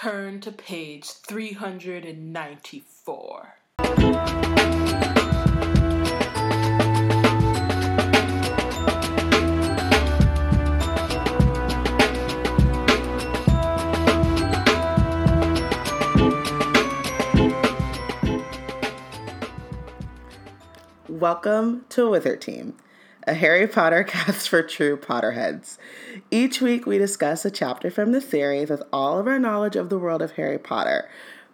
turn 0.00 0.40
to 0.40 0.52
page 0.52 1.10
394. 1.10 3.54
Welcome 21.08 21.86
to 21.88 22.10
Wizard 22.10 22.40
Team, 22.40 22.74
a 23.28 23.34
Harry 23.34 23.66
Potter 23.66 24.02
cast 24.08 24.48
for 24.48 24.62
true 24.62 24.96
Potterheads. 24.96 25.76
Each 26.30 26.62
week 26.62 26.86
we 26.86 26.96
discuss 26.96 27.44
a 27.44 27.50
chapter 27.50 27.90
from 27.90 28.12
the 28.12 28.22
series 28.22 28.70
with 28.70 28.82
all 28.90 29.18
of 29.18 29.26
our 29.26 29.38
knowledge 29.38 29.76
of 29.76 29.90
the 29.90 29.98
world 29.98 30.22
of 30.22 30.32
Harry 30.32 30.58
Potter. 30.58 31.08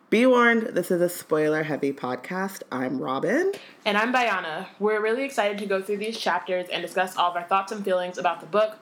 Be 0.08 0.24
warned, 0.24 0.68
this 0.68 0.92
is 0.92 1.00
a 1.00 1.08
spoiler 1.08 1.64
heavy 1.64 1.92
podcast. 1.92 2.62
I'm 2.70 3.00
Robyn. 3.00 3.52
And 3.84 3.98
I'm 3.98 4.12
Bayana. 4.12 4.68
We're 4.78 5.02
really 5.02 5.24
excited 5.24 5.58
to 5.58 5.66
go 5.66 5.82
through 5.82 5.96
these 5.96 6.16
chapters 6.16 6.68
and 6.68 6.80
discuss 6.80 7.16
all 7.16 7.30
of 7.30 7.36
our 7.36 7.42
thoughts 7.42 7.72
and 7.72 7.84
feelings 7.84 8.18
about 8.18 8.38
the 8.38 8.46
book. 8.46 8.76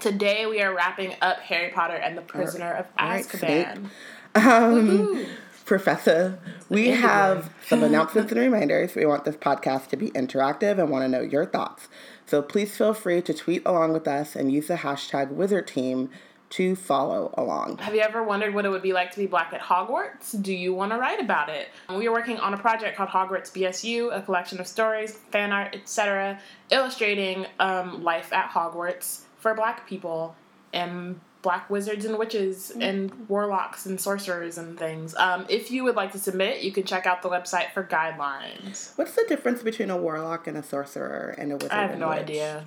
Today 0.00 0.44
we 0.44 0.60
are 0.60 0.74
wrapping 0.74 1.14
up 1.22 1.38
Harry 1.38 1.70
Potter 1.70 1.94
and 1.94 2.18
the 2.18 2.22
Prisoner 2.22 2.70
of 2.72 2.86
All 2.98 3.08
right, 3.08 3.24
Azkaban. 3.24 3.88
Um, 4.34 5.26
Professor, 5.64 6.38
we 6.68 6.90
have 6.90 7.50
some 7.66 7.82
announcements 7.82 8.30
and 8.30 8.40
reminders. 8.40 8.94
We 8.94 9.04
want 9.04 9.24
this 9.24 9.36
podcast 9.36 9.88
to 9.88 9.96
be 9.96 10.10
interactive 10.10 10.78
and 10.78 10.90
want 10.90 11.02
to 11.02 11.08
know 11.08 11.22
your 11.22 11.44
thoughts. 11.44 11.88
So 12.26 12.42
please 12.42 12.76
feel 12.76 12.92
free 12.92 13.22
to 13.22 13.32
tweet 13.32 13.62
along 13.64 13.92
with 13.92 14.08
us 14.08 14.34
and 14.34 14.52
use 14.52 14.66
the 14.66 14.74
hashtag 14.74 15.30
Wizard 15.30 15.68
Team 15.68 16.10
to 16.48 16.76
follow 16.76 17.32
along. 17.36 17.78
Have 17.78 17.94
you 17.94 18.00
ever 18.00 18.22
wondered 18.22 18.54
what 18.54 18.64
it 18.64 18.68
would 18.68 18.82
be 18.82 18.92
like 18.92 19.10
to 19.12 19.18
be 19.18 19.26
black 19.26 19.52
at 19.52 19.60
Hogwarts? 19.60 20.40
Do 20.40 20.52
you 20.52 20.74
want 20.74 20.92
to 20.92 20.98
write 20.98 21.20
about 21.20 21.48
it? 21.48 21.68
We 21.88 22.06
are 22.06 22.12
working 22.12 22.38
on 22.38 22.54
a 22.54 22.58
project 22.58 22.96
called 22.96 23.08
Hogwarts 23.10 23.50
BSU, 23.52 24.16
a 24.16 24.22
collection 24.22 24.60
of 24.60 24.66
stories, 24.66 25.16
fan 25.30 25.52
art, 25.52 25.74
etc., 25.74 26.40
illustrating 26.70 27.46
um, 27.58 28.04
life 28.04 28.32
at 28.32 28.50
Hogwarts 28.50 29.22
for 29.38 29.54
black 29.54 29.88
people 29.88 30.36
and 30.72 31.20
black 31.46 31.70
wizards 31.70 32.04
and 32.04 32.18
witches 32.18 32.72
and 32.80 33.28
warlocks 33.28 33.86
and 33.86 34.00
sorcerers 34.00 34.58
and 34.58 34.76
things. 34.76 35.14
Um, 35.14 35.46
if 35.48 35.70
you 35.70 35.84
would 35.84 35.94
like 35.94 36.10
to 36.10 36.18
submit, 36.18 36.64
you 36.64 36.72
can 36.72 36.82
check 36.82 37.06
out 37.06 37.22
the 37.22 37.28
website 37.28 37.70
for 37.72 37.84
guidelines. 37.84 38.98
What's 38.98 39.12
the 39.12 39.24
difference 39.28 39.62
between 39.62 39.88
a 39.88 39.96
warlock 39.96 40.48
and 40.48 40.56
a 40.56 40.62
sorcerer 40.64 41.36
and 41.38 41.52
a 41.52 41.54
wizard? 41.54 41.70
I 41.70 41.82
have 41.86 41.98
no 42.00 42.08
witch? 42.08 42.18
idea. 42.18 42.66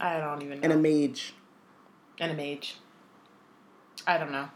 I 0.00 0.16
don't 0.20 0.40
even 0.40 0.60
know. 0.60 0.64
And 0.64 0.72
a 0.72 0.76
mage. 0.78 1.34
and 2.18 2.32
a 2.32 2.34
mage. 2.34 2.78
I 4.06 4.16
don't 4.16 4.32
know. 4.32 4.48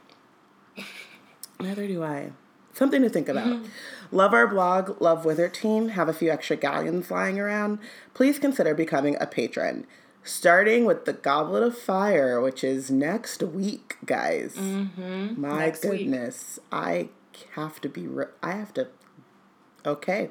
Neither 1.60 1.86
do 1.86 2.02
I. 2.02 2.32
Something 2.72 3.02
to 3.02 3.10
think 3.10 3.28
about. 3.28 3.66
Love 4.10 4.32
our 4.32 4.46
blog, 4.46 4.98
Love 5.02 5.26
Wizard 5.26 5.52
Team, 5.52 5.90
have 5.90 6.08
a 6.08 6.14
few 6.14 6.30
extra 6.30 6.56
galleons 6.56 7.10
lying 7.10 7.38
around. 7.38 7.80
Please 8.14 8.38
consider 8.38 8.72
becoming 8.72 9.18
a 9.20 9.26
patron. 9.26 9.86
Starting 10.28 10.84
with 10.84 11.06
the 11.06 11.14
Goblet 11.14 11.62
of 11.62 11.76
Fire, 11.78 12.38
which 12.40 12.62
is 12.62 12.90
next 12.90 13.42
week, 13.42 13.96
guys. 14.04 14.54
Mm-hmm. 14.56 15.40
My 15.40 15.58
Next 15.58 15.84
week. 15.84 16.00
goodness. 16.00 16.58
I 16.70 17.08
have 17.54 17.80
to 17.80 17.88
be, 17.88 18.06
re- 18.06 18.26
I 18.42 18.52
have 18.52 18.74
to. 18.74 18.88
Okay. 19.86 20.28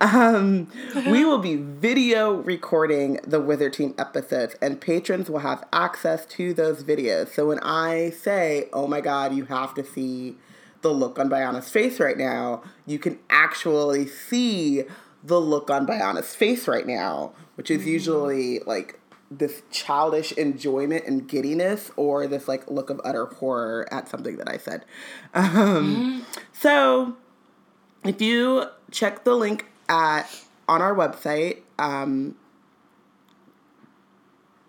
Um, 0.00 0.70
we 0.94 1.24
will 1.24 1.38
be 1.38 1.56
video 1.56 2.34
recording 2.34 3.18
the 3.26 3.40
Wizard 3.40 3.72
Team 3.72 3.92
episodes, 3.98 4.54
and 4.62 4.80
patrons 4.80 5.28
will 5.28 5.40
have 5.40 5.66
access 5.72 6.24
to 6.26 6.54
those 6.54 6.84
videos. 6.84 7.30
So 7.34 7.48
when 7.48 7.58
I 7.58 8.10
say, 8.10 8.68
oh 8.72 8.86
my 8.86 9.00
God, 9.00 9.34
you 9.34 9.46
have 9.46 9.74
to 9.74 9.82
see 9.84 10.36
the 10.82 10.90
look 10.90 11.18
on 11.18 11.28
Bayana's 11.28 11.68
face 11.70 11.98
right 11.98 12.16
now, 12.16 12.62
you 12.86 13.00
can 13.00 13.18
actually 13.28 14.06
see 14.06 14.84
the 15.24 15.40
look 15.40 15.70
on 15.70 15.86
Bayana's 15.88 16.36
face 16.36 16.68
right 16.68 16.86
now, 16.86 17.32
which 17.56 17.68
is 17.68 17.84
usually 17.84 18.60
like 18.60 18.99
this 19.30 19.62
childish 19.70 20.32
enjoyment 20.32 21.06
and 21.06 21.28
giddiness 21.28 21.90
or 21.96 22.26
this 22.26 22.48
like 22.48 22.68
look 22.68 22.90
of 22.90 23.00
utter 23.04 23.26
horror 23.26 23.86
at 23.92 24.08
something 24.08 24.36
that 24.38 24.48
I 24.48 24.58
said. 24.58 24.84
Um, 25.34 26.26
So 26.52 27.16
if 28.04 28.20
you 28.20 28.66
check 28.90 29.24
the 29.24 29.34
link 29.34 29.66
at 29.88 30.28
on 30.68 30.82
our 30.82 30.94
website, 30.94 31.60
um, 31.78 32.34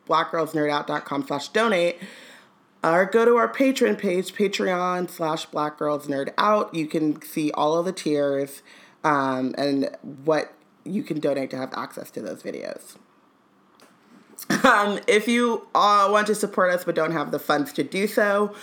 blackgirlsnerdout.com 0.07 1.27
slash 1.27 1.49
donate, 1.49 1.97
or 2.83 3.05
go 3.05 3.25
to 3.25 3.35
our 3.35 3.47
patron 3.47 3.95
page, 3.95 4.33
Patreon 4.33 5.09
slash 5.09 5.45
Black 5.47 5.77
Girls 5.77 6.07
Nerd 6.07 6.33
Out. 6.37 6.73
You 6.73 6.87
can 6.87 7.21
see 7.21 7.51
all 7.51 7.77
of 7.77 7.85
the 7.85 7.91
tiers 7.91 8.63
um, 9.03 9.53
and 9.57 9.95
what 10.23 10.53
you 10.83 11.03
can 11.03 11.19
donate 11.19 11.49
to 11.51 11.57
have 11.57 11.73
access 11.73 12.09
to 12.11 12.21
those 12.21 12.41
videos. 12.41 12.95
Um, 14.63 14.99
if 15.07 15.27
you 15.27 15.67
uh, 15.73 16.07
want 16.11 16.27
to 16.27 16.35
support 16.35 16.71
us 16.73 16.83
but 16.83 16.95
don't 16.95 17.11
have 17.11 17.31
the 17.31 17.39
funds 17.39 17.73
to 17.73 17.83
do 17.83 18.05
so, 18.07 18.53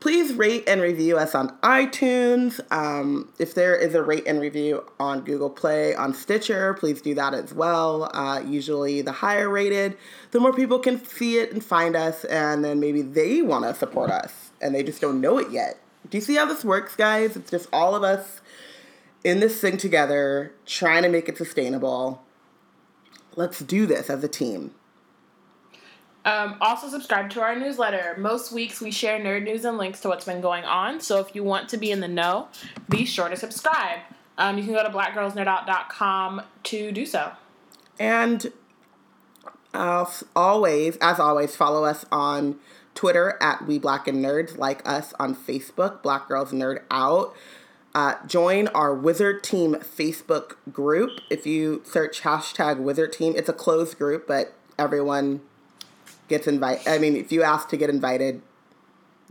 please 0.00 0.32
rate 0.34 0.64
and 0.66 0.80
review 0.80 1.18
us 1.18 1.34
on 1.34 1.56
iTunes. 1.58 2.60
Um, 2.72 3.32
if 3.38 3.54
there 3.54 3.74
is 3.74 3.94
a 3.94 4.02
rate 4.02 4.24
and 4.26 4.40
review 4.40 4.84
on 5.00 5.22
Google 5.22 5.50
Play, 5.50 5.94
on 5.94 6.14
Stitcher, 6.14 6.74
please 6.74 7.02
do 7.02 7.14
that 7.14 7.34
as 7.34 7.52
well. 7.52 8.10
Uh, 8.14 8.40
usually, 8.40 9.02
the 9.02 9.12
higher 9.12 9.48
rated, 9.48 9.96
the 10.30 10.40
more 10.40 10.52
people 10.52 10.78
can 10.78 11.04
see 11.04 11.38
it 11.38 11.52
and 11.52 11.64
find 11.64 11.96
us, 11.96 12.24
and 12.24 12.64
then 12.64 12.80
maybe 12.80 13.02
they 13.02 13.42
want 13.42 13.64
to 13.64 13.74
support 13.74 14.10
us 14.10 14.50
and 14.60 14.74
they 14.74 14.82
just 14.82 15.00
don't 15.00 15.20
know 15.20 15.38
it 15.38 15.50
yet. 15.50 15.78
Do 16.08 16.16
you 16.16 16.22
see 16.22 16.36
how 16.36 16.46
this 16.46 16.64
works, 16.64 16.94
guys? 16.94 17.36
It's 17.36 17.50
just 17.50 17.68
all 17.72 17.94
of 17.94 18.02
us 18.02 18.40
in 19.24 19.40
this 19.40 19.60
thing 19.60 19.76
together, 19.76 20.52
trying 20.64 21.02
to 21.02 21.08
make 21.08 21.28
it 21.28 21.36
sustainable. 21.36 22.22
Let's 23.34 23.58
do 23.58 23.86
this 23.86 24.08
as 24.08 24.22
a 24.22 24.28
team. 24.28 24.72
Um, 26.26 26.56
also, 26.60 26.88
subscribe 26.88 27.30
to 27.30 27.40
our 27.40 27.54
newsletter. 27.54 28.16
Most 28.18 28.50
weeks 28.50 28.80
we 28.80 28.90
share 28.90 29.20
nerd 29.20 29.44
news 29.44 29.64
and 29.64 29.78
links 29.78 30.00
to 30.00 30.08
what's 30.08 30.24
been 30.24 30.40
going 30.40 30.64
on. 30.64 31.00
So 31.00 31.20
if 31.20 31.36
you 31.36 31.44
want 31.44 31.68
to 31.68 31.76
be 31.76 31.92
in 31.92 32.00
the 32.00 32.08
know, 32.08 32.48
be 32.88 33.04
sure 33.04 33.28
to 33.28 33.36
subscribe. 33.36 34.00
Um, 34.36 34.58
you 34.58 34.64
can 34.64 34.74
go 34.74 34.82
to 34.82 34.90
blackgirlsnerdout.com 34.90 36.42
to 36.64 36.92
do 36.92 37.06
so. 37.06 37.30
And 38.00 38.52
uh, 39.72 40.04
always, 40.34 40.96
as 40.96 41.20
always, 41.20 41.54
follow 41.54 41.84
us 41.84 42.04
on 42.10 42.58
Twitter 42.96 43.38
at 43.40 43.64
We 43.64 43.78
Black 43.78 44.08
and 44.08 44.22
Nerds. 44.22 44.58
Like 44.58 44.86
us 44.86 45.14
on 45.20 45.36
Facebook, 45.36 46.02
Black 46.02 46.26
Girls 46.26 46.50
Nerd 46.50 46.82
Out. 46.90 47.36
Uh, 47.94 48.14
join 48.26 48.66
our 48.68 48.92
Wizard 48.92 49.44
Team 49.44 49.76
Facebook 49.76 50.56
group. 50.72 51.20
If 51.30 51.46
you 51.46 51.82
search 51.84 52.22
hashtag 52.22 52.78
Wizard 52.78 53.12
Team, 53.12 53.34
it's 53.36 53.48
a 53.48 53.54
closed 53.54 53.96
group, 53.96 54.26
but 54.26 54.54
everyone 54.76 55.40
gets 56.28 56.46
invited. 56.46 56.88
I 56.88 56.98
mean, 56.98 57.16
if 57.16 57.32
you 57.32 57.42
ask 57.42 57.68
to 57.70 57.76
get 57.76 57.90
invited, 57.90 58.42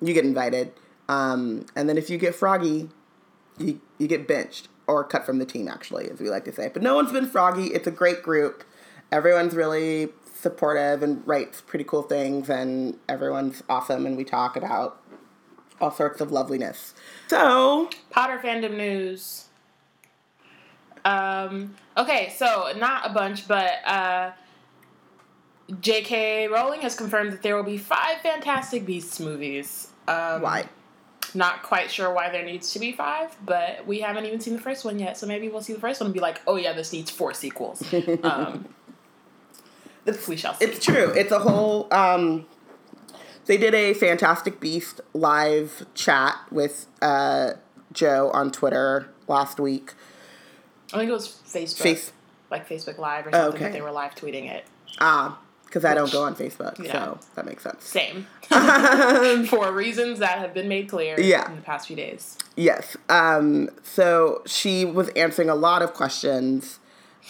you 0.02 0.14
get 0.14 0.26
invited. 0.26 0.74
Um, 1.08 1.66
and 1.76 1.88
then 1.88 1.98
if 1.98 2.10
you 2.10 2.18
get 2.18 2.36
froggy, 2.36 2.90
you, 3.58 3.82
you 3.98 4.08
get 4.08 4.28
benched 4.28 4.68
or 4.88 5.04
cut 5.04 5.26
from 5.26 5.40
the 5.40 5.46
team, 5.46 5.68
actually, 5.68 6.10
as 6.10 6.20
we 6.20 6.30
like 6.30 6.46
to 6.46 6.54
say. 6.54 6.70
But 6.72 6.82
no 6.82 6.96
one's 6.96 7.12
been 7.12 7.28
froggy. 7.28 7.68
It's 7.68 7.88
a 7.88 7.92
great 7.92 8.24
group. 8.24 8.64
Everyone's 9.12 9.56
really 9.56 10.10
supportive 10.34 11.02
and 11.02 11.26
writes 11.28 11.62
pretty 11.62 11.86
cool 11.86 12.04
things, 12.04 12.50
and 12.50 12.98
everyone's 13.08 13.64
awesome. 13.70 14.06
And 14.06 14.18
we 14.18 14.24
talk 14.24 14.56
about 14.56 15.02
all 15.80 15.92
sorts 15.92 16.22
of 16.22 16.32
loveliness. 16.32 16.94
So, 17.28 17.90
Potter 18.10 18.40
fandom 18.44 18.78
news. 18.78 19.46
Um, 21.04 21.76
okay, 21.96 22.34
so 22.36 22.74
not 22.78 23.10
a 23.10 23.14
bunch, 23.14 23.48
but 23.48 23.74
uh, 23.86 24.32
J.K. 25.82 26.48
Rowling 26.48 26.82
has 26.82 26.96
confirmed 26.96 27.34
that 27.34 27.42
there 27.42 27.56
will 27.56 27.64
be 27.64 27.78
five 27.78 28.22
Fantastic 28.22 28.86
Beasts 28.86 29.20
movies. 29.20 29.88
Um, 30.08 30.42
why? 30.42 30.70
Not 31.34 31.64
quite 31.64 31.90
sure 31.92 32.14
why 32.14 32.30
there 32.30 32.46
needs 32.46 32.72
to 32.74 32.80
be 32.80 32.92
five, 32.92 33.36
but 33.44 33.86
we 33.88 34.00
haven't 34.00 34.26
even 34.26 34.40
seen 34.40 34.54
the 34.54 34.62
first 34.62 34.86
one 34.86 35.00
yet, 35.00 35.18
so 35.18 35.26
maybe 35.28 35.50
we'll 35.50 35.62
see 35.64 35.74
the 35.74 35.80
first 35.80 36.00
one 36.00 36.06
and 36.08 36.14
be 36.14 36.20
like, 36.20 36.40
oh 36.48 36.56
yeah, 36.56 36.72
this 36.74 36.94
needs 36.94 37.10
four 37.12 37.34
sequels. 37.34 37.84
Um, 38.24 38.66
It's, 40.06 40.28
we 40.28 40.38
shall 40.38 40.54
see. 40.54 40.66
it's 40.66 40.86
true. 40.86 41.12
It's 41.16 41.32
a 41.32 41.40
whole. 41.40 41.88
Um, 41.92 42.46
they 43.48 43.58
did 43.58 43.74
a 43.74 43.94
Fantastic 43.96 44.60
Beast 44.60 45.02
live 45.14 45.86
chat 45.96 46.36
with 46.52 46.86
uh, 47.02 47.54
Jo 47.92 48.30
on 48.32 48.52
Twitter 48.52 49.10
last 49.28 49.60
week. 49.60 49.94
I 50.94 50.98
think 51.00 51.10
it 51.10 51.14
was 51.14 51.28
Facebook, 51.28 51.78
Face 51.82 52.12
like 52.52 52.70
Facebook 52.70 53.00
Live 53.00 53.26
or 53.26 53.30
Oh, 53.30 53.32
something. 53.32 53.56
okay. 53.56 53.64
That 53.66 53.74
they 53.74 53.82
were 53.82 53.92
live 53.92 54.14
tweeting 54.14 54.50
it. 54.50 54.64
Ah, 55.00 55.40
because 55.76 55.84
I 55.84 55.94
don't 55.94 56.10
go 56.10 56.24
on 56.24 56.36
Facebook, 56.38 56.80
Yeah. 56.82 56.94
so 56.94 57.20
that 57.36 57.46
makes 57.46 57.62
sense. 57.62 57.84
Same, 57.84 58.28
for 59.48 59.74
reasons 59.74 60.20
that 60.20 60.40
have 60.40 60.54
been 60.54 60.70
made 60.70 60.88
clear 60.88 61.20
Yeah. 61.20 61.50
in 61.50 61.58
the 61.58 61.62
past 61.62 61.88
few 61.88 61.98
days. 61.98 62.38
Yes. 62.56 62.96
Um, 63.10 63.68
so 63.84 64.42
she 64.46 64.86
was 64.86 65.10
answering 65.18 65.50
a 65.50 65.56
lot 65.56 65.82
of 65.82 65.94
questions. 65.94 66.80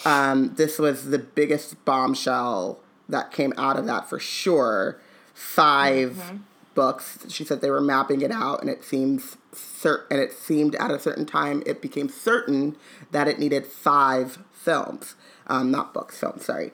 Um, 0.04 0.54
this 0.54 0.78
was 0.78 1.06
the 1.06 1.18
biggest 1.18 1.84
bombshell 1.84 2.78
that 3.08 3.32
came 3.32 3.52
out 3.58 3.76
of 3.76 3.86
that 3.86 4.08
for 4.08 4.20
sure. 4.20 5.00
5 5.34 6.34
books. 6.76 7.18
She 7.28 7.42
said 7.44 7.60
they 7.62 7.70
were 7.70 7.80
mapping 7.80 8.20
it 8.20 8.30
out, 8.30 8.60
and 8.60 8.70
it 8.70 8.84
seems 8.84 9.36
cert- 9.52 10.04
and 10.08 10.20
it 10.20 10.32
seemed 10.32 10.76
at 10.76 10.92
a 10.92 11.00
certain 11.00 11.26
time 11.26 11.64
it 11.66 11.82
became 11.82 12.08
certain 12.08 12.76
that 13.10 13.26
it 13.26 13.40
needed 13.40 13.66
five 13.66 14.38
films, 14.52 15.16
um, 15.48 15.72
not 15.72 15.92
books, 15.92 16.16
films. 16.20 16.44
Sorry. 16.44 16.72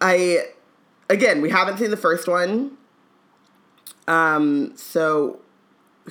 I 0.00 0.46
again, 1.08 1.40
we 1.40 1.50
haven't 1.50 1.78
seen 1.78 1.90
the 1.90 1.96
first 1.96 2.28
one, 2.28 2.76
um, 4.06 4.72
so 4.76 5.40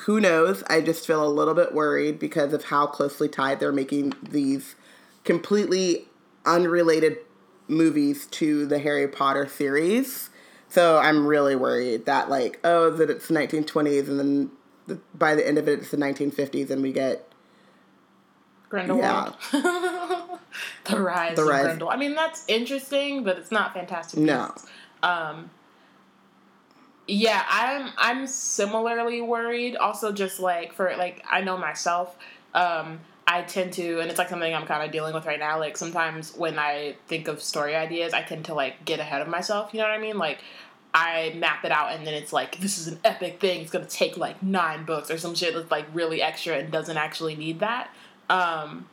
who 0.01 0.19
knows? 0.19 0.63
I 0.69 0.81
just 0.81 1.07
feel 1.07 1.25
a 1.25 1.29
little 1.29 1.53
bit 1.53 1.73
worried 1.73 2.19
because 2.19 2.53
of 2.53 2.65
how 2.65 2.85
closely 2.87 3.27
tied 3.27 3.59
they're 3.59 3.71
making 3.71 4.13
these 4.21 4.75
completely 5.23 6.07
unrelated 6.45 7.17
movies 7.67 8.27
to 8.27 8.65
the 8.65 8.79
Harry 8.79 9.07
Potter 9.07 9.47
series. 9.47 10.29
So 10.69 10.97
I'm 10.97 11.25
really 11.25 11.55
worried 11.55 12.05
that 12.05 12.29
like 12.29 12.59
oh 12.63 12.89
that 12.91 13.09
it's 13.09 13.27
1920s 13.27 14.07
and 14.07 14.19
then 14.19 14.51
the, 14.85 14.99
by 15.13 15.35
the 15.35 15.45
end 15.45 15.57
of 15.57 15.67
it 15.67 15.79
it's 15.79 15.91
the 15.91 15.97
1950s 15.97 16.69
and 16.69 16.81
we 16.81 16.91
get 16.91 17.26
Grindelwald. 18.69 19.35
Yeah. 19.53 19.61
the 20.85 20.99
rise 20.99 21.35
The 21.35 21.43
of 21.43 21.47
rise. 21.47 21.65
Grindel. 21.65 21.91
I 21.91 21.97
mean, 21.97 22.15
that's 22.15 22.43
interesting, 22.47 23.23
but 23.23 23.37
it's 23.37 23.51
not 23.51 23.73
Fantastic 23.73 24.19
No. 24.19 24.53
Um, 25.03 25.49
yeah, 27.07 27.43
I'm 27.49 27.91
I'm 27.97 28.27
similarly 28.27 29.21
worried. 29.21 29.75
Also, 29.77 30.11
just 30.11 30.39
like 30.39 30.73
for 30.73 30.93
like 30.97 31.23
I 31.29 31.41
know 31.41 31.57
myself, 31.57 32.17
um, 32.53 32.99
I 33.25 33.43
tend 33.43 33.73
to, 33.73 33.99
and 33.99 34.09
it's 34.09 34.17
like 34.17 34.29
something 34.29 34.53
I'm 34.53 34.65
kind 34.65 34.83
of 34.83 34.91
dealing 34.91 35.13
with 35.13 35.25
right 35.25 35.39
now. 35.39 35.59
Like 35.59 35.77
sometimes 35.77 36.35
when 36.35 36.59
I 36.59 36.95
think 37.07 37.27
of 37.27 37.41
story 37.41 37.75
ideas, 37.75 38.13
I 38.13 38.23
tend 38.23 38.45
to 38.45 38.53
like 38.53 38.83
get 38.83 38.99
ahead 38.99 39.21
of 39.21 39.27
myself. 39.29 39.73
You 39.73 39.79
know 39.79 39.85
what 39.85 39.93
I 39.93 39.99
mean? 39.99 40.17
Like 40.17 40.39
I 40.93 41.33
map 41.37 41.63
it 41.63 41.71
out, 41.71 41.93
and 41.93 42.05
then 42.05 42.13
it's 42.13 42.33
like 42.33 42.59
this 42.59 42.77
is 42.77 42.87
an 42.87 42.99
epic 43.05 43.39
thing. 43.39 43.61
It's 43.61 43.71
gonna 43.71 43.85
take 43.85 44.17
like 44.17 44.43
nine 44.43 44.83
books 44.83 45.09
or 45.09 45.17
some 45.17 45.33
shit 45.33 45.53
that's 45.53 45.71
like 45.71 45.85
really 45.93 46.21
extra 46.21 46.57
and 46.57 46.71
doesn't 46.71 46.97
actually 46.97 47.35
need 47.35 47.59
that. 47.61 47.89
Um, 48.29 48.87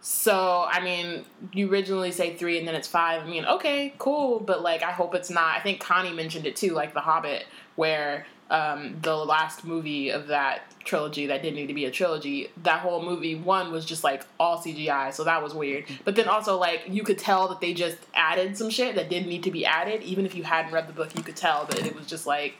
so 0.00 0.66
I 0.68 0.80
mean, 0.82 1.24
you 1.52 1.70
originally 1.70 2.10
say 2.12 2.34
three 2.34 2.58
and 2.58 2.66
then 2.66 2.74
it's 2.74 2.88
five. 2.88 3.22
I 3.22 3.26
mean, 3.26 3.44
okay, 3.44 3.94
cool, 3.98 4.40
but 4.40 4.62
like 4.62 4.82
I 4.82 4.90
hope 4.90 5.14
it's 5.14 5.30
not. 5.30 5.56
I 5.56 5.60
think 5.60 5.80
Connie 5.80 6.12
mentioned 6.12 6.46
it 6.46 6.56
too, 6.56 6.70
like 6.70 6.92
The 6.92 7.00
Hobbit, 7.00 7.44
where 7.76 8.26
um, 8.50 8.96
the 9.00 9.14
last 9.16 9.64
movie 9.64 10.10
of 10.10 10.26
that 10.26 10.62
trilogy 10.84 11.26
that 11.28 11.40
didn't 11.42 11.54
need 11.54 11.68
to 11.68 11.74
be 11.74 11.84
a 11.84 11.90
trilogy. 11.92 12.50
That 12.64 12.80
whole 12.80 13.00
movie 13.02 13.36
one 13.36 13.70
was 13.70 13.84
just 13.84 14.02
like 14.02 14.24
all 14.40 14.58
CGI, 14.58 15.12
so 15.14 15.22
that 15.24 15.40
was 15.42 15.54
weird. 15.54 15.84
But 16.04 16.16
then 16.16 16.26
also 16.26 16.58
like 16.58 16.82
you 16.88 17.04
could 17.04 17.18
tell 17.18 17.46
that 17.48 17.60
they 17.60 17.72
just 17.72 17.98
added 18.12 18.56
some 18.58 18.70
shit 18.70 18.96
that 18.96 19.08
didn't 19.08 19.28
need 19.28 19.44
to 19.44 19.52
be 19.52 19.64
added. 19.64 20.02
Even 20.02 20.26
if 20.26 20.34
you 20.34 20.42
hadn't 20.42 20.72
read 20.72 20.88
the 20.88 20.92
book, 20.92 21.16
you 21.16 21.22
could 21.22 21.36
tell 21.36 21.64
that 21.66 21.86
it 21.86 21.94
was 21.94 22.06
just 22.06 22.26
like 22.26 22.54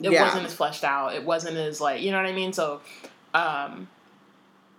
it 0.00 0.10
Yeah. 0.10 0.24
wasn't 0.24 0.44
as 0.46 0.52
fleshed 0.54 0.82
out. 0.82 1.14
It 1.14 1.22
wasn't 1.24 1.56
as 1.56 1.80
like 1.80 2.02
you 2.02 2.10
know 2.10 2.16
what 2.16 2.26
I 2.26 2.32
mean. 2.32 2.52
So. 2.52 2.80
um 3.32 3.86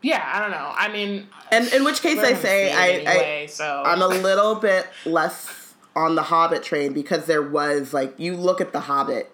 yeah, 0.07 0.31
I 0.33 0.39
don't 0.39 0.51
know. 0.51 0.71
I 0.73 0.87
mean, 0.91 1.27
and 1.51 1.67
in 1.73 1.83
which 1.83 2.01
case 2.01 2.19
I 2.19 2.33
say 2.33 2.71
I, 2.71 2.89
anyway, 2.89 3.47
so 3.49 3.65
I 3.85 3.91
I'm 3.91 4.01
a 4.01 4.07
little 4.07 4.55
bit 4.55 4.87
less 5.05 5.73
on 5.95 6.15
the 6.15 6.23
Hobbit 6.23 6.63
train 6.63 6.93
because 6.93 7.25
there 7.25 7.41
was 7.43 7.93
like 7.93 8.13
you 8.17 8.35
look 8.35 8.61
at 8.61 8.71
the 8.71 8.81
Hobbit 8.81 9.31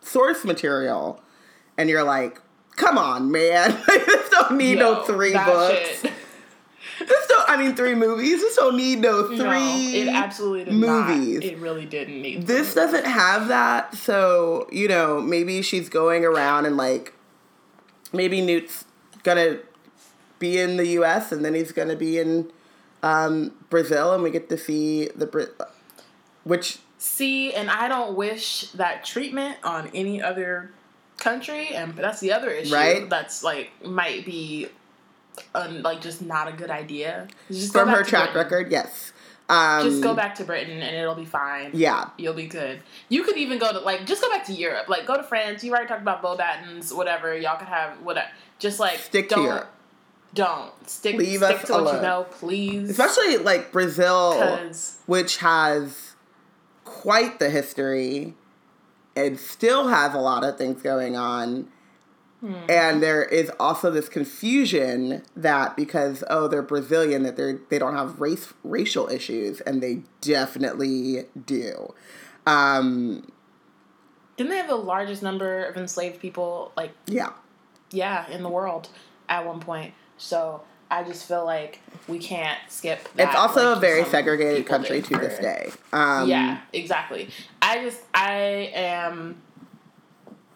source 0.00 0.44
material 0.44 1.20
and 1.76 1.88
you're 1.88 2.04
like, 2.04 2.40
come 2.76 2.96
on, 2.98 3.30
man, 3.32 3.76
this 3.88 4.30
don't 4.30 4.56
need 4.56 4.78
no 4.78 5.02
three 5.02 5.32
that 5.32 5.46
books. 5.46 6.02
shit- 6.02 6.12
This 6.98 7.26
don't 7.26 7.48
I 7.50 7.56
mean 7.58 7.76
three 7.76 7.94
movies. 7.94 8.40
This 8.40 8.56
don't 8.56 8.76
need 8.76 9.00
no 9.00 9.26
three. 9.28 9.36
No, 9.36 9.98
it 9.98 10.08
absolutely 10.08 10.72
movies. 10.72 11.34
Not. 11.34 11.44
It 11.44 11.58
really 11.58 11.84
didn't 11.84 12.22
need. 12.22 12.46
this 12.46 12.72
doesn't 12.74 13.04
have 13.04 13.48
that, 13.48 13.94
so 13.94 14.66
you 14.72 14.88
know 14.88 15.20
maybe 15.20 15.60
she's 15.60 15.90
going 15.90 16.24
around 16.24 16.64
and 16.64 16.76
like 16.78 17.12
maybe 18.14 18.40
Newt's 18.40 18.86
gonna 19.24 19.58
be 20.38 20.58
in 20.58 20.76
the 20.76 20.86
U.S. 20.88 21.32
and 21.32 21.44
then 21.44 21.54
he's 21.54 21.72
gonna 21.72 21.96
be 21.96 22.18
in 22.18 22.50
um, 23.02 23.52
Brazil, 23.70 24.12
and 24.12 24.22
we 24.22 24.30
get 24.30 24.48
to 24.48 24.58
see 24.58 25.08
the 25.14 25.26
Brit, 25.26 25.54
which 26.44 26.78
See, 26.98 27.52
and 27.52 27.70
I 27.70 27.88
don't 27.88 28.16
wish 28.16 28.70
that 28.72 29.04
treatment 29.04 29.58
on 29.62 29.90
any 29.94 30.22
other 30.22 30.70
country, 31.18 31.68
and 31.68 31.94
that's 31.94 32.20
the 32.20 32.32
other 32.32 32.50
issue. 32.50 32.74
Right. 32.74 33.08
That's 33.08 33.44
like 33.44 33.70
might 33.84 34.24
be, 34.24 34.68
um, 35.54 35.82
like 35.82 36.00
just 36.00 36.22
not 36.22 36.48
a 36.48 36.52
good 36.52 36.70
idea. 36.70 37.28
Just 37.50 37.72
from 37.72 37.88
her 37.90 38.02
track 38.02 38.32
Britain. 38.32 38.42
record, 38.42 38.72
yes. 38.72 39.12
Um, 39.48 39.84
Just 39.84 40.02
go 40.02 40.12
back 40.12 40.34
to 40.36 40.44
Britain 40.44 40.82
and 40.82 40.96
it'll 40.96 41.14
be 41.14 41.24
fine. 41.24 41.70
Yeah, 41.72 42.08
You'll 42.16 42.34
be 42.34 42.48
good. 42.48 42.80
You 43.08 43.22
could 43.22 43.36
even 43.36 43.58
go 43.60 43.70
to 43.72 43.78
like 43.78 44.04
just 44.04 44.20
go 44.20 44.28
back 44.28 44.44
to 44.46 44.52
Europe. 44.52 44.88
Like 44.88 45.06
go 45.06 45.16
to 45.16 45.22
France. 45.22 45.62
You 45.62 45.70
already 45.70 45.86
talked 45.86 46.02
about 46.02 46.20
Beauxbatons, 46.20 46.92
whatever. 46.92 47.36
Y'all 47.38 47.56
could 47.56 47.68
have 47.68 48.00
whatever. 48.02 48.26
Just 48.58 48.80
like 48.80 48.98
stick 48.98 49.28
to 49.28 49.40
Europe, 49.40 49.72
Don't 50.36 50.88
stick. 50.88 51.16
Leave 51.16 51.42
stick 51.42 51.62
us 51.62 51.66
to 51.66 51.72
what 51.72 51.96
you 51.96 52.02
know, 52.02 52.26
please. 52.30 52.90
especially 52.90 53.38
like 53.38 53.72
Brazil, 53.72 54.70
which 55.06 55.38
has 55.38 56.14
quite 56.84 57.38
the 57.38 57.50
history 57.50 58.34
and 59.16 59.40
still 59.40 59.88
has 59.88 60.14
a 60.14 60.18
lot 60.18 60.44
of 60.44 60.56
things 60.56 60.82
going 60.82 61.16
on. 61.16 61.68
And 62.68 63.02
there 63.02 63.24
is 63.24 63.50
also 63.58 63.90
this 63.90 64.08
confusion 64.08 65.22
that 65.34 65.74
because 65.76 66.22
oh 66.30 66.46
they're 66.46 66.62
Brazilian 66.62 67.24
that 67.24 67.36
they 67.36 67.54
they 67.70 67.78
don't 67.78 67.96
have 67.96 68.20
race 68.20 68.52
racial 68.62 69.08
issues 69.08 69.60
and 69.62 69.82
they 69.82 70.02
definitely 70.20 71.24
do. 71.44 71.92
Um, 72.46 73.32
didn't 74.36 74.50
they 74.50 74.58
have 74.58 74.68
the 74.68 74.76
largest 74.76 75.24
number 75.24 75.64
of 75.64 75.76
enslaved 75.76 76.20
people? 76.20 76.70
Like 76.76 76.92
yeah, 77.06 77.30
yeah, 77.90 78.28
in 78.30 78.44
the 78.44 78.48
world 78.48 78.90
at 79.28 79.44
one 79.44 79.58
point. 79.58 79.94
So 80.18 80.62
I 80.90 81.02
just 81.02 81.26
feel 81.26 81.44
like 81.44 81.80
we 82.08 82.18
can't 82.18 82.58
skip. 82.68 83.08
That, 83.14 83.28
it's 83.28 83.36
also 83.36 83.68
like 83.70 83.76
a 83.78 83.80
very 83.80 84.04
segregated 84.04 84.66
country 84.66 85.02
to 85.02 85.16
this 85.18 85.38
day. 85.38 85.70
Um, 85.92 86.28
yeah, 86.28 86.60
exactly. 86.72 87.30
I 87.60 87.82
just 87.82 88.00
I 88.14 88.70
am 88.74 89.40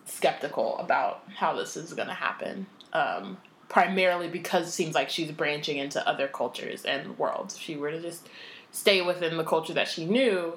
skeptical 0.04 0.78
about 0.78 1.24
how 1.34 1.54
this 1.54 1.76
is 1.76 1.92
going 1.94 2.08
to 2.08 2.14
happen. 2.14 2.66
Um, 2.92 3.36
primarily 3.68 4.26
because 4.26 4.66
it 4.66 4.72
seems 4.72 4.96
like 4.96 5.08
she's 5.08 5.30
branching 5.30 5.78
into 5.78 6.06
other 6.06 6.26
cultures 6.26 6.84
and 6.84 7.16
worlds. 7.18 7.54
If 7.54 7.60
she 7.60 7.76
were 7.76 7.92
to 7.92 8.00
just 8.00 8.28
stay 8.72 9.00
within 9.00 9.36
the 9.36 9.44
culture 9.44 9.72
that 9.74 9.86
she 9.86 10.04
knew, 10.04 10.54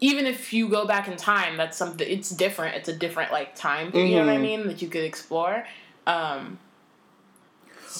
even 0.00 0.26
if 0.26 0.52
you 0.52 0.68
go 0.68 0.86
back 0.86 1.06
in 1.06 1.16
time, 1.16 1.56
that's 1.58 1.76
something. 1.76 2.08
It's 2.08 2.30
different. 2.30 2.76
It's 2.76 2.88
a 2.88 2.96
different 2.96 3.32
like 3.32 3.54
time. 3.54 3.92
period, 3.92 4.10
You 4.10 4.16
know 4.16 4.26
what 4.26 4.32
I 4.34 4.38
Mhm. 4.38 4.42
mean? 4.42 4.66
That 4.66 4.82
you 4.82 4.88
could 4.88 5.04
explore. 5.04 5.66
Um, 6.06 6.58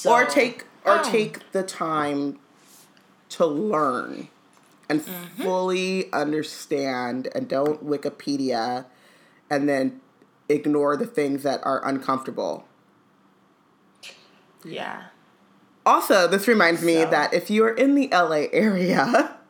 or 0.06 0.24
take 0.24 0.64
or 0.84 0.98
Oh. 0.98 1.02
take 1.10 1.50
the 1.52 1.62
time 1.62 2.38
to 3.30 3.46
learn 3.46 4.28
and 4.88 5.00
Mm-hmm. 5.00 5.42
fully 5.42 6.12
understand 6.12 7.28
and 7.34 7.48
don't 7.48 7.84
wikipedia 7.86 8.84
and 9.50 9.68
then 9.68 10.00
ignore 10.48 10.96
the 10.96 11.06
things 11.06 11.42
that 11.42 11.60
are 11.64 11.84
uncomfortable 11.86 12.66
Yeah. 14.64 15.04
also 15.86 16.26
this 16.28 16.46
reminds 16.48 16.82
me 16.82 17.04
that 17.04 17.32
if 17.34 17.50
you 17.50 17.64
are 17.64 17.72
in 17.74 17.94
the 17.94 18.08
la 18.12 18.44
area 18.52 19.36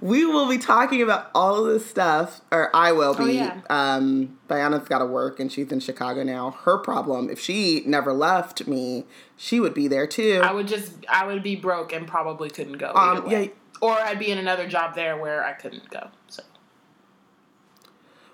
we 0.00 0.24
will 0.24 0.48
be 0.48 0.58
talking 0.58 1.00
about 1.02 1.30
all 1.34 1.56
of 1.64 1.66
this 1.72 1.86
stuff 1.86 2.40
or 2.52 2.74
i 2.74 2.92
will 2.92 3.14
be 3.14 3.22
Oh, 3.24 3.26
yeah. 3.26 3.60
um 3.70 4.38
Bayana's 4.48 4.88
got 4.88 4.98
to 4.98 5.06
work 5.06 5.40
and 5.40 5.50
she's 5.50 5.70
in 5.72 5.80
chicago 5.80 6.22
now 6.22 6.52
her 6.64 6.78
problem 6.78 7.30
if 7.30 7.40
she 7.40 7.82
never 7.86 8.12
left 8.12 8.66
me 8.66 9.04
she 9.36 9.60
would 9.60 9.74
be 9.74 9.88
there 9.88 10.06
too 10.06 10.40
I 10.42 10.52
would 10.52 10.68
just 10.68 10.92
I 11.08 11.26
would 11.26 11.42
be 11.42 11.56
broke 11.56 11.92
and 11.92 12.06
probably 12.06 12.50
couldn't 12.50 12.78
go. 12.78 12.92
Um, 12.94 13.28
yeah. 13.30 13.46
Or 13.80 13.92
I'd 13.92 14.18
be 14.18 14.30
in 14.30 14.38
another 14.38 14.68
job 14.68 14.94
there 14.94 15.16
where 15.16 15.44
I 15.44 15.52
couldn't 15.52 15.90
go. 15.90 16.08
So 16.28 16.42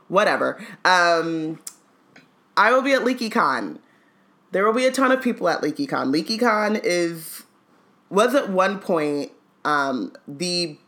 whatever. 0.09 0.59
Um, 0.85 1.59
I 2.57 2.73
will 2.73 2.83
be 2.83 2.93
at 2.93 3.03
LeakyCon. 3.03 3.79
There 4.53 4.65
will 4.67 4.73
be 4.75 4.85
a 4.87 4.91
ton 4.93 5.13
of 5.13 5.23
people 5.23 5.49
at 5.49 5.63
LeakyCon. 5.63 6.13
LeakyCon 6.15 6.81
is 6.83 7.45
was 8.11 8.35
at 8.35 8.51
one 8.51 8.79
point 8.81 9.33
um, 9.65 10.13
the 10.27 10.79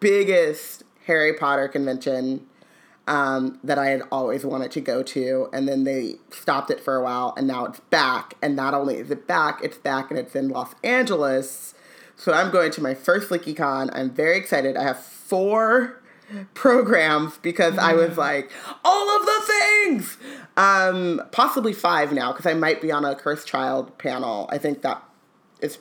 biggest 0.00 0.82
Harry 1.06 1.32
Potter 1.32 1.68
convention 1.68 2.46
um, 3.06 3.58
that 3.64 3.78
I 3.78 3.88
had 3.88 4.02
always 4.12 4.44
wanted 4.44 4.70
to 4.72 4.80
go 4.80 5.02
to, 5.02 5.48
and 5.52 5.66
then 5.68 5.84
they 5.84 6.16
stopped 6.30 6.70
it 6.70 6.80
for 6.80 6.96
a 6.96 7.02
while, 7.02 7.34
and 7.36 7.46
now 7.46 7.64
it's 7.64 7.80
back. 7.80 8.34
And 8.40 8.54
not 8.54 8.74
only 8.74 8.96
is 8.96 9.10
it 9.10 9.26
back, 9.26 9.60
it's 9.62 9.78
back, 9.78 10.10
and 10.10 10.18
it's 10.18 10.36
in 10.36 10.48
Los 10.48 10.74
Angeles. 10.84 11.74
So 12.16 12.32
I'm 12.32 12.50
going 12.50 12.70
to 12.72 12.82
my 12.82 12.94
first 12.94 13.30
LeakyCon. 13.30 13.90
I'm 13.92 14.10
very 14.10 14.36
excited. 14.36 14.76
I 14.76 14.84
have 14.84 15.00
four 15.00 16.00
programs 16.54 17.38
because 17.38 17.78
I 17.78 17.94
was 17.94 18.16
like, 18.16 18.50
all 18.84 19.16
of 19.18 19.26
the 19.26 19.40
things. 19.46 20.16
Um, 20.56 21.22
possibly 21.32 21.72
five 21.72 22.12
now 22.12 22.32
because 22.32 22.46
I 22.46 22.54
might 22.54 22.80
be 22.80 22.92
on 22.92 23.04
a 23.04 23.14
cursed 23.14 23.48
child 23.48 23.96
panel. 23.98 24.48
I 24.52 24.58
think 24.58 24.82
that 24.82 25.02
is 25.60 25.78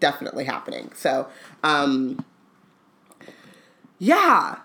definitely 0.00 0.44
happening. 0.44 0.92
So, 0.94 1.28
um, 1.62 2.24
yeah, 3.98 4.58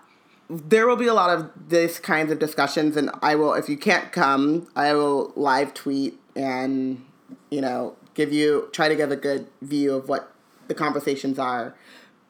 there 0.48 0.86
will 0.86 0.96
be 0.96 1.06
a 1.06 1.14
lot 1.14 1.30
of 1.30 1.50
this 1.68 1.98
kinds 1.98 2.30
of 2.30 2.38
discussions, 2.38 2.96
and 2.96 3.10
I 3.22 3.34
will, 3.34 3.54
if 3.54 3.68
you 3.68 3.76
can't 3.76 4.12
come, 4.12 4.68
I 4.76 4.94
will 4.94 5.32
live 5.36 5.74
tweet 5.74 6.18
and 6.34 7.04
you 7.50 7.60
know 7.60 7.96
give 8.14 8.32
you 8.32 8.68
try 8.72 8.88
to 8.88 8.96
give 8.96 9.10
a 9.10 9.16
good 9.16 9.46
view 9.60 9.94
of 9.94 10.08
what 10.08 10.32
the 10.68 10.74
conversations 10.74 11.38
are, 11.38 11.74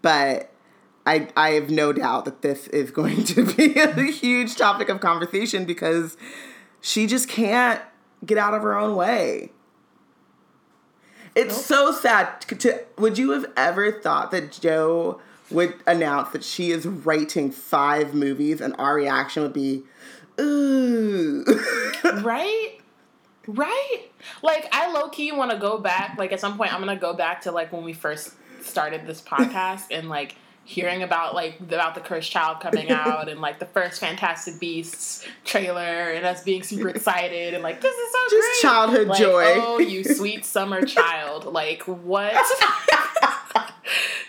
but. 0.01 0.49
I, 1.05 1.31
I 1.37 1.51
have 1.55 1.69
no 1.69 1.93
doubt 1.93 2.27
that 2.27 2.43
this 2.43 2.69
is 2.69 2.91
going 2.93 3.25
to 3.25 3.45
be 3.57 3.77
a 3.77 3.93
huge 4.05 4.55
topic 4.55 4.89
of 4.89 5.01
conversation 5.01 5.65
because 5.65 6.17
she 6.81 7.09
just 7.09 7.29
can't 7.29 7.83
get 8.25 8.39
out 8.39 8.55
of 8.55 8.63
her 8.63 8.79
own 8.79 8.95
way. 8.95 9.51
It's 11.35 11.57
nope. 11.57 11.65
so 11.65 11.93
sad. 11.93 12.41
To, 12.43 12.85
would 12.99 13.19
you 13.19 13.31
have 13.31 13.47
ever 13.57 13.91
thought 13.91 14.31
that 14.33 14.53
Jo 14.53 15.21
would 15.53 15.75
announce 15.87 16.31
that 16.31 16.45
she 16.45 16.71
is 16.71 16.87
writing 16.87 17.51
five 17.51 18.15
movies 18.15 18.61
and 18.61 18.75
our 18.79 18.95
reaction 18.95 19.43
would 19.43 19.53
be, 19.53 19.85
ooh. 20.41 21.45
right? 22.23 22.79
Right? 23.47 24.11
Like, 24.43 24.69
I 24.73 24.93
low 24.93 25.09
key 25.09 25.33
want 25.33 25.51
to 25.51 25.59
go 25.59 25.79
back. 25.79 26.17
Like, 26.19 26.33
at 26.33 26.41
some 26.41 26.57
point, 26.57 26.73
I'm 26.73 26.83
going 26.83 26.97
to 26.97 27.01
go 27.01 27.15
back 27.15 27.43
to 27.43 27.53
like 27.53 27.73
when 27.73 27.85
we 27.85 27.93
first 27.93 28.35
started 28.61 29.07
this 29.07 29.21
podcast 29.33 29.87
and 29.91 30.09
like 30.09 30.37
hearing 30.65 31.03
about 31.03 31.35
like 31.35 31.61
about 31.61 31.95
the 31.95 32.01
cursed 32.01 32.31
child 32.31 32.61
coming 32.61 32.91
out 32.91 33.29
and 33.29 33.41
like 33.41 33.59
the 33.59 33.67
first 33.67 34.01
fantastic 34.01 34.61
beasts 34.61 35.27
trailer 35.45 36.13
and 36.13 36.25
us 36.25 36.43
being 36.43 36.63
super 36.63 36.89
excited 36.89 37.55
and 37.55 37.63
like 37.63 37.81
this 37.81 37.95
is 37.95 38.13
so 38.13 38.19
just 38.31 38.49
great. 38.49 38.71
childhood 38.71 39.09
like, 39.09 39.19
joy. 39.19 39.45
oh 39.57 39.79
you 39.79 40.05
sweet 40.05 40.45
summer 40.45 40.83
child. 40.87 41.47
Like 41.47 41.83
what? 41.83 42.35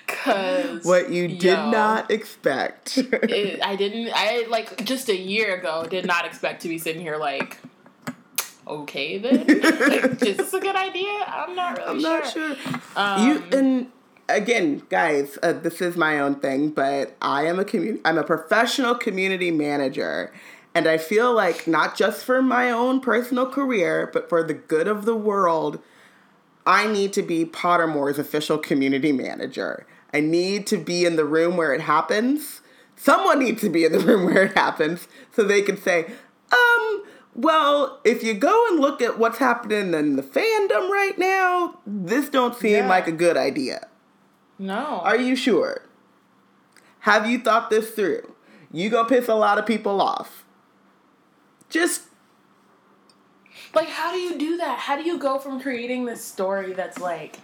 Because 0.05 0.85
what 0.85 1.09
you 1.09 1.27
did 1.27 1.43
yo, 1.43 1.69
not 1.69 2.09
expect. 2.09 2.97
It, 2.97 3.59
i 3.61 3.75
didn't 3.75 4.09
i 4.15 4.45
like 4.49 4.85
just 4.85 5.09
a 5.09 5.17
year 5.17 5.55
ago 5.55 5.85
did 5.89 6.05
not 6.05 6.25
expect 6.25 6.61
to 6.61 6.69
be 6.69 6.77
sitting 6.77 7.01
here 7.01 7.17
like 7.17 7.57
okay 8.65 9.17
then? 9.17 9.39
Like, 9.39 10.23
is 10.23 10.37
this 10.37 10.53
a 10.53 10.61
good 10.61 10.77
idea? 10.77 11.11
I'm 11.27 11.55
not 11.55 11.77
really 11.77 11.89
i'm 11.89 11.99
sure. 12.31 12.49
not 12.49 12.57
sure. 12.57 12.81
um, 12.95 13.27
you 13.27 13.43
and 13.57 13.91
again, 14.29 14.83
guys, 14.89 15.37
uh, 15.43 15.53
this 15.53 15.81
is 15.81 15.95
my 15.95 16.19
own 16.19 16.35
thing, 16.35 16.69
but 16.69 17.15
I 17.21 17.45
am 17.45 17.59
a 17.59 17.65
community. 17.65 18.01
I'm 18.05 18.17
a 18.17 18.23
professional 18.23 18.95
community 18.95 19.51
manager, 19.51 20.33
and 20.73 20.87
I 20.87 20.97
feel 20.97 21.33
like 21.33 21.67
not 21.67 21.95
just 21.95 22.23
for 22.25 22.41
my 22.41 22.71
own 22.71 22.99
personal 22.99 23.49
career, 23.49 24.09
but 24.11 24.29
for 24.29 24.43
the 24.43 24.53
good 24.53 24.87
of 24.87 25.05
the 25.05 25.15
world, 25.15 25.79
I 26.65 26.87
need 26.87 27.13
to 27.13 27.21
be 27.21 27.45
Pottermore's 27.45 28.19
official 28.19 28.57
community 28.57 29.11
manager. 29.11 29.85
I 30.13 30.19
need 30.19 30.67
to 30.67 30.77
be 30.77 31.05
in 31.05 31.15
the 31.15 31.25
room 31.25 31.57
where 31.57 31.73
it 31.73 31.81
happens. 31.81 32.61
Someone 32.95 33.39
needs 33.39 33.61
to 33.61 33.69
be 33.69 33.83
in 33.83 33.91
the 33.91 33.99
room 34.05 34.25
where 34.25 34.43
it 34.43 34.53
happens 34.53 35.07
so 35.31 35.43
they 35.43 35.61
can 35.61 35.77
say, 35.77 36.05
um, 36.51 37.03
well, 37.35 37.99
if 38.03 38.23
you 38.23 38.33
go 38.33 38.67
and 38.69 38.79
look 38.79 39.01
at 39.01 39.17
what's 39.17 39.39
happening 39.39 39.93
in 39.93 40.15
the 40.15 40.23
fandom 40.23 40.89
right 40.89 41.17
now, 41.17 41.79
this 41.85 42.29
don't 42.29 42.55
seem 42.55 42.71
yeah. 42.71 42.89
like 42.89 43.07
a 43.07 43.11
good 43.11 43.37
idea. 43.37 43.87
No. 44.59 45.01
Are 45.03 45.17
you 45.17 45.35
sure? 45.35 45.83
Have 46.99 47.29
you 47.29 47.39
thought 47.39 47.69
this 47.69 47.91
through? 47.91 48.33
You 48.71 48.89
gonna 48.89 49.09
piss 49.09 49.27
a 49.27 49.35
lot 49.35 49.59
of 49.59 49.65
people 49.65 50.01
off. 50.01 50.45
Just 51.69 52.03
like 53.73 53.89
how 53.89 54.11
do 54.11 54.19
you 54.19 54.37
do 54.37 54.57
that? 54.57 54.79
How 54.79 54.95
do 54.95 55.03
you 55.03 55.17
go 55.17 55.39
from 55.39 55.59
creating 55.59 56.05
this 56.05 56.23
story 56.23 56.73
that's 56.73 56.99
like 56.99 57.39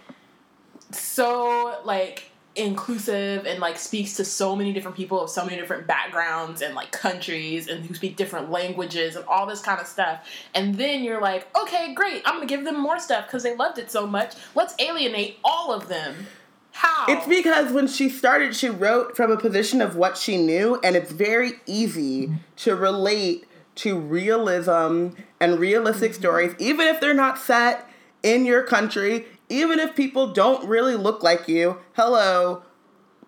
so 0.92 1.80
like 1.84 2.30
inclusive 2.56 3.46
and 3.46 3.60
like 3.60 3.78
speaks 3.78 4.16
to 4.16 4.24
so 4.24 4.56
many 4.56 4.72
different 4.72 4.96
people 4.96 5.20
of 5.20 5.30
so 5.30 5.44
many 5.44 5.56
different 5.56 5.86
backgrounds 5.86 6.62
and 6.62 6.74
like 6.74 6.90
countries 6.90 7.68
and 7.68 7.84
who 7.84 7.94
speak 7.94 8.16
different 8.16 8.50
languages 8.50 9.14
and 9.14 9.24
all 9.26 9.46
this 9.46 9.60
kind 9.60 9.80
of 9.80 9.86
stuff. 9.86 10.26
And 10.54 10.74
then 10.74 11.04
you're 11.04 11.20
like, 11.20 11.46
okay, 11.56 11.94
great, 11.94 12.22
I'm 12.24 12.34
gonna 12.34 12.46
give 12.46 12.64
them 12.64 12.80
more 12.80 12.98
stuff 12.98 13.26
because 13.26 13.42
they 13.42 13.56
loved 13.56 13.78
it 13.78 13.90
so 13.90 14.06
much. 14.06 14.34
Let's 14.54 14.74
alienate 14.80 15.38
all 15.44 15.72
of 15.72 15.88
them. 15.88 16.26
How? 16.80 17.04
It's 17.08 17.26
because 17.26 17.74
when 17.74 17.86
she 17.86 18.08
started, 18.08 18.56
she 18.56 18.70
wrote 18.70 19.14
from 19.14 19.30
a 19.30 19.36
position 19.36 19.82
of 19.82 19.96
what 19.96 20.16
she 20.16 20.38
knew, 20.38 20.80
and 20.82 20.96
it's 20.96 21.12
very 21.12 21.60
easy 21.66 22.32
to 22.56 22.74
relate 22.74 23.46
to 23.74 23.98
realism 23.98 25.08
and 25.38 25.58
realistic 25.58 26.12
mm-hmm. 26.12 26.20
stories, 26.20 26.54
even 26.58 26.86
if 26.86 26.98
they're 26.98 27.12
not 27.12 27.36
set 27.36 27.86
in 28.22 28.46
your 28.46 28.62
country, 28.62 29.26
even 29.50 29.78
if 29.78 29.94
people 29.94 30.32
don't 30.32 30.66
really 30.66 30.96
look 30.96 31.22
like 31.22 31.48
you. 31.48 31.76
Hello, 31.96 32.62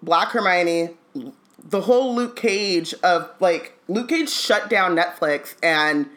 Black 0.03 0.29
Hermione, 0.29 0.97
the 1.63 1.83
whole 1.83 2.15
Luke 2.15 2.37
Cage 2.37 2.95
of 3.03 3.31
like, 3.39 3.79
Luke 3.87 4.09
Cage 4.09 4.31
shut 4.31 4.71
down 4.71 4.97
Netflix, 4.97 5.57
and 5.63 6.09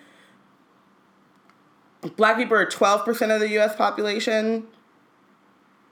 black 2.16 2.38
people 2.38 2.56
are 2.56 2.66
12% 2.66 3.36
of 3.36 3.42
the 3.42 3.50
US 3.60 3.76
population. 3.76 4.68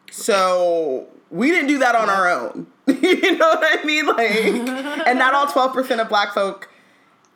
So 0.09 1.09
we 1.33 1.49
didn't 1.49 1.67
do 1.67 1.79
that 1.79 1.95
on 1.95 2.09
our 2.09 2.29
own. 2.29 2.67
you 2.87 3.37
know 3.37 3.49
what 3.49 3.79
I 3.79 3.83
mean? 3.83 4.05
Like, 4.05 4.29
and 5.07 5.17
not 5.17 5.33
all 5.33 5.47
12% 5.47 5.99
of 5.99 6.07
black 6.07 6.31
folk 6.31 6.69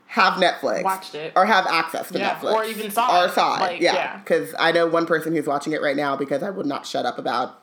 have 0.06 0.34
Netflix. 0.34 0.84
Watched 0.84 1.16
it. 1.16 1.34
Or 1.36 1.48
have 1.48 1.66
access 1.66 2.10
to 2.12 2.20
yeah, 2.20 2.36
Netflix. 2.36 2.54
Or 2.54 2.63
even 2.63 2.92
saw 2.92 3.24
or 3.24 3.25
it. 3.25 3.32
saw 3.32 3.56
it. 3.56 3.60
Like, 3.60 3.82
yeah. 3.82 4.18
Because 4.18 4.51
yeah. 4.51 4.58
I 4.60 4.72
know 4.72 4.86
one 4.86 5.08
person 5.08 5.36
who's 5.36 5.48
watching 5.48 5.74
it 5.74 5.82
right 5.82 5.96
now 5.96 6.16
because 6.16 6.44
I 6.44 6.51
would 6.51 6.68
not 6.68 6.86
shut 6.86 7.08
up 7.08 7.18
about 7.18 7.60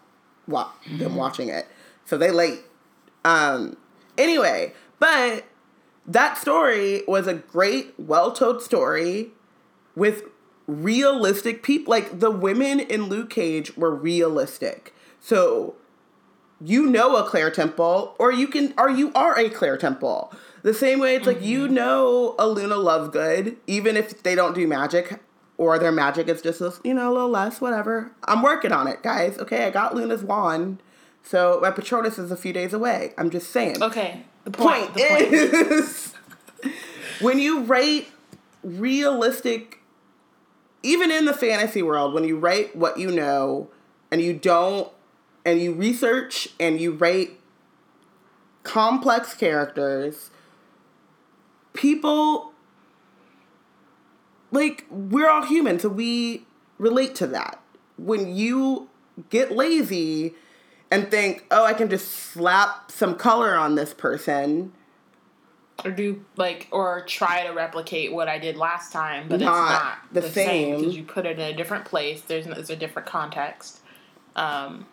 wa- 0.48 0.70
them 0.88 0.98
mm-hmm. 0.98 1.14
watching 1.14 1.48
it. 1.50 1.68
So 2.04 2.18
they 2.18 2.32
late. 2.32 2.62
Um, 3.24 3.76
anyway, 4.18 4.72
but 4.98 5.44
that 6.04 6.36
story 6.36 7.04
was 7.06 7.28
a 7.28 7.34
great, 7.34 7.94
well 7.96 8.32
told 8.32 8.60
story 8.60 9.28
with 9.94 10.24
realistic 10.66 11.62
people. 11.62 11.92
Like 11.92 12.18
the 12.18 12.32
women 12.32 12.80
in 12.80 13.04
Luke 13.04 13.30
Cage 13.30 13.76
were 13.76 13.94
realistic. 13.94 14.92
So 15.20 15.76
you 16.60 16.86
know 16.86 17.16
a 17.16 17.24
Claire 17.24 17.50
Temple, 17.50 18.14
or 18.18 18.32
you 18.32 18.46
can, 18.46 18.74
or 18.78 18.90
you 18.90 19.12
are 19.14 19.38
a 19.38 19.48
Claire 19.48 19.76
Temple. 19.76 20.32
The 20.62 20.74
same 20.74 20.98
way 20.98 21.16
it's 21.16 21.26
mm-hmm. 21.26 21.38
like 21.38 21.46
you 21.46 21.64
mm-hmm. 21.64 21.74
know 21.74 22.34
a 22.38 22.46
Luna 22.46 22.76
Lovegood, 22.76 23.56
even 23.66 23.96
if 23.96 24.22
they 24.22 24.34
don't 24.34 24.54
do 24.54 24.66
magic, 24.66 25.20
or 25.56 25.78
their 25.78 25.92
magic 25.92 26.28
is 26.28 26.42
just 26.42 26.60
a, 26.60 26.72
you 26.82 26.94
know 26.94 27.10
a 27.10 27.12
little 27.12 27.28
less, 27.28 27.60
whatever. 27.60 28.12
I'm 28.24 28.42
working 28.42 28.72
on 28.72 28.86
it, 28.86 29.02
guys. 29.02 29.38
Okay, 29.38 29.66
I 29.66 29.70
got 29.70 29.94
Luna's 29.94 30.22
wand, 30.22 30.82
so 31.22 31.58
my 31.62 31.70
Patronus 31.70 32.18
is 32.18 32.30
a 32.30 32.36
few 32.36 32.52
days 32.52 32.72
away. 32.72 33.12
I'm 33.18 33.30
just 33.30 33.50
saying. 33.50 33.82
Okay. 33.82 34.24
The 34.44 34.50
point, 34.50 34.92
point 34.92 34.94
the 34.94 35.04
point. 35.08 35.32
is 35.32 36.14
when 37.20 37.38
you 37.38 37.62
write 37.62 38.08
realistic, 38.62 39.80
even 40.82 41.10
in 41.10 41.24
the 41.24 41.32
fantasy 41.32 41.82
world, 41.82 42.14
when 42.14 42.24
you 42.24 42.38
write 42.38 42.76
what 42.76 42.98
you 42.98 43.10
know 43.10 43.70
and 44.10 44.20
you 44.20 44.34
don't 44.34 44.90
and 45.44 45.60
you 45.60 45.72
research 45.72 46.48
and 46.58 46.80
you 46.80 46.92
rate 46.92 47.40
complex 48.62 49.34
characters, 49.34 50.30
people 51.72 52.52
like 54.50 54.86
we're 54.90 55.28
all 55.28 55.44
human, 55.44 55.78
so 55.78 55.88
we 55.88 56.46
relate 56.78 57.14
to 57.16 57.26
that. 57.28 57.60
When 57.96 58.34
you 58.34 58.88
get 59.30 59.52
lazy 59.52 60.34
and 60.90 61.10
think, 61.10 61.44
"Oh, 61.50 61.64
I 61.64 61.74
can 61.74 61.90
just 61.90 62.08
slap 62.08 62.90
some 62.90 63.16
color 63.16 63.54
on 63.54 63.74
this 63.74 63.92
person," 63.92 64.72
or 65.84 65.90
do 65.90 66.24
like 66.36 66.68
or 66.70 67.04
try 67.06 67.44
to 67.46 67.52
replicate 67.52 68.12
what 68.12 68.28
I 68.28 68.38
did 68.38 68.56
last 68.56 68.92
time, 68.92 69.28
but 69.28 69.40
not 69.40 69.62
it's 69.62 69.70
not 69.70 69.98
the, 70.12 70.20
the 70.20 70.30
same 70.30 70.78
because 70.78 70.96
you 70.96 71.04
put 71.04 71.26
it 71.26 71.38
in 71.38 71.52
a 71.52 71.56
different 71.56 71.84
place. 71.84 72.22
There's, 72.22 72.46
there's 72.46 72.70
a 72.70 72.76
different 72.76 73.06
context. 73.08 73.80
Um, 74.36 74.86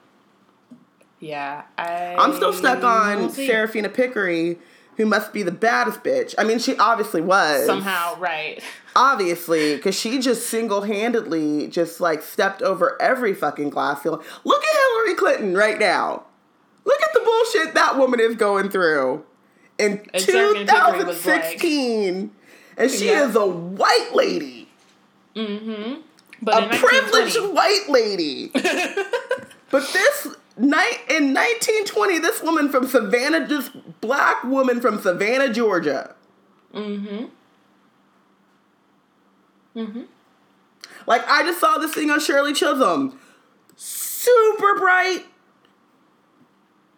yeah, 1.21 1.63
I. 1.77 2.15
I'm 2.15 2.33
still 2.33 2.51
stuck 2.51 2.83
on 2.83 3.29
Seraphina 3.29 3.89
Picquery, 3.89 4.57
who 4.97 5.05
must 5.05 5.31
be 5.31 5.43
the 5.43 5.51
baddest 5.51 6.03
bitch. 6.03 6.33
I 6.37 6.43
mean, 6.43 6.57
she 6.57 6.75
obviously 6.77 7.21
was 7.21 7.65
somehow 7.67 8.17
right. 8.19 8.61
Obviously, 8.95 9.75
because 9.75 9.97
she 9.97 10.19
just 10.19 10.47
single 10.47 10.81
handedly 10.81 11.67
just 11.67 12.01
like 12.01 12.23
stepped 12.23 12.63
over 12.63 12.99
every 12.99 13.35
fucking 13.35 13.69
glass 13.69 14.01
ceiling. 14.01 14.21
Look 14.43 14.63
at 14.63 14.75
Hillary 14.75 15.15
Clinton 15.15 15.55
right 15.55 15.79
now. 15.79 16.23
Look 16.83 17.01
at 17.01 17.13
the 17.13 17.19
bullshit 17.19 17.75
that 17.75 17.97
woman 17.99 18.19
is 18.19 18.35
going 18.35 18.69
through 18.69 19.23
in 19.77 20.03
and 20.13 20.23
2016, 20.23 22.21
like, 22.21 22.29
and 22.77 22.91
she 22.91 23.07
yeah. 23.07 23.27
is 23.27 23.35
a 23.35 23.45
white 23.45 24.09
lady. 24.15 24.67
Mm-hmm. 25.35 26.01
But 26.41 26.73
a 26.73 26.77
privileged 26.77 27.37
white 27.53 27.85
lady. 27.89 28.49
but 28.53 29.87
this 29.93 30.35
Night 30.57 30.99
in 31.09 31.33
1920, 31.33 32.19
this 32.19 32.41
woman 32.43 32.69
from 32.69 32.85
Savannah, 32.87 33.47
this 33.47 33.69
black 34.01 34.43
woman 34.43 34.81
from 34.81 34.99
Savannah, 35.01 35.51
Georgia. 35.51 36.15
Mm-hmm. 36.73 37.25
Mm-hmm. 39.75 40.01
Like 41.07 41.27
I 41.27 41.43
just 41.43 41.59
saw 41.59 41.77
this 41.77 41.93
thing 41.93 42.09
on 42.11 42.19
Shirley 42.19 42.53
Chisholm. 42.53 43.19
Super 43.75 44.77
bright, 44.77 45.25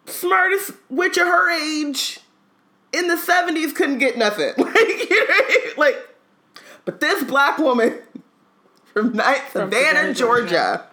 smartest 0.06 0.72
witch 0.90 1.16
of 1.16 1.26
her 1.26 1.50
age 1.50 2.20
in 2.92 3.08
the 3.08 3.14
70s 3.16 3.74
couldn't 3.74 3.98
get 3.98 4.18
nothing. 4.18 4.52
Like, 4.58 5.10
you 5.10 5.28
know, 5.28 5.72
like 5.76 5.96
but 6.84 7.00
this 7.00 7.22
black 7.24 7.58
woman 7.58 7.98
from, 8.84 9.12
From 9.12 9.16
Savannah, 9.16 9.48
Savannah, 9.50 10.14
Georgia, 10.14 10.48
Georgia. 10.48 10.86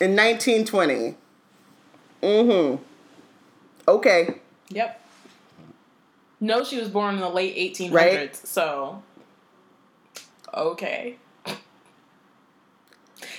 in 0.00 0.16
1920. 0.16 1.16
Mm-hmm. 2.22 2.82
Okay. 3.88 4.34
Yep. 4.70 5.02
No, 6.40 6.62
she 6.64 6.78
was 6.78 6.88
born 6.88 7.14
in 7.14 7.20
the 7.20 7.28
late 7.28 7.56
1800s. 7.56 7.92
Right. 7.92 8.36
So, 8.36 9.02
okay. 10.54 11.16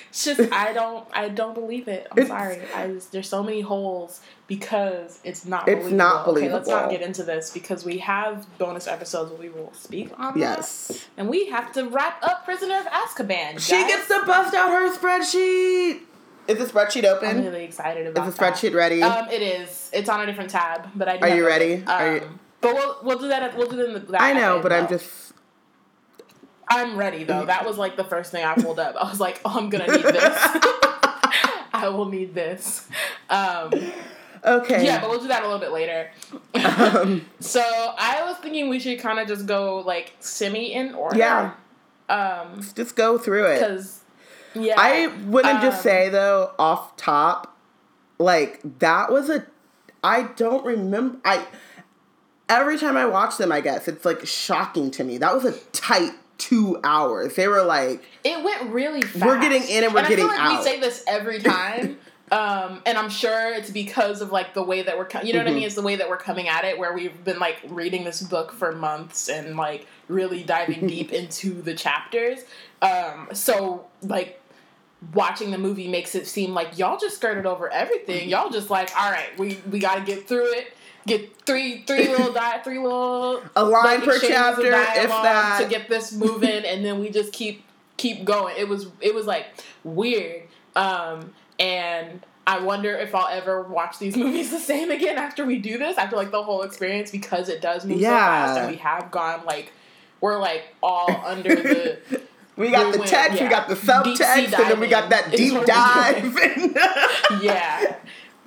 It's 0.10 0.26
just 0.26 0.52
I 0.52 0.74
don't 0.80 1.08
I 1.14 1.30
don't 1.30 1.54
believe 1.54 1.88
it. 1.88 2.08
I'm 2.12 2.18
It's- 2.18 2.28
sorry. 2.28 2.60
I 2.76 2.88
just, 2.88 3.12
there's 3.12 3.30
so 3.30 3.44
many 3.44 3.62
holes 3.62 4.22
because 4.48 5.20
it's 5.24 5.46
not. 5.46 5.70
It's 5.70 5.90
not 5.92 6.26
believable. 6.26 6.28
not 6.28 6.28
Okay, 6.28 6.54
let's 6.54 6.68
not 6.68 6.90
get 6.90 7.02
into 7.02 7.24
this 7.24 7.52
because 7.52 7.86
we 7.86 8.00
have 8.00 8.46
bonus 8.58 8.88
episodes 8.88 9.32
where 9.32 9.40
we 9.40 9.50
will 9.50 9.72
speak 9.74 10.12
on 10.20 10.34
that. 10.34 10.40
Yes. 10.40 11.06
And 11.16 11.30
we 11.30 11.46
have 11.52 11.72
to 11.74 11.88
wrap 11.88 12.22
up 12.24 12.44
Prisoner 12.44 12.80
of 12.80 12.86
Azkaban. 12.88 13.60
She 13.60 13.74
guys. 13.74 13.88
gets 13.88 14.08
to 14.08 14.24
bust 14.26 14.54
out 14.56 14.70
her 14.72 14.94
spreadsheet. 14.98 16.02
Is 16.50 16.58
the 16.58 16.65
spreadsheet 16.65 17.03
open? 17.06 17.29
I'm 17.29 17.44
really 17.46 17.63
excited 17.63 18.06
Is 18.08 18.12
about 18.12 18.25
the 18.25 18.32
that. 18.32 18.53
spreadsheet 18.56 18.74
ready? 18.74 19.03
Um, 19.03 19.29
it 19.29 19.41
is. 19.41 19.89
It's 19.94 20.10
on 20.10 20.22
a 20.22 20.25
different 20.25 20.50
tab, 20.50 20.89
but 20.96 21.08
I. 21.08 21.18
Do 21.18 21.24
Are 21.25 21.36
you 21.36 21.46
it. 21.46 21.48
ready? 21.48 21.84
Are 21.88 22.08
Um, 22.08 22.15
you- 22.15 22.39
But 22.62 22.74
we'll 22.74 22.98
we'll 23.03 23.20
do 23.20 23.27
that. 23.29 23.44
At, 23.44 23.58
we'll 23.58 23.70
do 23.70 23.79
it 23.79 23.96
in 23.96 24.06
the. 24.12 24.22
I 24.22 24.34
know, 24.34 24.60
but 24.62 24.74
I'm 24.74 24.88
just. 24.88 25.34
I'm 26.68 26.98
ready 26.98 27.24
though. 27.24 27.46
That 27.46 27.65
was 27.65 27.77
like 27.77 27.96
the 27.98 28.03
first 28.03 28.32
thing 28.32 28.44
I 28.44 28.53
pulled 28.56 28.79
up. 28.79 28.96
I 28.96 29.10
was 29.10 29.20
like, 29.20 29.41
oh, 29.46 29.58
I'm 29.58 29.70
gonna 29.70 29.88
need 29.88 30.03
this. 30.03 30.38
I 31.74 31.89
will 31.89 32.06
need 32.10 32.34
this. 32.36 32.88
Um, 33.29 33.72
Okay. 34.46 34.86
yeah, 34.86 35.01
but 35.01 35.10
we'll 35.10 35.20
do 35.20 35.27
that 35.27 35.44
a 35.44 35.46
little 35.46 35.60
bit 35.60 35.72
later. 35.72 36.10
Um, 36.56 37.25
So 37.41 37.60
I 37.62 38.24
was 38.25 38.38
thinking 38.38 38.70
we 38.70 38.79
should 38.79 39.00
kind 39.00 39.20
of 39.20 39.27
just 39.27 39.46
go 39.46 39.79
like 39.86 40.13
semi 40.20 40.74
in 40.74 40.94
order. 40.96 41.18
Yeah. 41.18 41.51
Um, 42.08 42.62
just 42.75 42.96
go 42.96 43.18
through 43.18 43.46
it. 43.48 43.60
because 43.60 44.00
yeah, 44.56 44.75
I 44.77 45.08
wouldn't 45.25 45.62
just 45.62 45.77
Um, 45.77 45.84
say 45.84 46.10
though, 46.10 46.51
off 46.60 46.96
top, 46.96 47.58
like 48.18 48.60
that 48.79 49.12
was 49.12 49.29
a. 49.29 49.46
I 50.03 50.24
don't 50.36 50.65
remember. 50.65 51.20
I 51.25 51.46
every 52.48 52.77
time 52.77 52.98
I 52.98 53.06
watch 53.06 53.38
them, 53.38 53.51
I 53.51 53.62
guess 53.62 53.88
it's 53.88 54.06
like 54.06 54.25
shocking 54.25 54.91
to 54.91 55.03
me. 55.03 55.18
That 55.18 55.34
was 55.34 55.46
a 55.46 55.53
tight 55.72 56.13
two 56.38 56.79
hours. 56.84 57.36
They 57.36 57.48
were 57.48 57.63
like, 57.63 58.03
it 58.24 58.44
went 58.44 58.72
really 58.72 59.01
fast. 59.01 59.25
We're 59.25 59.39
getting 59.39 59.63
in 59.68 59.84
and 59.84 59.94
we're 59.94 60.00
I 60.00 60.10
getting 60.10 60.18
feel 60.25 60.27
like 60.27 60.39
out. 60.39 60.60
We 60.60 60.63
say 60.63 60.79
this 60.79 61.03
every 61.08 61.39
time. 61.39 62.00
Um, 62.32 62.82
and 62.86 62.98
I'm 62.98 63.10
sure 63.10 63.54
it's 63.54 63.70
because 63.72 64.22
of 64.22 64.32
like 64.32 64.54
the 64.54 64.62
way 64.64 64.82
that 64.84 64.98
we're, 64.98 65.06
co- 65.06 65.22
you 65.22 65.34
know 65.34 65.40
what 65.40 65.48
I 65.48 65.52
Mhm. 65.52 65.56
mean? 65.56 65.64
It's 65.64 65.76
the 65.76 65.82
way 65.82 65.96
that 65.96 66.10
we're 66.10 66.18
coming 66.18 66.48
at 66.48 66.64
it, 66.64 66.78
where 66.78 66.94
we've 66.94 67.24
been 67.24 67.40
like 67.40 67.58
reading 67.68 68.04
this 68.04 68.22
book 68.22 68.52
for 68.52 68.72
months 68.72 69.30
and 69.30 69.56
like 69.56 69.88
really 70.08 70.44
diving 70.44 70.86
deep 70.88 71.12
into 71.12 71.62
the 71.62 71.74
chapters. 71.74 72.40
Um, 72.82 73.30
so 73.34 73.88
like 74.04 74.40
watching 75.14 75.52
the 75.52 75.58
movie 75.58 75.88
makes 75.88 76.14
it 76.14 76.28
seem 76.28 76.54
like 76.54 76.78
y'all 76.78 76.98
just 77.00 77.16
skirted 77.16 77.46
over 77.46 77.70
everything. 77.72 78.30
Y'all 78.30 78.50
just 78.50 78.70
like, 78.70 78.92
all 78.98 79.10
right, 79.12 79.38
we 79.40 79.60
we 79.72 79.80
got 79.80 79.96
to 79.96 80.02
get 80.02 80.28
through 80.28 80.52
it. 80.54 80.74
Get 81.08 81.42
three 81.46 81.84
three 81.88 82.08
little 82.10 82.34
di- 82.34 82.62
three 82.64 82.78
little 82.80 83.42
A 83.56 83.64
line 83.64 84.02
per 84.02 84.20
chapter, 84.20 84.66
if 84.68 85.10
that. 85.10 85.60
to 85.64 85.68
get 85.70 85.90
this 85.90 86.12
moving, 86.26 86.66
and 86.66 86.84
then 86.86 87.00
we 87.00 87.10
just 87.10 87.32
keep 87.34 87.64
keep 87.98 88.24
going. 88.26 88.56
It 88.58 88.68
was 88.68 88.88
it 89.02 89.16
was 89.16 89.26
like 89.26 89.48
weird, 89.84 90.44
um, 90.76 91.34
and 91.60 92.22
I 92.48 92.60
wonder 92.60 92.96
if 92.98 93.13
I'll 93.13 93.28
ever 93.28 93.62
watch 93.62 94.00
these 94.00 94.16
movies 94.24 94.50
the 94.50 94.60
same 94.60 94.89
again 94.89 95.18
after 95.18 95.46
we 95.46 95.60
do 95.60 95.78
this. 95.78 95.98
After 95.98 96.16
like 96.16 96.32
the 96.32 96.42
whole 96.42 96.63
experience, 96.63 97.12
because 97.12 97.50
it 97.50 97.62
does 97.62 97.86
move 97.86 98.00
so 98.01 98.08
fast, 98.08 98.60
and 98.60 98.72
we 98.72 98.78
have 98.78 99.12
gone 99.12 99.46
like 99.46 99.72
we're 100.22 100.39
like 100.39 100.63
all 100.82 101.10
under 101.25 101.56
the. 101.56 102.00
we 102.56 102.72
got 102.72 102.92
the 102.92 103.00
went- 103.00 103.10
text, 103.12 103.42
we 103.42 103.48
got 103.48 103.68
the 103.68 103.75
subtext, 103.75 104.54
and 104.54 104.72
then 104.72 104.80
we 104.80 104.88
got 104.88 105.10
that 105.12 105.32
deep 105.32 105.63
dive. 105.66 106.24
yeah, 107.44 107.96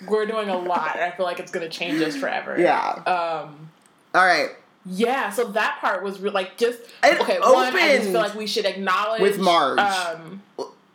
we're 0.08 0.26
doing 0.26 0.48
a 0.48 0.58
lot, 0.58 0.96
and 0.96 1.04
I 1.04 1.10
feel 1.12 1.26
like 1.26 1.38
it's 1.40 1.52
gonna 1.52 1.68
change 1.68 2.00
us 2.02 2.16
forever. 2.16 2.56
yeah. 2.58 2.90
Um. 3.06 3.70
All 4.14 4.26
right. 4.26 4.50
Yeah, 4.84 5.30
so 5.30 5.44
that 5.52 5.78
part 5.80 6.02
was 6.02 6.20
re- 6.20 6.30
like 6.30 6.56
just 6.58 6.80
It 7.04 7.20
okay. 7.20 7.38
One, 7.38 7.74
I 7.74 7.98
just 7.98 8.10
feel 8.10 8.20
like 8.20 8.34
we 8.34 8.48
should 8.48 8.64
acknowledge 8.66 9.22
with 9.22 9.38
Marge. 9.38 9.78
Um, 9.78 10.42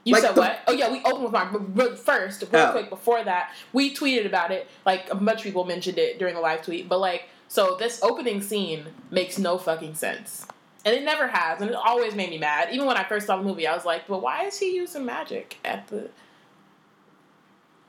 you 0.07 0.13
Like 0.13 0.21
said 0.23 0.35
the- 0.35 0.41
what? 0.41 0.59
Oh 0.67 0.71
yeah, 0.73 0.89
we 0.91 0.99
opened 1.03 1.23
with 1.23 1.31
Marge. 1.33 1.49
But, 1.75 1.99
first, 1.99 2.41
real 2.51 2.61
Oh. 2.67 2.71
quick 2.71 2.89
before 2.89 3.23
that, 3.23 3.51
we 3.73 3.93
tweeted 3.93 4.25
about 4.25 4.51
it. 4.51 4.67
Like 4.85 5.09
a 5.11 5.15
bunch 5.15 5.39
of 5.39 5.43
people 5.43 5.65
mentioned 5.65 5.97
it 5.97 6.17
during 6.17 6.33
the 6.35 6.39
live 6.41 6.61
tweet. 6.63 6.87
But 6.87 6.99
like, 6.99 7.29
so 7.47 7.75
this 7.77 8.01
opening 8.01 8.41
scene 8.41 8.85
makes 9.11 9.37
no 9.37 9.57
fucking 9.57 9.95
sense, 9.95 10.45
and 10.85 10.95
it 10.95 11.03
never 11.03 11.27
has, 11.27 11.61
and 11.61 11.69
it 11.69 11.75
always 11.75 12.15
made 12.15 12.29
me 12.29 12.37
mad. 12.37 12.69
Even 12.71 12.85
when 12.87 12.95
I 12.97 13.03
first 13.03 13.27
saw 13.27 13.37
the 13.37 13.43
movie, 13.43 13.67
I 13.67 13.75
was 13.75 13.85
like, 13.85 14.07
but 14.07 14.21
why 14.21 14.43
is 14.45 14.57
he 14.59 14.75
using 14.75 15.05
magic 15.05 15.57
at 15.65 15.87
the? 15.87 16.09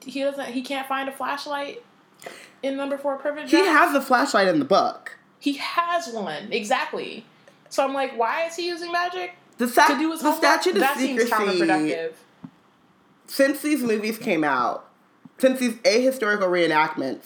He 0.05 0.21
doesn't. 0.23 0.47
He 0.53 0.63
can't 0.63 0.87
find 0.89 1.09
a 1.09 1.13
flashlight 1.13 1.85
in 2.63 2.77
number 2.77 2.99
four 2.99 3.17
privilege. 3.17 3.51
He 3.51 3.59
has 3.65 3.93
the 3.93 4.01
flashlight 4.01 4.49
in 4.49 4.59
the 4.59 4.65
book. 4.65 5.19
He 5.41 5.55
has 5.55 6.09
one 6.13 6.53
exactly. 6.53 7.25
So 7.69 7.85
I'm 7.85 7.93
like, 7.95 8.17
why 8.19 8.47
is 8.47 8.57
he 8.57 8.67
using 8.67 8.91
magic 8.91 9.35
The, 9.59 9.69
sta- 9.69 9.89
to 9.89 9.99
do 9.99 10.17
the 10.17 10.33
statute 10.35 10.75
of 10.75 10.81
that 10.81 10.97
seems 10.97 11.23
secrecy. 11.23 11.61
counterproductive. 11.61 12.13
Since 13.27 13.61
these 13.63 13.83
movies 13.83 14.17
came 14.19 14.43
out, 14.45 14.89
since 15.39 15.59
these 15.61 15.75
ahistorical 15.79 16.49
reenactments 16.49 17.25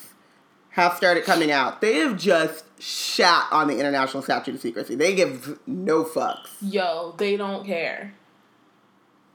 have 0.70 0.96
started 0.96 1.24
coming 1.24 1.50
out, 1.50 1.80
they 1.80 1.98
have 1.98 2.18
just 2.18 2.64
shat 2.80 3.44
on 3.52 3.68
the 3.68 3.78
international 3.78 4.22
statute 4.22 4.54
of 4.54 4.60
secrecy. 4.60 4.94
They 4.94 5.14
give 5.14 5.58
no 5.66 6.04
fucks. 6.04 6.48
Yo, 6.60 7.14
they 7.18 7.36
don't 7.36 7.64
care. 7.66 8.14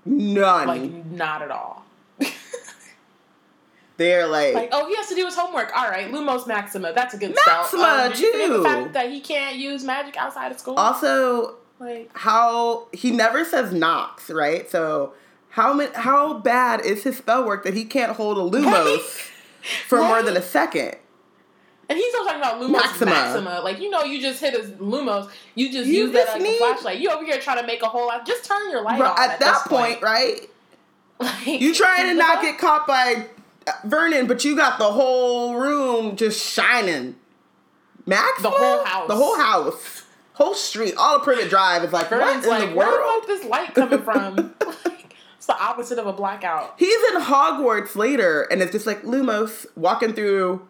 None. 0.03 0.67
Like, 0.67 1.05
not 1.05 1.41
at 1.41 1.51
all. 1.51 1.85
They're 3.97 4.27
like, 4.27 4.53
Like, 4.53 4.69
oh, 4.71 4.87
he 4.87 4.95
has 4.95 5.07
to 5.09 5.15
do 5.15 5.25
his 5.25 5.35
homework. 5.35 5.71
All 5.75 5.89
right, 5.89 6.11
Lumos 6.11 6.47
Maxima. 6.47 6.93
That's 6.93 7.13
a 7.13 7.17
good 7.17 7.35
Maxima, 7.47 7.81
spell. 7.81 8.05
Um, 8.05 8.11
did 8.13 8.33
too. 8.47 8.57
The 8.57 8.63
fact 8.63 8.93
that 8.93 9.11
he 9.11 9.19
can't 9.19 9.55
use 9.57 9.83
magic 9.83 10.15
outside 10.17 10.51
of 10.51 10.59
school. 10.59 10.75
also 10.75 11.55
like, 11.79 12.09
how 12.13 12.87
he 12.93 13.11
never 13.11 13.45
says 13.45 13.73
Nox, 13.73 14.29
right? 14.29 14.69
So 14.69 15.13
how 15.49 15.73
ma- 15.73 15.87
how 15.95 16.35
bad 16.39 16.81
is 16.85 17.03
his 17.03 17.17
spell 17.17 17.45
work 17.45 17.63
that 17.63 17.73
he 17.73 17.85
can't 17.85 18.13
hold 18.13 18.37
a 18.37 18.57
Lumos 18.57 18.99
for 19.87 19.99
more 19.99 20.21
than 20.23 20.37
a 20.37 20.41
second? 20.41 20.95
and 21.89 21.97
he's 21.97 22.09
still 22.09 22.25
talking 22.25 22.41
about 22.41 22.59
Lumos 22.59 22.71
Maxima. 22.73 23.05
Maxima. 23.11 23.61
Like, 23.63 23.79
you 23.79 23.89
know, 23.89 24.03
you 24.03 24.19
just 24.21 24.41
hit 24.41 24.53
a 24.53 24.59
Lumos. 24.73 25.29
You 25.55 25.71
just 25.71 25.87
You 25.87 26.03
use 26.03 26.11
that 26.11 26.25
just 26.25 26.31
like 26.33 26.41
a 26.41 26.43
need- 26.43 26.57
flashlight. 26.57 26.99
You 26.99 27.09
over 27.11 27.23
here 27.23 27.39
trying 27.39 27.61
to 27.61 27.65
make 27.65 27.81
a 27.81 27.87
whole 27.87 28.07
lot. 28.07 28.25
Just 28.27 28.43
turn 28.43 28.69
your 28.71 28.81
light 28.83 28.97
Bro, 28.97 29.07
off 29.07 29.17
at, 29.19 29.29
at, 29.31 29.39
that 29.39 29.65
point, 29.67 30.01
right? 30.01 30.49
Like, 31.19 31.47
You 31.47 31.73
trying 31.73 32.07
to 32.09 32.13
not 32.13 32.41
get 32.41 32.57
caught 32.59 32.85
by 32.85 33.25
uh, 33.65 33.71
Vernon, 33.85 34.27
but 34.27 34.43
you 34.45 34.55
got 34.57 34.77
the 34.79 34.91
whole 34.91 35.55
room 35.55 36.15
just 36.17 36.45
shining. 36.45 37.15
Max, 38.05 38.41
The 38.41 38.49
whole 38.51 38.83
house. 38.85 39.07
the 39.07 39.15
whole 39.15 39.37
house, 39.37 40.03
whole 40.37 40.53
street, 40.53 40.93
all 40.97 41.17
of 41.17 41.23
Privet 41.23 41.49
Drive 41.49 41.83
is 41.83 41.91
like 41.93 42.09
Vernon's 42.09 42.45
what 42.45 42.61
in 42.61 42.67
like, 42.69 42.77
where 42.77 42.85
the 42.91 42.97
world? 42.97 43.19
fuck 43.21 43.27
this 43.27 43.43
light 43.45 43.73
coming 43.73 44.01
from? 44.01 44.53
Like, 44.85 45.15
it's 45.37 45.45
the 45.47 45.57
opposite 45.61 45.97
of 45.99 46.07
a 46.07 46.13
blackout. 46.13 46.73
He's 46.77 46.97
in 47.13 47.21
Hogwarts 47.21 47.95
later, 47.95 48.43
and 48.51 48.61
it's 48.61 48.71
just 48.71 48.85
like 48.87 49.03
Lumos 49.03 49.65
walking 49.75 50.13
through 50.13 50.67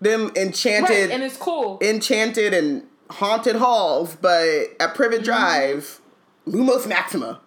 them 0.00 0.30
enchanted, 0.36 0.90
Right, 0.90 1.10
and 1.10 1.22
it's 1.22 1.36
cool. 1.36 1.78
enchanted 1.82 2.52
and 2.54 2.84
haunted 3.10 3.56
halls, 3.56 4.16
but 4.20 4.68
at 4.80 4.94
Privet 4.94 5.18
Mm-hmm. 5.20 5.24
Drive, 5.24 6.00
Lumos 6.46 6.86
Maxima, 6.86 7.40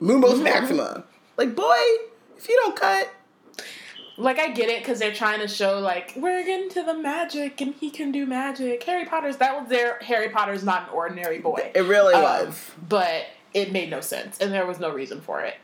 Lumos 0.00 0.34
Mm-hmm. 0.34 0.42
Maxima. 0.44 1.04
Like, 1.36 1.54
boy, 1.54 1.76
if 2.38 2.48
you 2.48 2.56
don't 2.64 2.76
cut, 2.76 3.08
like 4.20 4.38
I 4.38 4.48
get 4.52 4.68
it 4.68 4.80
because 4.82 4.98
they're 4.98 5.12
trying 5.14 5.40
to 5.40 5.48
show 5.48 5.78
like 5.80 6.12
we're 6.16 6.44
getting 6.44 6.68
to 6.70 6.82
the 6.82 6.94
magic 6.94 7.60
and 7.60 7.74
he 7.74 7.90
can 7.90 8.12
do 8.12 8.26
magic. 8.26 8.82
Harry 8.84 9.04
Potter's 9.06 9.38
that 9.38 9.58
was 9.60 9.68
their 9.68 9.98
Harry 10.00 10.28
Potter's 10.28 10.62
not 10.64 10.84
an 10.84 10.88
ordinary 10.94 11.38
boy. 11.38 11.72
it 11.74 11.80
really 11.82 12.14
Um, 12.14 12.22
was. 12.22 12.70
but 12.88 13.24
it 13.54 13.72
made 13.72 13.90
no 13.90 14.00
sense 14.00 14.38
and 14.38 14.52
there 14.52 14.66
was 14.66 14.78
no 14.78 14.90
reason 14.90 15.20
for 15.20 15.40
it. 15.40 15.54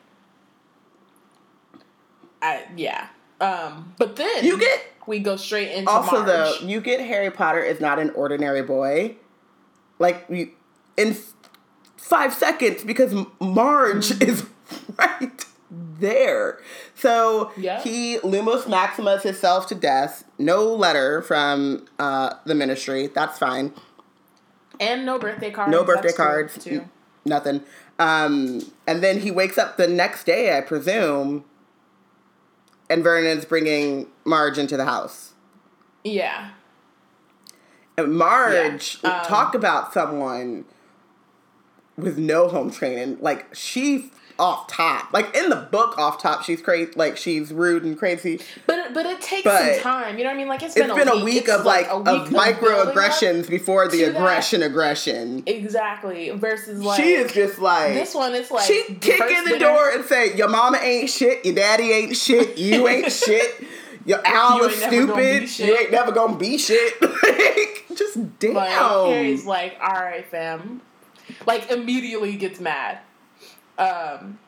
I 2.42 2.64
yeah. 2.76 3.08
Um, 3.40 3.94
but 3.98 4.16
then 4.16 4.44
You 4.44 4.58
get 4.58 4.80
we 5.06 5.18
go 5.20 5.36
straight 5.36 5.70
into 5.72 5.90
also 5.90 6.24
though 6.24 6.54
you 6.62 6.80
get 6.80 7.00
Harry 7.00 7.30
Potter 7.30 7.60
is 7.60 7.80
not 7.80 7.98
an 7.98 8.10
ordinary 8.10 8.62
boy, 8.62 9.16
like 9.98 10.24
you 10.28 10.50
in 10.96 11.08
f- 11.10 11.34
five 11.96 12.32
seconds 12.32 12.82
because 12.84 13.14
Marge 13.40 14.10
is 14.22 14.46
right 14.98 15.44
there. 15.98 16.58
So 16.94 17.52
Yeah. 17.56 17.80
he 17.82 18.18
Lumos 18.18 18.68
Maximus 18.68 19.22
himself 19.22 19.66
to 19.68 19.74
death. 19.74 20.24
No 20.38 20.64
letter 20.74 21.22
from 21.22 21.86
uh, 21.98 22.34
the 22.44 22.54
Ministry. 22.54 23.06
That's 23.08 23.38
fine. 23.38 23.72
and 24.78 25.06
no 25.06 25.18
birthday 25.18 25.50
cards. 25.50 25.70
No 25.72 25.84
birthday 25.84 26.08
that's 26.08 26.16
cards. 26.16 26.62
too. 26.62 26.84
Nothing. 27.24 27.62
Um, 27.98 28.60
and 28.86 29.02
then 29.02 29.20
he 29.20 29.30
wakes 29.30 29.56
up 29.56 29.78
the 29.78 29.88
next 29.88 30.24
day, 30.24 30.56
I 30.56 30.60
presume, 30.60 31.44
and 32.90 33.02
Vernon's 33.02 33.44
bringing 33.46 34.08
Marge 34.24 34.58
into 34.58 34.76
the 34.76 34.84
house. 34.84 35.32
Yeah. 36.04 36.50
And 37.96 38.12
Marge, 38.18 38.98
Yeah, 39.02 39.20
um, 39.20 39.26
talk 39.26 39.54
about 39.54 39.94
someone 39.94 40.66
with 41.96 42.18
no 42.18 42.48
home 42.48 42.70
training. 42.70 43.16
Like 43.20 43.54
she's 43.54 44.10
off 44.38 44.66
top. 44.68 45.12
Like 45.12 45.34
in 45.36 45.48
the 45.50 45.56
book, 45.56 45.96
off 45.98 46.20
top, 46.20 46.42
she's 46.44 46.60
crazy. 46.60 46.92
Like 46.94 47.16
she's 47.16 47.52
rude 47.52 47.82
and 47.84 47.98
crazy. 47.98 48.40
But 48.66 48.92
but 48.94 49.06
it 49.06 49.20
takes 49.20 49.44
But 49.44 49.74
some 49.74 49.82
time. 49.82 50.18
You 50.18 50.24
know 50.24 50.30
what 50.30 50.34
I 50.34 50.38
mean? 50.38 50.48
Like 50.48 50.62
it's 50.62 50.76
It's 50.76 50.86
been, 50.86 50.96
been 50.96 51.08
a 51.08 51.24
week, 51.24 51.48
of 51.48 51.64
like 51.64 51.86
a 51.90 51.98
week 51.98 52.06
of 52.06 52.28
microaggressions 52.30 53.48
before 53.48 53.88
the 53.88 53.98
to 53.98 54.06
that. 54.12 54.16
aggression. 54.16 54.62
Aggression. 54.62 55.42
Exactly. 55.46 56.30
Versus 56.30 56.82
like 56.82 57.02
she 57.02 57.12
is 57.14 57.32
just 57.32 57.58
like 57.58 57.94
this 57.94 58.14
one. 58.14 58.34
It's 58.34 58.50
like 58.50 58.64
she 58.66 58.82
kick 59.00 59.20
in 59.20 59.44
the 59.44 59.50
dinner- 59.50 59.58
door 59.58 59.90
and 59.90 60.04
say, 60.04 60.36
"Your 60.36 60.48
mama 60.48 60.78
ain't 60.82 61.10
shit. 61.10 61.44
Your 61.44 61.54
daddy 61.54 61.90
ain't 61.92 62.16
shit. 62.16 62.56
You 62.58 62.88
ain't 62.88 63.10
shit. 63.12 63.64
Your 64.04 64.24
Al 64.24 64.58
You 64.58 64.64
is 64.68 64.82
ain't 64.82 64.92
never 64.92 65.06
gonna 65.06 65.40
be 65.40 65.46
stupid. 65.46 65.68
You 65.68 65.78
ain't 65.78 65.90
never 65.90 66.12
gonna 66.12 66.36
be 66.36 66.58
shit." 66.58 67.02
like, 67.02 67.84
just 67.96 68.38
damn. 68.38 68.54
Like 68.54 68.70
Harry's 68.70 69.46
like, 69.46 69.76
all 69.82 70.00
right, 70.00 70.24
fam. 70.30 70.80
Like 71.46 71.70
immediately 71.70 72.36
gets 72.36 72.60
mad. 72.60 72.98
Um 73.78 74.38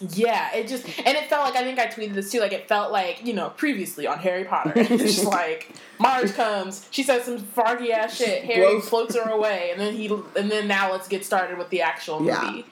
yeah, 0.00 0.54
it 0.54 0.68
just 0.68 0.84
and 0.86 1.16
it 1.16 1.28
felt 1.28 1.44
like 1.44 1.56
I 1.56 1.64
think 1.64 1.78
I 1.80 1.86
tweeted 1.88 2.14
this 2.14 2.30
too. 2.30 2.38
Like 2.40 2.52
it 2.52 2.68
felt 2.68 2.92
like 2.92 3.24
you 3.26 3.32
know 3.32 3.50
previously 3.56 4.06
on 4.06 4.18
Harry 4.18 4.44
Potter, 4.44 4.72
it's 4.76 4.88
just 5.16 5.24
like 5.40 5.72
Marge 5.98 6.32
comes, 6.34 6.86
she 6.92 7.02
says 7.02 7.24
some 7.24 7.38
foggy 7.38 7.92
ass 7.92 8.16
shit. 8.16 8.44
Harry 8.44 8.60
Blows- 8.74 8.88
floats 8.88 9.16
her 9.16 9.28
away, 9.28 9.70
and 9.72 9.80
then 9.80 9.94
he 9.94 10.06
and 10.36 10.50
then 10.50 10.68
now 10.68 10.92
let's 10.92 11.08
get 11.08 11.24
started 11.24 11.58
with 11.58 11.70
the 11.70 11.82
actual 11.82 12.24
Yeah. 12.24 12.44
movie. 12.44 12.66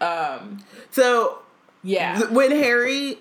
Um, 0.00 0.62
so 0.92 1.38
yeah, 1.82 2.18
th- 2.18 2.30
when 2.30 2.52
Harry 2.52 3.18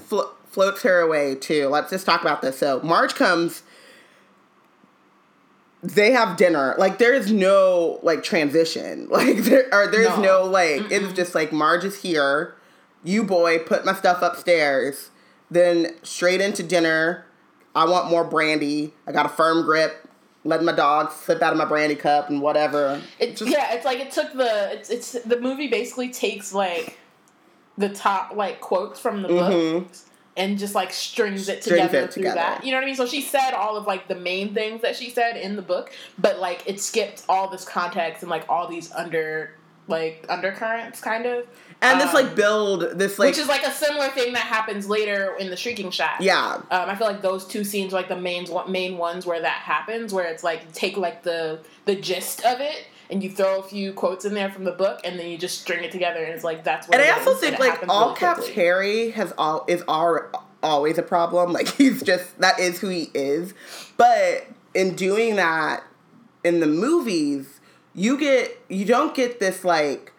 flo- 0.00 0.30
floats 0.46 0.82
her 0.82 1.00
away 1.00 1.34
too, 1.34 1.66
let's 1.68 1.90
just 1.90 2.06
talk 2.06 2.20
about 2.20 2.40
this. 2.42 2.56
So 2.58 2.80
Marge 2.84 3.14
comes. 3.16 3.62
They 5.82 6.12
have 6.12 6.36
dinner. 6.36 6.74
Like 6.78 6.98
there's 6.98 7.32
no 7.32 7.98
like 8.02 8.22
transition. 8.22 9.08
Like 9.10 9.38
there 9.38 9.68
or 9.72 9.88
there's 9.88 10.16
no, 10.18 10.44
No. 10.44 10.44
like 10.44 10.90
it's 10.90 11.12
just 11.12 11.34
like 11.34 11.52
Marge 11.52 11.84
is 11.84 12.02
here. 12.02 12.54
You 13.04 13.24
boy, 13.24 13.58
put 13.58 13.84
my 13.84 13.94
stuff 13.94 14.22
upstairs. 14.22 15.10
Then 15.50 15.88
straight 16.02 16.40
into 16.40 16.62
dinner. 16.62 17.26
I 17.74 17.84
want 17.86 18.10
more 18.10 18.22
brandy. 18.24 18.94
I 19.06 19.12
got 19.12 19.26
a 19.26 19.28
firm 19.30 19.64
grip. 19.64 20.08
Let 20.44 20.62
my 20.64 20.72
dog 20.72 21.10
slip 21.12 21.40
out 21.42 21.52
of 21.52 21.58
my 21.58 21.64
brandy 21.64 21.94
cup 21.94 22.28
and 22.30 22.40
whatever. 22.42 23.00
It's 23.18 23.38
Just- 23.40 23.50
yeah, 23.50 23.72
it's 23.74 23.84
like 23.84 23.98
it 23.98 24.10
took 24.12 24.32
the 24.34 24.72
it's 24.72 24.90
it's 24.90 25.12
the 25.12 25.40
movie 25.40 25.68
basically 25.68 26.10
takes 26.10 26.52
like 26.52 26.98
the 27.78 27.88
top 27.88 28.34
like 28.36 28.60
quotes 28.60 29.00
from 29.00 29.22
the 29.22 29.28
book 29.28 29.52
Mhm. 29.52 30.02
And 30.36 30.58
just 30.58 30.74
like 30.74 30.92
strings 30.92 31.48
it 31.48 31.62
Strings 31.62 31.82
together 31.82 32.04
it 32.06 32.12
through 32.14 32.22
together. 32.22 32.36
that. 32.36 32.64
You 32.64 32.70
know 32.70 32.78
what 32.78 32.84
I 32.84 32.86
mean? 32.86 32.96
So 32.96 33.06
she 33.06 33.20
said 33.20 33.52
all 33.52 33.76
of 33.76 33.86
like 33.86 34.08
the 34.08 34.14
main 34.14 34.54
things 34.54 34.82
that 34.82 34.96
she 34.96 35.10
said 35.10 35.36
in 35.36 35.56
the 35.56 35.62
book, 35.62 35.92
but 36.18 36.38
like 36.38 36.62
it 36.66 36.80
skipped 36.80 37.24
all 37.28 37.48
this 37.48 37.64
context 37.64 38.22
and 38.22 38.30
like 38.30 38.44
all 38.48 38.66
these 38.68 38.90
under 38.92 39.56
like 39.88 40.24
undercurrents 40.28 41.00
kind 41.00 41.26
of. 41.26 41.46
And 41.82 42.00
this 42.00 42.14
like 42.14 42.26
Um, 42.26 42.34
build 42.36 42.80
this 42.98 43.18
like 43.18 43.30
which 43.30 43.38
is 43.38 43.48
like 43.48 43.66
a 43.66 43.72
similar 43.72 44.08
thing 44.10 44.32
that 44.34 44.44
happens 44.44 44.88
later 44.88 45.34
in 45.40 45.50
the 45.50 45.56
Shrieking 45.56 45.90
Shack. 45.90 46.18
yeah 46.20 46.54
Um, 46.54 46.88
I 46.88 46.94
feel 46.94 47.08
like 47.08 47.22
those 47.22 47.44
two 47.44 47.64
scenes 47.64 47.92
are 47.92 47.96
like 47.96 48.08
the 48.08 48.16
main 48.16 48.46
main 48.68 48.96
ones 48.98 49.26
where 49.26 49.40
that 49.42 49.60
happens, 49.62 50.14
where 50.14 50.26
it's 50.26 50.44
like 50.44 50.72
take 50.72 50.96
like 50.96 51.24
the 51.24 51.58
the 51.84 51.96
gist 51.96 52.44
of 52.44 52.60
it 52.60 52.86
and 53.12 53.22
you 53.22 53.30
throw 53.30 53.60
a 53.60 53.62
few 53.62 53.92
quotes 53.92 54.24
in 54.24 54.32
there 54.34 54.50
from 54.50 54.64
the 54.64 54.72
book, 54.72 55.00
and 55.04 55.18
then 55.18 55.28
you 55.28 55.36
just 55.36 55.60
string 55.60 55.84
it 55.84 55.92
together, 55.92 56.24
and 56.24 56.32
it's 56.32 56.42
like 56.42 56.64
that's 56.64 56.88
what. 56.88 56.98
And 56.98 57.08
I 57.08 57.16
also 57.16 57.34
think 57.34 57.58
like 57.58 57.86
all 57.88 58.06
really 58.06 58.18
caps 58.18 58.38
quickly. 58.40 58.54
Harry 58.54 59.10
has 59.10 59.32
all 59.36 59.64
is 59.68 59.84
all, 59.86 60.18
always 60.62 60.98
a 60.98 61.02
problem. 61.02 61.52
Like 61.52 61.68
he's 61.76 62.02
just 62.02 62.38
that 62.38 62.58
is 62.58 62.80
who 62.80 62.88
he 62.88 63.10
is. 63.14 63.54
But 63.96 64.46
in 64.74 64.96
doing 64.96 65.36
that 65.36 65.84
in 66.42 66.60
the 66.60 66.66
movies, 66.66 67.60
you 67.94 68.18
get 68.18 68.58
you 68.68 68.86
don't 68.86 69.14
get 69.14 69.38
this 69.38 69.62
like 69.62 70.12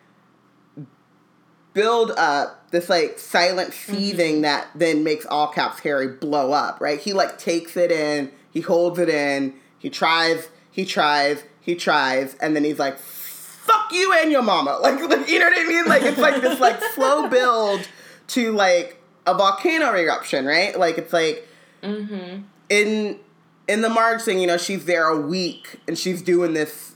build 1.73 2.12
up, 2.12 2.69
this 2.69 2.89
like 2.89 3.17
silent 3.17 3.71
Mm-hmm. 3.71 3.95
seething 3.95 4.41
that 4.41 4.67
then 4.75 5.03
makes 5.03 5.25
all 5.25 5.47
caps 5.47 5.79
Harry 5.79 6.08
blow 6.08 6.51
up, 6.51 6.79
right? 6.79 6.99
He 6.99 7.12
like 7.12 7.39
takes 7.39 7.75
it 7.75 7.91
in, 7.91 8.32
he 8.51 8.62
holds 8.62 8.99
it 8.99 9.10
in, 9.10 9.56
he 9.79 9.89
tries, 9.89 10.49
he 10.69 10.86
tries, 10.86 11.43
he 11.63 11.76
tries, 11.76 12.36
and 12.36 12.56
then 12.56 12.63
he's 12.63 12.78
like, 12.80 12.97
fuck 12.99 13.91
you 13.91 14.13
and 14.13 14.32
your 14.32 14.41
mama. 14.43 14.78
Like, 14.82 14.99
like 15.10 15.30
you 15.30 15.39
know 15.39 15.45
what 15.45 15.58
I 15.60 15.63
mean? 15.67 15.86
Like 15.86 16.04
it's 16.04 16.17
like 16.19 16.41
this 16.41 16.60
like 16.60 16.82
slow 16.93 17.28
build 17.28 17.88
to 18.28 18.52
like 18.52 19.02
a 19.26 19.34
volcano 19.34 19.93
eruption, 19.95 20.45
right? 20.45 20.78
Like 20.78 20.97
it's 20.97 21.13
like 21.13 21.47
Mm-hmm. 21.82 22.43
in 22.69 23.19
in 23.67 23.82
the 23.82 23.89
Marge 23.89 24.21
thing, 24.21 24.39
you 24.39 24.47
know, 24.47 24.58
she's 24.58 24.86
there 24.86 25.08
a 25.08 25.19
week 25.19 25.80
and 25.88 25.97
she's 25.97 26.21
doing 26.21 26.54
this 26.54 26.95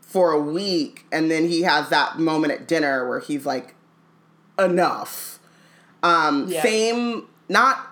for 0.00 0.32
a 0.32 0.40
week, 0.40 1.04
and 1.12 1.30
then 1.30 1.48
he 1.48 1.62
has 1.62 1.88
that 1.90 2.18
moment 2.18 2.52
at 2.52 2.66
dinner 2.68 3.06
where 3.08 3.20
he's 3.20 3.44
like, 3.44 3.74
enough. 4.58 5.38
Um, 6.02 6.46
Yeah. 6.48 6.62
same, 6.62 7.26
not. 7.48 7.86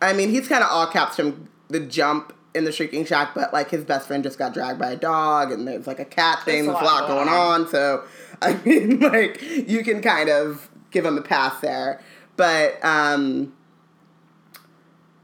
I 0.00 0.12
mean, 0.12 0.30
he's 0.30 0.48
kind 0.48 0.62
of 0.64 0.70
all 0.70 0.86
caps 0.86 1.16
from 1.16 1.48
the 1.68 1.80
jump 1.80 2.32
in 2.54 2.64
the 2.64 2.72
Shrieking 2.72 3.04
Shack, 3.04 3.34
but 3.34 3.52
like 3.52 3.70
his 3.70 3.84
best 3.84 4.06
friend 4.06 4.22
just 4.22 4.38
got 4.38 4.54
dragged 4.54 4.78
by 4.78 4.90
a 4.90 4.96
dog, 4.96 5.52
and 5.52 5.66
there's 5.66 5.86
like 5.86 6.00
a 6.00 6.04
cat 6.04 6.42
thing. 6.44 6.66
There's 6.66 6.80
a 6.80 6.84
lot 6.84 7.06
going 7.06 7.26
going 7.26 7.28
on, 7.28 7.68
so 7.68 8.04
I 8.42 8.54
mean, 8.64 9.00
like 9.00 9.42
you 9.42 9.82
can 9.84 10.00
kind 10.00 10.28
of 10.28 10.70
give 10.90 11.04
him 11.04 11.18
a 11.18 11.22
pass 11.22 11.60
there, 11.60 12.00
but 12.36 12.82
um, 12.84 13.52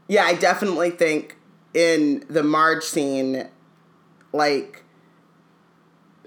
yeah, 0.07 0.23
I 0.23 0.35
definitely 0.35 0.91
think 0.91 1.37
in 1.73 2.23
the 2.29 2.43
Marge 2.43 2.83
scene, 2.83 3.47
like, 4.31 4.83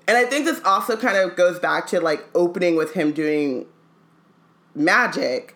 and 0.07 0.17
I 0.17 0.25
think 0.25 0.45
this 0.45 0.61
also 0.65 0.97
kind 0.97 1.17
of 1.17 1.37
goes 1.37 1.59
back 1.59 1.87
to 1.89 2.01
like 2.01 2.27
opening 2.35 2.77
with 2.77 2.95
him 2.95 3.13
doing 3.13 3.67
magic 4.75 5.55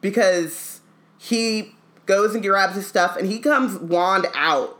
because 0.00 0.80
he 1.18 1.74
goes 2.06 2.34
and 2.34 2.42
grabs 2.42 2.74
his 2.74 2.86
stuff 2.86 3.16
and 3.16 3.28
he 3.28 3.38
comes 3.38 3.78
wand 3.78 4.26
out, 4.34 4.78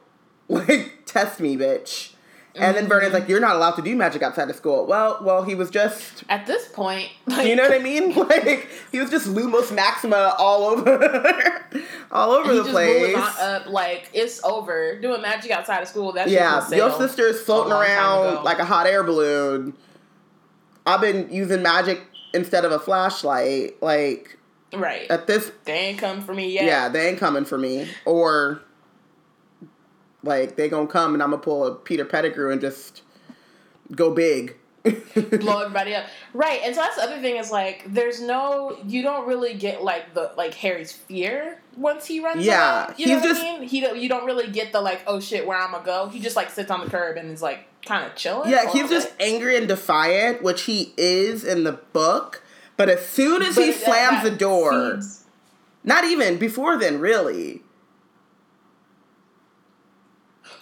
like, 0.53 1.05
test 1.07 1.41
me, 1.41 1.57
bitch. 1.57 2.13
And 2.55 2.77
then 2.77 2.87
Vernon's 2.87 3.13
mm-hmm. 3.13 3.21
like, 3.21 3.29
"You're 3.29 3.41
not 3.41 3.57
allowed 3.57 3.73
to 3.73 3.83
do 3.83 3.97
magic 3.97 4.23
outside 4.23 4.51
of 4.51 4.57
school." 4.57 4.87
Well, 4.87 5.21
well, 5.23 5.43
he 5.43 5.55
was 5.55 5.71
just 5.71 6.23
At 6.29 6.47
this 6.47 6.69
point, 6.69 7.09
like, 7.27 7.49
you 7.49 7.57
know 7.57 7.63
what 7.63 7.73
I 7.73 7.79
mean? 7.79 8.15
Like 8.15 8.69
he 8.93 9.01
was 9.01 9.11
just 9.11 9.27
Lumos 9.27 9.75
Maxima 9.75 10.35
all 10.39 10.65
over, 10.65 11.65
all 12.13 12.33
over 12.33 12.53
he 12.53 12.59
the 12.59 12.65
just 12.65 12.75
place. 12.75 13.17
up 13.17 13.67
like 13.67 14.11
it's 14.13 14.43
over. 14.45 15.01
Doing 15.01 15.23
magic 15.23 15.51
outside 15.51 15.83
of 15.83 15.89
school. 15.89 16.13
That 16.13 16.29
yeah, 16.29 16.51
your 16.51 16.57
was 16.57 16.69
sailed 16.69 16.99
sister 16.99 17.27
is 17.27 17.41
floating 17.41 17.73
a 17.73 17.77
long 17.77 17.87
time 17.87 17.97
around 17.97 18.45
like 18.45 18.59
a 18.59 18.65
hot 18.65 18.87
air 18.87 19.03
balloon. 19.03 19.75
I've 20.85 21.01
been 21.01 21.33
using 21.33 21.63
magic 21.63 22.03
instead 22.35 22.65
of 22.67 22.73
a 22.73 22.79
flashlight. 22.79 23.83
Like 23.83 24.39
right. 24.75 25.11
at 25.11 25.27
this, 25.27 25.51
they 25.65 25.73
ain't 25.73 25.99
come 25.99 26.21
for 26.21 26.35
me 26.35 26.53
yet. 26.53 26.65
yeah, 26.65 26.89
they 26.91 27.09
ain't 27.09 27.19
coming 27.19 27.47
for 27.47 27.57
me. 27.57 27.89
Or 28.05 28.61
like 30.23 30.57
they 30.57 30.69
gonna 30.69 30.87
come 30.87 31.15
and 31.15 31.23
I'm 31.23 31.31
gonna 31.31 31.43
pull 31.43 31.67
a 31.67 31.75
Peter 31.75 32.05
Pettigrew 32.05 32.51
and 32.53 32.61
just 32.61 33.03
go 33.95 34.13
big. 34.15 34.57
blow 34.85 35.61
everybody 35.61 35.95
up. 35.95 36.07
Right, 36.35 36.61
and 36.65 36.75
so 36.75 36.81
that's 36.81 36.97
the 36.97 37.03
other 37.03 37.21
thing 37.21 37.37
is 37.37 37.53
like 37.53 37.85
there's 37.87 38.21
no 38.21 38.77
you 38.85 39.03
don't 39.03 39.29
really 39.29 39.55
get 39.55 39.85
like 39.85 40.13
the 40.15 40.33
like 40.37 40.55
Harry's 40.55 40.91
fear 40.91 41.61
once 41.77 42.05
he 42.05 42.19
runs 42.19 42.45
Yeah, 42.45 42.87
away. 42.87 42.95
You 42.99 43.07
know 43.07 43.15
what 43.21 43.23
just- 43.25 43.41
I 43.41 43.45
mean? 43.61 43.63
He 43.69 43.81
don't, 43.81 43.97
you 43.97 44.09
don't 44.09 44.25
really 44.27 44.51
get 44.51 44.73
the 44.73 44.81
like 44.81 45.03
oh 45.07 45.21
shit 45.21 45.47
where 45.47 45.57
I'm 45.57 45.71
gonna 45.71 45.85
go. 45.85 46.09
He 46.09 46.19
just 46.19 46.35
like 46.35 46.51
sits 46.51 46.69
on 46.71 46.81
the 46.85 46.91
curb 46.91 47.17
and 47.17 47.31
is 47.31 47.41
like 47.41 47.65
kind 47.87 48.05
of 48.05 48.17
chilling. 48.17 48.51
Yeah, 48.51 48.73
he's 48.73 48.91
just 48.91 49.17
bit. 49.19 49.27
angry 49.35 49.57
and 49.57 49.69
defiant, 49.69 50.43
which 50.43 50.63
he 50.63 50.93
is 50.97 51.45
in 51.45 51.63
the 51.63 51.73
book. 51.93 52.43
But 52.77 52.89
as 52.89 53.07
soon 53.07 53.43
as 53.43 53.55
But 53.55 53.65
he 53.67 53.73
slams 53.73 54.25
the 54.25 54.31
door, 54.33 54.95
feeds- 54.97 55.25
not 55.85 56.05
even 56.07 56.39
before 56.39 56.77
then, 56.77 56.99
really. 56.99 57.63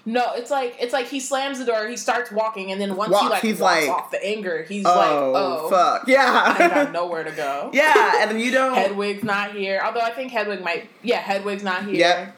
No, 0.07 0.33
it's 0.35 0.51
like 0.51 0.77
it's 0.81 0.93
like 0.93 1.07
he 1.09 1.21
slams 1.21 1.59
the 1.59 1.65
door, 1.67 1.87
he 1.87 1.97
starts 1.97 2.33
walking, 2.33 2.73
and 2.73 2.81
then 2.81 2.97
once 2.97 3.19
he 3.19 3.29
like 3.29 3.43
he's 3.43 3.61
walks 3.61 3.87
like, 3.87 3.91
off 3.97 4.11
the 4.11 4.25
anger, 4.25 4.63
he's 4.63 4.85
Oh, 4.87 4.89
like, 4.97 5.11
oh, 5.11 5.69
fuck, 5.69 6.09
yeah, 6.09 6.55
I 6.59 6.69
got 6.69 6.93
nowhere 7.01 7.23
to 7.25 7.31
go. 7.33 7.71
yeah, 7.75 8.23
and 8.23 8.31
then 8.31 8.41
you 8.41 8.51
don't. 8.51 8.75
Hedwig's 8.75 9.23
not 9.23 9.53
here. 9.55 9.81
Although 9.85 10.01
I 10.01 10.11
think 10.11 10.33
Hedwig 10.33 10.63
might. 10.63 10.89
Yeah, 11.03 11.19
Hedwig's 11.19 11.63
not 11.63 11.85
here. 11.85 11.95
Yep. 11.97 12.37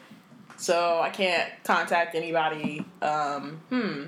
So 0.56 1.00
I 1.00 1.10
can't 1.10 1.50
contact 1.64 2.14
anybody. 2.14 2.84
Um, 3.00 3.60
hmm. 3.68 4.04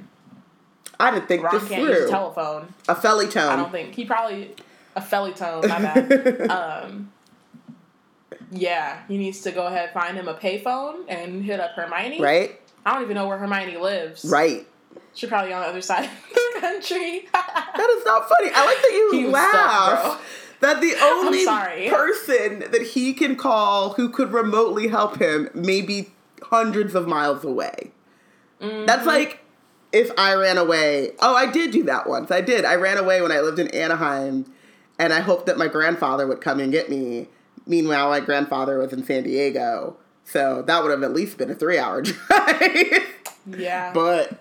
I 1.00 1.10
didn't 1.12 1.26
think 1.26 1.42
Ron 1.42 1.58
this 1.58 1.68
can't 1.68 1.82
use 1.82 1.96
through. 1.98 2.06
a 2.06 2.10
telephone. 2.10 2.74
a 2.88 2.94
felly 2.94 3.26
tone. 3.28 3.50
I 3.50 3.56
don't 3.56 3.72
think 3.72 3.94
he 3.94 4.04
probably 4.04 4.50
a 4.96 5.00
felly 5.00 5.32
tone. 5.32 5.66
My 5.68 5.78
bad. 5.80 6.40
um, 6.50 7.12
yeah, 8.50 9.02
he 9.08 9.16
needs 9.18 9.40
to 9.42 9.50
go 9.52 9.66
ahead 9.66 9.92
find 9.92 10.16
him 10.16 10.28
a 10.28 10.34
payphone 10.34 11.04
and 11.08 11.44
hit 11.44 11.58
up 11.60 11.72
Hermione. 11.72 12.20
right, 12.20 12.60
I 12.84 12.94
don't 12.94 13.02
even 13.02 13.14
know 13.14 13.26
where 13.26 13.38
Hermione 13.38 13.76
lives. 13.78 14.24
right. 14.24 14.66
She's 15.14 15.28
probably 15.28 15.52
on 15.52 15.60
the 15.60 15.68
other 15.68 15.80
side 15.80 16.04
of 16.04 16.10
the 16.34 16.60
country. 16.60 17.28
That 17.32 17.96
is 17.98 18.04
not 18.04 18.28
funny. 18.28 18.50
I 18.52 18.66
like 18.66 18.76
that 18.76 18.90
you 18.92 19.10
He 19.18 19.24
was 19.26 19.40
stuck, 19.40 20.04
laugh. 20.04 20.56
that 20.60 20.80
the 20.80 20.94
only 21.02 21.46
person 21.88 22.70
that 22.72 22.82
he 22.94 23.14
can 23.14 23.36
call 23.36 23.92
who 23.92 24.08
could 24.08 24.32
remotely 24.32 24.88
help 24.88 25.20
him 25.20 25.50
may 25.54 25.82
be 25.82 26.10
hundreds 26.42 26.94
of 26.96 27.06
miles 27.06 27.44
away. 27.44 27.92
That's 28.60 29.00
mm-hmm. 29.00 29.06
like 29.06 29.40
if 29.92 30.10
I 30.18 30.34
ran 30.34 30.58
away. 30.58 31.12
Oh, 31.20 31.34
I 31.36 31.50
did 31.50 31.70
do 31.70 31.84
that 31.84 32.08
once. 32.08 32.30
I 32.30 32.40
did. 32.40 32.64
I 32.64 32.74
ran 32.74 32.98
away 32.98 33.22
when 33.22 33.30
I 33.30 33.40
lived 33.40 33.58
in 33.60 33.68
Anaheim, 33.68 34.52
and 34.98 35.12
I 35.12 35.20
hoped 35.20 35.46
that 35.46 35.58
my 35.58 35.68
grandfather 35.68 36.26
would 36.26 36.40
come 36.40 36.58
and 36.60 36.72
get 36.72 36.90
me. 36.90 37.28
Meanwhile, 37.66 38.10
my 38.10 38.20
grandfather 38.20 38.78
was 38.78 38.92
in 38.92 39.04
San 39.04 39.22
Diego, 39.22 39.96
so 40.24 40.62
that 40.62 40.82
would 40.82 40.90
have 40.90 41.02
at 41.02 41.12
least 41.12 41.36
been 41.38 41.50
a 41.50 41.54
three-hour 41.54 42.02
drive. 42.02 43.02
Yeah. 43.46 43.92
but 43.92 44.38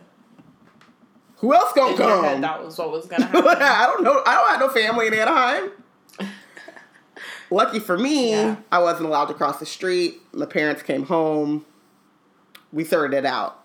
who 1.38 1.54
else 1.54 1.74
gonna 1.74 1.92
In 1.94 1.98
your 1.98 2.24
head, 2.24 2.32
come? 2.34 2.42
that 2.42 2.64
was 2.64 2.78
what 2.78 2.92
was 2.92 3.06
gonna 3.06 3.26
happen. 3.28 3.44
I 3.48 3.86
don't 3.86 4.04
know. 4.04 4.22
I 4.26 4.36
don't 4.36 4.50
have 4.50 4.60
no 4.62 4.70
family 4.70 5.08
in 5.08 5.14
Anaheim. 5.14 5.72
Lucky 7.52 7.80
for 7.80 7.98
me, 7.98 8.32
Yeah. 8.32 8.56
I 8.72 8.80
wasn't 8.80 9.08
allowed 9.08 9.26
to 9.26 9.34
cross 9.34 9.60
the 9.60 9.66
street. 9.66 10.22
My 10.34 10.46
parents 10.46 10.82
came 10.82 11.06
home. 11.06 11.66
We 12.72 12.84
sorted 12.84 13.18
it 13.18 13.26
out. 13.26 13.60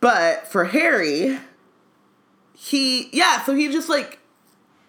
But 0.00 0.46
for 0.46 0.66
Harry, 0.66 1.38
he, 2.54 3.08
yeah, 3.10 3.42
so 3.42 3.54
he 3.54 3.68
just 3.72 3.88
like 3.88 4.18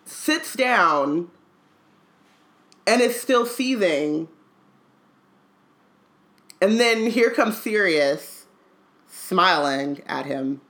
sits 0.06 0.54
down 0.56 1.32
and 2.86 3.02
is 3.02 3.20
still 3.20 3.46
seething. 3.46 4.28
And 6.66 6.80
then 6.80 7.06
here 7.06 7.30
comes 7.30 7.62
Sirius 7.62 8.46
smiling 9.08 10.02
at 10.08 10.26
him. 10.26 10.62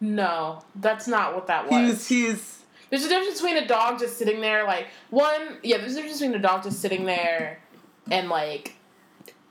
no, 0.00 0.64
that's 0.74 1.06
not 1.06 1.34
what 1.34 1.46
that 1.48 1.70
was. 1.70 2.08
He's, 2.08 2.08
he's, 2.08 2.64
There's 2.88 3.04
a 3.04 3.08
difference 3.10 3.34
between 3.42 3.58
a 3.58 3.66
dog 3.66 3.98
just 3.98 4.16
sitting 4.16 4.40
there, 4.40 4.64
like 4.64 4.86
one. 5.10 5.58
Yeah, 5.62 5.76
there's 5.76 5.92
a 5.92 5.96
difference 5.96 6.20
between 6.20 6.38
a 6.38 6.42
dog 6.42 6.62
just 6.62 6.80
sitting 6.80 7.04
there 7.04 7.60
and 8.10 8.30
like 8.30 8.76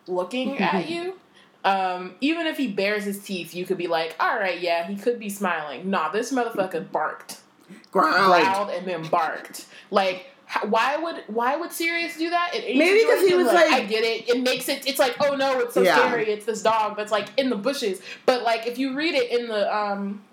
looking 0.08 0.58
at 0.60 0.90
you. 0.90 1.20
Um, 1.64 2.16
even 2.20 2.48
if 2.48 2.58
he 2.58 2.68
bares 2.68 3.04
his 3.04 3.20
teeth, 3.20 3.54
you 3.54 3.64
could 3.64 3.78
be 3.78 3.88
like, 3.88 4.16
"All 4.20 4.40
right, 4.40 4.60
yeah, 4.60 4.88
he 4.88 4.96
could 4.96 5.20
be 5.20 5.30
smiling." 5.30 5.88
Nah, 5.88 6.10
this 6.10 6.32
motherfucker 6.32 6.92
barked, 6.92 7.42
growled. 7.92 8.42
growled, 8.44 8.70
and 8.72 8.88
then 8.88 9.04
barked. 9.10 9.68
Like, 9.92 10.32
why 10.70 10.96
would 10.98 11.24
why 11.28 11.56
would 11.58 11.72
Sirius 11.72 12.18
do 12.18 12.30
that? 12.30 12.52
Maybe 12.54 13.04
'cause 13.06 13.22
he 13.28 13.34
was 13.36 13.48
like- 13.48 13.72
I 13.72 13.82
get 13.86 14.04
it. 14.04 14.30
It 14.30 14.42
makes 14.42 14.70
it. 14.70 14.88
It's 14.88 15.00
like, 15.00 15.16
oh 15.20 15.36
no, 15.36 15.60
it's 15.60 15.74
so 15.74 15.82
Yeah. 15.82 15.96
scary. 15.98 16.30
It's 16.32 16.46
this 16.46 16.62
dog 16.62 16.96
that's 16.98 17.12
like 17.12 17.28
in 17.38 17.50
the 17.50 17.56
bushes. 17.58 18.02
But 18.26 18.44
like, 18.44 18.66
if 18.66 18.78
you 18.78 18.94
read 18.96 19.14
it 19.16 19.30
in 19.32 19.48
the 19.48 19.76
um, 19.76 20.24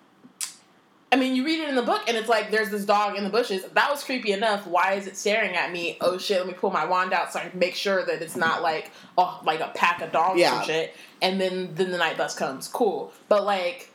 I 1.12 1.16
mean, 1.16 1.37
you 1.37 1.44
read 1.44 1.61
it 1.61 1.68
in 1.68 1.77
the 1.77 1.83
book, 1.83 2.03
and 2.09 2.16
it's 2.16 2.29
like 2.29 2.50
there's 2.50 2.70
this 2.70 2.85
dog 2.85 3.16
in 3.16 3.22
the 3.22 3.31
bushes. 3.31 3.64
That 3.74 3.88
was 3.90 4.03
creepy 4.03 4.33
enough. 4.33 4.66
Why 4.66 4.94
is 4.94 5.07
it 5.07 5.16
staring 5.16 5.55
at 5.55 5.70
me? 5.70 5.96
Oh 6.00 6.18
shit! 6.18 6.38
Let 6.38 6.46
me 6.48 6.55
pull 6.55 6.70
my 6.72 6.85
wand 6.87 7.12
out 7.12 7.33
so 7.33 7.38
I 7.38 7.48
can 7.48 7.59
make 7.59 7.77
sure 7.77 8.05
that 8.05 8.20
it's 8.20 8.35
not 8.37 8.62
like 8.62 8.90
oh 9.16 9.40
like 9.44 9.61
a 9.61 9.70
pack 9.77 10.00
of 10.03 10.11
dogs 10.11 10.40
Yeah. 10.40 10.61
or 10.61 10.64
shit. 10.64 10.96
And 11.22 11.40
then 11.40 11.70
then 11.74 11.92
the 11.92 11.98
night 11.98 12.16
bus 12.16 12.35
comes. 12.35 12.66
Cool, 12.66 13.12
but 13.29 13.44
like 13.44 13.90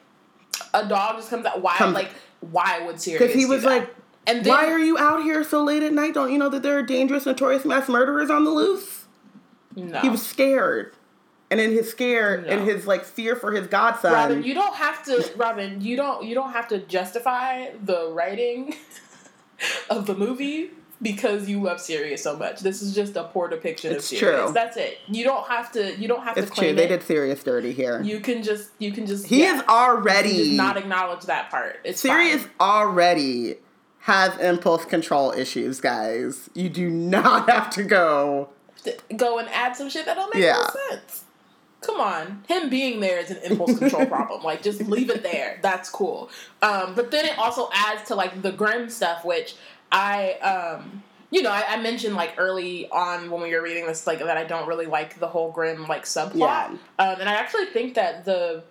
a 0.74 0.86
dog 0.88 1.18
just 1.18 1.30
comes 1.30 1.46
out. 1.46 1.62
Why 1.62 1.76
Comes- 1.76 1.94
like 1.94 2.10
why 2.40 2.86
would 2.86 3.02
Sirius? 3.02 3.22
Because 3.22 3.36
he 3.36 3.46
was 3.46 3.66
like, 3.66 3.94
and 4.28 4.44
then, 4.46 4.54
Why 4.54 4.68
are 4.72 4.80
you 4.80 4.98
out 4.98 5.24
here 5.24 5.44
so 5.44 5.64
late 5.64 5.84
at 5.84 5.94
night? 5.94 6.14
Don't 6.14 6.32
you 6.32 6.38
know 6.38 6.50
that 6.50 6.62
there 6.64 6.78
are 6.78 6.84
dangerous, 6.84 7.26
notorious 7.26 7.66
mass 7.66 7.90
murderers 7.90 8.30
on 8.30 8.44
the 8.44 8.52
loose? 8.52 9.06
no. 9.76 10.00
He 10.02 10.10
was 10.10 10.26
scared. 10.26 10.94
And 11.52 11.60
in 11.60 11.72
his 11.72 11.90
scare 11.90 12.42
No. 12.42 12.48
and 12.48 12.70
his 12.70 12.86
like 12.86 13.04
fear 13.04 13.36
for 13.36 13.52
his 13.52 13.66
godson. 13.66 14.14
Robyn, 14.14 14.44
you 14.44 14.54
don't 14.54 14.76
have 14.76 15.04
to. 15.06 15.32
Robyn, 15.36 15.82
you 15.82 15.96
don't. 15.96 16.24
You 16.24 16.36
don't 16.36 16.52
have 16.52 16.68
to 16.68 16.78
justify 16.78 17.70
the 17.84 18.12
writing 18.12 18.76
of 19.90 20.06
the 20.06 20.14
movie 20.14 20.70
because 21.02 21.50
you 21.50 21.60
love 21.62 21.80
Sirius 21.82 22.22
so 22.22 22.38
much. 22.38 22.60
This 22.60 22.84
is 22.84 22.94
just 22.94 23.16
a 23.16 23.24
poor 23.24 23.48
depiction 23.48 23.94
It's 23.96 24.12
of 24.12 24.18
Sirius. 24.20 24.44
true. 24.46 24.54
That's 24.54 24.78
it. 24.78 25.00
You 25.08 25.24
don't 25.24 25.48
have 25.48 25.72
to. 25.72 25.98
You 26.00 26.08
don't 26.08 26.24
have 26.24 26.38
it's 26.38 26.52
to 26.52 26.56
true. 26.56 26.74
They 26.76 26.86
it. 26.86 26.90
did 26.90 27.02
serious 27.04 27.42
dirty 27.44 27.72
here. 27.72 28.00
You 28.02 28.20
can 28.20 28.44
just. 28.44 28.70
You 28.78 28.92
can 28.92 29.08
just. 29.08 29.26
he 29.26 29.42
yeah. 29.42 29.56
is 29.58 29.64
already 29.68 30.56
not 30.56 30.78
acknowledge 30.78 31.24
that 31.24 31.50
part. 31.50 31.78
It's 31.84 32.00
Sirius 32.02 32.44
fine. 32.44 32.52
already 32.60 33.56
has 34.00 34.38
impulse 34.40 34.86
control 34.86 35.32
issues, 35.32 35.82
guys. 35.82 36.50
You 36.54 36.70
do 36.70 36.90
not 36.90 37.50
have 37.50 37.70
to 37.72 37.84
go. 37.84 38.50
Go 39.16 39.40
and 39.40 39.50
add 39.50 39.76
some 39.76 39.90
shit 39.90 40.06
that 40.06 40.16
don't 40.16 40.34
make 40.34 40.44
Yeah. 40.44 40.54
no 40.54 40.70
sense. 40.90 41.26
Come 41.82 42.02
on, 42.02 42.44
him 42.48 42.70
being 42.70 43.00
there 43.00 43.20
is 43.20 43.32
an 43.32 43.38
impulse 43.38 43.78
control 43.80 44.06
problem. 44.08 44.44
Like, 44.44 44.62
just 44.62 44.82
leave 44.82 45.10
it 45.10 45.24
there. 45.24 45.60
That's 45.62 45.90
cool. 45.90 46.30
Um, 46.62 46.94
but 46.94 47.10
then 47.12 47.26
it 47.26 47.38
also 47.38 47.70
adds 47.74 48.04
to 48.10 48.16
like 48.16 48.42
the 48.42 48.52
grim 48.52 48.90
stuff, 48.90 49.24
which 49.24 49.56
I, 49.92 50.34
um, 50.34 51.04
you 51.32 51.42
know, 51.42 51.52
I, 51.52 51.64
I 51.70 51.82
mentioned 51.82 52.16
like 52.16 52.34
early 52.38 52.90
on 52.90 53.32
when 53.32 53.42
we 53.42 53.54
were 53.56 53.62
reading 53.62 53.86
this, 53.86 54.06
like 54.06 54.20
that 54.20 54.36
I 54.36 54.44
don't 54.44 54.68
really 54.68 54.88
like 54.88 55.20
the 55.20 55.28
whole 55.28 55.52
grim 55.52 55.88
like 55.88 56.04
subplot. 56.04 56.36
Yeah. 56.38 56.66
Um, 57.00 57.20
and 57.22 57.30
I 57.30 57.34
actually 57.36 57.68
think 57.68 57.94
that 57.96 58.26
the 58.26 58.64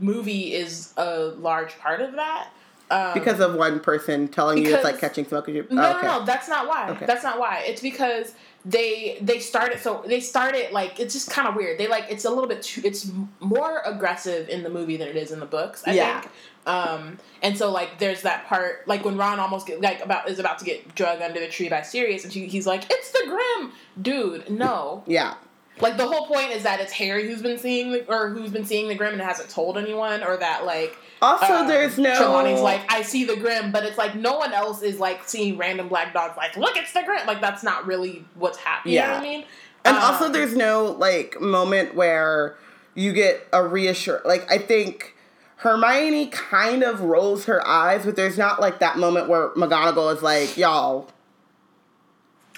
movie 0.00 0.54
is 0.54 0.92
a 0.96 1.16
large 1.18 1.76
part 1.78 2.00
of 2.00 2.12
that. 2.12 2.50
Um, 2.90 3.12
Because 3.14 3.40
of 3.40 3.54
one 3.54 3.80
person 3.80 4.28
telling 4.28 4.58
you 4.64 4.74
it's 4.74 4.84
like 4.84 4.98
catching 4.98 5.26
smoke. 5.26 5.48
You, 5.48 5.66
no, 5.70 5.96
okay. 5.96 6.06
no, 6.06 6.18
no, 6.20 6.24
that's 6.24 6.48
not 6.48 6.66
why. 6.68 6.90
Okay. 6.90 7.06
That's 7.06 7.22
not 7.22 7.38
why. 7.38 7.62
It's 7.66 7.82
because 7.82 8.32
they 8.64 9.18
they 9.20 9.38
started 9.38 9.78
so 9.80 10.02
they 10.06 10.20
started 10.20 10.72
like 10.72 10.98
it's 10.98 11.14
just 11.14 11.30
kind 11.30 11.46
of 11.48 11.54
weird. 11.54 11.78
They 11.78 11.86
like 11.86 12.06
it's 12.08 12.24
a 12.24 12.30
little 12.30 12.48
bit 12.48 12.62
too 12.62 12.80
it's 12.84 13.10
more 13.40 13.82
aggressive 13.84 14.48
in 14.48 14.62
the 14.62 14.70
movie 14.70 14.96
than 14.96 15.08
it 15.08 15.16
is 15.16 15.32
in 15.32 15.40
the 15.40 15.46
books. 15.46 15.82
I 15.86 15.92
Yeah. 15.92 16.20
think. 16.20 16.32
Um, 16.66 17.18
and 17.42 17.56
so 17.56 17.70
like 17.70 17.98
there's 17.98 18.22
that 18.22 18.46
part 18.46 18.86
like 18.86 19.04
when 19.04 19.16
Ron 19.16 19.38
almost 19.38 19.66
get 19.66 19.80
like 19.80 20.02
about 20.04 20.28
is 20.28 20.38
about 20.38 20.58
to 20.60 20.64
get 20.64 20.94
drug 20.94 21.20
under 21.22 21.40
the 21.40 21.48
tree 21.48 21.68
by 21.68 21.82
Sirius, 21.82 22.24
and 22.24 22.32
she, 22.32 22.46
he's 22.46 22.66
like, 22.66 22.84
"It's 22.90 23.10
the 23.12 23.22
Grim, 23.26 23.72
dude." 24.02 24.50
No, 24.50 25.02
Yeah. 25.06 25.34
like 25.80 25.96
the 25.96 26.06
whole 26.06 26.26
point 26.26 26.50
is 26.50 26.64
that 26.64 26.80
it's 26.80 26.92
Harry 26.92 27.26
who's 27.26 27.40
been 27.40 27.58
seeing 27.58 27.92
the, 27.92 28.06
or 28.12 28.28
who's 28.30 28.50
been 28.50 28.66
seeing 28.66 28.88
the 28.88 28.94
Grim 28.94 29.12
and 29.14 29.22
hasn't 29.22 29.48
told 29.48 29.78
anyone, 29.78 30.22
or 30.22 30.36
that 30.36 30.66
like 30.66 30.94
Also, 31.20 31.52
um, 31.52 31.66
there's 31.68 31.98
no. 31.98 32.14
Trelawney's 32.16 32.60
like, 32.60 32.80
I 32.92 33.02
see 33.02 33.24
the 33.24 33.36
Grim, 33.36 33.72
but 33.72 33.84
it's 33.84 33.98
like 33.98 34.14
no 34.14 34.38
one 34.38 34.52
else 34.52 34.82
is 34.82 35.00
like 35.00 35.28
seeing 35.28 35.56
random 35.58 35.88
black 35.88 36.12
dogs 36.14 36.36
like, 36.36 36.56
look, 36.56 36.76
it's 36.76 36.92
the 36.92 37.02
Grim. 37.04 37.26
Like 37.26 37.40
that's 37.40 37.62
not 37.62 37.86
really 37.86 38.24
what's 38.34 38.58
happening. 38.58 38.94
You 38.94 39.00
know 39.00 39.08
what 39.10 39.20
I 39.20 39.22
mean? 39.22 39.44
And 39.84 39.96
Um, 39.96 40.02
also, 40.02 40.28
there's 40.30 40.54
no 40.56 40.84
like 40.86 41.40
moment 41.40 41.94
where 41.94 42.56
you 42.94 43.12
get 43.12 43.46
a 43.52 43.64
reassure. 43.64 44.20
Like 44.24 44.50
I 44.50 44.58
think 44.58 45.14
Hermione 45.56 46.26
kind 46.28 46.82
of 46.84 47.00
rolls 47.00 47.46
her 47.46 47.66
eyes, 47.66 48.04
but 48.04 48.14
there's 48.16 48.38
not 48.38 48.60
like 48.60 48.78
that 48.78 48.96
moment 48.98 49.28
where 49.28 49.48
McGonagall 49.50 50.14
is 50.14 50.22
like, 50.22 50.56
"Y'all." 50.56 51.08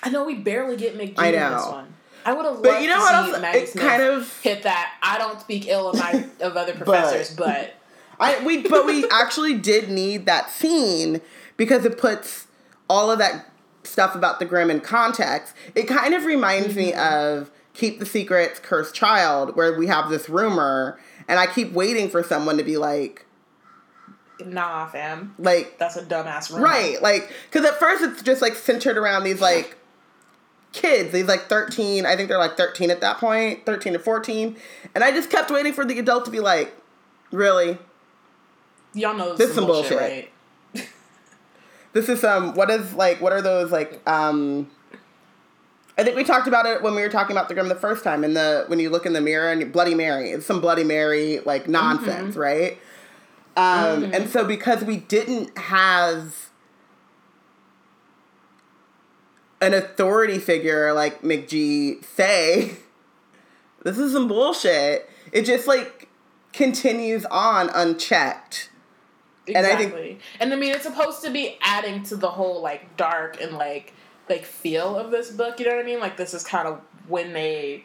I 0.02 0.08
know 0.10 0.24
we 0.24 0.34
barely 0.34 0.76
get 0.76 0.96
McGee 0.96 1.14
I 1.18 1.28
in 1.28 1.34
know. 1.34 1.56
this 1.56 1.66
one. 1.66 1.94
I 2.24 2.32
would 2.34 2.44
have 2.44 2.54
loved 2.54 2.64
But 2.64 2.82
you 2.82 2.88
know 2.88 2.96
to 2.96 3.00
what 3.00 3.24
see 3.26 3.30
else? 3.32 3.40
Maggie 3.40 3.58
It 3.60 3.68
Smith 3.70 3.84
kind 3.84 4.02
of. 4.02 4.40
hit 4.42 4.62
that. 4.64 4.92
I 5.02 5.16
don't 5.18 5.40
speak 5.40 5.66
ill 5.68 5.88
of 5.90 5.98
my 5.98 6.26
of 6.40 6.56
other 6.56 6.74
professors, 6.76 7.34
but, 7.34 7.74
I 8.20 8.44
we 8.44 8.62
but 8.62 8.86
we 8.86 9.08
actually 9.10 9.54
did 9.54 9.90
need 9.90 10.26
that 10.26 10.50
scene 10.50 11.20
because 11.56 11.84
it 11.84 11.98
puts 11.98 12.46
all 12.88 13.10
of 13.10 13.18
that 13.18 13.46
stuff 13.82 14.14
about 14.14 14.38
the 14.38 14.44
Grim 14.44 14.70
in 14.70 14.80
context. 14.80 15.54
It 15.74 15.84
kind 15.88 16.14
of 16.14 16.24
reminds 16.24 16.76
me 16.76 16.92
Mm-hmm. 16.92 17.40
of 17.40 17.50
Keep 17.72 17.98
the 18.00 18.06
Secrets, 18.06 18.58
Cursed 18.60 18.94
Child, 18.94 19.56
where 19.56 19.76
we 19.78 19.86
have 19.86 20.10
this 20.10 20.28
rumor, 20.28 21.00
and 21.28 21.38
I 21.38 21.46
keep 21.46 21.72
waiting 21.72 22.10
for 22.10 22.22
someone 22.22 22.58
to 22.58 22.64
be 22.64 22.76
like, 22.76 23.24
nah, 24.44 24.86
fam, 24.86 25.34
like 25.38 25.78
that's 25.78 25.96
a 25.96 26.02
dumbass 26.04 26.50
rumor. 26.50 26.64
Right, 26.64 27.00
like 27.00 27.32
because 27.50 27.64
at 27.68 27.78
first 27.78 28.02
it's 28.02 28.22
just 28.22 28.42
like 28.42 28.54
centered 28.54 28.98
around 28.98 29.24
these 29.24 29.40
like 29.40 29.76
kids, 30.72 31.12
these 31.12 31.26
like 31.26 31.42
thirteen. 31.42 32.06
I 32.06 32.16
think 32.16 32.28
they're 32.28 32.38
like 32.38 32.56
thirteen 32.56 32.90
at 32.90 33.00
that 33.00 33.18
point, 33.18 33.64
thirteen 33.64 33.92
to 33.92 33.98
fourteen, 33.98 34.56
and 34.94 35.04
I 35.04 35.10
just 35.12 35.30
kept 35.30 35.50
waiting 35.50 35.72
for 35.72 35.84
the 35.84 35.98
adult 35.98 36.24
to 36.26 36.30
be 36.30 36.40
like, 36.40 36.74
"Really, 37.30 37.78
Y'all 38.94 39.14
know 39.16 39.30
This 39.30 39.38
this 39.38 39.48
is 39.50 39.54
some 39.54 39.66
bullshit, 39.66 39.98
bullshit. 39.98 40.30
right? 40.74 40.88
this 41.92 42.08
is 42.08 42.20
some. 42.20 42.54
what 42.54 42.70
is 42.70 42.92
like, 42.94 43.20
what 43.20 43.32
are 43.32 43.42
those 43.42 43.70
like 43.70 44.00
um." 44.08 44.70
I 45.98 46.02
think 46.02 46.16
we 46.16 46.24
talked 46.24 46.48
about 46.48 46.64
it 46.64 46.80
when 46.82 46.94
we 46.94 47.02
were 47.02 47.10
talking 47.10 47.36
about 47.36 47.48
the 47.48 47.54
Grim 47.54 47.68
the 47.68 47.74
first 47.74 48.02
time. 48.02 48.24
In 48.24 48.32
the 48.32 48.64
when 48.68 48.78
you 48.78 48.88
look 48.88 49.04
in 49.04 49.12
the 49.12 49.20
mirror 49.20 49.50
and 49.52 49.70
Bloody 49.70 49.94
Mary, 49.94 50.30
it's 50.30 50.46
some 50.46 50.60
Bloody 50.60 50.84
Mary 50.84 51.40
like 51.44 51.68
nonsense, 51.68 52.36
right? 52.36 52.78
Um, 53.56 54.04
And 54.14 54.30
so 54.30 54.44
because 54.46 54.82
we 54.82 54.96
didn't 54.96 55.58
have 55.58 56.48
an 59.60 59.74
authority 59.74 60.38
figure 60.38 60.92
like 60.94 61.20
McGee 61.22 62.02
say, 62.04 62.76
this 63.84 63.98
is 63.98 64.12
some 64.12 64.26
bullshit. 64.28 65.10
It 65.32 65.42
just 65.42 65.66
like 65.66 66.08
continues 66.52 67.26
on 67.26 67.68
unchecked. 67.70 68.70
And 69.54 69.66
I 69.66 69.70
Exactly. 69.70 70.02
think- 70.02 70.20
And 70.40 70.52
I 70.52 70.56
mean, 70.56 70.74
it's 70.74 70.84
supposed 70.84 71.22
to 71.24 71.30
be 71.30 71.56
adding 71.62 72.02
to 72.04 72.16
the 72.16 72.30
whole 72.30 72.60
like 72.60 72.96
dark 72.96 73.40
and 73.40 73.56
like 73.56 73.92
like 74.28 74.44
feel 74.44 74.96
of 74.96 75.10
this 75.10 75.30
book. 75.30 75.58
You 75.60 75.66
know 75.66 75.76
what 75.76 75.82
I 75.82 75.86
mean? 75.86 76.00
Like 76.00 76.16
this 76.16 76.34
is 76.34 76.44
kind 76.44 76.68
of 76.68 76.80
when 77.08 77.32
they 77.32 77.84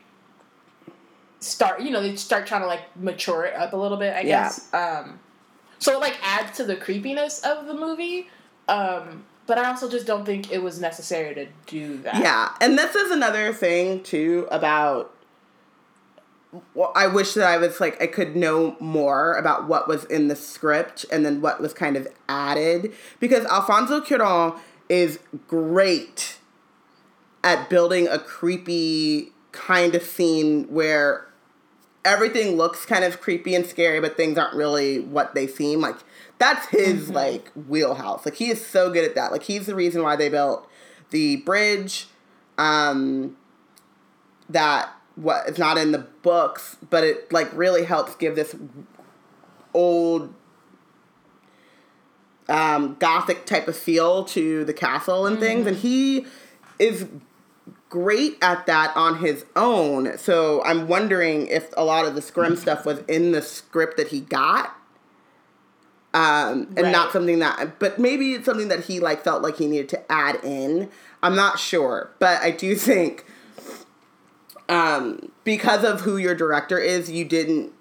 start. 1.39 1.82
You 1.82 1.91
know, 1.91 2.01
they 2.01 2.15
start 2.15 2.47
trying 2.47 2.62
to 2.62 2.67
like 2.67 2.95
mature 2.95 3.45
it 3.45 3.56
up 3.56 3.73
a 3.73 3.78
little 3.78 3.97
bit. 3.97 4.15
I 4.15 4.21
Yeah. 4.21 4.43
guess. 4.43 4.73
Um, 4.73 5.19
so 5.80 5.93
it 5.93 5.99
like 5.99 6.17
adds 6.23 6.58
to 6.58 6.63
the 6.63 6.75
creepiness 6.75 7.41
of 7.41 7.67
the 7.67 7.73
movie. 7.73 8.30
Um, 8.67 9.25
but 9.47 9.60
I 9.60 9.69
also 9.69 9.88
just 9.89 10.08
don't 10.08 10.25
think 10.25 10.51
it 10.51 10.63
was 10.63 10.80
necessary 10.80 11.36
to 11.36 11.47
do 11.67 11.97
that. 11.99 12.15
Yeah, 12.15 12.49
and 12.62 12.78
this 12.80 12.95
is 12.95 13.12
another 13.12 13.54
thing 13.54 14.01
too 14.01 14.47
about 14.49 15.14
I 16.96 17.08
wish 17.08 17.34
that 17.34 17.48
I 17.48 17.58
was 17.58 17.80
like 17.80 18.02
I 18.02 18.08
could 18.08 18.36
know 18.36 18.76
more 18.80 19.36
about 19.36 19.68
what 19.68 19.88
was 19.88 20.06
in 20.06 20.28
the 20.28 20.36
script 20.36 21.06
and 21.12 21.26
then 21.26 21.41
what 21.41 21.60
was 21.62 21.74
kind 21.74 21.96
of 21.96 22.08
added 22.30 22.94
because 23.20 23.46
Alfonso 23.46 24.02
Cuarón 24.02 24.60
is 24.89 25.20
great 25.48 26.38
at 27.44 27.70
building 27.70 28.08
a 28.08 28.20
creepy 28.20 29.32
kind 29.52 29.96
of 29.96 30.04
scene 30.04 30.65
where 30.65 31.28
everything 32.04 32.56
looks 32.56 32.86
kind 32.86 33.04
of 33.04 33.20
creepy 33.20 33.56
and 33.56 33.65
scary 33.65 34.00
but 34.00 34.15
things 34.15 34.38
aren't 34.38 34.56
really 34.56 35.00
what 35.00 35.34
they 35.36 35.48
seem. 35.48 35.82
Like 35.82 35.98
that's 36.38 36.68
his 36.68 37.06
mm-hmm. 37.06 37.13
like 37.13 37.52
wheelhouse. 37.68 38.26
Like 38.26 38.36
he 38.36 38.50
is 38.50 38.65
so 38.65 38.91
good 38.91 39.06
at 39.06 39.15
that. 39.15 39.32
Like 39.32 39.44
he's 39.44 39.65
the 39.65 39.76
reason 39.76 40.04
why 40.04 40.15
they 40.15 40.30
built 40.30 40.70
the 41.12 41.38
bridge 41.38 42.08
um 42.58 43.38
that 44.50 44.94
what 45.15 45.47
it's 45.47 45.58
not 45.58 45.78
in 45.78 45.91
the 45.91 45.99
books, 45.99 46.78
but 46.89 47.04
it 47.04 47.32
like 47.32 47.49
really 47.54 47.86
helps 47.86 48.15
give 48.15 48.36
this 48.36 48.56
old 49.73 50.34
um, 52.47 52.95
gothic 52.99 53.45
type 53.45 53.67
of 53.67 53.75
feel 53.75 54.23
to 54.25 54.65
the 54.65 54.73
castle 54.73 55.25
and 55.25 55.38
mm-hmm. 55.38 55.45
things, 55.45 55.67
and 55.67 55.78
he 55.78 56.25
is 56.80 57.08
great 57.89 58.38
at 58.41 58.65
that 58.65 58.95
on 58.95 59.19
his 59.19 59.45
own. 59.56 60.17
So 60.17 60.63
I'm 60.63 60.88
wondering 60.88 61.47
if 61.47 61.69
a 61.78 61.86
lot 61.86 62.06
of 62.06 62.15
the 62.15 62.21
scrim 62.21 62.56
stuff 62.56 62.86
was 62.86 62.99
in 63.08 63.32
the 63.32 63.41
script 63.41 63.97
that 63.97 64.10
he 64.10 64.21
got. 64.21 64.75
Um, 66.13 66.67
and 66.78 66.84
right. 66.84 66.91
not 66.91 67.12
something 67.12 67.39
that, 67.39 67.78
but 67.78 67.99
maybe 67.99 68.34
it's 68.34 68.45
something 68.45 68.69
that 68.69 68.86
he 68.86 69.01
like 69.01 69.21
felt 69.21 69.41
like 69.41 69.58
he 69.58 69.67
needed 69.67 69.89
to 69.89 70.12
add 70.12 70.39
in. 70.45 70.89
I'm 71.21 71.36
not 71.36 71.60
sure, 71.60 72.12
but 72.19 72.41
I 72.41 72.51
do 72.51 72.75
think 72.75 73.25
um, 74.69 75.32
because 75.43 75.84
of 75.84 76.01
who 76.01 76.17
your 76.17 76.36
director 76.36 76.78
is, 76.78 77.10
you 77.10 77.25
didn't 77.25 77.71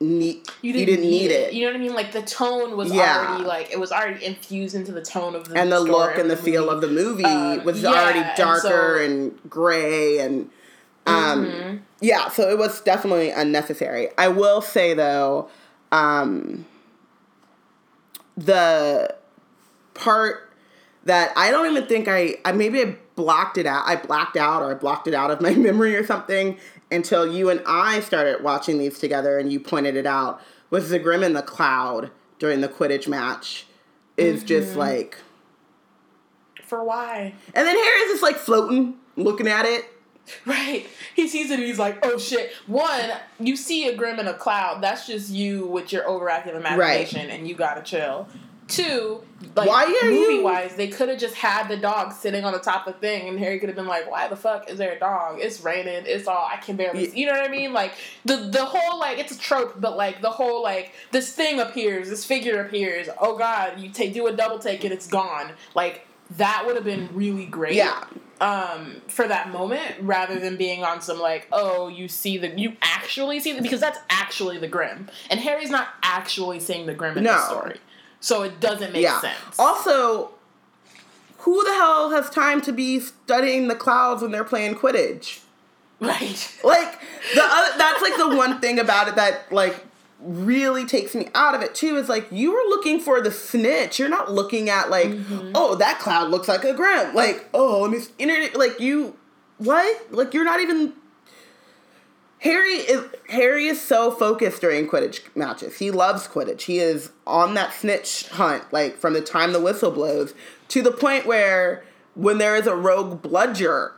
need 0.00 0.40
you 0.62 0.72
didn't, 0.72 0.80
you 0.80 0.86
didn't 0.86 1.02
need, 1.02 1.10
need 1.10 1.30
it. 1.30 1.48
it. 1.48 1.52
You 1.52 1.66
know 1.66 1.72
what 1.72 1.76
I 1.76 1.82
mean? 1.82 1.94
Like 1.94 2.12
the 2.12 2.22
tone 2.22 2.76
was 2.76 2.92
yeah. 2.92 3.26
already 3.28 3.44
like 3.44 3.70
it 3.70 3.78
was 3.78 3.92
already 3.92 4.24
infused 4.24 4.74
into 4.74 4.92
the 4.92 5.02
tone 5.02 5.34
of 5.34 5.48
the 5.48 5.58
and 5.58 5.70
the 5.70 5.80
look 5.80 6.16
and 6.16 6.30
the, 6.30 6.36
the 6.36 6.42
feel 6.42 6.70
of 6.70 6.80
the 6.80 6.88
movie 6.88 7.24
um, 7.24 7.64
was 7.64 7.82
yeah, 7.82 7.90
already 7.90 8.26
darker 8.36 8.98
and, 8.98 9.32
so, 9.32 9.38
and 9.38 9.50
gray 9.50 10.18
and 10.18 10.50
um 11.06 11.46
mm-hmm. 11.46 11.76
yeah. 12.00 12.28
So 12.28 12.48
it 12.48 12.58
was 12.58 12.80
definitely 12.80 13.30
unnecessary. 13.30 14.08
I 14.16 14.28
will 14.28 14.62
say 14.62 14.94
though, 14.94 15.50
um, 15.92 16.64
the 18.36 19.14
part 19.92 20.50
that 21.04 21.32
I 21.36 21.50
don't 21.50 21.70
even 21.70 21.86
think 21.86 22.08
I, 22.08 22.36
I 22.44 22.52
maybe 22.52 22.80
I 22.80 22.96
blocked 23.20 23.58
it 23.58 23.66
out. 23.66 23.82
I 23.86 23.96
blacked 23.96 24.38
out 24.38 24.62
or 24.62 24.70
I 24.70 24.74
blocked 24.74 25.06
it 25.06 25.12
out 25.12 25.30
of 25.30 25.42
my 25.42 25.54
memory 25.68 25.94
or 25.94 26.06
something 26.06 26.58
until 26.90 27.30
you 27.30 27.50
and 27.50 27.62
I 27.66 28.00
started 28.00 28.42
watching 28.42 28.78
these 28.78 28.98
together 28.98 29.38
and 29.38 29.52
you 29.52 29.60
pointed 29.60 29.94
it 29.94 30.06
out. 30.06 30.40
Was 30.70 30.88
the 30.88 30.98
Grim 30.98 31.22
in 31.22 31.34
the 31.34 31.42
Cloud 31.42 32.10
during 32.38 32.62
the 32.62 32.68
Quidditch 32.68 33.06
match 33.06 33.66
is 34.16 34.38
mm-hmm. 34.38 34.46
just 34.46 34.76
like 34.76 35.18
for 36.64 36.82
why? 36.82 37.34
And 37.52 37.66
then 37.66 37.76
Harry's 37.76 38.12
just 38.12 38.22
like 38.22 38.36
floating, 38.36 38.96
looking 39.16 39.46
at 39.46 39.66
it. 39.66 39.84
Right. 40.46 40.86
He 41.16 41.26
sees 41.26 41.50
it 41.50 41.54
and 41.54 41.64
he's 41.64 41.80
like, 41.80 42.06
oh 42.06 42.16
shit. 42.16 42.52
One, 42.68 43.10
you 43.40 43.56
see 43.56 43.88
a 43.88 43.96
Grim 43.96 44.20
in 44.20 44.28
a 44.28 44.34
cloud. 44.34 44.80
That's 44.80 45.04
just 45.04 45.30
you 45.30 45.66
with 45.66 45.92
your 45.92 46.04
overactive 46.04 46.54
imagination 46.54 47.26
right. 47.26 47.30
and 47.30 47.48
you 47.48 47.56
gotta 47.56 47.82
chill. 47.82 48.28
Two, 48.70 49.22
like 49.56 49.68
why 49.68 49.84
are 49.84 50.10
movie 50.10 50.34
you? 50.34 50.42
wise, 50.42 50.74
they 50.76 50.88
could 50.88 51.08
have 51.08 51.18
just 51.18 51.34
had 51.34 51.68
the 51.68 51.76
dog 51.76 52.12
sitting 52.12 52.44
on 52.44 52.52
the 52.52 52.58
top 52.58 52.86
of 52.86 52.94
the 52.94 53.00
thing, 53.00 53.28
and 53.28 53.38
Harry 53.38 53.58
could 53.58 53.68
have 53.68 53.76
been 53.76 53.86
like, 53.86 54.10
"Why 54.10 54.28
the 54.28 54.36
fuck 54.36 54.70
is 54.70 54.78
there 54.78 54.92
a 54.92 54.98
dog? 54.98 55.38
It's 55.40 55.60
raining. 55.60 56.04
It's 56.06 56.28
all 56.28 56.48
I 56.50 56.56
can 56.58 56.76
barely." 56.76 57.08
Yeah. 57.08 57.14
You 57.14 57.26
know 57.26 57.32
what 57.32 57.44
I 57.44 57.48
mean? 57.48 57.72
Like 57.72 57.94
the 58.24 58.36
the 58.36 58.64
whole 58.64 59.00
like 59.00 59.18
it's 59.18 59.32
a 59.32 59.38
trope, 59.38 59.80
but 59.80 59.96
like 59.96 60.22
the 60.22 60.30
whole 60.30 60.62
like 60.62 60.92
this 61.10 61.32
thing 61.32 61.58
appears, 61.58 62.08
this 62.08 62.24
figure 62.24 62.60
appears. 62.60 63.08
Oh 63.20 63.36
God, 63.36 63.80
you 63.80 63.90
take 63.90 64.14
do 64.14 64.26
a 64.26 64.32
double 64.32 64.58
take 64.58 64.84
and 64.84 64.92
it's 64.92 65.08
gone. 65.08 65.52
Like 65.74 66.06
that 66.36 66.64
would 66.66 66.76
have 66.76 66.84
been 66.84 67.08
really 67.12 67.46
great. 67.46 67.74
Yeah. 67.74 68.04
Um, 68.40 69.02
for 69.08 69.28
that 69.28 69.50
moment, 69.50 69.96
rather 70.00 70.38
than 70.38 70.56
being 70.56 70.82
on 70.82 71.02
some 71.02 71.18
like, 71.18 71.46
oh, 71.52 71.88
you 71.88 72.08
see 72.08 72.38
the, 72.38 72.48
you 72.58 72.74
actually 72.80 73.38
see 73.38 73.52
the, 73.52 73.60
because 73.60 73.80
that's 73.80 73.98
actually 74.08 74.56
the 74.56 74.68
Grim, 74.68 75.10
and 75.28 75.38
Harry's 75.38 75.68
not 75.68 75.88
actually 76.02 76.58
seeing 76.58 76.86
the 76.86 76.94
Grim 76.94 77.18
in 77.18 77.24
no. 77.24 77.32
the 77.32 77.46
story. 77.46 77.76
So 78.20 78.42
it 78.42 78.60
doesn't 78.60 78.92
make 78.92 79.02
yeah. 79.02 79.20
sense. 79.20 79.58
Also, 79.58 80.30
who 81.38 81.64
the 81.64 81.72
hell 81.72 82.10
has 82.10 82.28
time 82.28 82.60
to 82.62 82.72
be 82.72 83.00
studying 83.00 83.68
the 83.68 83.74
clouds 83.74 84.22
when 84.22 84.30
they're 84.30 84.44
playing 84.44 84.74
Quidditch? 84.74 85.40
Right. 85.98 86.56
Like 86.64 87.00
the 87.34 87.42
other, 87.42 87.78
that's 87.78 88.02
like 88.02 88.16
the 88.16 88.36
one 88.36 88.60
thing 88.60 88.78
about 88.78 89.08
it 89.08 89.16
that 89.16 89.50
like 89.50 89.84
really 90.20 90.84
takes 90.84 91.14
me 91.14 91.28
out 91.34 91.54
of 91.54 91.62
it 91.62 91.74
too 91.74 91.96
is 91.96 92.08
like 92.08 92.26
you 92.30 92.52
were 92.52 92.68
looking 92.68 93.00
for 93.00 93.20
the 93.20 93.30
snitch. 93.30 93.98
You're 93.98 94.08
not 94.10 94.30
looking 94.30 94.68
at 94.68 94.90
like, 94.90 95.08
mm-hmm. 95.08 95.52
oh, 95.54 95.74
that 95.76 95.98
cloud 95.98 96.30
looks 96.30 96.48
like 96.48 96.64
a 96.64 96.74
grim. 96.74 97.14
Like, 97.14 97.48
oh, 97.54 97.80
let 97.82 97.90
me 97.90 97.98
internet 98.18 98.56
like 98.56 98.78
you 98.78 99.16
what? 99.58 100.12
Like 100.12 100.34
you're 100.34 100.44
not 100.44 100.60
even 100.60 100.92
Harry 102.40 102.76
is 102.76 103.04
Harry 103.28 103.66
is 103.66 103.80
so 103.80 104.10
focused 104.10 104.62
during 104.62 104.88
Quidditch 104.88 105.20
matches. 105.36 105.78
He 105.78 105.90
loves 105.90 106.26
Quidditch. 106.26 106.62
He 106.62 106.78
is 106.78 107.10
on 107.26 107.54
that 107.54 107.72
snitch 107.74 108.28
hunt, 108.28 108.72
like 108.72 108.96
from 108.96 109.12
the 109.12 109.20
time 109.20 109.52
the 109.52 109.60
whistle 109.60 109.90
blows, 109.90 110.34
to 110.68 110.80
the 110.80 110.90
point 110.90 111.26
where 111.26 111.84
when 112.14 112.38
there 112.38 112.56
is 112.56 112.66
a 112.66 112.74
rogue 112.74 113.20
bludger, 113.20 113.92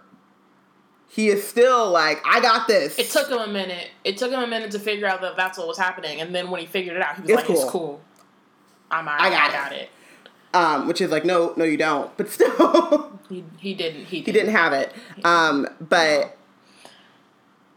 he 1.08 1.28
is 1.28 1.46
still 1.46 1.88
like, 1.90 2.20
I 2.26 2.40
got 2.40 2.66
this. 2.66 2.98
It 2.98 3.10
took 3.10 3.30
him 3.30 3.38
a 3.38 3.46
minute. 3.46 3.90
It 4.02 4.16
took 4.16 4.32
him 4.32 4.40
a 4.40 4.46
minute 4.46 4.72
to 4.72 4.80
figure 4.80 5.06
out 5.06 5.20
that 5.20 5.36
that's 5.36 5.56
what 5.56 5.68
was 5.68 5.78
happening, 5.78 6.20
and 6.20 6.34
then 6.34 6.50
when 6.50 6.60
he 6.60 6.66
figured 6.66 6.96
it 6.96 7.02
out, 7.02 7.16
he 7.16 7.22
was 7.22 7.30
it's 7.30 7.36
like, 7.36 7.46
cool. 7.46 7.62
"It's 7.62 7.70
cool. 7.70 8.00
I'm 8.90 9.08
I 9.08 9.30
got, 9.30 9.50
I 9.50 9.52
got 9.52 9.72
it. 9.72 9.82
it. 9.82 9.90
Um, 10.54 10.88
which 10.88 11.00
is 11.00 11.10
like, 11.12 11.24
no, 11.24 11.54
no, 11.56 11.64
you 11.64 11.76
don't. 11.76 12.14
But 12.16 12.28
still, 12.28 13.18
he 13.28 13.44
he 13.58 13.72
didn't. 13.72 14.06
He, 14.06 14.20
didn't. 14.20 14.26
he 14.26 14.32
didn't 14.32 14.50
have 14.50 14.72
it. 14.72 14.92
Um, 15.24 15.68
but 15.80 16.36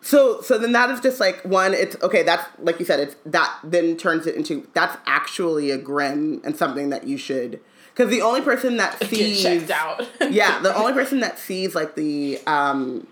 so 0.05 0.39
so 0.41 0.59
then 0.59 0.71
that 0.73 0.91
is 0.91 0.99
just 0.99 1.19
like 1.19 1.43
one. 1.43 1.73
It's 1.73 1.95
okay. 2.03 2.21
That's 2.21 2.47
like 2.59 2.77
you 2.79 2.85
said. 2.85 2.99
It's 2.99 3.15
that 3.25 3.57
then 3.63 3.97
turns 3.97 4.27
it 4.27 4.35
into 4.35 4.67
that's 4.73 4.95
actually 5.07 5.71
a 5.71 5.79
grim 5.79 6.41
and 6.45 6.55
something 6.55 6.91
that 6.91 7.07
you 7.07 7.17
should 7.17 7.59
because 7.91 8.11
the 8.11 8.21
only 8.21 8.41
person 8.41 8.77
that 8.77 9.03
sees 9.03 9.41
Get 9.43 9.67
checked 9.67 9.71
out. 9.71 10.07
yeah, 10.31 10.59
the 10.59 10.75
only 10.75 10.93
person 10.93 11.21
that 11.21 11.39
sees 11.39 11.73
like 11.73 11.95
the 11.95 12.39
um 12.45 13.07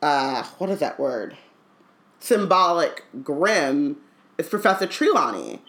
uh 0.00 0.44
what 0.58 0.70
is 0.70 0.78
that 0.78 1.00
word 1.00 1.36
symbolic 2.20 3.06
grim 3.24 3.96
is 4.38 4.48
Professor 4.48 4.86
Trelawney. 4.86 5.60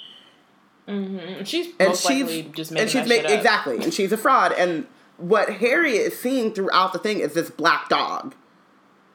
Mm-hmm. 0.88 1.44
She's 1.44 1.74
and 1.80 1.96
she's 1.96 2.46
just 2.52 2.72
and 2.72 2.88
she's 2.88 3.08
making 3.08 3.32
exactly, 3.32 3.78
and 3.78 3.92
she's 3.92 4.12
a 4.12 4.18
fraud 4.18 4.52
and 4.52 4.86
what 5.20 5.50
Harriet 5.56 6.14
is 6.14 6.20
seeing 6.20 6.54
throughout 6.54 6.94
the 6.94 7.00
thing 7.00 7.20
is 7.20 7.34
this 7.34 7.50
black 7.50 7.90
dog 7.90 8.36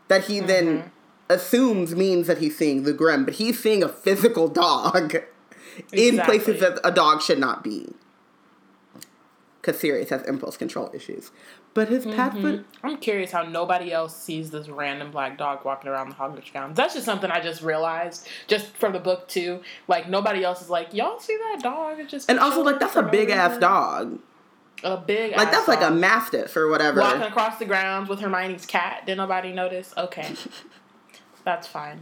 that 0.09 0.25
he 0.25 0.39
mm-hmm. 0.39 0.47
then 0.47 0.93
assumes 1.29 1.95
means 1.95 2.27
that 2.27 2.39
he's 2.39 2.57
seeing 2.57 2.83
the 2.85 2.93
grim, 2.93 3.25
but 3.25 3.35
he's 3.35 3.59
seeing 3.59 3.83
a 3.83 3.89
physical 3.89 4.49
dog 4.49 5.15
exactly. 5.93 6.09
in 6.09 6.19
places 6.21 6.61
that 6.61 6.79
a 6.85 6.91
dog 6.91 7.23
should 7.23 7.39
not 7.39 7.65
be. 7.65 7.89
Because 9.61 9.81
Sirius 9.81 10.11
has 10.11 10.23
impulse 10.25 10.59
control 10.59 10.91
issues. 10.93 11.31
But 11.73 11.89
his 11.89 12.05
mm-hmm. 12.05 12.43
pet. 12.43 12.65
I'm 12.85 12.99
curious 12.99 13.33
how 13.33 13.43
nobody 13.43 13.91
else 13.91 14.15
sees 14.15 14.51
this 14.51 14.69
random 14.69 15.11
black 15.11 15.39
dog 15.39 15.65
walking 15.65 15.91
around 15.91 16.11
the 16.11 16.15
Hogwarts 16.15 16.53
grounds. 16.53 16.77
That's 16.77 16.93
just 16.93 17.07
something 17.07 17.31
I 17.31 17.41
just 17.41 17.63
realized, 17.63 18.29
just 18.47 18.77
from 18.77 18.93
the 18.93 19.01
book 19.01 19.27
too. 19.27 19.63
Like 19.89 20.09
nobody 20.09 20.45
else 20.45 20.61
is 20.61 20.69
like, 20.69 20.93
y'all 20.93 21.19
see 21.19 21.37
that 21.37 21.61
dog? 21.63 21.99
It 21.99 22.09
just 22.09 22.31
and 22.31 22.39
also 22.39 22.63
like 22.63 22.79
that's 22.79 22.95
a 22.95 23.03
big 23.03 23.31
ass 23.31 23.59
dog. 23.59 24.21
A 24.83 24.97
big 24.97 25.37
like 25.37 25.51
that's 25.51 25.69
like 25.69 25.83
a 25.83 25.91
mastiff 25.91 26.57
or 26.57 26.69
whatever. 26.69 27.01
Walking 27.01 27.23
across 27.23 27.59
the 27.59 27.65
grounds 27.65 28.09
with 28.09 28.21
Hermione's 28.21 28.67
cat. 28.67 29.07
Did 29.07 29.17
nobody 29.17 29.53
notice? 29.53 29.95
Okay, 29.97 30.35
that's 31.45 31.67
fine. 31.67 32.01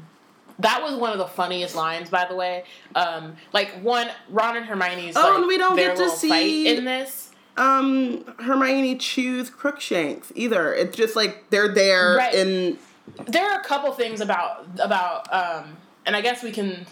That 0.59 0.83
was 0.83 0.95
one 0.97 1.13
of 1.13 1.19
the 1.19 1.27
funniest 1.27 1.75
lines, 1.75 2.11
by 2.11 2.27
the 2.27 2.35
way. 2.35 2.65
Um, 2.95 3.37
like 3.53 3.71
one, 3.83 4.09
Ron 4.29 4.57
and 4.57 4.67
Hermione's. 4.67 5.17
Oh, 5.17 5.21
like, 5.21 5.39
and 5.39 5.47
we 5.47 5.59
don't 5.59 5.77
get 5.77 5.97
to 5.97 6.11
see 6.11 6.69
in 6.69 6.85
this. 6.85 7.31
Um, 7.57 8.25
Hermione 8.39 8.97
choose 8.97 9.51
Crookshanks 9.51 10.33
either. 10.35 10.73
It's 10.73 10.97
just 10.97 11.17
like 11.17 11.51
they're 11.51 11.73
there 11.73 12.17
right. 12.17 12.35
in. 12.35 12.79
There 13.27 13.49
are 13.49 13.61
a 13.61 13.65
couple 13.65 13.93
things 13.93 14.21
about 14.21 14.67
about 14.81 15.33
um, 15.33 15.77
and 16.07 16.17
I 16.17 16.21
guess 16.21 16.43
we 16.43 16.51
can. 16.51 16.87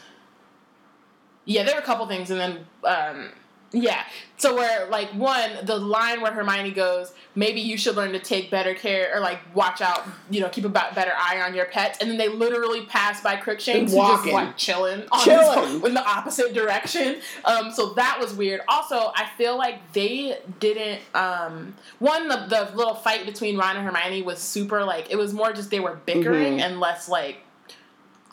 Yeah, 1.46 1.64
there 1.64 1.74
are 1.74 1.80
a 1.80 1.84
couple 1.84 2.06
things, 2.06 2.30
and 2.30 2.38
then 2.38 2.66
um, 2.84 3.30
Yeah. 3.72 4.02
So 4.36 4.56
where 4.56 4.86
like 4.86 5.10
one, 5.10 5.50
the 5.64 5.76
line 5.76 6.22
where 6.22 6.32
Hermione 6.32 6.72
goes, 6.72 7.12
maybe 7.34 7.60
you 7.60 7.76
should 7.76 7.94
learn 7.94 8.12
to 8.12 8.18
take 8.18 8.50
better 8.50 8.74
care 8.74 9.14
or 9.14 9.20
like 9.20 9.38
watch 9.54 9.80
out, 9.80 10.02
you 10.30 10.40
know, 10.40 10.48
keep 10.48 10.64
a 10.64 10.68
better 10.68 11.12
eye 11.14 11.40
on 11.40 11.54
your 11.54 11.66
pets, 11.66 11.98
and 12.00 12.10
then 12.10 12.18
they 12.18 12.28
literally 12.28 12.86
pass 12.86 13.20
by 13.20 13.36
Crookshanks 13.36 13.92
who 13.92 13.98
just 13.98 14.26
like 14.26 14.56
chilling 14.56 15.04
on 15.12 15.24
chilling. 15.24 15.84
in 15.84 15.94
the 15.94 16.04
opposite 16.04 16.54
direction. 16.54 17.20
Um, 17.44 17.70
so 17.70 17.90
that 17.94 18.18
was 18.18 18.34
weird. 18.34 18.62
Also, 18.66 19.12
I 19.14 19.28
feel 19.36 19.56
like 19.56 19.92
they 19.92 20.38
didn't. 20.58 21.00
Um, 21.14 21.74
one 21.98 22.28
the 22.28 22.46
the 22.48 22.72
little 22.74 22.94
fight 22.94 23.26
between 23.26 23.56
Ron 23.56 23.76
and 23.76 23.84
Hermione 23.84 24.22
was 24.22 24.38
super 24.38 24.84
like 24.84 25.10
it 25.10 25.16
was 25.16 25.32
more 25.32 25.52
just 25.52 25.70
they 25.70 25.80
were 25.80 26.00
bickering 26.06 26.54
mm-hmm. 26.54 26.60
and 26.60 26.80
less 26.80 27.08
like 27.08 27.38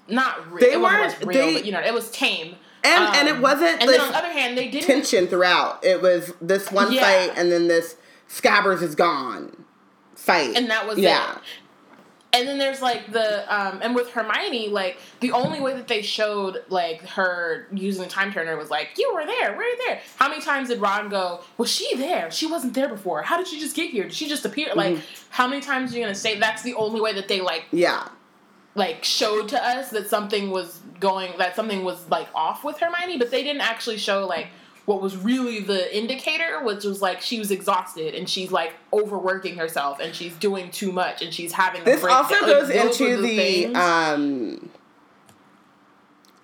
not 0.08 0.52
real. 0.52 0.70
They 0.70 0.78
weren't 0.78 1.26
real, 1.26 1.48
they, 1.48 1.54
but 1.54 1.66
you 1.66 1.72
know 1.72 1.82
it 1.82 1.94
was 1.94 2.10
tame. 2.12 2.56
And 2.84 3.04
um, 3.04 3.16
and 3.16 3.28
it 3.28 3.36
um, 3.36 3.42
wasn't. 3.42 3.82
And 3.82 3.90
then 3.90 4.02
on 4.02 4.12
the 4.12 4.18
other 4.18 4.32
hand, 4.32 4.58
they 4.58 4.70
didn't 4.70 4.88
tension 4.88 5.28
throughout. 5.28 5.84
It 5.84 6.02
was 6.02 6.34
this 6.42 6.72
one 6.72 6.92
yeah. 6.92 7.02
fight, 7.02 7.38
and 7.38 7.52
then 7.52 7.68
this 7.68 7.96
Scabbers 8.30 8.82
is 8.82 8.96
gone 8.96 9.66
fight, 10.16 10.56
and 10.56 10.70
that 10.70 10.88
was 10.88 10.98
yeah. 11.00 11.36
It. 11.36 11.42
And 12.34 12.48
then 12.48 12.60
there's 12.60 12.82
like 12.82 13.12
the 13.12 13.42
um, 13.54 13.80
and 13.82 13.96
with 13.96 14.12
Hermione, 14.12 14.68
like 14.70 15.00
the 15.22 15.32
only 15.32 15.60
way 15.60 15.74
that 15.74 15.88
they 15.88 16.02
showed 16.02 16.64
like 16.70 17.02
her 17.02 17.68
using 17.72 18.04
the 18.04 18.10
time 18.10 18.32
turner 18.32 18.58
was 18.58 18.70
like, 18.70 18.90
"You 18.98 19.12
were 19.14 19.26
there, 19.26 19.56
were 19.56 19.64
you 19.64 19.78
there?" 19.88 20.02
How 20.18 20.30
many 20.30 20.42
times 20.42 20.68
did 20.68 20.80
Ron 20.80 21.10
go? 21.10 21.40
Was 21.58 21.72
she 21.72 21.96
there? 21.96 22.30
She 22.30 22.46
wasn't 22.46 22.74
there 22.74 22.90
before. 22.90 23.24
How 23.24 23.38
did 23.38 23.48
she 23.48 23.60
just 23.60 23.76
get 23.76 23.90
here? 23.90 24.04
Did 24.04 24.14
she 24.14 24.28
just 24.28 24.46
appear? 24.46 24.68
Mm-hmm. 24.68 24.78
Like, 24.78 24.98
how 25.30 25.48
many 25.48 25.62
times 25.62 25.94
are 25.94 25.98
you 25.98 26.04
gonna 26.04 26.14
say 26.14 26.38
that's 26.38 26.62
the 26.62 26.76
only 26.76 27.02
way 27.02 27.14
that 27.14 27.28
they 27.28 27.42
like? 27.42 27.66
Yeah 27.72 28.08
like 28.78 29.04
showed 29.04 29.50
to 29.50 29.64
us 29.64 29.90
that 29.90 30.08
something 30.08 30.52
was 30.52 30.80
going 31.00 31.38
that 31.38 31.56
something 31.56 31.84
was 31.84 32.10
like 32.10 32.28
off 32.34 32.64
with 32.64 32.80
Hermione, 32.80 33.18
but 33.18 33.32
they 33.32 33.44
didn't 33.44 33.62
actually 33.62 33.98
show 33.98 34.26
like 34.26 34.48
what 34.86 35.02
was 35.02 35.18
really 35.18 35.60
the 35.60 35.96
indicator, 35.96 36.64
which 36.64 36.86
was 36.86 37.02
like 37.02 37.22
she 37.22 37.40
was 37.40 37.52
exhausted 37.52 38.16
and 38.16 38.30
she's 38.30 38.52
like 38.52 38.74
overworking 38.94 39.58
herself 39.58 40.00
and 40.00 40.16
she's 40.16 40.34
doing 40.36 40.72
too 40.72 40.92
much 40.92 41.22
and 41.22 41.34
she's 41.34 41.52
having 41.52 41.84
this 41.84 42.04
also 42.04 42.40
goes 42.46 42.70
like, 42.70 42.86
into 42.86 43.22
the, 43.22 43.66
um 43.76 44.70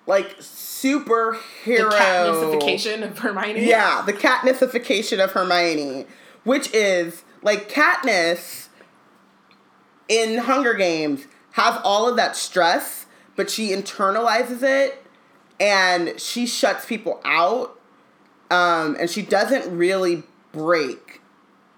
like 0.06 0.38
superhero 0.38 1.40
the 1.64 1.96
Katnissification 1.96 3.08
of 3.08 3.18
Hermione. 3.18 3.66
Yeah, 3.66 4.02
the 4.04 4.12
Katnissification 4.12 5.24
of 5.24 5.32
Hermione, 5.32 6.06
which 6.42 6.72
is 6.74 7.24
like 7.42 7.70
Katniss 7.70 8.68
in 10.08 10.38
Hunger 10.38 10.74
Games 10.74 11.26
has 11.54 11.80
all 11.84 12.08
of 12.08 12.16
that 12.16 12.34
stress, 12.34 13.06
but 13.36 13.48
she 13.48 13.68
internalizes 13.68 14.62
it 14.62 15.04
and 15.60 16.18
she 16.20 16.46
shuts 16.46 16.84
people 16.84 17.20
out. 17.24 17.78
Um, 18.50 18.96
and 18.98 19.08
she 19.08 19.22
doesn't 19.22 19.76
really 19.76 20.24
break 20.52 21.20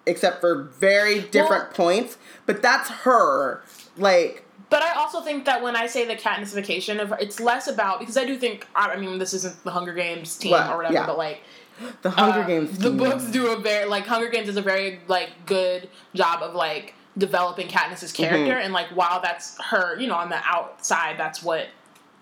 except 0.06 0.40
for 0.40 0.62
very 0.78 1.20
different 1.20 1.64
well, 1.64 1.72
points. 1.72 2.16
But 2.46 2.62
that's 2.62 2.88
her. 2.88 3.62
Like, 3.98 4.44
but 4.70 4.82
I 4.82 4.94
also 4.94 5.20
think 5.20 5.44
that 5.44 5.62
when 5.62 5.76
I 5.76 5.86
say 5.86 6.06
the 6.06 6.16
Katnissification 6.16 6.98
of 6.98 7.12
it's 7.20 7.38
less 7.38 7.68
about 7.68 8.00
because 8.00 8.16
I 8.16 8.24
do 8.24 8.36
think 8.38 8.66
I 8.74 8.96
mean 8.96 9.18
this 9.18 9.34
isn't 9.34 9.62
the 9.62 9.70
Hunger 9.70 9.92
Games 9.92 10.36
team 10.38 10.52
well, 10.52 10.72
or 10.72 10.76
whatever, 10.78 10.94
yeah. 10.94 11.06
but 11.06 11.18
like 11.18 11.42
the 12.00 12.10
Hunger 12.10 12.40
uh, 12.40 12.46
Games. 12.46 12.78
The 12.78 12.90
books 12.90 13.24
do 13.24 13.48
a 13.48 13.60
very 13.60 13.86
like 13.86 14.06
Hunger 14.06 14.30
Games 14.30 14.46
does 14.46 14.56
a 14.56 14.62
very 14.62 15.00
like 15.06 15.30
good 15.44 15.90
job 16.14 16.42
of 16.42 16.54
like 16.54 16.94
developing 17.18 17.68
Katniss's 17.68 18.12
character, 18.12 18.52
mm-hmm. 18.52 18.64
and 18.64 18.72
like 18.72 18.88
while 18.88 19.20
that's 19.20 19.60
her, 19.64 19.98
you 19.98 20.06
know, 20.06 20.14
on 20.14 20.28
the 20.28 20.40
outside, 20.44 21.18
that's 21.18 21.42
what 21.42 21.68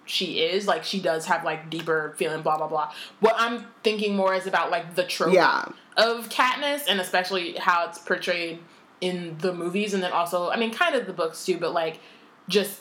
she 0.04 0.40
is. 0.40 0.66
Like 0.66 0.84
she 0.84 1.00
does 1.00 1.26
have 1.26 1.44
like 1.44 1.70
deeper 1.70 2.14
feeling, 2.16 2.42
blah 2.42 2.58
blah 2.58 2.68
blah. 2.68 2.92
What 3.20 3.34
I'm 3.38 3.66
thinking 3.82 4.14
more 4.16 4.34
is 4.34 4.46
about 4.46 4.70
like 4.70 4.94
the 4.94 5.04
trope 5.04 5.34
yeah. 5.34 5.64
of 5.96 6.28
Katniss, 6.28 6.84
and 6.88 7.00
especially 7.00 7.54
how 7.54 7.88
it's 7.88 7.98
portrayed 7.98 8.60
in 9.00 9.36
the 9.38 9.52
movies, 9.52 9.94
and 9.94 10.02
then 10.02 10.12
also, 10.12 10.50
I 10.50 10.56
mean, 10.56 10.72
kind 10.72 10.94
of 10.94 11.06
the 11.06 11.12
books 11.12 11.44
too, 11.44 11.58
but 11.58 11.72
like 11.72 12.00
just 12.48 12.80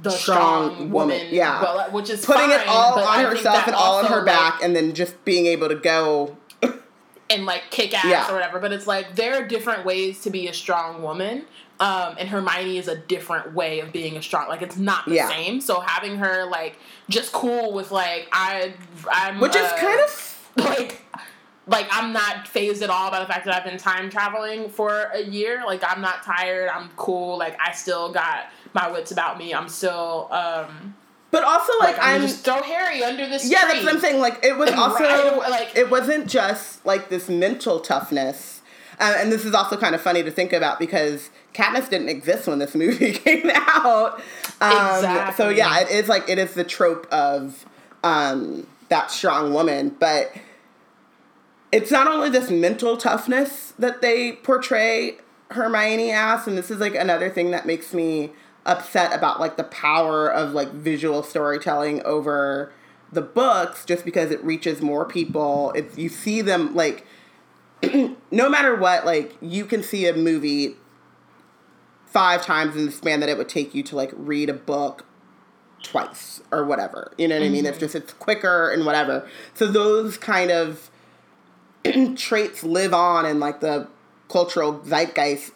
the 0.00 0.10
strong, 0.10 0.74
strong 0.74 0.90
woman, 0.90 1.18
woman, 1.18 1.26
yeah, 1.30 1.60
well, 1.62 1.90
which 1.90 2.10
is 2.10 2.24
putting 2.24 2.50
fine, 2.50 2.60
it 2.60 2.68
all 2.68 2.98
on 2.98 3.24
herself 3.24 3.66
and 3.66 3.74
all 3.74 3.98
on 3.98 4.06
her 4.06 4.24
back, 4.24 4.54
like, 4.54 4.64
and 4.64 4.76
then 4.76 4.94
just 4.94 5.24
being 5.24 5.46
able 5.46 5.68
to 5.68 5.74
go 5.74 6.36
and 7.30 7.46
like 7.46 7.70
kick 7.70 7.94
ass 7.94 8.04
yeah. 8.04 8.30
or 8.30 8.34
whatever. 8.34 8.58
But 8.58 8.72
it's 8.72 8.86
like 8.86 9.14
there 9.16 9.34
are 9.34 9.46
different 9.46 9.84
ways 9.84 10.20
to 10.22 10.30
be 10.30 10.48
a 10.48 10.54
strong 10.54 11.02
woman. 11.02 11.44
Um, 11.80 12.16
and 12.18 12.28
Hermione 12.28 12.76
is 12.76 12.88
a 12.88 12.96
different 12.96 13.54
way 13.54 13.80
of 13.80 13.92
being 13.92 14.16
a 14.16 14.22
strong. 14.22 14.48
Like 14.48 14.62
it's 14.62 14.76
not 14.76 15.04
the 15.06 15.14
yeah. 15.14 15.28
same. 15.28 15.60
So 15.60 15.80
having 15.80 16.18
her 16.18 16.44
like 16.46 16.76
just 17.08 17.32
cool 17.32 17.72
with 17.72 17.92
like 17.92 18.28
I 18.32 18.74
I'm 19.10 19.38
which 19.40 19.54
uh, 19.54 19.60
is 19.60 19.72
kind 19.72 20.00
of 20.00 20.50
like 20.56 21.02
like 21.68 21.86
I'm 21.90 22.12
not 22.12 22.48
phased 22.48 22.82
at 22.82 22.90
all 22.90 23.10
by 23.10 23.20
the 23.20 23.26
fact 23.26 23.44
that 23.44 23.54
I've 23.54 23.64
been 23.64 23.78
time 23.78 24.10
traveling 24.10 24.68
for 24.68 25.10
a 25.14 25.22
year. 25.22 25.62
Like 25.66 25.82
I'm 25.86 26.00
not 26.00 26.24
tired. 26.24 26.68
I'm 26.68 26.90
cool. 26.96 27.38
Like 27.38 27.56
I 27.60 27.72
still 27.72 28.12
got 28.12 28.46
my 28.72 28.90
wits 28.90 29.12
about 29.12 29.38
me. 29.38 29.54
I'm 29.54 29.68
still 29.68 30.28
um 30.32 30.94
but 31.30 31.44
also, 31.44 31.72
like, 31.80 31.98
like 31.98 32.06
I'm 32.06 32.22
just 32.22 32.44
throw 32.44 32.62
Harry 32.62 33.04
under 33.04 33.28
this. 33.28 33.50
Yeah, 33.50 33.66
that's 33.66 33.84
what 33.84 33.94
I'm 33.94 34.00
saying. 34.00 34.20
Like, 34.20 34.42
it 34.42 34.56
was 34.56 34.70
also 34.76 35.38
like 35.40 35.76
it 35.76 35.90
wasn't 35.90 36.26
just 36.26 36.84
like 36.86 37.10
this 37.10 37.28
mental 37.28 37.80
toughness, 37.80 38.62
uh, 38.98 39.14
and 39.18 39.30
this 39.30 39.44
is 39.44 39.54
also 39.54 39.76
kind 39.76 39.94
of 39.94 40.00
funny 40.00 40.22
to 40.22 40.30
think 40.30 40.52
about 40.52 40.78
because 40.78 41.30
Katniss 41.52 41.90
didn't 41.90 42.08
exist 42.08 42.46
when 42.46 42.58
this 42.58 42.74
movie 42.76 43.12
came 43.12 43.50
out. 43.54 44.20
Um, 44.60 44.96
exactly. 44.96 45.34
So 45.44 45.50
yeah, 45.50 45.80
it 45.80 45.90
is 45.90 46.08
like 46.08 46.28
it 46.28 46.38
is 46.38 46.54
the 46.54 46.64
trope 46.64 47.06
of 47.12 47.66
um, 48.02 48.66
that 48.88 49.10
strong 49.10 49.52
woman, 49.52 49.94
but 49.98 50.32
it's 51.72 51.90
not 51.90 52.06
only 52.06 52.30
this 52.30 52.50
mental 52.50 52.96
toughness 52.96 53.74
that 53.78 54.00
they 54.00 54.32
portray 54.32 55.18
Hermione 55.50 56.10
as, 56.10 56.46
and 56.46 56.56
this 56.56 56.70
is 56.70 56.78
like 56.78 56.94
another 56.94 57.28
thing 57.28 57.50
that 57.50 57.66
makes 57.66 57.92
me 57.92 58.30
upset 58.66 59.12
about 59.12 59.40
like 59.40 59.56
the 59.56 59.64
power 59.64 60.30
of 60.30 60.52
like 60.52 60.72
visual 60.72 61.22
storytelling 61.22 62.02
over 62.02 62.72
the 63.10 63.22
books 63.22 63.84
just 63.84 64.04
because 64.04 64.30
it 64.30 64.42
reaches 64.44 64.82
more 64.82 65.04
people. 65.04 65.72
If 65.74 65.98
you 65.98 66.08
see 66.08 66.42
them 66.42 66.74
like 66.74 67.06
no 68.30 68.48
matter 68.48 68.74
what, 68.74 69.06
like 69.06 69.36
you 69.40 69.64
can 69.64 69.82
see 69.82 70.06
a 70.06 70.14
movie 70.14 70.76
five 72.06 72.42
times 72.42 72.76
in 72.76 72.86
the 72.86 72.92
span 72.92 73.20
that 73.20 73.28
it 73.28 73.38
would 73.38 73.48
take 73.48 73.74
you 73.74 73.82
to 73.84 73.96
like 73.96 74.10
read 74.14 74.48
a 74.48 74.54
book 74.54 75.04
twice 75.82 76.42
or 76.50 76.64
whatever. 76.64 77.12
You 77.18 77.28
know 77.28 77.36
what 77.36 77.42
mm-hmm. 77.42 77.50
I 77.50 77.52
mean? 77.52 77.66
It's 77.66 77.76
mm-hmm. 77.76 77.84
just 77.84 77.94
it's 77.94 78.12
quicker 78.14 78.70
and 78.70 78.84
whatever. 78.84 79.28
So 79.54 79.66
those 79.66 80.18
kind 80.18 80.50
of 80.50 80.90
traits 82.16 82.64
live 82.64 82.94
on 82.94 83.26
in 83.26 83.40
like 83.40 83.60
the 83.60 83.88
cultural 84.28 84.82
zeitgeist 84.84 85.52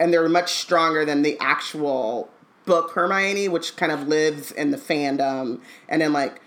and 0.00 0.12
they're 0.12 0.28
much 0.28 0.54
stronger 0.54 1.04
than 1.04 1.20
the 1.22 1.36
actual 1.38 2.30
book 2.64 2.92
Hermione, 2.92 3.48
which 3.48 3.76
kind 3.76 3.92
of 3.92 4.08
lives 4.08 4.50
in 4.50 4.70
the 4.70 4.78
fandom 4.78 5.60
and 5.88 6.02
in 6.02 6.12
like 6.12 6.40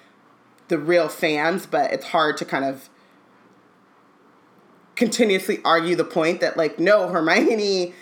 the 0.68 0.80
real 0.80 1.08
fans, 1.08 1.68
but 1.68 1.94
it's 1.94 2.08
hard 2.08 2.36
to 2.38 2.46
kind 2.46 2.66
of 2.66 2.90
continuously 4.96 5.60
argue 5.64 5.96
the 5.96 6.04
point 6.04 6.42
that 6.42 6.58
like 6.58 6.80
no 6.80 7.08
Hermione 7.08 7.94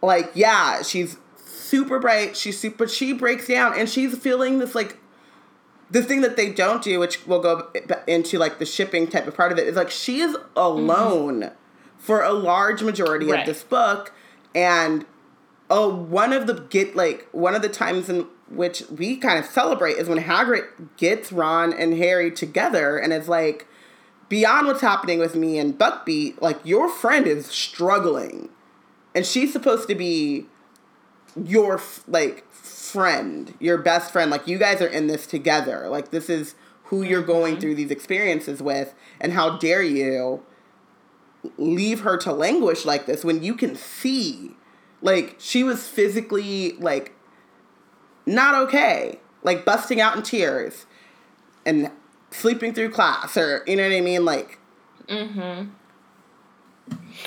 like 0.00 0.30
yeah, 0.34 0.82
she's 0.82 1.18
super 1.36 1.98
bright, 1.98 2.36
she's 2.36 2.58
super 2.58 2.88
she 2.88 3.12
breaks 3.12 3.48
down 3.48 3.78
and 3.78 3.88
she's 3.88 4.16
feeling 4.16 4.58
this 4.58 4.74
like 4.74 4.96
the 5.90 6.02
thing 6.02 6.22
that 6.22 6.36
they 6.36 6.50
don't 6.50 6.82
do, 6.82 6.98
which 7.00 7.26
we'll 7.26 7.40
go 7.40 7.70
into 8.06 8.38
like 8.38 8.58
the 8.58 8.66
shipping 8.66 9.06
type 9.06 9.26
of 9.26 9.34
part 9.34 9.52
of 9.52 9.58
it, 9.58 9.66
is 9.66 9.76
like 9.76 9.90
she 9.90 10.20
is 10.20 10.36
alone. 10.56 11.40
Mm-hmm 11.40 11.57
for 11.98 12.22
a 12.22 12.32
large 12.32 12.82
majority 12.82 13.26
right. 13.26 13.40
of 13.40 13.46
this 13.46 13.64
book 13.64 14.12
and 14.54 15.04
oh 15.68 15.92
one 15.94 16.32
of 16.32 16.46
the 16.46 16.54
get 16.54 16.96
like 16.96 17.28
one 17.32 17.54
of 17.54 17.62
the 17.62 17.68
times 17.68 18.08
in 18.08 18.26
which 18.48 18.82
we 18.90 19.16
kind 19.16 19.38
of 19.38 19.44
celebrate 19.44 19.96
is 19.98 20.08
when 20.08 20.18
Hagrid 20.18 20.66
gets 20.96 21.30
Ron 21.32 21.72
and 21.72 21.94
Harry 21.94 22.30
together 22.30 22.96
and 22.96 23.12
it's 23.12 23.28
like 23.28 23.66
beyond 24.28 24.66
what's 24.66 24.80
happening 24.80 25.18
with 25.18 25.34
me 25.34 25.58
and 25.58 25.78
Buckbeak 25.78 26.40
like 26.40 26.58
your 26.64 26.88
friend 26.88 27.26
is 27.26 27.46
struggling 27.46 28.48
and 29.14 29.26
she's 29.26 29.52
supposed 29.52 29.88
to 29.88 29.94
be 29.94 30.46
your 31.44 31.80
like 32.06 32.50
friend 32.52 33.54
your 33.60 33.76
best 33.76 34.12
friend 34.12 34.30
like 34.30 34.46
you 34.46 34.58
guys 34.58 34.80
are 34.80 34.88
in 34.88 35.08
this 35.08 35.26
together 35.26 35.88
like 35.88 36.10
this 36.10 36.30
is 36.30 36.54
who 36.84 37.02
you're 37.02 37.22
going 37.22 37.52
mm-hmm. 37.52 37.60
through 37.60 37.74
these 37.74 37.90
experiences 37.90 38.62
with 38.62 38.94
and 39.20 39.32
how 39.32 39.56
dare 39.58 39.82
you 39.82 40.42
leave 41.56 42.00
her 42.00 42.16
to 42.16 42.32
languish 42.32 42.84
like 42.84 43.06
this 43.06 43.24
when 43.24 43.42
you 43.42 43.54
can 43.54 43.76
see 43.76 44.56
like 45.00 45.36
she 45.38 45.62
was 45.62 45.86
physically 45.86 46.72
like 46.72 47.14
not 48.26 48.54
okay 48.54 49.18
like 49.42 49.64
busting 49.64 50.00
out 50.00 50.16
in 50.16 50.22
tears 50.22 50.86
and 51.64 51.90
sleeping 52.30 52.74
through 52.74 52.90
class 52.90 53.36
or 53.36 53.62
you 53.66 53.76
know 53.76 53.84
what 53.84 53.92
i 53.92 54.00
mean? 54.00 54.24
Like 54.24 54.58
mm-hmm. 55.08 55.70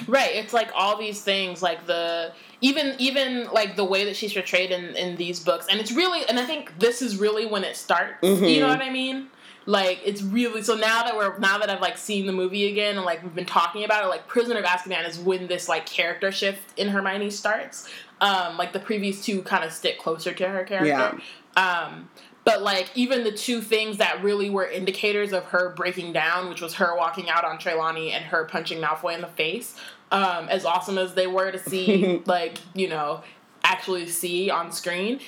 Right 0.08 0.32
it's 0.34 0.54
like 0.54 0.72
all 0.76 0.98
these 0.98 1.22
things 1.22 1.62
like 1.62 1.86
the 1.86 2.34
even 2.62 2.96
even 3.00 3.48
like 3.52 3.76
the 3.76 3.84
way 3.86 4.06
that 4.06 4.16
she's 4.16 4.34
portrayed 4.34 4.72
in 4.72 4.96
in 4.96 5.16
these 5.16 5.40
books. 5.40 5.68
And 5.70 5.80
it's 5.80 5.92
really 5.92 6.26
and 6.28 6.40
i 6.40 6.46
think 6.46 6.78
this 6.80 7.02
is 7.02 7.18
really 7.18 7.46
when 7.46 7.64
it 7.64 7.76
starts 7.76 8.22
mm-hmm. 8.22 8.44
you 8.44 8.60
know 8.60 8.68
what 8.68 8.82
i 8.82 8.90
mean 8.90 9.28
like 9.72 10.02
it's 10.04 10.22
really 10.22 10.62
so 10.64 10.76
now 10.76 11.04
that 11.04 11.16
we're 11.16 11.38
now 11.40 11.58
that 11.58 11.70
I've 11.70 11.80
like 11.80 11.98
seen 11.98 12.26
the 12.26 12.34
movie 12.34 12.68
again 12.68 12.98
and 12.98 13.06
like 13.06 13.24
we've 13.24 13.34
been 13.34 13.46
talking 13.46 13.86
about 13.86 14.04
it, 14.04 14.08
like 14.08 14.28
Prisoner 14.28 14.60
of 14.60 14.66
Azkaban 14.66 15.08
is 15.08 15.18
when 15.18 15.48
this 15.48 15.70
like 15.70 15.86
character 15.86 16.30
shift 16.30 16.78
in 16.78 16.90
Hermione 16.90 17.30
starts. 17.30 17.90
Um, 18.20 18.58
like 18.58 18.74
the 18.74 18.80
previous 18.80 19.24
two 19.24 19.42
kind 19.44 19.64
of 19.64 19.72
stick 19.72 19.98
closer 19.98 20.34
to 20.34 20.50
her 20.50 20.66
character. 20.66 20.86
Yeah. 20.86 21.18
Um, 21.56 22.10
but 22.44 22.62
like 22.62 22.92
even 22.96 23.24
the 23.24 23.32
two 23.32 23.62
things 23.62 23.98
that 23.98 24.22
really 24.22 24.50
were 24.50 24.68
indicators 24.68 25.32
of 25.32 25.46
her 25.46 25.70
breaking 25.70 26.12
down, 26.12 26.50
which 26.50 26.60
was 26.60 26.74
her 26.76 26.98
walking 26.98 27.30
out 27.30 27.46
on 27.46 27.58
Trelawney 27.58 28.12
and 28.12 28.26
her 28.26 28.44
punching 28.44 28.82
Malfoy 28.82 29.16
in 29.16 29.22
the 29.22 29.28
face, 29.28 29.78
um, 30.12 30.50
as 30.50 30.66
awesome 30.66 30.98
as 30.98 31.14
they 31.14 31.28
were 31.28 31.50
to 31.50 31.60
see, 31.60 32.22
like 32.26 32.58
you 32.74 32.90
know, 32.90 33.24
actually 33.64 34.06
see 34.08 34.50
on 34.50 34.74
screen, 34.74 35.22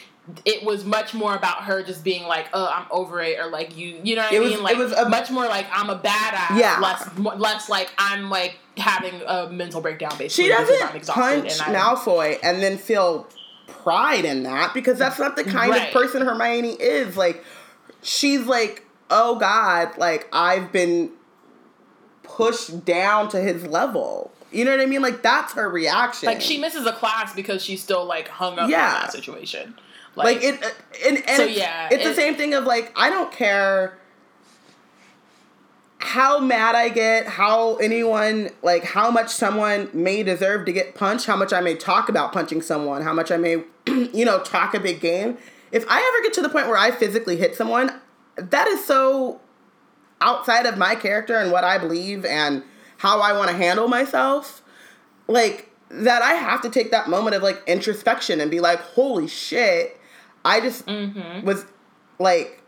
it 0.45 0.63
was 0.63 0.85
much 0.85 1.13
more 1.13 1.35
about 1.35 1.63
her 1.63 1.83
just 1.83 2.03
being 2.03 2.23
like, 2.23 2.47
"Oh, 2.53 2.65
I'm 2.73 2.85
over 2.91 3.21
it," 3.21 3.37
or 3.39 3.49
like 3.49 3.77
you, 3.77 3.99
you 4.03 4.15
know 4.15 4.23
what 4.23 4.31
It 4.33 4.37
I 4.37 4.39
was- 4.39 4.53
mean? 4.53 4.67
it 4.69 4.77
was 4.77 4.91
a- 4.93 5.09
much 5.09 5.29
more 5.29 5.45
like 5.47 5.67
I'm 5.73 5.89
a 5.89 5.97
badass. 5.99 6.57
Yeah. 6.57 6.79
Less, 6.79 7.07
less 7.39 7.69
like 7.69 7.91
I'm 7.97 8.29
like 8.29 8.57
having 8.77 9.21
a 9.27 9.49
mental 9.49 9.81
breakdown. 9.81 10.11
Basically, 10.17 10.45
She 10.45 10.49
doesn't 10.49 10.89
I'm 10.89 10.95
exhausted 10.95 11.41
punch 11.41 11.59
and 11.67 11.75
Malfoy 11.75 12.39
and 12.41 12.61
then 12.63 12.77
feel 12.77 13.27
pride 13.67 14.23
in 14.25 14.43
that 14.43 14.73
because 14.73 14.97
that's 14.97 15.19
not 15.19 15.35
the 15.35 15.43
kind 15.43 15.71
Right. 15.71 15.87
of 15.87 15.93
person 15.93 16.21
Hermione 16.25 16.71
is. 16.79 17.17
Like, 17.17 17.43
she's 18.01 18.45
like, 18.45 18.85
oh 19.09 19.35
God, 19.35 19.97
like 19.97 20.27
I've 20.31 20.71
been 20.71 21.11
pushed 22.23 22.85
down 22.85 23.29
to 23.29 23.39
his 23.39 23.65
level. 23.67 24.31
You 24.51 24.65
know 24.65 24.71
what 24.71 24.79
I 24.79 24.85
mean? 24.85 25.01
Like 25.01 25.21
that's 25.21 25.53
her 25.53 25.67
reaction. 25.69 26.27
Like 26.27 26.41
she 26.41 26.57
misses 26.59 26.85
a 26.85 26.93
class 26.93 27.33
because 27.33 27.63
she's 27.63 27.81
still 27.81 28.05
like 28.05 28.27
hung 28.27 28.57
up 28.59 28.69
Yeah. 28.69 28.85
on 28.85 29.01
that 29.01 29.11
situation. 29.11 29.75
Like 30.15 30.43
it, 30.43 30.63
uh, 30.63 30.69
and, 31.05 31.17
and 31.17 31.37
So, 31.37 31.43
it's, 31.43 31.57
yeah, 31.57 31.89
it's 31.91 32.03
the 32.03 32.13
same 32.13 32.35
thing 32.35 32.53
of 32.53 32.65
like 32.65 32.91
I 32.95 33.09
don't 33.09 33.31
care 33.31 33.97
how 35.99 36.39
mad 36.39 36.75
I 36.75 36.89
get, 36.89 37.25
how 37.25 37.75
anyone 37.77 38.51
like 38.61 38.83
how 38.83 39.09
much 39.09 39.29
someone 39.29 39.89
may 39.93 40.21
deserve 40.21 40.65
to 40.65 40.73
get 40.73 40.95
punched, 40.95 41.25
how 41.25 41.35
much 41.35 41.53
I 41.53 41.61
may 41.61 41.75
talk 41.75 42.09
about 42.09 42.33
punching 42.33 42.61
someone, 42.61 43.01
how 43.01 43.13
much 43.13 43.31
I 43.31 43.37
may 43.37 43.63
you 43.87 44.25
know 44.25 44.41
talk 44.43 44.73
a 44.73 44.79
big 44.79 44.99
game. 44.99 45.37
If 45.71 45.85
I 45.89 45.97
ever 45.97 46.23
get 46.23 46.33
to 46.33 46.41
the 46.41 46.49
point 46.49 46.67
where 46.67 46.77
I 46.77 46.91
physically 46.91 47.37
hit 47.37 47.55
someone, 47.55 47.99
that 48.35 48.67
is 48.67 48.85
so 48.85 49.41
outside 50.21 50.65
of 50.65 50.77
my 50.77 50.95
character 50.95 51.35
and 51.37 51.51
what 51.51 51.63
I 51.63 51.77
believe 51.77 52.25
and 52.25 52.63
how 52.97 53.19
I 53.19 53.33
want 53.33 53.49
to 53.49 53.55
handle 53.55 53.87
myself. 53.87 54.61
Like 55.27 55.69
that 55.89 56.21
I 56.21 56.33
have 56.33 56.61
to 56.61 56.69
take 56.69 56.91
that 56.91 57.07
moment 57.07 57.35
of 57.35 57.43
like 57.43 57.61
introspection 57.67 58.41
and 58.41 58.49
be 58.49 58.59
like, 58.59 58.79
holy 58.79 59.27
shit, 59.27 59.99
I 60.45 60.59
just 60.59 60.85
mm-hmm. 60.85 61.45
was 61.45 61.65
like, 62.19 62.61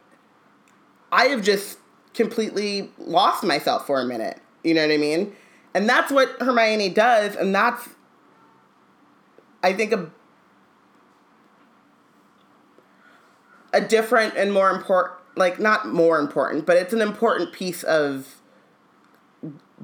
I 1.11 1.25
have 1.25 1.43
just 1.43 1.77
completely 2.13 2.91
lost 2.97 3.43
myself 3.43 3.85
for 3.85 3.99
a 3.99 4.05
minute. 4.05 4.39
You 4.63 4.73
know 4.73 4.81
what 4.81 4.93
I 4.93 4.97
mean? 4.97 5.35
And 5.73 5.89
that's 5.89 6.11
what 6.11 6.29
Hermione 6.39 6.89
does, 6.89 7.35
and 7.35 7.53
that's, 7.53 7.89
I 9.61 9.73
think, 9.73 9.91
a, 9.91 10.09
a 13.73 13.81
different 13.81 14.35
and 14.37 14.53
more 14.53 14.69
important, 14.69 15.19
like, 15.35 15.59
not 15.59 15.87
more 15.87 16.17
important, 16.17 16.65
but 16.65 16.77
it's 16.77 16.93
an 16.93 17.01
important 17.01 17.51
piece 17.51 17.83
of 17.83 18.35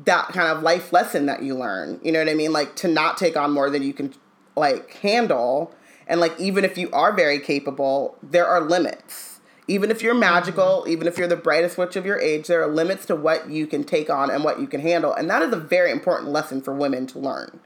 that 0.05 0.29
kind 0.29 0.47
of 0.47 0.63
life 0.63 0.93
lesson 0.93 1.25
that 1.25 1.43
you 1.43 1.55
learn. 1.55 1.99
You 2.03 2.11
know 2.11 2.19
what 2.19 2.29
I 2.29 2.33
mean? 2.33 2.53
Like 2.53 2.75
to 2.77 2.87
not 2.87 3.17
take 3.17 3.35
on 3.35 3.51
more 3.51 3.69
than 3.69 3.83
you 3.83 3.93
can 3.93 4.13
like 4.55 4.93
handle. 4.95 5.75
And 6.11 6.19
like 6.19 6.37
even 6.37 6.65
if 6.65 6.77
you 6.77 6.91
are 6.91 7.13
very 7.13 7.39
capable, 7.39 8.17
there 8.21 8.45
are 8.45 8.59
limits. 8.59 9.39
Even 9.69 9.89
if 9.89 10.03
you're 10.03 10.13
magical, 10.13 10.81
mm-hmm. 10.81 10.91
even 10.91 11.07
if 11.07 11.17
you're 11.17 11.25
the 11.25 11.37
brightest 11.37 11.77
witch 11.77 11.95
of 11.95 12.05
your 12.05 12.19
age, 12.19 12.47
there 12.47 12.61
are 12.61 12.67
limits 12.67 13.05
to 13.05 13.15
what 13.15 13.49
you 13.49 13.65
can 13.65 13.85
take 13.85 14.09
on 14.09 14.29
and 14.29 14.43
what 14.43 14.59
you 14.59 14.67
can 14.67 14.81
handle. 14.81 15.13
And 15.13 15.29
that 15.29 15.41
is 15.41 15.53
a 15.53 15.57
very 15.57 15.89
important 15.89 16.29
lesson 16.29 16.61
for 16.61 16.73
women 16.75 17.07
to 17.07 17.19
learn. 17.19 17.61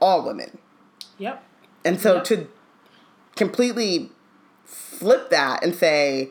All 0.00 0.24
women. 0.24 0.56
Yep. 1.18 1.44
And 1.84 2.00
so 2.00 2.14
Yep. 2.14 2.24
to 2.24 2.48
completely 3.36 4.10
flip 4.64 5.28
that 5.28 5.62
and 5.62 5.74
say, 5.74 6.30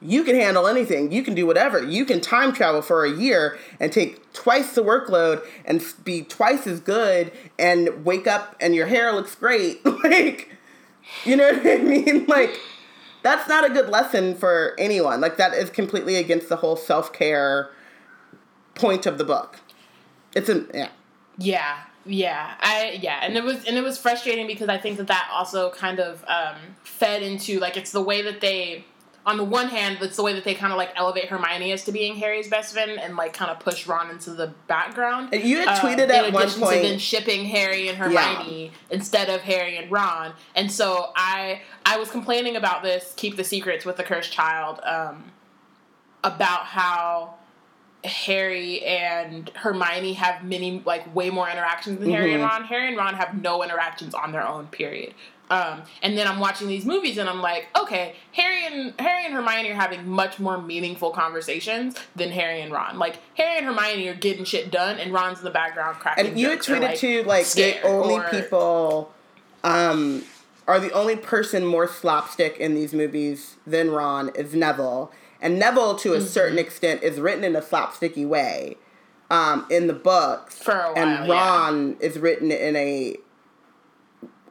you 0.00 0.22
can 0.22 0.36
handle 0.36 0.68
anything, 0.68 1.10
you 1.10 1.24
can 1.24 1.34
do 1.34 1.44
whatever, 1.44 1.82
you 1.82 2.04
can 2.04 2.20
time 2.20 2.52
travel 2.52 2.82
for 2.82 3.04
a 3.04 3.10
year 3.10 3.58
and 3.80 3.92
take 3.92 4.32
twice 4.32 4.74
the 4.74 4.82
workload 4.82 5.44
and 5.64 5.84
be 6.04 6.22
twice 6.22 6.66
as 6.68 6.78
good 6.78 7.32
and 7.58 8.04
wake 8.04 8.28
up 8.28 8.56
and 8.60 8.76
your 8.76 8.86
hair 8.86 9.12
looks 9.12 9.34
great. 9.34 9.84
like, 10.04 10.51
you 11.24 11.36
know 11.36 11.52
what 11.52 11.66
I 11.66 11.76
mean? 11.78 12.26
Like, 12.26 12.58
that's 13.22 13.48
not 13.48 13.64
a 13.64 13.72
good 13.72 13.88
lesson 13.88 14.34
for 14.34 14.74
anyone. 14.78 15.20
Like, 15.20 15.36
that 15.36 15.54
is 15.54 15.70
completely 15.70 16.16
against 16.16 16.48
the 16.48 16.56
whole 16.56 16.76
self 16.76 17.12
care 17.12 17.70
point 18.74 19.06
of 19.06 19.18
the 19.18 19.24
book. 19.24 19.60
It's 20.34 20.48
a, 20.48 20.66
yeah. 20.72 20.88
Yeah, 21.38 21.78
yeah, 22.04 22.54
I 22.60 22.98
yeah, 23.00 23.20
and 23.22 23.36
it 23.36 23.44
was 23.44 23.64
and 23.64 23.76
it 23.76 23.82
was 23.82 23.98
frustrating 23.98 24.46
because 24.46 24.68
I 24.68 24.76
think 24.76 24.98
that 24.98 25.06
that 25.06 25.28
also 25.32 25.70
kind 25.70 26.00
of 26.00 26.24
um, 26.26 26.56
fed 26.82 27.22
into 27.22 27.60
like 27.60 27.76
it's 27.76 27.92
the 27.92 28.02
way 28.02 28.22
that 28.22 28.40
they. 28.40 28.84
On 29.24 29.36
the 29.36 29.44
one 29.44 29.68
hand, 29.68 29.98
that's 30.00 30.16
the 30.16 30.22
way 30.24 30.32
that 30.32 30.42
they 30.42 30.54
kind 30.54 30.72
of 30.72 30.76
like 30.76 30.90
elevate 30.96 31.26
Hermione 31.26 31.70
as 31.70 31.84
to 31.84 31.92
being 31.92 32.16
Harry's 32.16 32.48
best 32.48 32.72
friend 32.72 32.98
and 32.98 33.14
like 33.16 33.32
kind 33.32 33.52
of 33.52 33.60
push 33.60 33.86
Ron 33.86 34.10
into 34.10 34.30
the 34.30 34.48
background. 34.66 35.28
And 35.32 35.44
you 35.44 35.58
had 35.58 35.68
Um, 35.68 35.76
tweeted 35.76 36.10
at 36.10 36.32
one 36.32 36.50
point- 36.50 36.82
to 36.82 36.88
then 36.88 36.98
shipping 36.98 37.44
Harry 37.44 37.88
and 37.88 37.96
Hermione 37.98 38.72
instead 38.90 39.28
of 39.30 39.42
Harry 39.42 39.76
and 39.76 39.90
Ron. 39.92 40.32
And 40.56 40.72
so 40.72 41.12
I 41.14 41.62
I 41.86 41.98
was 41.98 42.10
complaining 42.10 42.56
about 42.56 42.82
this 42.82 43.12
keep 43.16 43.36
the 43.36 43.44
secrets 43.44 43.84
with 43.84 43.96
the 43.96 44.02
cursed 44.02 44.32
child 44.32 44.80
um, 44.84 45.30
about 46.24 46.66
how 46.66 47.34
Harry 48.04 48.82
and 48.84 49.48
Hermione 49.54 50.14
have 50.14 50.42
many 50.42 50.82
like 50.84 51.14
way 51.14 51.30
more 51.30 51.48
interactions 51.48 52.00
than 52.00 52.10
Harry 52.10 52.34
and 52.34 52.42
Mhm. 52.42 52.48
Ron. 52.48 52.64
Harry 52.64 52.88
and 52.88 52.96
Ron 52.96 53.14
have 53.14 53.40
no 53.40 53.62
interactions 53.62 54.14
on 54.14 54.32
their 54.32 54.44
own. 54.46 54.66
Period. 54.66 55.14
Um, 55.52 55.82
and 56.02 56.16
then 56.16 56.26
I'm 56.26 56.38
watching 56.40 56.66
these 56.68 56.86
movies 56.86 57.18
and 57.18 57.28
I'm 57.28 57.42
like, 57.42 57.68
okay, 57.78 58.14
Harry 58.32 58.64
and 58.66 58.94
Harry 58.98 59.26
and 59.26 59.34
Hermione 59.34 59.70
are 59.70 59.74
having 59.74 60.08
much 60.08 60.38
more 60.38 60.60
meaningful 60.60 61.10
conversations 61.10 61.94
than 62.16 62.30
Harry 62.30 62.62
and 62.62 62.72
Ron. 62.72 62.98
Like 62.98 63.18
Harry 63.36 63.58
and 63.58 63.66
Hermione 63.66 64.08
are 64.08 64.14
getting 64.14 64.44
shit 64.44 64.70
done, 64.70 64.98
and 64.98 65.12
Ron's 65.12 65.38
in 65.40 65.44
the 65.44 65.50
background 65.50 65.98
cracking. 65.98 66.24
Jokes. 66.24 66.30
And 66.32 66.40
you 66.40 66.48
had 66.50 66.58
tweeted 66.60 66.80
like, 66.82 66.98
too, 66.98 67.22
like 67.24 67.50
the 67.50 67.82
only 67.82 68.14
or- 68.16 68.28
people 68.30 69.12
um, 69.62 70.22
are 70.66 70.80
the 70.80 70.92
only 70.92 71.16
person 71.16 71.66
more 71.66 71.86
slapstick 71.86 72.56
in 72.58 72.74
these 72.74 72.92
movies 72.94 73.56
than 73.66 73.90
Ron 73.90 74.30
is 74.34 74.54
Neville, 74.54 75.12
and 75.40 75.58
Neville 75.58 75.96
to 75.96 76.14
a 76.14 76.16
Mm-hmm. 76.18 76.26
certain 76.26 76.58
extent 76.58 77.02
is 77.02 77.20
written 77.20 77.44
in 77.44 77.54
a 77.56 77.60
slapsticky 77.60 78.26
way 78.26 78.76
um, 79.30 79.66
in 79.70 79.86
the 79.86 79.92
books, 79.92 80.58
For 80.58 80.72
a 80.72 80.92
and 80.96 81.28
while, 81.28 81.36
yeah. 81.36 81.58
Ron 81.60 81.96
is 82.00 82.18
written 82.18 82.50
in 82.50 82.76
a 82.76 83.16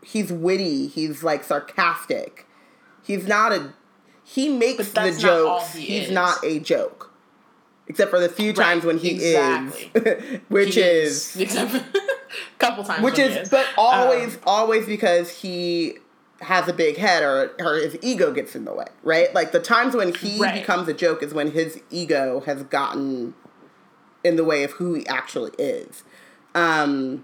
he's 0.04 0.32
witty, 0.32 0.88
he's 0.88 1.24
like 1.24 1.44
sarcastic, 1.44 2.46
he's 3.04 3.28
not 3.28 3.52
a 3.52 3.74
he 4.24 4.50
makes 4.50 4.90
the 4.90 4.94
that's 4.94 5.18
not 5.18 5.22
jokes. 5.22 5.76
he 5.76 5.86
he's 5.86 6.08
is. 6.08 6.12
not 6.12 6.38
a 6.44 6.60
joke. 6.60 7.08
Except 7.88 8.10
for 8.12 8.20
the 8.22 8.30
few 8.30 8.50
Right, 8.54 8.56
times 8.66 8.86
when 8.86 8.98
he 9.00 9.12
exactly. 9.12 9.92
is, 9.94 10.40
which 10.50 10.76
He 10.76 10.82
is 10.82 11.36
except 11.40 11.74
a 11.76 11.84
couple 12.58 12.84
times, 12.86 13.04
which 13.04 13.18
he 13.18 13.24
is, 13.24 13.50
but 13.50 13.68
always 13.78 14.36
Um, 14.36 14.42
always 14.46 14.86
because 14.86 15.42
he 15.42 15.96
has 16.40 16.68
a 16.70 16.74
big 16.74 16.96
head 16.98 17.22
or 17.22 17.52
or 17.60 17.76
his 17.76 17.98
ego 18.02 18.32
gets 18.32 18.56
in 18.56 18.66
the 18.66 18.74
way 18.74 18.86
right 19.04 19.32
like 19.36 19.52
the 19.52 19.60
times 19.60 19.96
when 19.96 20.12
he 20.12 20.40
Right. 20.42 20.56
becomes 20.56 20.88
a 20.88 20.94
joke 20.94 21.22
is 21.22 21.36
when 21.36 21.52
his 21.52 21.80
ego 21.92 22.40
has 22.48 22.64
gotten 22.64 23.36
in 24.24 24.38
the 24.38 24.44
way 24.44 24.64
of 24.64 24.72
who 24.72 24.96
he 24.96 25.06
actually 25.06 25.52
is 25.60 26.04
um 26.56 27.24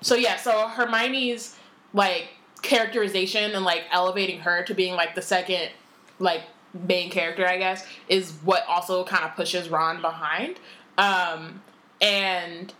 So 0.00 0.14
yeah, 0.16 0.36
so 0.36 0.66
Hermione's 0.66 1.54
like 1.96 2.28
characterization 2.62 3.52
and 3.52 3.64
like 3.64 3.84
elevating 3.90 4.40
her 4.40 4.62
to 4.64 4.74
being 4.74 4.94
like 4.94 5.14
the 5.14 5.22
second 5.22 5.70
like 6.18 6.42
main 6.86 7.10
character, 7.10 7.46
I 7.46 7.56
guess, 7.58 7.84
is 8.08 8.32
what 8.44 8.64
also 8.68 9.02
kind 9.04 9.24
of 9.24 9.34
pushes 9.34 9.68
Ron 9.68 10.00
behind. 10.00 10.60
Um 10.98 11.62
and 12.00 12.72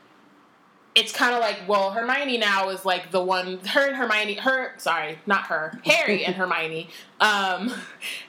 it's 0.96 1.12
kind 1.12 1.34
of 1.34 1.40
like, 1.40 1.68
well, 1.68 1.90
Hermione 1.90 2.38
now 2.38 2.70
is 2.70 2.86
like 2.86 3.10
the 3.10 3.22
one. 3.22 3.58
Her 3.58 3.86
and 3.86 3.96
Hermione, 3.96 4.34
her 4.36 4.72
sorry, 4.78 5.18
not 5.26 5.46
her, 5.48 5.78
Harry 5.84 6.24
and 6.26 6.34
Hermione, 6.34 6.88
um, 7.20 7.70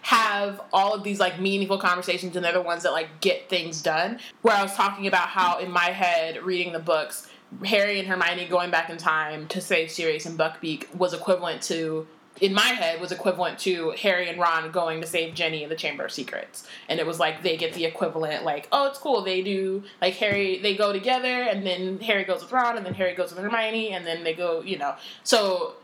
have 0.02 0.62
all 0.74 0.94
of 0.94 1.04
these 1.04 1.18
like 1.18 1.40
meaningful 1.40 1.78
conversations, 1.78 2.36
and 2.36 2.44
they're 2.44 2.52
the 2.52 2.62
ones 2.62 2.84
that 2.84 2.92
like 2.92 3.22
get 3.22 3.50
things 3.50 3.82
done. 3.82 4.20
Where 4.42 4.54
I 4.54 4.62
was 4.62 4.76
talking 4.76 5.08
about 5.08 5.30
how 5.30 5.60
in 5.60 5.72
my 5.72 5.92
head, 5.92 6.44
reading 6.44 6.74
the 6.74 6.80
books, 6.80 7.27
Harry 7.66 8.00
and 8.00 8.08
Hermione 8.08 8.48
going 8.48 8.72
back 8.72 8.90
in 8.90 8.98
time 8.98 9.48
to 9.48 9.62
save 9.62 9.90
Sirius 9.90 10.26
and 10.26 10.38
Buckbeak 10.38 10.94
was 10.96 11.14
equivalent 11.14 11.62
to. 11.64 12.08
In 12.40 12.54
my 12.54 12.62
head, 12.62 13.02
was 13.02 13.12
equivalent 13.12 13.58
to 13.60 13.96
Harry 14.00 14.30
and 14.30 14.40
Ron 14.40 14.70
going 14.70 15.02
to 15.02 15.08
save 15.08 15.34
Ginny 15.34 15.64
in 15.64 15.70
the 15.70 15.76
Chamber 15.76 16.06
of 16.06 16.12
Secrets, 16.12 16.68
and 16.88 17.00
it 17.00 17.08
was 17.08 17.20
like 17.20 17.42
they 17.42 17.58
get 17.58 17.74
the 17.74 17.86
equivalent, 17.86 18.44
like 18.44 18.68
oh, 18.72 18.86
it's 18.86 19.00
cool. 19.00 19.24
They 19.24 19.42
do 19.42 19.84
like 20.02 20.14
Harry, 20.16 20.60
they 20.60 20.76
go 20.76 20.94
together, 20.94 21.42
and 21.42 21.66
then 21.66 22.00
Harry 22.02 22.24
goes 22.26 22.44
with 22.44 22.52
Ron, 22.52 22.78
and 22.78 22.86
then 22.86 22.94
Harry 22.94 23.16
goes 23.16 23.34
with 23.34 23.44
Hermione, 23.44 23.92
and 23.92 24.06
then 24.06 24.24
they 24.24 24.36
go, 24.36 24.62
you 24.62 24.78
know. 24.78 24.94
So, 25.24 25.78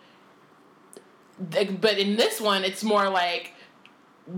but 1.39 1.97
in 1.97 2.17
this 2.17 2.39
one, 2.39 2.63
it's 2.63 2.83
more 2.83 3.09
like 3.09 3.53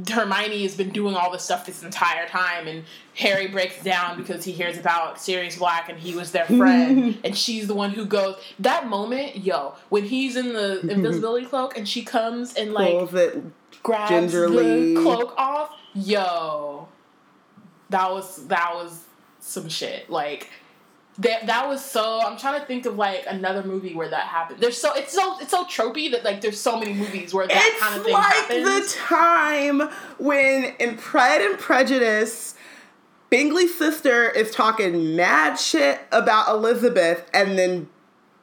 Hermione 0.09 0.63
has 0.63 0.75
been 0.75 0.89
doing 0.89 1.15
all 1.15 1.31
this 1.31 1.43
stuff 1.43 1.65
this 1.65 1.83
entire 1.83 2.27
time, 2.27 2.67
and 2.67 2.83
Harry 3.15 3.47
breaks 3.47 3.83
down 3.83 4.17
because 4.17 4.43
he 4.43 4.51
hears 4.51 4.77
about 4.77 5.21
Sirius 5.21 5.57
Black 5.57 5.89
and 5.89 5.99
he 5.99 6.15
was 6.15 6.31
their 6.31 6.45
friend, 6.45 7.19
and 7.23 7.38
she's 7.38 7.67
the 7.67 7.75
one 7.75 7.91
who 7.91 8.05
goes. 8.05 8.36
That 8.59 8.88
moment, 8.88 9.38
yo, 9.38 9.75
when 9.89 10.03
he's 10.03 10.36
in 10.36 10.53
the 10.53 10.79
invisibility 10.88 11.45
cloak 11.47 11.77
and 11.77 11.88
she 11.88 12.03
comes 12.03 12.55
and 12.55 12.73
like 12.73 12.91
Pulls 12.91 13.13
it 13.13 13.43
grabs 13.83 14.09
gingerly. 14.09 14.95
the 14.95 15.01
cloak 15.01 15.36
off, 15.38 15.71
yo, 15.93 16.88
that 17.91 18.09
was 18.11 18.47
that 18.47 18.73
was 18.73 19.03
some 19.39 19.69
shit. 19.69 20.09
Like 20.09 20.49
that 21.20 21.47
that 21.47 21.68
was 21.68 21.84
so. 21.84 22.22
I'm 22.22 22.38
trying 22.38 22.59
to 22.59 22.66
think 22.66 22.86
of 22.86 22.97
like 22.97 23.26
another 23.28 23.63
movie 23.63 23.93
where 23.93 24.09
that 24.09 24.28
happened. 24.28 24.59
There's 24.59 24.78
so 24.78 24.93
it's 24.93 25.13
so 25.13 25.39
it's 25.39 25.51
so 25.51 25.63
tropey 25.66 26.11
that 26.11 26.24
like 26.26 26.41
there's 26.41 26.59
so 26.59 26.78
many 26.78 26.93
movies 26.93 27.34
where 27.34 27.47
that 27.47 27.55
it's 27.55 27.80
kind 27.82 27.95
of 27.95 28.03
thing 28.03 28.13
like 28.13 28.34
happens. 28.34 28.91
the 28.91 28.97
time 28.97 29.82
when 30.18 30.76
in 30.80 30.97
Pride 30.97 31.41
and 31.41 31.57
Prejudice, 31.57 32.55
Bingley's 33.30 33.78
sister 33.78 34.30
is 34.30 34.51
talking 34.51 35.16
mad 35.16 35.55
shit 35.55 36.01
about 36.11 36.49
Elizabeth, 36.49 37.30
and 37.34 37.57
then 37.57 37.89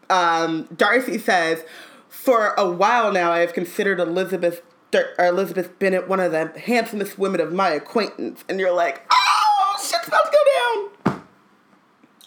um, 0.09 0.66
Darcy 0.75 1.18
says, 1.18 1.64
"For 2.09 2.55
a 2.57 2.70
while 2.70 3.12
now, 3.12 3.33
I 3.33 3.41
have 3.41 3.53
considered 3.53 4.01
Elizabeth 4.01 4.62
or 4.95 5.27
Elizabeth 5.27 5.79
Bennet 5.79 6.09
one 6.09 6.20
of 6.20 6.33
the 6.33 6.59
handsomest 6.59 7.18
women 7.18 7.41
of 7.43 7.53
my 7.53 7.68
acquaintance," 7.68 8.45
and 8.49 8.59
you're 8.59 8.75
like, 8.75 9.05
"Oh, 9.12 9.77
shit's 9.79 10.09
about 10.09 10.25
to 10.25 10.31
go 10.31 10.39
down." 10.81 11.02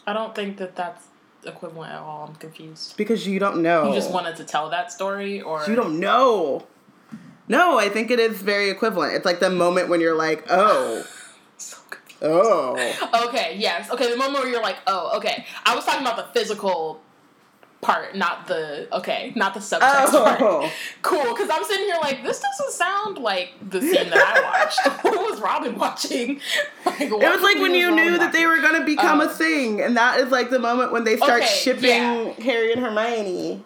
I 0.07 0.13
don't 0.13 0.35
think 0.35 0.57
that 0.57 0.75
that's 0.75 1.07
equivalent 1.45 1.93
at 1.93 1.99
all. 1.99 2.27
I'm 2.27 2.35
confused. 2.35 2.97
Because 2.97 3.27
you 3.27 3.39
don't 3.39 3.61
know. 3.61 3.87
You 3.87 3.93
just 3.93 4.11
wanted 4.11 4.35
to 4.37 4.43
tell 4.43 4.69
that 4.69 4.91
story, 4.91 5.41
or 5.41 5.63
You 5.67 5.75
don't 5.75 5.99
know. 5.99 6.65
No, 7.47 7.77
I 7.77 7.89
think 7.89 8.09
it 8.09 8.19
is 8.19 8.41
very 8.41 8.69
equivalent. 8.69 9.13
It's 9.13 9.25
like 9.25 9.39
the 9.39 9.51
moment 9.51 9.89
when 9.89 10.01
you're 10.01 10.15
like, 10.15 10.45
oh, 10.49 11.05
So 11.57 11.77
oh. 12.21 13.27
Okay. 13.27 13.55
Yes. 13.57 13.89
Okay. 13.91 14.09
The 14.09 14.17
moment 14.17 14.43
where 14.43 14.51
you're 14.51 14.61
like, 14.61 14.77
oh, 14.87 15.17
okay. 15.17 15.45
I 15.65 15.75
was 15.75 15.85
talking 15.85 16.01
about 16.01 16.17
the 16.17 16.39
physical 16.39 17.01
part, 17.81 18.15
not 18.15 18.47
the 18.47 18.87
okay, 18.97 19.31
not 19.35 19.53
the 19.53 19.59
subtext 19.59 20.11
part. 20.11 20.41
Oh. 20.41 20.71
Cool, 21.01 21.33
because 21.33 21.49
I'm 21.51 21.63
sitting 21.63 21.85
here 21.85 21.97
like 22.01 22.23
this 22.23 22.39
doesn't 22.41 22.71
sound 22.73 23.17
like 23.19 23.53
the 23.69 23.79
scene 23.81 24.09
that 24.09 24.17
I 24.17 24.41
watched. 24.87 25.03
what 25.03 25.31
was 25.31 25.39
Robyn 25.41 25.77
watching? 25.77 26.39
Like, 26.85 27.01
It 27.01 27.11
was 27.11 27.41
like 27.41 27.57
when 27.57 27.73
you 27.73 27.91
knew 27.91 28.17
that 28.19 28.31
they 28.31 28.45
were 28.45 28.59
going 28.61 28.79
to 28.79 28.85
become 28.85 29.19
a 29.19 29.25
Um, 29.25 29.29
thing. 29.29 29.81
And 29.81 29.97
that 29.97 30.19
is 30.19 30.29
like 30.31 30.49
the 30.51 30.59
moment 30.59 30.91
when 30.91 31.03
they 31.03 31.17
start 31.17 31.41
Okay, 31.41 31.51
shipping 31.51 31.83
yeah. 31.83 32.31
Harry 32.43 32.71
and 32.71 32.81
Hermione. 32.81 33.63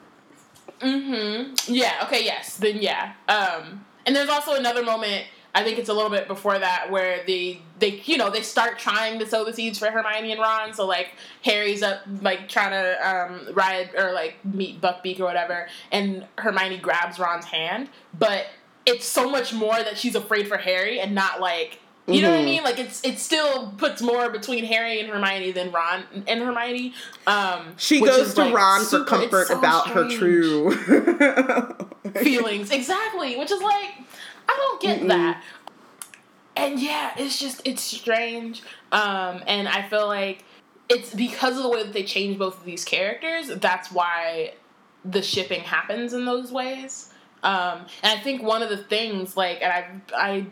Mm-hmm. 0.80 1.74
Yeah. 1.74 2.04
Okay. 2.04 2.24
Yes. 2.24 2.58
Then 2.58 2.78
yeah. 2.78 3.14
Um. 3.28 3.86
And 4.06 4.16
there's 4.16 4.30
also 4.30 4.54
another 4.56 4.84
moment. 4.84 5.26
I 5.60 5.64
think 5.64 5.78
it's 5.78 5.90
a 5.90 5.94
little 5.94 6.10
bit 6.10 6.28
before 6.28 6.58
that 6.58 6.90
where 6.90 7.20
they 7.28 7.62
they 7.80 8.02
you 8.06 8.18
know 8.18 8.30
they 8.30 8.42
start 8.42 8.80
trying 8.80 9.20
to 9.20 9.26
sow 9.28 9.44
the 9.44 9.52
seeds 9.54 9.78
for 9.80 9.92
Hermione 9.92 10.32
and 10.32 10.40
Ron. 10.40 10.74
So 10.74 10.86
like 10.86 11.12
Harry's 11.44 11.84
up 11.84 12.00
like 12.22 12.48
trying 12.48 12.72
to 12.72 13.10
um, 13.10 13.54
ride 13.54 13.90
or 13.98 14.14
like 14.14 14.36
meet 14.46 14.80
Buckbeak 14.80 15.20
or 15.20 15.24
whatever, 15.26 15.68
and 15.92 16.26
Hermione 16.38 16.78
grabs 16.78 17.20
Ron's 17.20 17.46
hand, 17.46 17.90
but 18.18 18.46
it's 18.86 19.06
so 19.06 19.30
much 19.30 19.54
more 19.54 19.76
that 19.76 19.98
she's 19.98 20.16
afraid 20.16 20.48
for 20.48 20.58
Harry 20.58 21.00
and 21.00 21.14
not 21.14 21.42
like. 21.42 21.80
You 22.08 22.24
know 22.24 22.32
what 22.32 22.40
I 22.40 22.42
Mhm. 22.42 22.46
mean? 22.46 22.64
Like 22.64 22.80
it's 22.80 23.04
it 23.06 23.20
still 23.20 23.72
puts 23.78 24.02
more 24.02 24.32
between 24.32 24.64
Harry 24.66 25.00
and 25.00 25.10
Hermione 25.10 25.52
than 25.52 25.72
Ron 25.72 26.06
and 26.26 26.42
Hermione. 26.42 26.94
Um, 27.28 27.76
She 27.78 28.00
goes 28.02 28.34
to 28.34 28.46
like, 28.46 28.54
Ron 28.56 28.80
for 28.80 28.86
super- 28.86 29.02
it's 29.04 29.10
comfort 29.10 29.48
so 29.50 29.60
about 29.60 29.90
her 29.92 30.10
true 30.10 30.72
feelings 32.24 32.72
exactly 32.72 33.38
which 33.38 33.52
is 33.52 33.62
like 33.62 33.92
i 34.50 34.56
don't 34.58 34.82
get 34.82 35.02
Mm-mm. 35.02 35.08
that. 35.10 35.44
And 36.56 36.80
yeah 36.80 37.14
it's 37.18 37.40
just 37.40 37.62
it's 37.66 37.82
strange. 37.82 38.62
Um 38.92 39.44
and 39.48 39.68
i 39.68 39.88
feel 39.88 40.08
like 40.08 40.44
it's 40.90 41.14
because 41.14 41.56
of 41.58 41.64
the 41.64 41.70
way 41.70 41.84
that 41.84 41.94
they 41.94 42.04
change 42.04 42.38
both 42.40 42.58
of 42.58 42.66
these 42.66 42.84
characters 42.84 43.48
that's 43.60 43.92
why 43.92 44.54
the 45.06 45.22
shipping 45.22 45.62
happens 45.62 46.14
in 46.14 46.26
those 46.26 46.52
ways. 46.52 47.14
Um 47.44 47.86
and 48.04 48.20
i 48.20 48.22
think 48.22 48.44
one 48.44 48.62
of 48.64 48.70
the 48.70 48.78
things 48.78 49.38
like 49.38 49.62
and 49.62 49.72
i 49.72 49.86
i 50.16 50.46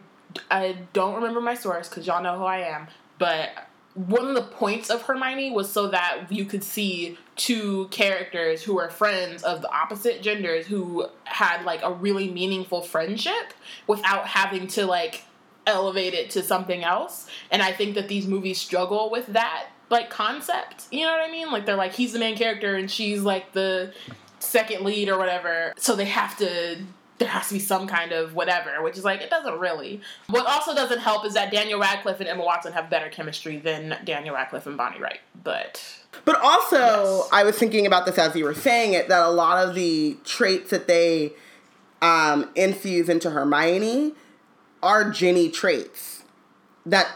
i 0.51 0.77
don't 0.93 1.15
remember 1.15 1.41
my 1.41 1.55
source 1.55 1.89
because 1.89 2.07
y'all 2.07 2.23
know 2.23 2.37
who 2.37 2.45
i 2.45 2.59
am 2.59 2.87
but 3.19 3.66
one 3.97 4.27
of 4.27 4.35
the 4.35 4.43
points 4.43 4.91
of 4.91 5.01
Hermione 5.01 5.49
was 5.49 5.71
so 5.71 5.87
that 5.87 6.27
you 6.29 6.45
could 6.45 6.63
see 6.63 7.17
two 7.35 7.87
characters 7.87 8.61
who 8.61 8.75
were 8.75 8.89
friends 8.89 9.41
of 9.41 9.63
the 9.63 9.71
opposite 9.71 10.21
genders 10.21 10.67
who 10.67 11.07
had 11.23 11.63
like 11.63 11.81
a 11.81 11.91
really 11.91 12.29
meaningful 12.29 12.81
friendship 12.83 13.55
without 13.87 14.27
having 14.27 14.67
to 14.67 14.85
like 14.85 15.23
elevate 15.65 16.13
it 16.13 16.29
to 16.31 16.43
something 16.43 16.83
else. 16.83 17.27
And 17.49 17.63
I 17.63 17.71
think 17.71 17.95
that 17.95 18.07
these 18.07 18.27
movies 18.27 18.61
struggle 18.61 19.09
with 19.09 19.25
that 19.27 19.69
like 19.89 20.11
concept. 20.11 20.85
You 20.91 21.01
know 21.01 21.11
what 21.11 21.27
I 21.27 21.31
mean? 21.31 21.51
Like 21.51 21.65
they're 21.65 21.75
like 21.75 21.93
he's 21.93 22.13
the 22.13 22.19
main 22.19 22.37
character 22.37 22.75
and 22.75 22.91
she's 22.91 23.23
like 23.23 23.53
the 23.53 23.93
second 24.37 24.85
lead 24.85 25.09
or 25.09 25.17
whatever. 25.17 25.73
So 25.75 25.95
they 25.95 26.05
have 26.05 26.37
to 26.37 26.77
there 27.20 27.28
has 27.30 27.47
to 27.47 27.55
be 27.55 27.59
some 27.59 27.88
kind 27.88 28.11
of 28.11 28.36
whatever, 28.36 28.82
which 28.84 28.97
is 28.97 29.03
like 29.03 29.22
it 29.22 29.30
doesn't 29.30 29.57
really. 29.59 30.01
What 30.30 30.45
also 30.45 30.76
doesn't 30.76 30.99
help 30.99 31.26
is 31.26 31.34
that 31.34 31.51
Daniel 31.51 31.80
Radcliffe 31.80 32.20
and 32.20 32.30
Emma 32.30 32.43
Watson 32.43 32.74
have 32.74 32.89
better 32.89 33.09
chemistry 33.09 33.57
than 33.57 33.97
Daniel 34.05 34.36
Radcliffe 34.36 34.68
and 34.68 34.78
Bonnie 34.78 34.99
Wright. 35.01 35.20
But 35.43 35.82
But 36.26 36.39
also, 36.41 36.78
Yes. 36.78 37.30
I 37.32 37.43
was 37.43 37.57
thinking 37.57 37.86
about 37.88 38.05
this 38.05 38.18
as 38.18 38.36
you 38.36 38.43
were 38.45 38.53
saying 38.53 38.93
it 38.93 39.07
that 39.09 39.24
a 39.26 39.30
lot 39.30 39.68
of 39.68 39.74
the 39.76 40.18
traits 40.26 40.70
that 40.70 40.88
they 40.88 41.34
um, 42.01 42.49
infuse 42.55 43.09
into 43.09 43.32
Hermione 43.32 44.13
are 44.84 45.09
Ginny 45.09 45.49
traits. 45.49 46.24
That 46.86 47.07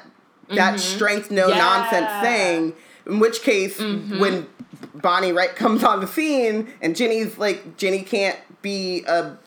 that 0.50 0.80
strength, 0.80 1.32
no 1.32 1.48
Yeah. 1.48 1.58
nonsense 1.60 2.24
thing. 2.28 2.74
In 3.06 3.20
which 3.20 3.42
case, 3.42 3.80
when 3.80 4.48
Bonnie 4.96 5.32
Wright 5.32 5.56
comes 5.56 5.84
on 5.84 6.02
the 6.02 6.08
scene 6.08 6.74
and 6.82 6.96
Ginny's 6.96 7.38
like 7.38 7.78
Ginny 7.78 8.02
can't 8.02 8.38
be 8.62 9.04
a 9.08 9.38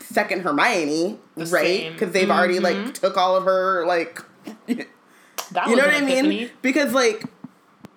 second 0.00 0.42
Hermione, 0.42 1.18
The 1.36 1.46
right? 1.46 1.92
Because 1.92 2.12
they've 2.12 2.30
already 2.30 2.60
like 2.60 2.76
mm-hmm. 2.76 2.90
took 2.90 3.16
all 3.16 3.36
of 3.36 3.44
her 3.44 3.86
like 3.86 4.20
that 4.66 5.68
you 5.68 5.76
know 5.76 5.84
what 5.84 5.94
I 5.94 6.00
mean? 6.00 6.08
epiphany. 6.10 6.50
Because 6.62 6.92
like 6.92 7.24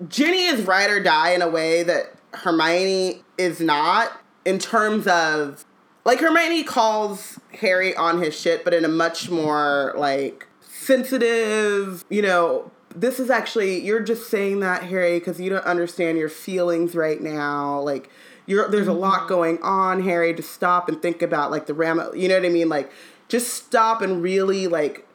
Ginny 0.07 0.45
is 0.45 0.65
ride 0.65 0.89
or 0.89 1.01
die 1.01 1.31
in 1.31 1.41
a 1.41 1.49
way 1.49 1.83
that 1.83 2.13
Hermione 2.33 3.23
is 3.37 3.59
not 3.59 4.21
in 4.45 4.59
terms 4.59 5.07
of 5.07 5.65
like 6.05 6.19
Hermione 6.19 6.63
calls 6.63 7.39
Harry 7.59 7.95
on 7.95 8.21
his 8.21 8.39
shit, 8.39 8.63
but 8.63 8.73
in 8.73 8.85
a 8.85 8.89
much 8.89 9.29
more 9.29 9.93
like 9.97 10.47
sensitive, 10.61 12.05
you 12.09 12.21
know, 12.21 12.71
this 12.95 13.19
is 13.19 13.29
actually 13.29 13.83
you're 13.83 13.99
just 13.99 14.29
saying 14.29 14.61
that 14.61 14.83
Harry 14.83 15.19
because 15.19 15.39
you 15.39 15.49
don't 15.49 15.65
understand 15.65 16.17
your 16.17 16.29
feelings 16.29 16.95
right 16.95 17.21
now. 17.21 17.81
Like 17.81 18.09
you're 18.47 18.67
there's 18.69 18.87
a 18.87 18.93
lot 18.93 19.27
going 19.27 19.61
on, 19.61 20.01
Harry, 20.01 20.33
to 20.33 20.41
stop 20.41 20.89
and 20.89 20.99
think 21.01 21.21
about 21.21 21.51
like 21.51 21.67
the 21.67 21.75
ram 21.75 22.01
you 22.15 22.27
know 22.27 22.35
what 22.35 22.45
I 22.45 22.49
mean? 22.49 22.69
Like 22.69 22.91
just 23.27 23.53
stop 23.53 24.01
and 24.01 24.23
really 24.23 24.65
like 24.67 25.07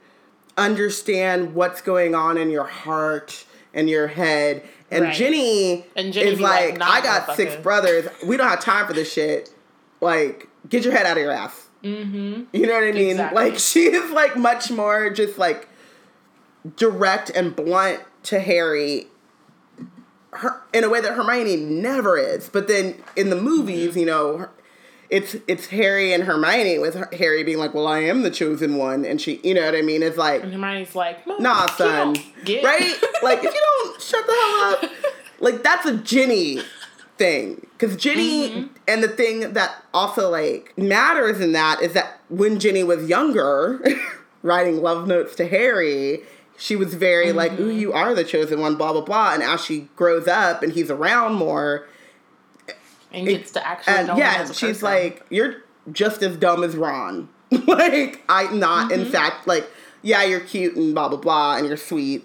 understand 0.56 1.54
what's 1.54 1.80
going 1.80 2.14
on 2.14 2.36
in 2.36 2.50
your 2.50 2.64
heart 2.64 3.44
and 3.74 3.88
your 3.88 4.06
head. 4.08 4.62
And 4.90 5.04
Right. 5.04 5.14
Ginny, 5.14 5.86
And 5.96 6.12
Ginny 6.12 6.32
is 6.32 6.40
like, 6.40 6.78
like, 6.78 6.88
I 6.88 7.00
got 7.00 7.34
six 7.34 7.54
motherfucker." 7.54 7.62
brothers. 7.62 8.08
We 8.26 8.36
don't 8.36 8.48
have 8.48 8.60
time 8.60 8.86
for 8.86 8.92
this 8.92 9.10
shit. 9.12 9.50
Like, 10.00 10.48
get 10.68 10.84
your 10.84 10.92
head 10.92 11.06
out 11.06 11.16
of 11.16 11.22
your 11.22 11.32
ass. 11.32 11.68
Mm-hmm. 11.82 12.44
You 12.52 12.66
know 12.66 12.74
what 12.74 12.84
I 12.84 12.92
mean? 12.92 13.12
Exactly. 13.12 13.44
Like, 13.44 13.58
she 13.58 13.80
is 13.80 14.10
like 14.10 14.36
much 14.36 14.70
more 14.70 15.10
just 15.10 15.38
like 15.38 15.68
direct 16.76 17.30
and 17.30 17.56
blunt 17.56 18.00
to 18.24 18.40
Harry. 18.40 19.06
Her, 20.32 20.62
in 20.72 20.82
a 20.84 20.88
way 20.88 21.00
that 21.00 21.12
Hermione 21.14 21.56
never 21.56 22.16
is, 22.16 22.48
but 22.48 22.66
then 22.66 22.94
in 23.16 23.28
the 23.30 23.36
movies, 23.36 23.96
you 23.96 24.06
know, 24.06 24.48
it's 25.10 25.36
it's 25.46 25.66
Harry 25.66 26.12
and 26.14 26.24
Hermione 26.24 26.78
with 26.78 26.94
Harry 27.12 27.44
being 27.44 27.58
like, 27.58 27.74
"Well, 27.74 27.86
I 27.86 27.98
am 27.98 28.22
the 28.22 28.30
chosen 28.30 28.76
one," 28.76 29.04
and 29.04 29.20
she, 29.20 29.40
you 29.44 29.52
know 29.52 29.62
what 29.64 29.74
I 29.74 29.82
mean? 29.82 30.02
It's 30.02 30.16
like, 30.16 30.42
And 30.42 30.50
Hermione's 30.52 30.94
like, 30.94 31.26
"No, 31.26 31.36
Nah, 31.36 31.66
son. 31.66 32.16
Get 32.46 32.64
Right? 32.64 32.94
Like, 33.22 33.38
if 33.44 33.52
you 33.52 33.60
don't 33.60 34.00
shut 34.10 34.26
the 34.26 34.32
hell 34.32 34.62
up, 34.84 34.90
like, 35.40 35.62
that's 35.62 35.84
a 35.84 35.98
Ginny 35.98 36.60
thing. 37.18 37.66
Because 37.78 37.94
Ginny, 37.96 38.48
Mm-hmm. 38.48 38.66
and 38.88 39.02
the 39.04 39.08
thing 39.08 39.52
that 39.52 39.84
also, 39.92 40.30
like, 40.30 40.72
matters 40.78 41.40
in 41.40 41.52
that 41.52 41.82
is 41.82 41.92
that 41.92 42.20
when 42.30 42.58
Ginny 42.58 42.82
was 42.84 43.06
younger, 43.06 43.84
writing 44.42 44.80
love 44.82 45.06
notes 45.06 45.34
to 45.36 45.46
Harry, 45.46 46.20
she 46.56 46.76
was 46.76 46.94
very 46.94 47.32
like, 47.32 47.52
Mm-hmm. 47.52 47.62
ooh, 47.62 47.70
you 47.70 47.92
are 47.92 48.14
the 48.14 48.24
chosen 48.24 48.60
one, 48.60 48.76
blah, 48.76 48.92
blah, 48.92 49.00
blah. 49.02 49.34
And 49.34 49.42
as 49.42 49.64
she 49.64 49.88
grows 49.96 50.28
up 50.28 50.62
and 50.62 50.72
he's 50.72 50.90
around 50.90 51.34
more, 51.34 51.86
and 53.12 53.26
gets 53.26 53.50
to 53.52 53.66
actually 53.66 53.94
and 53.94 54.08
know 54.08 54.16
yeah, 54.16 54.34
him 54.36 54.42
as 54.42 54.50
a 54.50 54.54
she's 54.54 54.68
person. 54.80 54.84
like, 54.88 55.26
you're 55.30 55.56
just 55.90 56.22
as 56.22 56.36
dumb 56.36 56.62
as 56.64 56.76
Ron. 56.76 57.28
like, 57.66 58.22
I'm 58.28 58.58
not, 58.58 58.90
in 58.92 59.00
Mm-hmm. 59.00 59.10
fact, 59.10 59.46
like, 59.46 59.68
yeah, 60.02 60.22
you're 60.24 60.40
cute 60.40 60.76
and 60.76 60.94
blah, 60.94 61.08
blah, 61.08 61.18
blah, 61.18 61.56
and 61.56 61.66
you're 61.66 61.76
sweet. 61.76 62.24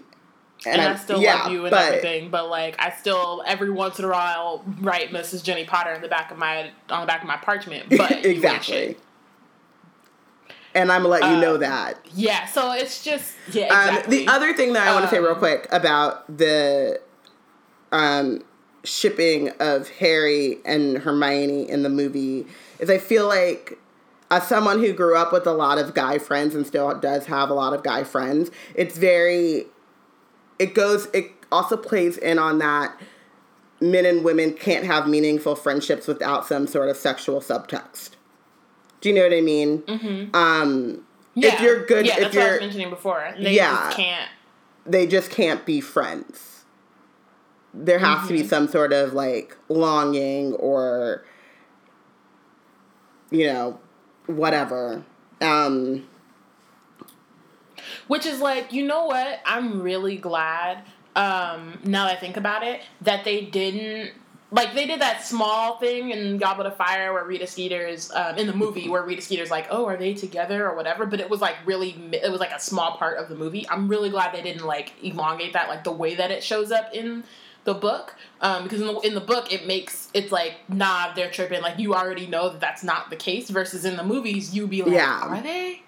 and 0.65 0.81
I, 0.81 0.95
still 0.95 1.21
yeah, 1.21 1.43
love 1.43 1.51
you 1.51 1.65
and 1.65 1.71
but- 1.71 1.85
everything, 1.93 2.29
but 2.29 2.49
like 2.49 2.75
I 2.79 2.89
still 2.91 3.43
every 3.45 3.69
once 3.69 3.99
in 3.99 4.05
a 4.05 4.09
while 4.09 4.63
write 4.81 5.11
Mrs. 5.11 5.43
Ginny 5.43 5.65
Potter 5.65 5.91
in 5.91 6.01
the 6.01 6.07
back 6.07 6.31
of 6.31 6.37
my 6.37 6.71
on 6.89 7.01
the 7.01 7.05
back 7.07 7.21
of 7.21 7.27
my 7.27 7.37
parchment. 7.37 7.89
But 7.95 8.25
exactly. 8.25 8.97
And 10.75 10.91
I'm 10.91 11.03
gonna 11.03 11.09
let 11.09 11.23
you 11.31 11.39
know 11.41 11.57
that. 11.57 11.99
Yeah, 12.13 12.45
so 12.45 12.71
it's 12.73 13.03
just 13.03 13.35
yeah. 13.51 13.67
Um, 13.67 13.89
Exactly. 13.89 14.17
the 14.25 14.31
other 14.31 14.53
thing 14.53 14.73
that 14.73 14.87
I 14.87 14.93
want 14.93 15.05
to 15.05 15.09
say 15.11 15.19
real 15.19 15.31
Um, 15.31 15.39
quick 15.39 15.67
about 15.71 16.37
the 16.37 16.99
um, 17.91 18.43
shipping 18.83 19.49
of 19.59 19.89
Harry 19.89 20.57
and 20.65 20.99
Hermione 20.99 21.69
in 21.69 21.83
the 21.83 21.89
movie 21.89 22.45
is 22.79 22.89
I 22.89 22.97
feel 22.97 23.27
like 23.27 23.77
as 24.29 24.45
someone 24.47 24.79
who 24.79 24.91
grew 24.93 25.15
up 25.15 25.31
with 25.31 25.47
a 25.47 25.53
lot 25.53 25.77
of 25.77 25.93
guy 25.93 26.17
friends 26.17 26.53
and 26.53 26.67
still 26.67 26.93
does 26.99 27.25
have 27.27 27.49
a 27.49 27.53
lot 27.53 27.73
of 27.73 27.83
guy 27.83 28.03
friends, 28.03 28.51
it's 28.75 28.97
very 28.97 29.65
it 30.59 30.73
goes 30.73 31.07
it 31.13 31.31
also 31.51 31.77
plays 31.77 32.17
in 32.17 32.37
on 32.39 32.57
that 32.59 32.99
men 33.79 34.05
and 34.05 34.23
women 34.23 34.51
can't 34.53 34.85
have 34.85 35.07
meaningful 35.07 35.55
friendships 35.55 36.07
without 36.07 36.45
some 36.45 36.67
sort 36.67 36.89
of 36.89 36.97
sexual 36.97 37.39
subtext. 37.39 38.11
Do 39.01 39.09
you 39.09 39.15
know 39.15 39.23
what 39.23 39.33
I 39.33 39.41
mean? 39.41 39.79
Mm-hmm. 39.83 40.35
Um, 40.35 41.05
yeah. 41.35 41.53
if 41.55 41.61
you're 41.61 41.85
good, 41.85 42.05
yeah, 42.05 42.15
if 42.15 42.19
that's 42.23 42.35
what 42.35 42.41
I 42.41 42.45
you're 42.45 42.53
was 42.53 42.61
mentioning 42.61 42.89
before. 42.89 43.33
They 43.39 43.55
Yeah. 43.55 43.71
just 43.85 43.97
can't. 43.97 44.29
they 44.85 45.05
just 45.07 45.29
can't 45.29 45.65
be 45.65 45.81
friends. 45.81 46.65
There 47.73 47.99
has 47.99 48.27
to 48.27 48.33
be 48.33 48.39
Mm-hmm. 48.39 48.47
some 48.47 48.67
sort 48.67 48.91
of 48.93 49.13
like 49.13 49.55
longing 49.69 50.53
or 50.53 51.23
you 53.29 53.45
know, 53.47 53.79
whatever. 54.25 55.03
Um 55.41 56.07
Which 58.07 58.25
is 58.25 58.39
like, 58.39 58.73
you 58.73 58.85
know 58.85 59.05
what? 59.05 59.39
I'm 59.45 59.81
really 59.81 60.17
glad, 60.17 60.83
um, 61.15 61.79
now 61.83 62.05
that 62.05 62.17
I 62.17 62.19
think 62.19 62.37
about 62.37 62.63
it, 62.63 62.81
that 63.01 63.23
they 63.25 63.41
didn't 63.41 64.11
like 64.49 64.73
they 64.73 64.85
did 64.85 65.01
that 65.01 65.25
small 65.25 65.77
thing 65.77 66.11
in 66.11 66.37
Goblet 66.37 66.67
of 66.67 66.77
Fire 66.77 67.11
where 67.13 67.25
Rita 67.25 67.47
Skeeter's 67.47 68.11
um, 68.11 68.37
in 68.37 68.47
the 68.47 68.53
movie 68.53 68.87
where 68.87 69.03
Rita 69.03 69.21
Skeeter's 69.21 69.51
like, 69.51 69.67
oh, 69.69 69.85
are 69.85 69.97
they 69.97 70.13
together 70.13 70.69
or 70.69 70.75
whatever? 70.75 71.05
But 71.05 71.19
it 71.19 71.29
was 71.29 71.41
like 71.41 71.55
really, 71.65 71.91
it 72.13 72.31
was 72.31 72.39
like 72.39 72.51
a 72.51 72.59
small 72.59 72.95
part 72.97 73.17
of 73.17 73.27
the 73.27 73.35
movie. 73.35 73.67
I'm 73.69 73.87
really 73.87 74.09
glad 74.09 74.33
they 74.33 74.41
didn't 74.41 74.65
like 74.65 74.93
elongate 75.03 75.53
that 75.53 75.67
like 75.67 75.83
the 75.83 75.91
way 75.91 76.15
that 76.15 76.31
it 76.31 76.43
shows 76.43 76.71
up 76.71 76.93
in 76.93 77.23
the 77.65 77.73
book 77.73 78.15
um, 78.39 78.63
because 78.63 78.79
in 78.79 78.87
the, 78.87 78.97
in 79.01 79.13
the 79.13 79.19
book 79.19 79.51
it 79.51 79.67
makes 79.67 80.07
it's 80.13 80.31
like 80.31 80.53
nah 80.69 81.13
they're 81.13 81.29
tripping 81.29 81.61
like 81.61 81.77
you 81.77 81.93
already 81.93 82.25
know 82.25 82.47
that 82.47 82.61
that's 82.61 82.81
not 82.81 83.09
the 83.09 83.15
case 83.17 83.49
versus 83.49 83.83
in 83.83 83.97
the 83.97 84.03
movies 84.05 84.55
you 84.55 84.65
be 84.67 84.83
like 84.83 84.93
Yeah. 84.93 85.27
are 85.27 85.41
they 85.41 85.81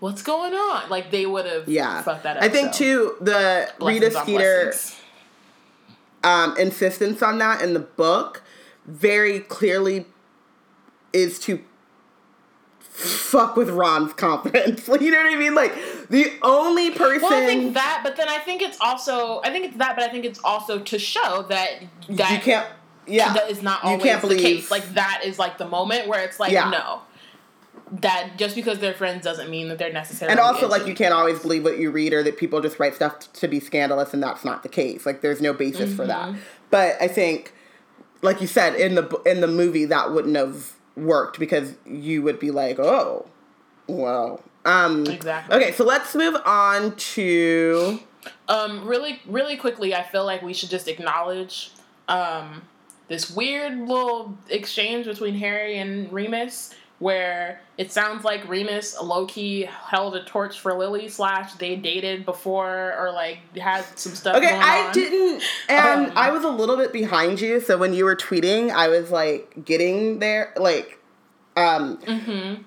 what's 0.00 0.22
going 0.22 0.54
on 0.54 0.88
like 0.88 1.10
they 1.10 1.26
would 1.26 1.44
have 1.44 1.68
yeah. 1.68 2.00
fucked 2.00 2.22
that 2.22 2.38
up 2.38 2.42
I 2.42 2.48
think 2.48 2.72
so. 2.72 2.78
too 2.78 3.16
the 3.20 3.68
Rita 3.82 4.12
Skeeter 4.12 4.62
blessings. 4.64 4.98
Um 6.26 6.56
insistence 6.58 7.22
on 7.22 7.38
that 7.38 7.62
in 7.62 7.72
the 7.72 7.80
book 7.80 8.42
very 8.86 9.40
clearly 9.40 10.06
is 11.12 11.38
to 11.38 11.62
fuck 12.80 13.56
with 13.56 13.68
Ron's 13.68 14.14
confidence. 14.14 14.88
you 15.00 15.10
know 15.10 15.18
what 15.18 15.32
I 15.32 15.36
mean? 15.36 15.54
Like 15.54 15.74
the 16.08 16.32
only 16.42 16.90
person 16.90 17.22
Well, 17.22 17.42
I 17.42 17.46
think 17.46 17.74
that, 17.74 18.00
but 18.02 18.16
then 18.16 18.28
I 18.28 18.38
think 18.38 18.62
it's 18.62 18.78
also, 18.80 19.40
I 19.44 19.50
think 19.50 19.66
it's 19.66 19.76
that, 19.76 19.96
but 19.96 20.04
I 20.04 20.08
think 20.08 20.24
it's 20.24 20.40
also 20.42 20.78
to 20.78 20.98
show 20.98 21.44
that 21.48 21.82
that 22.08 22.30
you 22.32 22.38
can't 22.38 22.66
yeah. 23.06 23.34
that 23.34 23.50
is 23.50 23.62
not 23.62 23.82
you 23.84 23.90
always 23.90 24.02
can't 24.02 24.22
the 24.22 24.28
believe 24.28 24.40
case. 24.42 24.70
Like 24.70 24.94
that 24.94 25.22
is 25.24 25.38
like 25.38 25.58
the 25.58 25.68
moment 25.68 26.08
where 26.08 26.24
it's 26.24 26.40
like 26.40 26.52
Yeah. 26.52 26.70
no, 26.70 27.02
that 27.90 28.32
just 28.36 28.56
because 28.56 28.78
they're 28.80 28.94
friends 28.94 29.22
doesn't 29.24 29.48
mean 29.48 29.68
that 29.68 29.78
they're 29.78 29.92
necessarily. 29.92 30.32
And 30.32 30.40
also, 30.40 30.64
into 30.64 30.68
like, 30.68 30.86
you 30.86 30.94
can't 30.94 31.14
always 31.14 31.38
believe 31.38 31.64
what 31.64 31.78
you 31.78 31.90
read, 31.90 32.12
or 32.12 32.22
that 32.22 32.36
people 32.36 32.60
just 32.60 32.78
write 32.80 32.94
stuff 32.94 33.20
t- 33.20 33.28
to 33.34 33.48
be 33.48 33.60
scandalous, 33.60 34.12
and 34.12 34.22
that's 34.22 34.44
not 34.44 34.62
the 34.62 34.68
case. 34.68 35.06
Like, 35.06 35.20
there's 35.20 35.40
no 35.40 35.52
basis 35.52 35.94
for 35.94 36.06
that. 36.06 36.30
Mm-hmm. 36.30 36.38
But 36.70 37.00
I 37.00 37.06
think, 37.06 37.54
like 38.22 38.40
you 38.40 38.46
said, 38.48 38.74
in 38.74 38.96
the 38.96 39.08
in 39.24 39.40
the 39.40 39.46
movie, 39.46 39.84
that 39.84 40.12
wouldn't 40.12 40.36
have 40.36 40.72
worked 40.96 41.38
because 41.38 41.74
you 41.86 42.22
would 42.22 42.40
be 42.40 42.50
like, 42.50 42.78
oh, 42.78 43.26
well, 43.86 44.42
um, 44.64 45.06
Exactly. 45.06 45.56
Okay, 45.56 45.72
so 45.72 45.84
let's 45.84 46.14
move 46.14 46.34
on 46.44 46.96
to 46.96 48.00
Um, 48.48 48.86
really, 48.86 49.20
really 49.26 49.56
quickly, 49.56 49.94
I 49.94 50.02
feel 50.02 50.24
like 50.24 50.42
we 50.42 50.54
should 50.54 50.70
just 50.70 50.88
acknowledge 50.88 51.70
um, 52.08 52.62
this 53.08 53.30
weird 53.30 53.78
little 53.78 54.36
exchange 54.48 55.06
between 55.06 55.34
Harry 55.36 55.78
and 55.78 56.12
Remus, 56.12 56.74
where 56.98 57.60
it 57.76 57.92
sounds 57.92 58.24
like 58.24 58.48
Remus 58.48 58.98
low 59.02 59.26
key 59.26 59.62
held 59.64 60.16
a 60.16 60.24
torch 60.24 60.58
for 60.58 60.72
Lily 60.72 61.08
slash 61.08 61.52
they 61.54 61.76
dated 61.76 62.24
before 62.24 62.94
or 62.98 63.12
like 63.12 63.38
had 63.56 63.84
some 63.98 64.14
stuff. 64.14 64.36
Okay, 64.36 64.54
I 64.54 64.86
on. 64.86 64.92
didn't, 64.92 65.42
and 65.68 66.06
Um, 66.06 66.12
I 66.16 66.30
was 66.30 66.44
a 66.44 66.48
little 66.48 66.76
bit 66.76 66.92
behind 66.92 67.40
you. 67.40 67.60
So 67.60 67.76
when 67.76 67.92
you 67.92 68.04
were 68.04 68.16
tweeting, 68.16 68.70
I 68.70 68.88
was 68.88 69.10
like 69.10 69.64
getting 69.64 70.20
there, 70.20 70.54
like, 70.56 70.98
um. 71.56 71.98
Mm-hmm. 71.98 72.62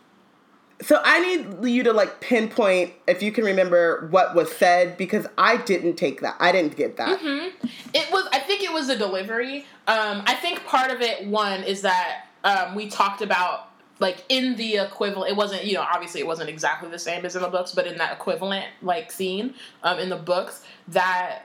So 0.82 1.02
I 1.04 1.20
need 1.20 1.70
you 1.70 1.84
to 1.84 1.92
like 1.92 2.22
pinpoint 2.22 2.94
if 3.06 3.22
you 3.22 3.34
can 3.34 3.44
remember 3.44 4.08
what 4.12 4.34
was 4.34 4.50
said 4.50 4.96
because 4.96 5.28
I 5.38 5.58
didn't 5.58 5.98
take 5.98 6.22
that. 6.22 6.38
I 6.40 6.54
didn't 6.54 6.78
get 6.78 6.96
that. 6.96 7.20
Mm-hmm. 7.20 7.68
It 7.94 8.12
was. 8.12 8.30
I 8.32 8.40
think 8.40 8.64
it 8.64 8.72
was 8.72 8.88
a 8.88 8.98
delivery. 8.98 9.66
Um, 9.88 10.24
I 10.26 10.36
think 10.36 10.64
part 10.66 10.92
of 10.92 11.02
it, 11.02 11.28
one, 11.28 11.64
is 11.64 11.82
that 11.82 12.28
um, 12.46 12.76
we 12.76 12.88
talked 12.88 13.22
about 13.22 13.69
like 14.00 14.24
in 14.30 14.56
the 14.56 14.78
equivalent. 14.78 15.30
It 15.32 15.36
wasn't, 15.36 15.66
you 15.66 15.74
know, 15.74 15.82
obviously 15.94 16.22
it 16.22 16.28
wasn't 16.28 16.50
exactly 16.50 16.90
the 16.90 17.00
same 17.00 17.26
as 17.26 17.36
in 17.36 17.42
the 17.42 17.50
books, 17.50 17.74
but 17.74 17.86
in 17.86 17.98
that 17.98 18.14
equivalent 18.14 18.66
like 18.82 19.12
scene 19.12 19.54
um, 19.84 20.00
in 20.00 20.10
the 20.10 20.16
books, 20.18 20.64
that 20.88 21.44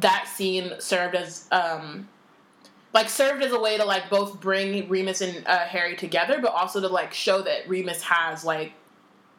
that 0.00 0.26
scene 0.28 0.72
served 0.78 1.14
as 1.14 1.46
um, 1.52 2.08
like 2.92 3.08
served 3.08 3.42
as 3.42 3.52
a 3.52 3.60
way 3.60 3.76
to 3.76 3.84
like 3.84 4.10
both 4.10 4.40
bring 4.40 4.88
Remus 4.88 5.20
and 5.20 5.46
uh, 5.46 5.58
Harry 5.66 5.96
together, 5.96 6.38
but 6.40 6.52
also 6.52 6.80
to 6.80 6.88
like 6.88 7.12
show 7.12 7.42
that 7.42 7.68
Remus 7.68 8.02
has 8.02 8.44
like 8.44 8.72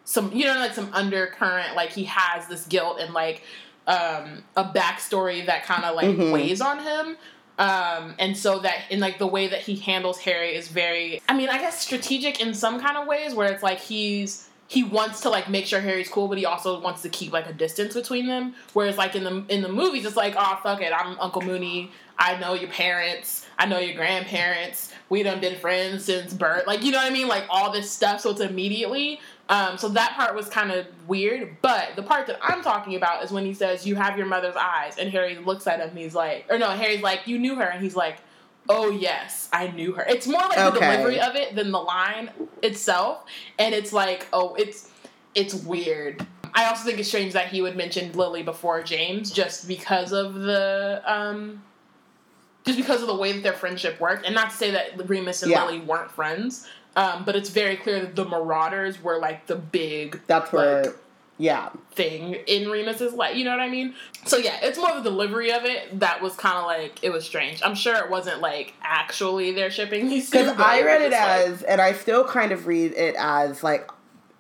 some 0.06 0.32
you 0.34 0.46
know 0.46 0.56
like 0.56 0.74
some 0.74 0.90
undercurrent 0.94 1.76
like 1.76 1.92
he 1.92 2.04
has 2.06 2.48
this 2.48 2.66
guilt 2.66 3.00
and 3.00 3.14
like 3.14 3.44
um 3.86 4.42
a 4.56 4.64
backstory 4.64 5.46
that 5.46 5.64
kind 5.66 5.84
of 5.86 5.96
like 5.96 6.08
Mhm. 6.08 6.32
weighs 6.32 6.62
on 6.62 6.80
him 6.80 7.16
um 7.60 8.16
and 8.18 8.36
so 8.36 8.60
that 8.60 8.80
in 8.90 9.00
like 9.00 9.20
the 9.20 9.28
way 9.28 9.48
that 9.48 9.60
he 9.60 9.76
handles 9.76 10.18
harry 10.18 10.56
is 10.56 10.68
very 10.70 11.22
i 11.30 11.36
mean 11.36 11.50
i 11.50 11.60
guess 11.60 11.80
strategic 11.80 12.42
in 12.42 12.54
some 12.54 12.80
kind 12.80 12.98
of 12.98 13.06
ways 13.06 13.36
where 13.36 13.52
it's 13.52 13.62
like 13.62 13.80
he's 13.80 14.50
he 14.70 14.84
wants 14.84 15.22
to 15.22 15.30
like 15.30 15.50
make 15.50 15.66
sure 15.66 15.82
harry's 15.82 16.08
cool 16.08 16.28
but 16.28 16.38
he 16.38 16.46
also 16.46 16.80
wants 16.80 17.02
to 17.02 17.10
keep 17.10 17.34
like 17.34 17.48
a 17.50 17.54
distance 17.54 17.94
between 17.94 18.28
them. 18.28 18.56
Whereas 18.74 18.98
like 18.98 19.16
in 19.16 19.24
the 19.24 19.44
in 19.50 19.62
the 19.62 19.70
movies 19.70 20.06
it's 20.06 20.16
like 20.16 20.36
oh 20.38 20.60
fuck 20.64 20.82
it. 20.82 20.94
I'm 20.94 21.20
uncle 21.20 21.42
moony. 21.42 21.92
I 22.18 22.38
know 22.40 22.54
your 22.54 22.70
parents. 22.70 23.46
I 23.58 23.66
know 23.66 23.80
your 23.80 23.96
grandparents. 23.96 24.94
We 25.10 25.24
done 25.24 25.42
been 25.42 25.58
friends 25.60 26.06
since 26.06 26.34
birth. 26.34 26.68
Like 26.68 26.84
you 26.84 26.92
know 26.92 27.00
what 27.00 27.08
i 27.08 27.14
mean? 27.14 27.28
Like 27.28 27.46
all 27.50 27.72
this 27.72 27.90
stuff. 27.92 28.22
So 28.22 28.30
it's 28.30 28.42
immediately 28.42 29.20
um, 29.50 29.78
so 29.78 29.90
that 29.90 30.14
part 30.16 30.36
was 30.36 30.48
kind 30.48 30.72
of 30.72 30.86
weird, 31.08 31.58
but 31.62 31.96
the 31.96 32.04
part 32.04 32.28
that 32.28 32.38
I'm 32.42 32.62
talking 32.62 32.96
about 32.96 33.24
is 33.24 33.32
when 33.32 33.44
he 33.46 33.54
says, 33.54 33.86
"You 33.86 33.96
have 33.96 34.16
your 34.18 34.28
mother's 34.28 34.56
eyes," 34.56 34.98
and 35.00 35.10
Harry 35.12 35.38
looks 35.38 35.66
at 35.68 35.80
him. 35.80 35.90
and 35.90 35.98
He's 35.98 36.14
like, 36.16 36.46
or 36.50 36.58
no, 36.60 36.70
Harry's 36.70 37.02
like, 37.02 37.28
"You 37.28 37.40
knew 37.40 37.56
her," 37.56 37.64
and 37.64 37.82
he's 37.84 37.96
like, 37.96 38.18
"Oh 38.70 38.92
yes, 38.92 39.50
I 39.52 39.68
knew 39.68 39.94
her." 39.94 40.06
It's 40.08 40.28
more 40.28 40.40
like 40.42 40.58
the 40.74 40.80
delivery 40.80 41.20
of 41.20 41.36
it 41.36 41.56
than 41.56 41.72
the 41.72 41.80
line 41.80 42.30
itself, 42.62 43.26
and 43.58 43.74
it's 43.74 43.92
like, 43.92 44.28
oh, 44.34 44.54
it's 44.56 44.92
it's 45.36 45.54
weird. 45.56 46.26
I 46.54 46.66
also 46.66 46.84
think 46.86 47.00
it's 47.00 47.08
strange 47.08 47.34
that 47.34 47.48
he 47.50 47.62
would 47.62 47.76
mention 47.76 48.12
Lily 48.14 48.44
before 48.44 48.84
James, 48.84 49.32
just 49.32 49.68
because 49.68 50.12
of 50.14 50.34
the 50.36 51.02
um, 51.06 51.64
just 52.66 52.78
because 52.78 53.02
of 53.02 53.08
the 53.08 53.16
way 53.16 53.32
that 53.32 53.42
their 53.44 53.54
friendship 53.54 54.00
worked, 54.00 54.26
and 54.26 54.36
not 54.36 54.52
to 54.52 54.56
say 54.56 54.72
that 54.72 55.08
Remus 55.10 55.42
and 55.42 55.52
Yeah. 55.52 55.64
Lily 55.66 55.80
weren't 55.80 56.12
friends. 56.12 56.68
Um, 57.00 57.24
but 57.24 57.36
it's 57.36 57.50
very 57.50 57.78
clear 57.78 58.02
that 58.02 58.16
the 58.16 58.26
Marauders 58.26 59.02
were 59.02 59.20
like 59.20 59.48
the 59.48 59.56
big 59.56 60.20
That's 60.28 60.52
where, 60.52 60.84
Like- 60.84 60.96
yeah. 61.38 61.70
thing 61.94 62.34
in 62.46 62.70
Remus's 62.70 63.14
life. 63.14 63.38
You 63.38 63.46
know 63.46 63.52
what 63.52 63.62
I 63.62 63.70
mean? 63.70 63.94
So 64.26 64.36
yeah, 64.36 64.58
it's 64.62 64.78
more 64.78 64.94
the 64.96 65.02
delivery 65.02 65.52
of 65.54 65.64
it 65.64 66.02
that 66.02 66.22
was 66.22 66.36
kind 66.36 66.58
of 66.58 66.66
like 66.66 67.00
it 67.02 67.12
was 67.12 67.24
strange. 67.26 67.62
I'm 67.64 67.76
sure 67.76 67.96
it 67.96 68.10
wasn't 68.10 68.42
like 68.42 68.74
actually 68.84 69.54
they're 69.54 69.72
shipping 69.72 70.10
these. 70.10 70.30
Because 70.30 70.60
I 70.60 70.82
read 70.82 71.02
it 71.04 71.12
just, 71.12 71.22
like- 71.28 71.48
as, 71.48 71.64
and 71.64 71.80
I 71.80 71.94
still 71.94 72.26
kind 72.28 72.52
of 72.52 72.68
read 72.68 72.92
it 72.94 73.16
as 73.18 73.64
like 73.64 73.90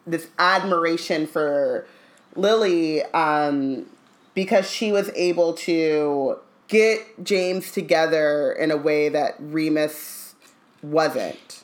this 0.06 0.28
admiration 0.38 1.28
for 1.28 1.88
Lily 2.36 3.04
um, 3.14 3.86
because 4.34 4.70
she 4.70 4.92
was 4.92 5.10
able 5.16 5.54
to 5.54 6.40
get 6.68 7.24
James 7.24 7.72
together 7.72 8.52
in 8.52 8.72
a 8.72 8.78
way 8.78 9.08
that 9.08 9.36
Remus 9.40 10.36
wasn't. 10.84 11.59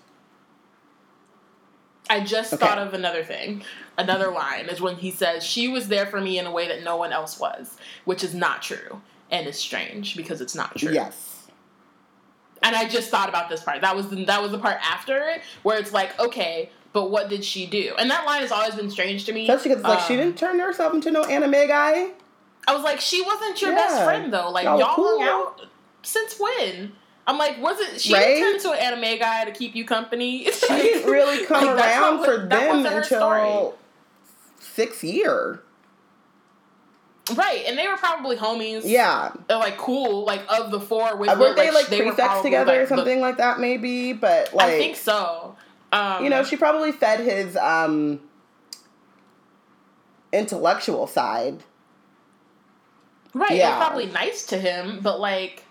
I 2.09 2.19
just 2.21 2.53
Okay. 2.53 2.65
thought 2.65 2.77
of 2.77 2.93
another 2.93 3.23
thing. 3.23 3.63
Another 3.97 4.29
line 4.29 4.67
is 4.67 4.79
when 4.81 4.97
he 4.97 5.09
says 5.11 5.43
she 5.43 5.67
was 5.67 5.87
there 5.87 6.05
for 6.05 6.21
me 6.21 6.37
in 6.37 6.45
a 6.45 6.51
way 6.51 6.67
that 6.67 6.83
no 6.83 6.97
one 6.97 7.11
else 7.11 7.39
was, 7.39 7.77
which 8.05 8.23
is 8.23 8.33
not 8.35 8.61
true 8.61 9.01
and 9.31 9.47
is 9.47 9.57
strange 9.57 10.15
because 10.15 10.41
it's 10.41 10.53
not 10.55 10.75
true. 10.75 10.91
Yes. 10.91 11.47
And 12.61 12.75
I 12.75 12.87
just 12.87 13.09
thought 13.09 13.29
about 13.29 13.49
this 13.49 13.63
part. 13.63 13.81
That 13.81 13.95
was 13.95 14.09
the, 14.09 14.25
that 14.25 14.41
was 14.41 14.51
the 14.51 14.59
part 14.59 14.77
after 14.81 15.17
it 15.29 15.41
where 15.63 15.77
it's 15.79 15.93
like, 15.93 16.19
okay, 16.19 16.69
but 16.93 17.09
what 17.11 17.29
did 17.29 17.43
she 17.43 17.65
do? 17.65 17.93
And 17.97 18.09
that 18.11 18.25
line 18.25 18.41
has 18.41 18.51
always 18.51 18.75
been 18.75 18.89
strange 18.89 19.25
to 19.25 19.33
me. 19.33 19.49
Especially 19.49 19.69
because 19.75 19.83
like 19.83 19.99
she 19.99 20.13
Um, 20.13 20.19
didn't 20.19 20.37
turn 20.37 20.59
herself 20.59 20.93
into 20.93 21.11
no 21.11 21.23
animagus. 21.23 22.11
I 22.67 22.73
was 22.73 22.83
like, 22.83 22.99
she 22.99 23.21
wasn't 23.21 23.61
your 23.61 23.73
best 23.73 24.03
friend 24.03 24.33
though. 24.33 24.49
Like 24.49 24.63
Y'all 24.65 24.79
y'all, 24.79 24.95
cool. 24.95 25.19
hung 25.19 25.27
out 25.27 25.61
since 26.03 26.39
when? 26.39 26.93
I'm 27.27 27.37
like, 27.39 27.59
wasn't 27.61 27.99
she 27.99 28.13
Right? 28.13 28.37
turned 28.39 28.61
to 28.61 28.71
an 28.71 28.93
animagus 29.01 29.45
to 29.45 29.51
keep 29.51 29.75
you 29.75 29.83
company? 29.85 30.45
She 30.45 30.67
didn't 30.67 31.09
really 31.11 31.45
come 31.45 31.65
Like, 31.65 31.77
around 31.85 32.23
for 32.23 32.45
them 32.45 32.85
until 32.85 33.03
story. 33.03 33.71
six 34.59 35.03
year. 35.03 35.61
right, 37.35 37.63
and 37.67 37.77
they 37.79 37.87
were 37.87 37.97
probably 37.97 38.35
homies. 38.37 38.81
Yeah. 38.85 39.31
They're 39.47 39.57
like 39.57 39.77
cool, 39.77 40.23
like 40.25 40.43
of 40.49 40.69
the 40.69 40.79
four. 40.79 41.15
Which 41.17 41.29
Uh, 41.31 41.35
were, 41.39 41.55
they 41.55 41.71
like 41.71 41.87
they 41.87 42.01
were 42.01 42.11
prefects 42.11 42.33
probably, 42.33 42.51
together 42.51 42.73
or 42.73 42.79
like, 42.81 42.89
the- 42.89 42.95
something 42.95 43.19
like 43.21 43.37
that? 43.37 43.59
Maybe, 43.59 44.13
but 44.13 44.53
like 44.53 44.67
I 44.67 44.77
think 44.77 44.95
so. 44.95 45.55
Um, 45.91 46.23
you 46.23 46.29
know, 46.29 46.43
she 46.43 46.57
probably 46.57 46.91
fed 46.91 47.21
his 47.21 47.55
um 47.57 48.19
intellectual 50.31 51.07
side. 51.07 51.63
right? 53.33 53.51
Yeah. 53.51 53.77
probably 53.77 54.05
nice 54.07 54.45
to 54.47 54.57
him, 54.59 54.99
but 55.01 55.19
like. 55.19 55.63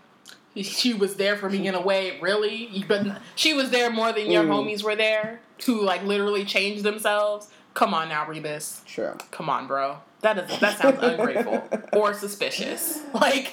She 0.63 0.95
was 0.95 1.17
there 1.17 1.37
for 1.37 1.51
me 1.51 1.67
in 1.67 1.75
a 1.75 1.81
way, 1.81 2.19
really. 2.21 2.85
But 2.87 3.21
she 3.35 3.55
was 3.55 3.71
there 3.71 3.91
more 3.91 4.13
than 4.13 4.31
your 4.31 4.45
Mm. 4.45 4.49
homies 4.51 4.83
were 4.85 4.95
there, 4.97 5.41
to 5.59 5.81
like 5.81 6.03
literally 6.05 6.45
change 6.45 6.83
themselves. 6.83 7.49
Come 7.75 7.93
on 7.93 8.09
now, 8.09 8.27
Remus. 8.29 8.83
True. 8.87 9.17
Come 9.33 9.49
on, 9.51 9.67
bro. 9.67 9.99
That 10.21 10.39
is 10.39 10.61
that 10.61 10.79
sounds 10.79 10.99
ungrateful 11.03 11.69
or 11.93 12.15
suspicious. 12.15 13.01
Like 13.13 13.53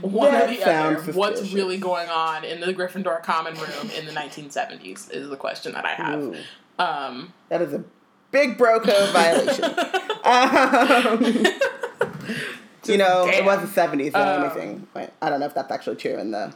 one 0.00 0.32
That 0.32 0.50
or 0.50 0.54
the 0.54 0.62
other. 0.64 1.12
What's 1.12 1.52
really 1.52 1.78
going 1.78 2.08
on 2.08 2.44
in 2.44 2.60
the 2.60 2.74
Gryffindor 2.74 3.22
common 3.22 3.54
room 3.54 3.90
in 3.96 4.04
the 4.04 4.12
1970s 4.12 5.10
is 5.12 5.28
the 5.28 5.36
question 5.36 5.72
that 5.72 5.84
I 5.86 5.94
have. 5.94 6.36
Um, 6.80 7.32
that 7.48 7.62
is 7.62 7.72
a 7.72 7.84
big 8.32 8.58
bro 8.58 8.80
code 8.80 9.10
violation. 9.10 9.64
um, 10.24 11.46
you 12.88 12.98
know, 12.98 13.26
it 13.28 13.44
was 13.44 13.60
the 13.60 13.66
seventies. 13.68 14.14
Only 14.14 14.46
Um, 14.48 14.50
thing. 14.54 14.86
Wait, 14.94 15.10
I 15.22 15.30
don't 15.30 15.40
know 15.40 15.46
if 15.46 15.54
that's 15.54 15.70
actually 15.72 15.96
true 15.96 16.16
in 16.18 16.30
the 16.30 16.52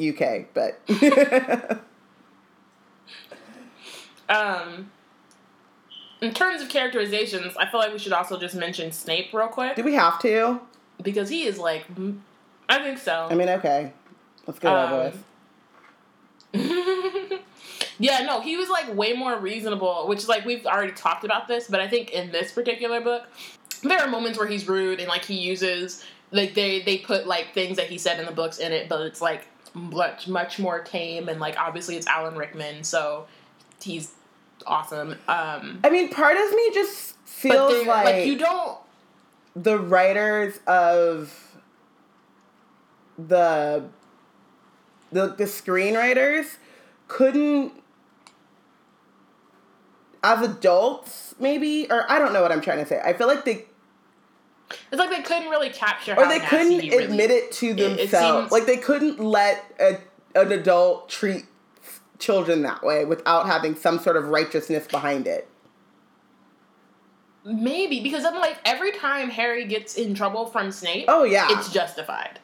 UK, 0.00 0.46
but 0.54 0.80
um, 4.28 4.90
in 6.20 6.32
terms 6.34 6.62
of 6.62 6.68
characterizations, 6.68 7.56
I 7.56 7.66
feel 7.70 7.80
like 7.80 7.92
we 7.92 7.98
should 7.98 8.12
also 8.12 8.38
just 8.38 8.54
mention 8.54 8.92
Snape 8.92 9.32
real 9.32 9.48
quick 9.48 9.76
do 9.76 9.82
we 9.82 9.94
have 9.94 10.18
to? 10.20 10.60
because 11.02 11.28
he 11.28 11.44
is 11.44 11.58
like, 11.58 11.84
I 12.68 12.78
think 12.78 12.98
so. 12.98 13.26
I 13.30 13.34
mean, 13.34 13.48
okay, 13.48 13.92
let's 14.46 14.58
get 14.60 14.72
over 14.72 14.94
Um, 14.94 15.12
with. 15.12 15.24
yeah, 17.98 18.22
no, 18.24 18.40
he 18.40 18.56
was 18.56 18.68
like 18.68 18.94
way 18.94 19.14
more 19.14 19.36
reasonable, 19.36 20.06
which 20.06 20.20
is 20.20 20.28
like 20.28 20.44
we've 20.44 20.64
already 20.66 20.92
talked 20.92 21.24
about 21.24 21.48
this, 21.48 21.66
but 21.68 21.80
I 21.80 21.88
think 21.88 22.10
in 22.10 22.30
this 22.30 22.52
particular 22.52 23.00
book, 23.00 23.24
there 23.88 24.00
are 24.00 24.08
moments 24.08 24.38
where 24.38 24.46
he's 24.46 24.68
rude 24.68 25.00
and 25.00 25.08
like 25.08 25.24
he 25.24 25.34
uses 25.34 26.04
like 26.30 26.54
they 26.54 26.82
they 26.82 26.98
put 26.98 27.26
like 27.26 27.52
things 27.54 27.76
that 27.76 27.88
he 27.88 27.98
said 27.98 28.18
in 28.18 28.26
the 28.26 28.32
books 28.32 28.58
in 28.58 28.72
it, 28.72 28.88
but 28.88 29.02
it's 29.02 29.20
like 29.20 29.46
much 29.74 30.28
much 30.28 30.58
more 30.58 30.80
tame 30.80 31.28
and 31.28 31.40
like 31.40 31.58
obviously 31.58 31.96
it's 31.96 32.06
Alan 32.06 32.36
Rickman, 32.36 32.84
so 32.84 33.26
he's 33.82 34.12
awesome. 34.66 35.12
Um 35.28 35.80
I 35.84 35.90
mean, 35.90 36.08
part 36.10 36.36
of 36.36 36.50
me 36.50 36.70
just 36.72 37.16
feels 37.26 37.86
like, 37.86 38.04
like 38.04 38.26
you 38.26 38.38
don't 38.38 38.78
the 39.54 39.78
writers 39.78 40.58
of 40.66 41.58
the 43.18 43.84
the 45.10 45.28
the 45.28 45.44
screenwriters 45.44 46.56
couldn't 47.08 47.72
as 50.24 50.46
adults 50.46 51.34
maybe 51.38 51.86
or 51.90 52.10
I 52.10 52.18
don't 52.18 52.32
know 52.32 52.42
what 52.42 52.52
I'm 52.52 52.60
trying 52.62 52.78
to 52.78 52.86
say. 52.86 53.00
I 53.04 53.12
feel 53.12 53.26
like 53.26 53.44
they 53.44 53.66
it's 54.90 54.98
like 54.98 55.10
they 55.10 55.22
couldn't 55.22 55.48
really 55.50 55.70
capture 55.70 56.12
or 56.16 56.24
how 56.24 56.28
they 56.30 56.40
couldn't 56.40 56.80
he 56.80 56.90
really 56.90 57.04
admit 57.04 57.30
it 57.30 57.52
to 57.52 57.68
it- 57.68 57.78
it 57.80 57.96
themselves. 57.98 58.42
seems- 58.50 58.52
like 58.52 58.66
they 58.66 58.76
couldn't 58.76 59.20
let 59.20 59.64
a, 59.80 59.98
an 60.34 60.52
adult 60.52 61.08
treat 61.08 61.44
children 62.18 62.62
that 62.62 62.82
way 62.82 63.04
without 63.04 63.46
having 63.46 63.74
some 63.74 63.98
sort 63.98 64.16
of 64.16 64.28
righteousness 64.28 64.86
behind 64.86 65.26
it. 65.26 65.48
Maybe 67.44 68.00
because 68.00 68.24
I'm 68.24 68.36
like 68.36 68.56
every 68.64 68.92
time 68.92 69.28
Harry 69.30 69.64
gets 69.64 69.96
in 69.96 70.14
trouble 70.14 70.46
from 70.46 70.70
Snape, 70.70 71.06
Oh 71.08 71.24
yeah. 71.24 71.48
it's 71.50 71.72
justified. 71.72 72.38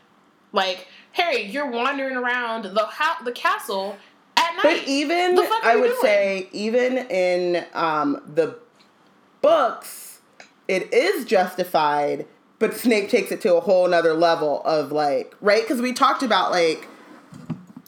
Like 0.53 0.89
Harry, 1.13 1.43
you're 1.45 1.71
wandering 1.71 2.17
around 2.17 2.65
the 2.65 2.85
ha- 2.85 3.21
the 3.25 3.31
castle 3.33 3.97
at 4.37 4.55
night. 4.57 4.63
But 4.65 4.89
even 4.89 5.37
The 5.37 5.45
fuck 5.45 5.65
are 5.65 5.71
I 5.71 5.77
would 5.77 5.87
doing? 5.91 6.01
say 6.03 6.49
even 6.53 6.99
in 6.99 7.65
um, 7.75 8.21
the 8.35 8.59
books, 9.41 10.08
it 10.69 10.93
is 10.93 11.25
justified. 11.25 12.27
But 12.59 12.75
Snape 12.75 13.09
takes 13.09 13.31
it 13.31 13.41
to 13.43 13.55
a 13.55 13.61
whole 13.61 13.89
nother 13.89 14.15
level 14.15 14.63
of 14.65 14.91
like 14.93 15.35
right 15.41 15.63
because 15.63 15.81
we 15.81 15.93
talked 15.93 16.23
about 16.23 16.51
like 16.51 16.89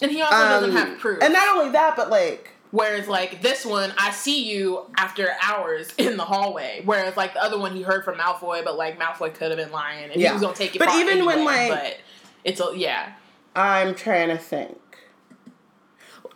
and 0.01 0.11
he 0.11 0.23
also 0.23 0.37
um, 0.37 0.49
doesn't 0.49 0.73
have 0.73 0.99
proof. 0.99 1.19
and 1.23 1.33
not 1.33 1.57
only 1.57 1.73
that 1.73 1.97
but 1.97 2.09
like 2.09 2.53
Whereas 2.73 3.09
like 3.09 3.43
this 3.43 3.67
one, 3.67 3.93
I 3.99 4.13
see 4.13 4.49
you 4.49 4.87
after 4.97 5.31
hours 5.43 5.93
in 5.99 6.17
the 6.17 6.25
hallway. 6.25 6.83
Whereas 6.85 7.17
like 7.17 7.35
the 7.35 7.43
other 7.43 7.59
one, 7.59 7.75
he 7.75 7.83
heard 7.83 8.05
from 8.05 8.17
Malfoy, 8.17 8.65
but 8.65 8.77
like 8.77 8.99
Malfoy 8.99 9.35
could 9.35 9.51
have 9.51 9.59
been 9.59 9.73
lying, 9.73 10.11
and 10.13 10.21
Yeah. 10.21 10.29
he 10.29 10.33
was 10.35 10.43
gonna 10.43 10.55
take 10.55 10.77
it. 10.77 10.79
But 10.79 10.95
even 10.95 11.25
when, 11.25 11.45
like- 11.45 11.71
but 11.71 11.99
it's 12.45 12.61
a 12.61 12.73
yeah. 12.77 13.15
I'm 13.57 13.97
trying 13.97 14.29
to 14.29 14.39
think. 14.39 14.79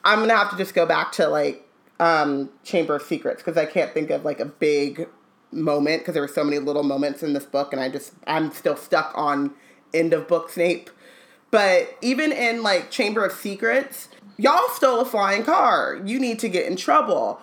I'm 0.05 0.19
gonna 0.19 0.37
have 0.37 0.51
to 0.51 0.57
just 0.57 0.75
go 0.75 0.85
back 0.87 1.13
to 1.13 1.29
like 1.29 1.69
um, 2.01 2.51
Chamber 2.65 2.97
of 2.97 3.03
Secrets 3.03 3.41
because 3.43 3.57
I 3.57 3.67
can't 3.67 3.95
think 3.95 4.11
of 4.11 4.25
like 4.25 4.41
a 4.41 4.45
big 4.45 5.09
moment 5.55 6.03
because 6.03 6.15
there 6.15 6.23
were 6.23 6.29
so 6.29 6.45
many 6.45 6.59
little 6.59 6.83
moments 6.83 7.23
in 7.23 7.33
this 7.33 7.45
book, 7.45 7.73
and 7.73 7.81
I 7.81 7.89
just 7.89 8.13
I'm 8.27 8.53
still 8.53 8.77
stuck 8.77 9.13
on 9.15 9.55
end 9.93 10.13
of 10.13 10.29
book 10.29 10.51
Snape. 10.51 10.91
But 11.51 11.97
even 12.03 12.33
in 12.33 12.63
like 12.63 12.91
Chamber 12.91 13.25
of 13.25 13.33
Secrets, 13.33 14.09
y'all 14.37 14.69
stole 14.71 15.01
a 15.01 15.05
flying 15.05 15.45
car. 15.45 16.01
You 16.05 16.19
need 16.19 16.39
to 16.41 16.49
get 16.49 16.67
in 16.67 16.77
trouble. 16.77 17.41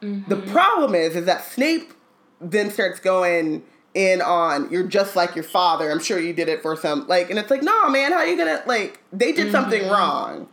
The 0.00 0.06
mm-hmm. 0.06 0.52
problem 0.52 0.94
is, 0.94 1.16
is 1.16 1.24
that 1.24 1.44
Snape 1.44 1.92
then 2.40 2.70
starts 2.70 3.00
going 3.00 3.64
in 3.94 4.20
on 4.20 4.70
you're 4.70 4.86
just 4.86 5.16
like 5.16 5.34
your 5.34 5.42
father. 5.42 5.90
I'm 5.90 6.00
sure 6.00 6.18
you 6.20 6.34
did 6.34 6.48
it 6.50 6.60
for 6.60 6.76
some 6.76 7.08
like, 7.08 7.30
and 7.30 7.38
it's 7.38 7.50
like, 7.50 7.62
no, 7.62 7.88
man, 7.88 8.12
how 8.12 8.22
you 8.22 8.36
gonna 8.36 8.62
like? 8.66 9.00
They 9.12 9.32
did 9.32 9.50
something 9.50 9.82
mm-hmm. 9.82 9.90
wrong. 9.90 10.48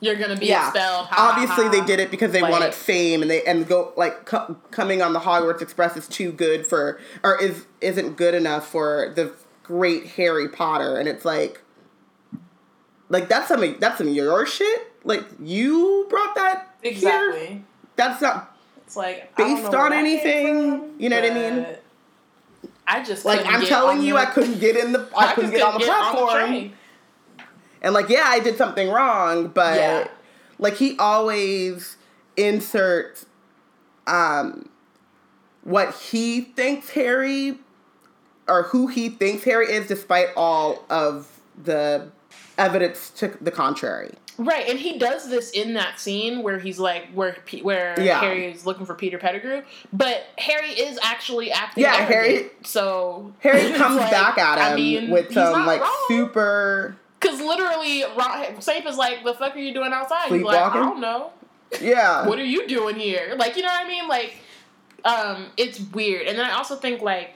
You're 0.00 0.14
gonna 0.14 0.36
be 0.36 0.46
Yeah, 0.46 0.68
expelled. 0.68 1.06
ha, 1.08 1.14
ha, 1.14 1.30
obviously 1.32 1.64
ha. 1.64 1.70
they 1.70 1.80
did 1.84 1.98
it 1.98 2.10
because 2.10 2.30
they 2.32 2.40
Like- 2.40 2.52
wanted 2.52 2.72
fame, 2.74 3.20
and 3.22 3.30
they 3.30 3.42
and 3.44 3.66
go 3.66 3.92
like 3.96 4.24
co- 4.26 4.56
coming 4.70 5.02
on 5.02 5.12
the 5.12 5.20
Hogwarts 5.20 5.60
Express 5.60 5.96
is 5.96 6.06
too 6.06 6.30
good 6.32 6.66
for 6.66 7.00
or 7.24 7.40
is 7.40 7.64
isn't 7.80 8.16
good 8.16 8.34
enough 8.34 8.68
for 8.68 9.12
the 9.16 9.32
great 9.64 10.06
Harry 10.12 10.48
Potter, 10.48 10.96
and 10.96 11.08
it's 11.08 11.24
like. 11.24 11.60
Like 13.10 13.28
that's 13.30 13.48
some 13.48 13.76
that's 13.80 13.96
some 13.98 14.08
your 14.08 14.44
shit. 14.46 14.92
Like 15.02 15.24
you 15.42 16.06
brought 16.10 16.34
that 16.34 16.74
here? 16.82 16.92
exactly. 16.92 17.64
That's 17.96 18.20
not 18.20 18.54
It's 18.86 18.96
like 18.96 19.32
I 19.38 19.42
based 19.44 19.64
on 19.64 19.70
where 19.72 19.88
that 19.88 19.96
came 19.96 19.98
anything. 20.06 20.70
from, 20.80 20.90
you 20.98 21.08
know 21.08 21.20
what 21.20 21.30
I 21.30 21.34
mean? 21.34 21.66
I 22.86 23.02
just 23.02 23.24
Like 23.24 23.46
I'm 23.46 23.60
get 23.60 23.68
telling 23.70 23.98
on 24.00 24.04
you, 24.04 24.12
the- 24.14 24.20
I 24.20 24.26
couldn't 24.26 24.58
get 24.60 24.76
in 24.76 24.92
the. 24.92 25.08
I, 25.16 25.32
couldn't 25.34 25.52
just 25.52 25.62
get 25.62 25.66
on 25.66 25.80
the 25.80 25.86
platform. 25.86 26.30
train. 26.50 26.72
And 27.82 27.94
like, 27.94 28.08
yeah, 28.08 28.24
I 28.26 28.40
did 28.40 28.56
something 28.56 28.88
wrong, 28.90 29.48
but 29.48 29.76
Yeah. 29.76 30.08
like 30.58 30.74
he 30.76 30.96
always 30.98 31.96
inserts 32.36 33.26
um 34.06 34.68
what 35.64 35.94
he 35.94 36.40
thinks 36.40 36.90
Harry 36.90 37.58
or 38.48 38.62
who 38.64 38.86
he 38.86 39.10
thinks 39.10 39.44
Harry 39.44 39.70
is, 39.70 39.86
despite 39.86 40.28
all 40.36 40.84
of 40.88 41.40
the 41.62 42.08
evidence 42.56 43.10
to 43.10 43.36
the 43.40 43.50
contrary. 43.50 44.14
Right, 44.38 44.68
and 44.70 44.78
he 44.78 44.98
does 44.98 45.28
this 45.28 45.50
in 45.50 45.74
that 45.74 45.98
scene 46.00 46.42
where 46.44 46.58
he's 46.60 46.78
like, 46.78 47.08
where 47.12 47.36
where 47.62 48.00
Yeah. 48.00 48.20
Harry 48.20 48.46
is 48.46 48.64
looking 48.64 48.86
for 48.86 48.94
Peter 48.94 49.18
Pettigrew, 49.18 49.62
but 49.92 50.24
Harry 50.38 50.70
is 50.70 50.98
actually 51.02 51.50
acting. 51.50 51.82
Yeah, 51.82 51.96
arrogant, 51.96 52.08
Harry- 52.14 52.50
So 52.64 53.34
Harry 53.40 53.72
comes 53.76 53.96
like, 53.96 54.10
back 54.12 54.38
at 54.38 54.58
him 54.58 54.72
I 54.72 54.76
mean, 54.76 55.10
with 55.10 55.32
some 55.34 55.66
like 55.66 55.80
wrong. 55.82 56.04
super 56.08 56.96
Because 57.20 57.40
literally, 57.40 58.04
Ron, 58.16 58.60
Snape 58.60 58.86
is 58.86 58.96
like, 58.96 59.24
"The 59.24 59.34
fuck 59.34 59.56
are 59.56 59.58
you 59.58 59.74
doing 59.74 59.92
outside?" 59.92 60.30
He's 60.30 60.42
like, 60.42 60.60
"I 60.60 60.74
don't 60.74 61.00
know. 61.00 61.32
yeah. 61.80 62.26
What 62.28 62.38
are 62.38 62.44
you 62.44 62.68
doing 62.68 62.96
here?" 62.96 63.34
Like, 63.36 63.56
you 63.56 63.62
know 63.62 63.68
what 63.68 63.84
I 63.84 63.88
mean? 63.88 64.08
Like, 64.08 64.36
um, 65.04 65.46
it's 65.56 65.80
weird. 65.80 66.26
And 66.26 66.38
then 66.38 66.44
I 66.46 66.52
also 66.54 66.76
think 66.76 67.02
like 67.02 67.34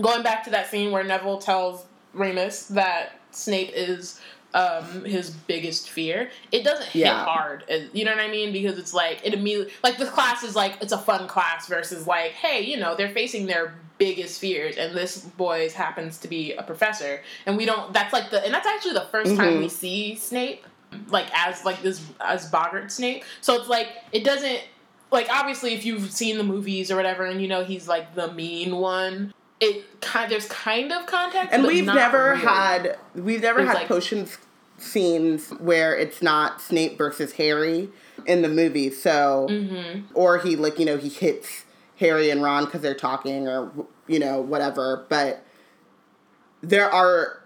going 0.00 0.22
back 0.22 0.44
to 0.44 0.50
that 0.50 0.70
scene 0.70 0.92
where 0.92 1.04
Neville 1.04 1.38
tells 1.38 1.84
Remus 2.12 2.66
that 2.68 3.18
Snape 3.30 3.70
is 3.74 4.20
um 4.54 5.04
his 5.04 5.30
biggest 5.30 5.90
fear. 5.90 6.30
It 6.50 6.64
doesn't 6.64 6.86
hit 6.88 7.06
hard 7.24 7.64
you 7.92 8.04
know 8.04 8.10
what 8.12 8.20
i 8.20 8.28
mean? 8.28 8.52
Because 8.52 8.78
it's 8.78 8.92
like 8.92 9.20
it 9.24 9.32
immediately 9.34 9.72
like 9.84 9.96
the 9.98 10.06
class 10.06 10.42
is 10.42 10.56
like 10.56 10.76
it's 10.80 10.92
a 10.92 10.98
fun 10.98 11.28
class 11.28 11.68
versus 11.68 12.06
like 12.06 12.32
hey 12.32 12.60
you 12.62 12.76
know 12.76 12.94
they're 12.96 13.10
facing 13.10 13.46
their 13.46 13.74
biggest 13.98 14.40
fears 14.40 14.76
and 14.76 14.96
this 14.96 15.18
boy 15.18 15.68
happens 15.70 16.16
to 16.18 16.26
be 16.28 16.54
a 16.54 16.62
professor 16.62 17.20
and 17.46 17.56
we 17.56 17.66
don't 17.66 17.92
that's 17.92 18.12
like 18.12 18.30
the 18.30 18.42
and 18.44 18.52
that's 18.54 18.66
actually 18.66 18.94
the 18.94 19.06
1st 19.12 19.36
time 19.36 19.54
Mhm. 19.54 19.58
we 19.60 19.68
see 19.68 20.16
snape 20.16 20.64
like 21.08 21.26
as 21.34 21.64
like 21.64 21.82
this 21.82 22.04
as 22.20 22.46
boggart 22.50 22.90
snape. 22.90 23.22
So 23.42 23.54
it's 23.54 23.68
like 23.68 23.88
it 24.10 24.24
doesn't 24.24 24.60
like 25.12 25.28
obviously 25.30 25.74
if 25.74 25.84
you've 25.84 26.10
seen 26.10 26.38
the 26.38 26.44
movies 26.44 26.90
or 26.90 26.96
whatever 26.96 27.24
and 27.24 27.40
you 27.42 27.46
know 27.48 27.62
he's 27.62 27.86
like 27.86 28.14
the 28.16 28.32
mean 28.32 28.76
one 28.76 29.32
it 29.60 30.00
kind 30.00 30.30
there's 30.30 30.46
kind 30.46 30.90
of 30.92 31.06
context 31.06 31.52
and 31.52 31.64
we've 31.64 31.84
never 31.84 32.30
really. 32.30 32.40
had 32.40 32.98
we've 33.14 33.42
never 33.42 33.60
It's 33.60 33.68
had 33.68 33.74
like- 33.74 33.88
potions 33.88 34.38
scenes 34.80 35.50
where 35.58 35.94
it's 35.96 36.22
not 36.22 36.60
Snape 36.60 36.96
versus 36.96 37.32
Harry 37.32 37.90
in 38.26 38.42
the 38.42 38.48
movie. 38.48 38.90
So, 38.90 39.46
mm-hmm. 39.50 40.06
or 40.14 40.38
he 40.38 40.56
like 40.56 40.78
you 40.78 40.84
know 40.86 40.96
he 40.96 41.08
hits 41.08 41.64
Harry 41.98 42.30
and 42.30 42.42
Ron 42.42 42.64
because 42.64 42.80
they're 42.80 42.94
talking 42.94 43.46
or 43.46 43.70
you 44.06 44.18
know 44.18 44.40
whatever. 44.40 45.06
But 45.08 45.44
there 46.62 46.90
are 46.90 47.42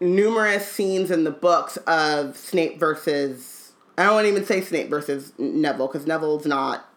numerous 0.00 0.70
scenes 0.70 1.10
in 1.10 1.24
the 1.24 1.30
books 1.30 1.76
of 1.86 2.36
Snape 2.36 2.78
versus. 2.78 3.72
I 3.96 4.04
don't 4.04 4.26
even 4.26 4.44
say 4.44 4.60
Snape 4.60 4.90
versus 4.90 5.32
Neville 5.38 5.88
because 5.88 6.06
Neville's 6.06 6.46
not 6.46 6.88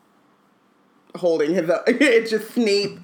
holding 1.16 1.54
his. 1.54 1.70
It's 1.88 2.32
just 2.32 2.54
Snape 2.54 3.00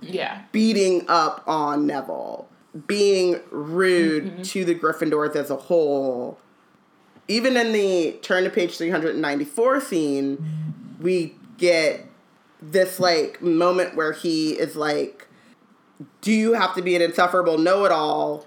Yeah. 0.00 0.42
beating 0.52 1.04
up 1.08 1.42
on 1.46 1.86
Neville, 1.86 2.48
being 2.86 3.40
rude 3.50 4.24
mm-hmm. 4.24 4.42
to 4.42 4.64
the 4.64 4.74
Gryffindors 4.74 5.36
as 5.36 5.50
a 5.50 5.56
whole. 5.56 6.38
Even 7.26 7.56
in 7.56 7.72
the 7.72 8.18
turn 8.20 8.44
to 8.44 8.50
page 8.50 8.76
394 8.76 9.80
scene, 9.80 10.44
we 11.00 11.34
get 11.56 12.06
this 12.60 13.00
like 13.00 13.40
moment 13.40 13.96
where 13.96 14.12
he 14.12 14.52
is 14.52 14.76
like, 14.76 15.26
Do 16.20 16.32
you 16.32 16.52
have 16.54 16.74
to 16.74 16.82
be 16.82 16.96
an 16.96 17.02
insufferable 17.02 17.58
know 17.58 17.84
it 17.84 17.92
all 17.92 18.46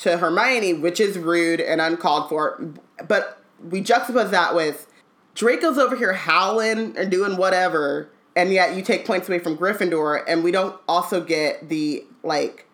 to 0.00 0.16
Hermione, 0.16 0.74
which 0.74 0.98
is 0.98 1.18
rude 1.18 1.60
and 1.60 1.80
uncalled 1.80 2.28
for. 2.28 2.62
But 3.06 3.38
we 3.62 3.82
juxtapose 3.82 4.30
that 4.30 4.54
with 4.54 4.86
Draco's 5.34 5.78
over 5.78 5.94
here 5.94 6.14
howling 6.14 6.96
and 6.96 7.10
doing 7.10 7.36
whatever, 7.36 8.08
and 8.36 8.52
yet 8.52 8.76
you 8.76 8.82
take 8.82 9.06
points 9.06 9.28
away 9.28 9.38
from 9.38 9.56
Gryffindor, 9.56 10.22
and 10.26 10.44
we 10.44 10.50
don't 10.50 10.78
also 10.88 11.22
get 11.22 11.68
the 11.68 12.04
like 12.22 12.66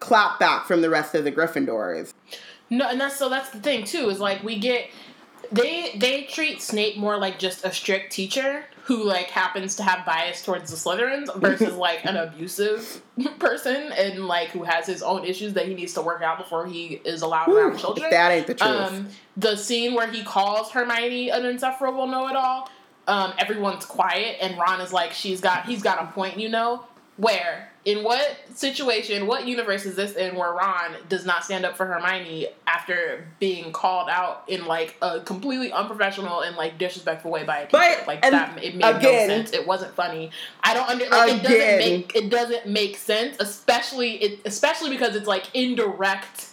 clap 0.00 0.38
back 0.38 0.66
from 0.66 0.82
the 0.82 0.90
rest 0.90 1.14
of 1.14 1.24
the 1.24 1.32
Gryffindors. 1.32 2.12
No, 2.70 2.88
and 2.88 3.00
that's 3.00 3.16
so 3.16 3.28
that's 3.28 3.50
the 3.50 3.60
thing 3.60 3.84
too. 3.84 4.08
Is 4.08 4.20
like 4.20 4.42
we 4.42 4.58
get 4.58 4.90
they 5.50 5.92
they 5.96 6.24
treat 6.24 6.60
Snape 6.60 6.96
more 6.96 7.16
like 7.16 7.38
just 7.38 7.64
a 7.64 7.72
strict 7.72 8.12
teacher 8.12 8.64
who 8.84 9.04
like 9.04 9.26
happens 9.26 9.76
to 9.76 9.82
have 9.82 10.04
bias 10.06 10.42
towards 10.42 10.70
the 10.70 10.76
Slytherins 10.76 11.34
versus 11.40 11.74
like 11.74 12.04
an 12.06 12.16
abusive 12.16 13.02
person 13.38 13.92
and 13.92 14.26
like 14.26 14.48
who 14.48 14.62
has 14.62 14.86
his 14.86 15.02
own 15.02 15.24
issues 15.24 15.52
that 15.54 15.66
he 15.66 15.74
needs 15.74 15.92
to 15.94 16.00
work 16.00 16.22
out 16.22 16.38
before 16.38 16.66
he 16.66 17.00
is 17.04 17.22
allowed 17.22 17.50
around 17.50 17.78
children. 17.78 18.08
that 18.10 18.30
ain't 18.30 18.46
the 18.46 18.54
truth. 18.54 18.70
Um, 18.70 19.08
the 19.36 19.56
scene 19.56 19.94
where 19.94 20.10
he 20.10 20.22
calls 20.24 20.70
Hermione 20.70 21.30
an 21.30 21.44
insufferable 21.44 22.06
know-it-all, 22.06 22.70
um, 23.08 23.32
everyone's 23.38 23.84
quiet, 23.84 24.36
and 24.40 24.56
Ron 24.58 24.80
is 24.80 24.92
like, 24.92 25.12
"She's 25.12 25.40
got, 25.40 25.66
he's 25.66 25.82
got 25.82 26.00
a 26.02 26.06
point, 26.12 26.38
you 26.38 26.48
know." 26.48 26.84
Where, 27.16 27.68
in 27.84 28.04
what 28.04 28.36
situation, 28.54 29.26
what 29.26 29.48
universe 29.48 29.84
is 29.86 29.96
this 29.96 30.14
in 30.14 30.36
where 30.36 30.52
Ron 30.52 30.94
does 31.08 31.26
not 31.26 31.44
stand 31.44 31.64
up 31.64 31.76
for 31.76 31.84
Hermione 31.84 32.46
after 32.68 33.26
being 33.40 33.72
called 33.72 34.08
out 34.08 34.44
in 34.46 34.66
like 34.66 34.94
a 35.02 35.18
completely 35.22 35.72
unprofessional 35.72 36.42
and 36.42 36.54
like 36.54 36.78
disrespectful 36.78 37.32
way 37.32 37.42
by 37.42 37.58
a 37.58 37.66
teacher? 37.66 37.70
But- 37.72 38.06
like 38.06 38.22
that, 38.22 38.62
it 38.62 38.76
made 38.76 38.84
again- 38.98 39.26
no 39.28 39.34
sense. 39.34 39.52
It 39.52 39.66
wasn't 39.66 39.96
funny. 39.96 40.30
I 40.62 40.74
don't 40.74 40.88
under 40.88 41.06
like 41.08 41.32
it 41.38 41.42
doesn't 41.42 41.56
Again. 41.56 41.78
make 41.78 42.14
it 42.14 42.30
doesn't 42.30 42.66
make 42.68 42.96
sense, 42.96 43.36
especially 43.40 44.12
it 44.22 44.40
especially 44.44 44.90
because 44.90 45.16
it's 45.16 45.26
like 45.26 45.46
indirect 45.54 46.50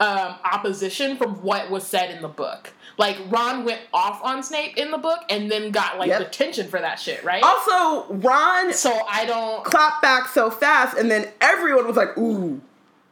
um, 0.00 0.34
opposition 0.50 1.18
from 1.18 1.42
what 1.42 1.70
was 1.70 1.86
said 1.86 2.10
in 2.10 2.22
the 2.22 2.28
book. 2.28 2.72
Like 2.98 3.18
Ron 3.28 3.64
went 3.64 3.80
off 3.92 4.22
on 4.24 4.42
Snape 4.42 4.76
in 4.78 4.90
the 4.90 4.96
book 4.98 5.20
and 5.28 5.50
then 5.50 5.70
got 5.70 5.98
like 5.98 6.08
Yep. 6.08 6.18
detention 6.20 6.68
for 6.68 6.80
that 6.80 6.98
shit, 6.98 7.22
right? 7.24 7.42
Also, 7.42 8.12
Ron 8.14 8.72
So 8.72 8.98
I 9.08 9.26
don't. 9.26 9.64
clap 9.64 10.00
back 10.00 10.28
so 10.28 10.50
fast, 10.50 10.96
and 10.96 11.10
then 11.10 11.28
everyone 11.40 11.86
was 11.86 11.96
like, 11.96 12.16
"Ooh, 12.16 12.60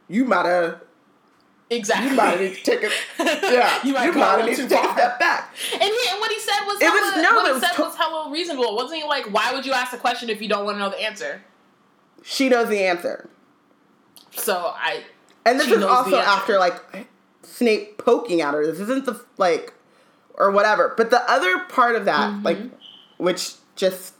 you 0.07 0.25
might 0.25 0.45
have, 0.47 0.81
Exactly. 1.69 2.09
you 2.09 2.15
might 2.15 2.39
have 2.39 2.63
taken, 2.63 2.89
yeah, 3.19 3.79
You 3.83 3.93
might 3.93 4.09
a 4.09 4.11
might 4.17 4.45
need 4.45 4.55
to 4.55 4.67
take 4.67 4.83
a 4.83 4.91
step 4.93 5.19
back." 5.19 5.53
And, 5.73 5.83
he, 5.83 5.97
and 6.09 6.19
what 6.19 6.31
he 6.31 6.39
said 6.39 6.61
was 6.65 6.81
It 6.81 6.89
was- 6.89 7.23
no, 7.23 7.35
what 7.35 7.47
it 7.49 7.53
was 7.53 7.61
said 7.61 7.73
to- 7.73 7.81
was 7.83 7.95
hella 7.95 8.31
reasonable. 8.31 8.75
Wasn't 8.75 8.99
he 9.01 9.07
like, 9.07 9.25
why 9.31 9.53
would 9.53 9.65
you 9.67 9.73
ask 9.73 9.93
a 9.93 9.97
question 9.97 10.29
if 10.31 10.41
you 10.41 10.49
don't 10.49 10.65
want 10.65 10.75
to 10.77 10.79
know 10.79 10.89
the 10.89 11.01
answer? 11.01 11.43
She 12.23 12.49
knows 12.49 12.69
the 12.69 12.83
answer. 12.83 13.29
So 14.31 14.73
I 14.75 15.03
And 15.45 15.59
this 15.59 15.67
is 15.69 15.83
also 15.83 16.17
after 16.17 16.57
like 16.57 16.75
Snape 17.45 17.97
poking 17.97 18.41
at 18.41 18.53
her. 18.53 18.65
This 18.65 18.79
isn't 18.79 19.05
the 19.05 19.23
like 19.37 19.73
or 20.33 20.51
whatever. 20.51 20.93
But 20.97 21.09
the 21.11 21.21
other 21.31 21.59
part 21.69 21.95
of 21.95 22.05
that, 22.05 22.31
Mm-hmm. 22.31 22.43
like 22.45 22.57
which 23.17 23.53
just 23.75 24.13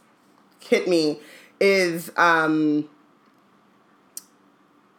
hit 0.60 0.88
me, 0.88 1.20
is 1.60 2.10
um 2.16 2.88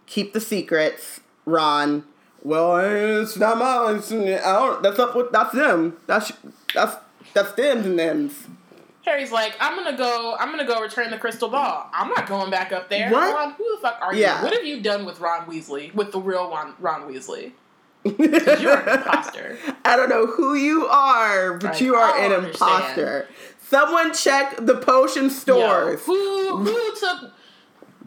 keep 0.06 0.34
the 0.34 0.42
secrets, 0.42 1.20
Ron. 1.46 2.04
Well, 2.44 2.78
it's 3.24 3.36
not 3.38 3.58
mine. 3.58 3.98
I 3.98 4.40
don't, 4.40 4.84
that's 4.84 5.00
up 5.00 5.16
with 5.16 5.32
that's 5.32 5.54
them. 5.54 5.98
That's 6.08 6.32
that's 6.74 6.96
that's 7.34 7.52
them 7.54 7.80
and 7.80 8.00
them's. 8.00 8.48
Harry's 9.04 9.32
like, 9.32 9.56
I'm 9.60 9.76
gonna 9.82 9.98
go. 9.98 10.36
I'm 10.40 10.52
gonna 10.52 10.66
go 10.68 10.82
return 10.82 11.10
the 11.12 11.18
crystal 11.18 11.50
ball. 11.50 11.90
I'm 11.94 12.10
not 12.10 12.28
going 12.28 12.52
back 12.52 12.72
up 12.74 12.90
there. 12.90 13.10
What? 13.10 13.34
Ron, 13.36 13.52
who 13.54 13.76
the 13.76 13.82
fuck 13.82 13.98
are 14.02 14.14
Yeah. 14.14 14.38
you? 14.40 14.44
What 14.46 14.54
have 14.54 14.66
you 14.66 14.82
done 14.82 15.06
with 15.06 15.20
Ron 15.20 15.46
Weasley? 15.48 15.94
With 15.96 16.12
the 16.12 16.20
real 16.20 16.50
Ron, 16.50 16.74
Ron 16.80 17.12
Weasley? 17.12 17.54
You're 18.18 18.78
an 18.80 18.90
imposter. 19.00 19.58
I 19.86 19.96
don't 19.96 20.10
know 20.10 20.26
who 20.28 20.54
you 20.56 20.86
are, 20.88 21.54
but 21.56 21.64
Like, 21.74 21.82
you 21.82 21.96
are 21.96 22.18
an 22.20 22.32
don't 22.32 22.46
imposter. 22.46 23.28
Someone 23.62 24.14
check 24.14 24.58
the 24.66 24.76
potion 24.78 25.24
Yo, 25.24 25.30
stores. 25.30 26.02
who 26.06 26.58
who 26.58 26.96
took? 26.96 27.32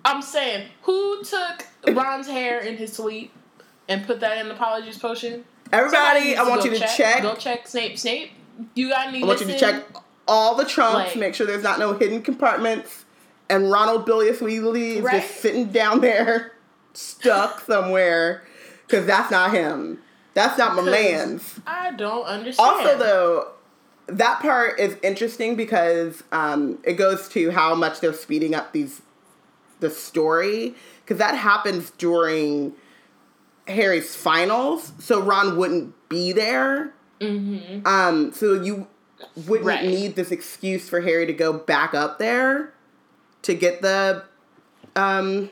I'm 0.05 0.23
saying 0.23 0.69
who 0.83 1.23
took 1.23 1.67
Ron's 1.95 2.27
hair 2.27 2.61
in 2.61 2.77
his 2.77 2.93
sleep 2.95 3.33
and 3.89 4.07
put 4.07 4.21
that 4.21 4.39
in 4.39 4.49
the 4.49 4.55
Polyjuice 4.55 4.99
potion? 5.01 5.45
Everybody, 5.73 6.37
I 6.37 6.43
want 6.49 6.65
you 6.65 6.71
to 6.71 6.79
check. 6.97 7.23
Go 7.23 7.35
check 7.35 7.69
Snape. 7.69 7.99
Snape, 7.99 8.33
you 8.75 8.89
got 8.89 9.09
any? 9.09 9.23
I 9.23 9.27
want 9.27 9.41
you 9.41 9.47
to 9.49 9.59
check 9.59 9.85
all 10.27 10.55
the 10.55 10.65
trunks, 10.65 10.95
Like- 11.11 11.17
make 11.17 11.35
sure 11.35 11.47
there's 11.47 11.63
not 11.63 11.79
no 11.79 11.93
hidden 11.93 12.23
compartments. 12.23 13.05
And 13.51 13.71
Ronald 13.71 14.07
Bilius 14.07 14.39
Weasley 14.39 14.97
is 14.97 15.01
Right. 15.03 15.21
just 15.21 15.41
sitting 15.41 15.67
down 15.73 16.01
there, 16.01 16.53
stuck 16.95 17.61
somewhere, 17.67 18.43
because 18.91 19.07
that's 19.07 19.31
not 19.31 19.53
him. 19.53 19.99
That's 20.35 20.59
not 20.59 20.75
my 20.77 20.83
man's. 20.83 21.61
I 21.67 21.93
don't 21.93 22.25
understand. 22.25 22.69
Also, 22.69 22.99
though, 22.99 23.49
that 24.07 24.41
part 24.41 24.79
is 24.81 24.97
interesting 25.03 25.57
because 25.57 26.23
um, 26.33 26.79
it 26.85 26.95
goes 26.95 27.29
to 27.31 27.51
how 27.51 27.75
much 27.75 28.01
they're 28.01 28.13
speeding 28.13 28.55
up 28.55 28.73
these 28.73 29.03
the 29.81 29.91
story 29.91 30.75
because 31.03 31.19
that 31.19 31.35
happens 31.35 31.91
during 31.93 32.75
Harry's 33.67 34.15
finals, 34.15 34.93
so 34.99 35.21
Ron 35.21 35.57
wouldn't 35.57 35.95
be 36.09 36.33
there. 36.33 36.93
Mm-hmm. 37.21 37.87
Um, 37.87 38.33
so 38.33 38.55
you 38.55 38.87
wouldn't 39.47 39.67
Right. 39.67 39.85
need 39.85 40.17
this 40.17 40.31
excuse 40.31 40.89
for 40.89 41.01
Harry 41.01 41.27
to 41.27 41.33
go 41.33 41.53
back 41.53 41.95
up 41.95 42.19
there 42.19 42.73
to 43.43 43.55
get 43.55 43.83
the 43.83 44.25
um 44.97 45.51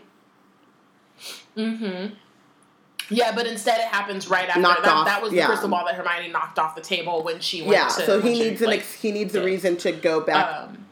Yeah, 3.11 3.35
but 3.35 3.47
instead 3.47 3.79
it 3.81 3.87
happens 3.87 4.29
right 4.29 4.49
after 4.49 4.61
Knocked 4.61 4.83
that. 4.85 4.93
off, 4.93 5.07
that 5.07 5.23
was 5.23 5.33
yeah. 5.33 5.43
the 5.43 5.47
crystal 5.49 5.69
ball 5.69 5.85
that 5.87 5.95
Hermione 5.95 6.29
knocked 6.31 6.59
off 6.59 6.75
the 6.75 6.83
table 6.83 7.23
when 7.23 7.41
she 7.41 7.63
went 7.63 7.73
yeah. 7.73 7.89
to. 7.89 8.07
So 8.07 8.21
he 8.21 8.29
when 8.29 8.37
she, 8.37 8.43
needs 8.51 8.61
an 8.61 8.67
like, 8.69 8.81
ex- 8.81 8.95
he 8.95 9.13
needs 9.13 9.35
a 9.35 9.43
reason 9.43 9.77
to 9.79 9.93
go 9.93 10.21
back 10.21 10.55
Um, 10.55 10.87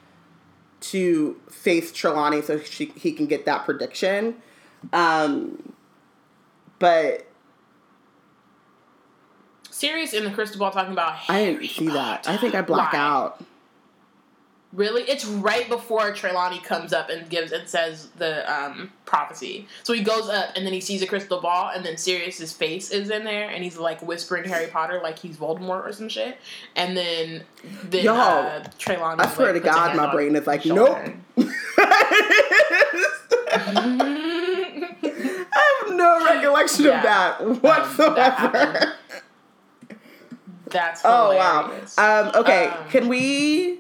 to 0.81 1.41
face 1.51 1.93
Trelawney 1.93 2.43
so 2.43 2.59
she, 2.61 2.87
he 2.97 3.13
can 3.13 3.27
get 3.27 3.45
that 3.47 3.65
prediction. 3.65 4.37
Um, 4.93 5.75
but 6.79 7.27
Sirius 9.71 10.15
in 10.15 10.25
the 10.25 10.31
crystal 10.31 10.59
ball 10.59 10.71
talking 10.71 10.93
about. 10.93 11.19
I 11.29 11.45
didn't 11.45 11.69
see 11.69 11.89
that. 11.89 12.27
I 12.29 12.37
think 12.39 12.55
I 12.55 12.63
blacked 12.63 12.95
Why? 12.95 12.99
out. 12.99 13.45
Really, 14.77 15.03
it's 15.05 15.25
right 15.25 15.67
before 15.71 16.13
Trelawney 16.13 16.59
comes 16.61 16.93
up 16.93 17.09
and 17.09 17.31
gives 17.31 17.51
and 17.51 17.67
says 17.67 18.09
the 18.19 18.45
um, 18.53 18.93
prophecy. 19.07 19.67
So 19.83 19.95
he 19.95 20.03
goes 20.03 20.29
up 20.29 20.51
and 20.55 20.67
then 20.67 20.75
he 20.75 20.83
sees 20.83 21.01
a 21.01 21.07
crystal 21.07 21.41
ball, 21.41 21.71
and 21.75 21.83
then 21.85 21.97
Sirius's 21.97 22.53
face 22.53 22.91
is 22.91 23.09
in 23.09 23.25
there, 23.25 23.49
and 23.49 23.65
he's 23.65 23.79
like 23.79 24.03
whispering 24.03 24.45
Harry 24.51 24.67
Potter 24.67 25.01
like 25.03 25.19
he's 25.19 25.39
Voldemort 25.39 25.87
or 25.87 25.93
some 25.95 26.11
shit. 26.11 26.37
And 26.77 26.95
then, 26.95 27.45
then 27.85 28.05
Yo, 28.05 28.15
uh, 28.15 28.65
Trelawney. 28.79 29.23
I 29.23 29.29
swear 29.35 29.55
to 29.55 29.61
God, 29.61 29.97
my 29.97 30.13
brain 30.13 30.37
is 30.37 30.47
like, 30.47 30.67
nope. 30.67 30.99
I 33.59 34.97
have 35.83 35.97
no 35.97 36.25
recollection 36.25 36.85
Yeah. 36.87 36.97
of 36.99 37.03
that 37.03 37.39
that 37.39 37.63
whatsoever. 37.63 38.21
happened. 38.21 38.93
That's 40.69 41.01
oh 41.05 41.37
wow. 41.37 41.71
Um, 41.97 42.33
okay, 42.35 42.67
Um, 42.67 42.89
can 42.91 43.09
we? 43.09 43.79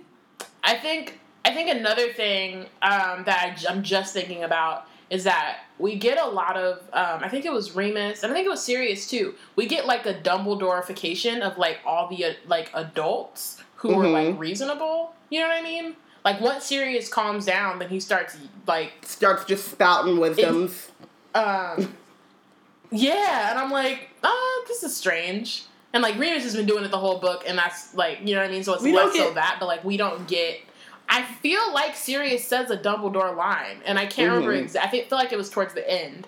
I 0.66 0.74
think 0.74 1.18
I 1.44 1.54
think 1.54 1.70
another 1.70 2.12
thing 2.12 2.66
um, 2.82 3.22
that 3.24 3.56
I, 3.68 3.72
am 3.72 3.82
just 3.84 4.12
thinking 4.12 4.42
about 4.42 4.86
is 5.08 5.22
that 5.24 5.58
we 5.78 5.94
get 5.94 6.18
a 6.18 6.26
lot 6.26 6.56
of 6.56 6.78
um, 6.92 7.22
I 7.22 7.28
think 7.28 7.44
it 7.44 7.52
was 7.52 7.74
Remus 7.76 8.22
and 8.24 8.32
I 8.32 8.34
think 8.34 8.46
it 8.46 8.50
was 8.50 8.62
Sirius 8.64 9.08
too. 9.08 9.34
We 9.54 9.66
get 9.66 9.86
like 9.86 10.04
a 10.06 10.14
Dumbledorification 10.14 11.40
of 11.40 11.56
like 11.56 11.78
all 11.86 12.08
the 12.08 12.24
uh, 12.24 12.32
like 12.46 12.70
adults 12.74 13.62
who 13.76 13.92
are 13.92 14.04
Mhm. 14.04 14.12
like 14.30 14.38
reasonable. 14.40 15.14
You 15.30 15.40
know 15.40 15.48
what 15.48 15.58
I 15.58 15.62
mean? 15.62 15.94
Like 16.24 16.40
once 16.40 16.64
Sirius 16.64 17.08
calms 17.08 17.46
down, 17.46 17.78
then 17.78 17.88
he 17.88 18.00
starts 18.00 18.36
like 18.66 18.92
Starts 19.02 19.44
just 19.44 19.68
spouting 19.68 20.18
wisdoms. 20.18 20.90
um, 21.36 21.94
yeah, 22.90 23.50
and 23.50 23.58
I'm 23.60 23.70
like, 23.70 24.08
oh, 24.24 24.64
this 24.66 24.82
is 24.82 24.96
strange. 24.96 25.64
And 25.96 26.02
like 26.02 26.18
Remus 26.18 26.42
has 26.42 26.54
been 26.54 26.66
doing 26.66 26.84
it 26.84 26.90
the 26.90 26.98
whole 26.98 27.16
book, 27.20 27.44
and 27.46 27.56
that's 27.56 27.94
like 27.94 28.18
you 28.22 28.34
know 28.34 28.42
what 28.42 28.50
I 28.50 28.52
mean. 28.52 28.62
So 28.62 28.74
it's 28.74 28.82
We 28.82 28.92
less 28.92 29.16
so 29.16 29.32
that, 29.32 29.56
but 29.58 29.64
like 29.64 29.82
we 29.82 29.96
don't 29.96 30.28
get. 30.28 30.60
I 31.08 31.22
feel 31.22 31.72
like 31.72 31.96
Sirius 31.96 32.44
says 32.44 32.70
a 32.70 32.76
Dumbledore 32.76 33.34
line, 33.34 33.78
and 33.86 33.98
I 33.98 34.04
can't 34.04 34.30
remember 34.30 34.54
Mhm. 34.54 34.60
exactly. 34.64 35.00
I 35.02 35.06
feel 35.08 35.16
like 35.16 35.32
it 35.32 35.38
was 35.38 35.48
towards 35.48 35.72
the 35.72 35.90
end. 35.90 36.26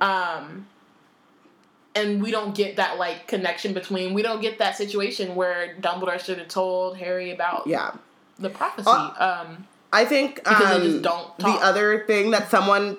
Um, 0.00 0.68
and 1.96 2.22
we 2.22 2.30
don't 2.30 2.54
get 2.54 2.76
that 2.76 2.98
like 3.00 3.26
connection 3.26 3.72
between. 3.74 4.14
We 4.14 4.22
don't 4.22 4.40
get 4.40 4.58
that 4.58 4.76
situation 4.76 5.34
where 5.34 5.74
Dumbledore 5.80 6.24
should 6.24 6.38
have 6.38 6.46
told 6.46 6.96
Harry 6.98 7.32
about 7.32 7.66
Yeah. 7.66 7.90
the 8.38 8.48
prophecy. 8.50 8.88
Uh, 8.88 9.10
um, 9.42 9.66
I 9.92 10.04
think 10.04 10.36
Because 10.36 10.68
they 10.68 10.76
um, 10.76 10.82
just 10.82 11.02
don't 11.02 11.36
the 11.38 11.48
other 11.48 12.04
thing 12.06 12.30
that 12.30 12.48
someone 12.48 12.96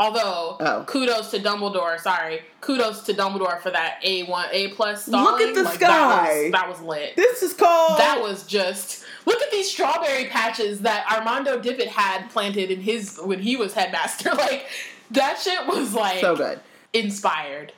although 0.00 0.56
Oh. 0.58 0.84
kudos 0.88 1.30
to 1.30 1.38
Dumbledore. 1.38 2.00
Sorry, 2.00 2.42
kudos 2.60 3.02
to 3.02 3.14
Dumbledore 3.14 3.60
for 3.60 3.70
that 3.70 3.98
A 4.02 4.24
one 4.24 4.46
A 4.50 4.68
plus. 4.68 5.06
Look 5.06 5.40
at 5.40 5.54
the 5.54 5.62
Like, 5.62 5.74
sky. 5.74 5.86
That 5.88 6.42
was, 6.42 6.52
that 6.52 6.68
was 6.68 6.80
lit. 6.80 7.16
this 7.16 7.42
is 7.44 7.54
called 7.54 7.98
that 8.00 8.20
was 8.20 8.44
just 8.44 9.04
look 9.26 9.40
at 9.40 9.50
these 9.52 9.70
strawberry 9.70 10.24
patches 10.24 10.80
that 10.80 11.04
Armando 11.12 11.60
Dippet 11.60 11.86
had 11.88 12.28
planted 12.30 12.70
in 12.72 12.80
his 12.80 13.20
when 13.22 13.38
he 13.38 13.54
was 13.56 13.74
headmaster. 13.74 14.30
Like 14.34 14.66
that 15.12 15.38
shit 15.38 15.66
was 15.66 15.92
like 15.94 16.20
so 16.20 16.34
good. 16.36 16.60
inspired. 16.92 17.72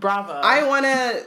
Bravo. 0.00 0.32
I 0.32 0.64
want 0.66 0.84
to 0.84 1.24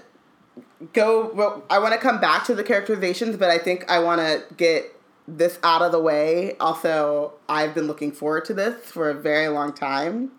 go. 0.94 1.32
Well, 1.34 1.64
I 1.70 1.80
want 1.80 1.94
to 1.94 2.00
come 2.00 2.20
back 2.20 2.44
to 2.46 2.54
the 2.56 2.64
characterizations, 2.64 3.38
but 3.38 3.50
I 3.50 3.58
think 3.58 3.90
I 3.90 4.00
want 4.00 4.20
to 4.22 4.44
get 4.56 4.94
this 5.28 5.60
out 5.64 5.82
of 5.82 5.92
the 5.92 6.00
way. 6.00 6.56
Also, 6.60 7.34
I've 7.50 7.74
been 7.74 7.88
looking 7.88 8.12
forward 8.12 8.46
to 8.46 8.54
this 8.54 8.86
for 8.86 9.10
a 9.10 9.14
very 9.14 9.48
long 9.50 9.74
time. 9.74 10.32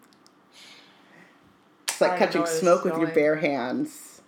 It's 1.88 2.00
like 2.00 2.12
know 2.12 2.18
catching 2.18 2.46
smoke 2.46 2.84
with 2.84 2.96
your 2.96 3.08
bare 3.08 3.36
hands. 3.36 4.22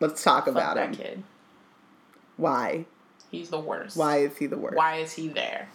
Let's 0.00 0.22
talk 0.22 0.44
Fuck 0.46 0.54
about 0.54 0.76
that 0.76 0.88
him. 0.88 0.94
kid. 0.94 1.22
Why? 2.36 2.86
He's 3.30 3.50
the 3.50 3.60
worst. 3.60 3.96
Why 3.96 4.18
is 4.18 4.36
he 4.36 4.46
the 4.46 4.58
worst? 4.58 4.76
Why 4.76 4.96
is 4.96 5.12
he 5.12 5.28
there? 5.28 5.68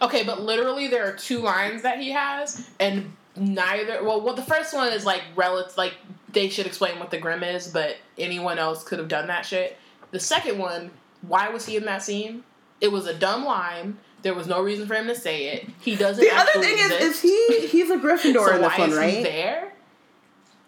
Okay, 0.00 0.22
but 0.24 0.40
literally 0.42 0.88
there 0.88 1.08
are 1.08 1.16
two 1.16 1.40
lines 1.40 1.82
that 1.82 1.98
he 1.98 2.10
has, 2.10 2.68
and 2.78 3.12
neither. 3.36 4.04
Well, 4.04 4.20
well, 4.20 4.34
the 4.34 4.42
first 4.42 4.74
one 4.74 4.92
is 4.92 5.04
like 5.04 5.22
relative. 5.36 5.76
Like 5.76 5.94
they 6.32 6.48
should 6.48 6.66
explain 6.66 6.98
what 6.98 7.10
the 7.10 7.18
grim 7.18 7.42
is, 7.42 7.68
but 7.68 7.96
anyone 8.18 8.58
else 8.58 8.84
could 8.84 8.98
have 8.98 9.08
done 9.08 9.26
that 9.28 9.46
shit. 9.46 9.76
The 10.10 10.20
second 10.20 10.58
one, 10.58 10.90
why 11.28 11.48
was 11.50 11.66
he 11.66 11.76
in 11.76 11.84
that 11.86 12.02
scene? 12.02 12.44
It 12.80 12.88
was 12.92 13.06
a 13.06 13.14
dumb 13.14 13.44
line. 13.44 13.98
There 14.22 14.34
was 14.34 14.46
no 14.46 14.62
reason 14.62 14.86
for 14.86 14.94
him 14.94 15.06
to 15.08 15.14
say 15.14 15.48
it. 15.48 15.68
He 15.80 15.96
doesn't. 15.96 16.22
The 16.24 16.34
other 16.34 16.52
thing 16.52 16.78
is, 16.78 16.90
is 16.92 17.20
he 17.22 17.66
he's 17.68 17.90
a 17.90 17.96
Gryffindor 17.96 18.34
so 18.46 18.54
in 18.56 18.62
this 18.62 18.70
why 18.72 18.78
one, 18.78 18.90
is 18.90 18.96
right? 18.96 19.14
he 19.14 19.22
there? 19.22 19.72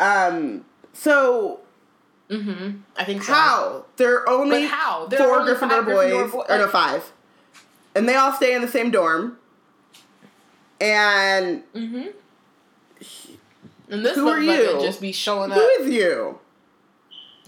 Um. 0.01 0.65
So 0.93 1.61
Mm-hmm. 2.29 2.79
I 2.97 3.05
think 3.05 3.23
so. 3.23 3.33
how 3.33 3.85
there 3.99 4.17
are 4.17 4.29
only 4.29 4.63
But 4.63 4.71
how? 4.71 5.07
There 5.07 5.21
four 5.21 5.29
are 5.29 5.41
only 5.41 5.53
Gryffindor 5.53 5.59
five 5.71 5.85
boys, 5.87 6.13
Gryffindor 6.13 6.33
bo- 6.33 6.45
or 6.55 6.59
no 6.59 6.69
five, 6.69 7.13
and 7.95 8.09
they 8.09 8.17
all 8.17 8.33
stay 8.33 8.53
in 8.55 8.63
the 8.63 8.69
same 8.69 8.91
dorm. 8.91 9.39
And 10.81 11.63
Mm-hmm. 11.75 12.07
And 13.89 14.05
this 14.05 14.17
Who 14.17 14.29
are 14.29 14.41
you? 14.41 14.81
just 14.83 15.01
be 15.01 15.13
showing 15.13 15.53
up. 15.53 15.59
who 15.59 15.65
is 15.85 15.91
you? 15.93 16.39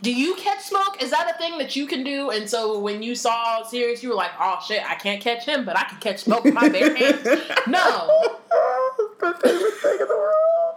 Do 0.01 0.12
you 0.12 0.34
catch 0.36 0.61
smoke? 0.62 1.03
Is 1.03 1.11
that 1.11 1.30
a 1.34 1.38
thing 1.38 1.59
that 1.59 1.74
you 1.74 1.86
can 1.86 2.05
do? 2.05 2.30
And 2.30 2.49
so 2.49 2.78
when 2.78 3.03
you 3.03 3.14
saw 3.14 3.62
Sirius, 3.64 4.03
you 4.03 4.11
were 4.11 4.14
like, 4.14 4.30
"Oh 4.40 4.59
shit, 4.66 4.82
I 4.88 4.94
can't 4.94 5.20
catch 5.20 5.44
him, 5.44 5.64
but 5.64 5.76
I 5.76 5.84
can 5.84 5.99
catch 5.99 6.20
smoke 6.20 6.44
with 6.44 6.55
my 6.55 6.68
bare 6.68 6.94
hands." 6.96 7.24
No, 7.66 8.28
my 9.20 9.32
favorite 9.32 9.74
thing 9.74 9.99
in 10.01 10.07
the 10.07 10.16
world. 10.16 10.76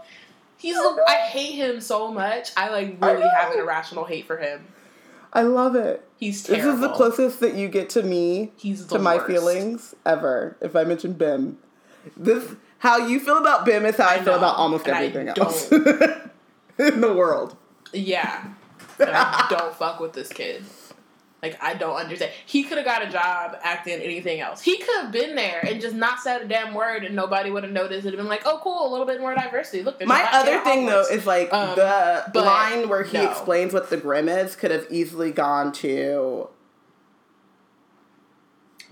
he's. 0.58 0.76
The, 0.76 1.04
I 1.08 1.16
hate 1.28 1.54
him 1.54 1.82
so 1.82 2.12
much. 2.12 2.50
I 2.58 2.70
like 2.70 2.98
I 3.02 3.12
really 3.12 3.30
have 3.30 3.54
an 3.54 3.60
irrational 3.60 4.06
hate 4.06 4.26
for 4.26 4.38
him. 4.38 4.66
I 5.34 5.44
love 5.44 5.76
it. 5.76 6.04
He's 6.18 6.44
This 6.44 6.66
is 6.66 6.80
the 6.82 6.90
closest 6.90 7.40
that 7.40 7.54
you 7.56 7.68
get 7.70 7.90
to 7.92 8.04
me 8.04 8.52
He's 8.58 8.86
to 8.88 9.00
my 9.00 9.16
worst. 9.16 9.28
feelings 9.28 9.96
ever. 10.06 10.58
If 10.62 10.76
I 10.76 10.84
mention 10.84 11.14
Bim, 11.14 11.58
this 12.18 12.56
how 12.80 12.98
you 12.98 13.20
feel 13.20 13.38
about 13.38 13.66
Bim 13.66 13.86
is 13.86 13.96
how 13.98 14.08
I, 14.08 14.16
I 14.16 14.18
feel 14.18 14.34
know, 14.34 14.38
about 14.40 14.58
almost 14.58 14.88
I 14.90 15.06
everything 15.06 15.30
else 15.30 15.72
in 16.78 17.02
the 17.02 17.14
world. 17.16 17.56
Yeah, 17.94 18.44
I 19.00 19.48
don't 19.50 19.74
fuck 19.76 20.00
with 20.00 20.14
this 20.14 20.30
kid. 20.30 20.64
Like 21.42 21.58
I 21.60 21.74
don't 21.74 21.96
understand. 21.96 22.32
He 22.46 22.64
could 22.64 22.78
have 22.78 22.86
got 22.86 23.02
a 23.04 23.10
job 23.10 23.58
acting 23.64 24.00
anything 24.00 24.42
else. 24.42 24.62
He 24.62 24.78
could 24.78 24.96
have 25.02 25.12
been 25.12 25.36
there 25.36 25.60
and 25.66 25.82
just 25.82 25.96
not 25.96 26.20
said 26.20 26.44
a 26.44 26.48
damn 26.48 26.76
word, 26.76 27.04
and 27.04 27.16
nobody 27.16 27.50
would 27.50 27.64
have 27.64 27.72
noticed. 27.72 28.06
It'd 28.06 28.14
have 28.14 28.20
been 28.20 28.30
like, 28.30 28.44
"Oh, 28.46 28.60
cool, 28.62 28.86
a 28.88 28.90
little 28.92 29.08
bit 29.08 29.20
more 29.20 29.34
diversity." 29.34 29.82
Look, 29.82 30.06
My 30.06 30.28
other 30.32 30.60
thing 30.64 30.86
though 30.86 31.02
is 31.02 31.26
like 31.26 31.52
Um, 31.52 31.74
the 31.76 32.42
line 32.42 32.88
where 32.90 33.02
he 33.04 33.18
no. 33.18 33.28
explains 33.32 33.74
what 33.74 33.90
the 33.90 33.98
grim 33.98 34.30
is 34.30 34.56
could 34.56 34.70
have 34.70 34.86
easily 34.92 35.32
gone 35.32 35.72
to 35.74 36.48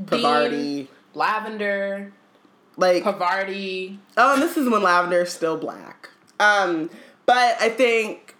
Pavarti. 0.06 0.88
lavender, 1.14 2.14
Like 2.78 3.04
Pavarti. 3.04 3.98
oh, 4.18 4.34
and 4.34 4.42
this 4.42 4.58
is 4.58 4.68
when 4.70 4.82
Lavender 4.82 5.22
is 5.22 5.32
still 5.32 5.58
black. 5.58 6.10
Um, 6.40 6.90
but 7.26 7.58
I 7.62 7.70
think 7.70 8.36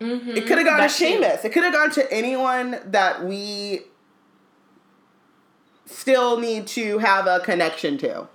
Mm-hmm. 0.00 0.30
it 0.30 0.46
could 0.46 0.58
have 0.58 0.66
gone 0.66 0.80
to 0.80 0.84
Seamus. 0.86 1.44
It 1.44 1.52
could 1.52 1.64
have 1.64 1.72
gone 1.72 1.90
to 1.92 2.12
anyone 2.12 2.78
that 2.84 3.24
we 3.24 3.80
still 5.86 6.38
need 6.38 6.66
to 6.68 6.98
have 6.98 7.26
a 7.26 7.40
connection 7.40 7.96
to. 7.98 8.28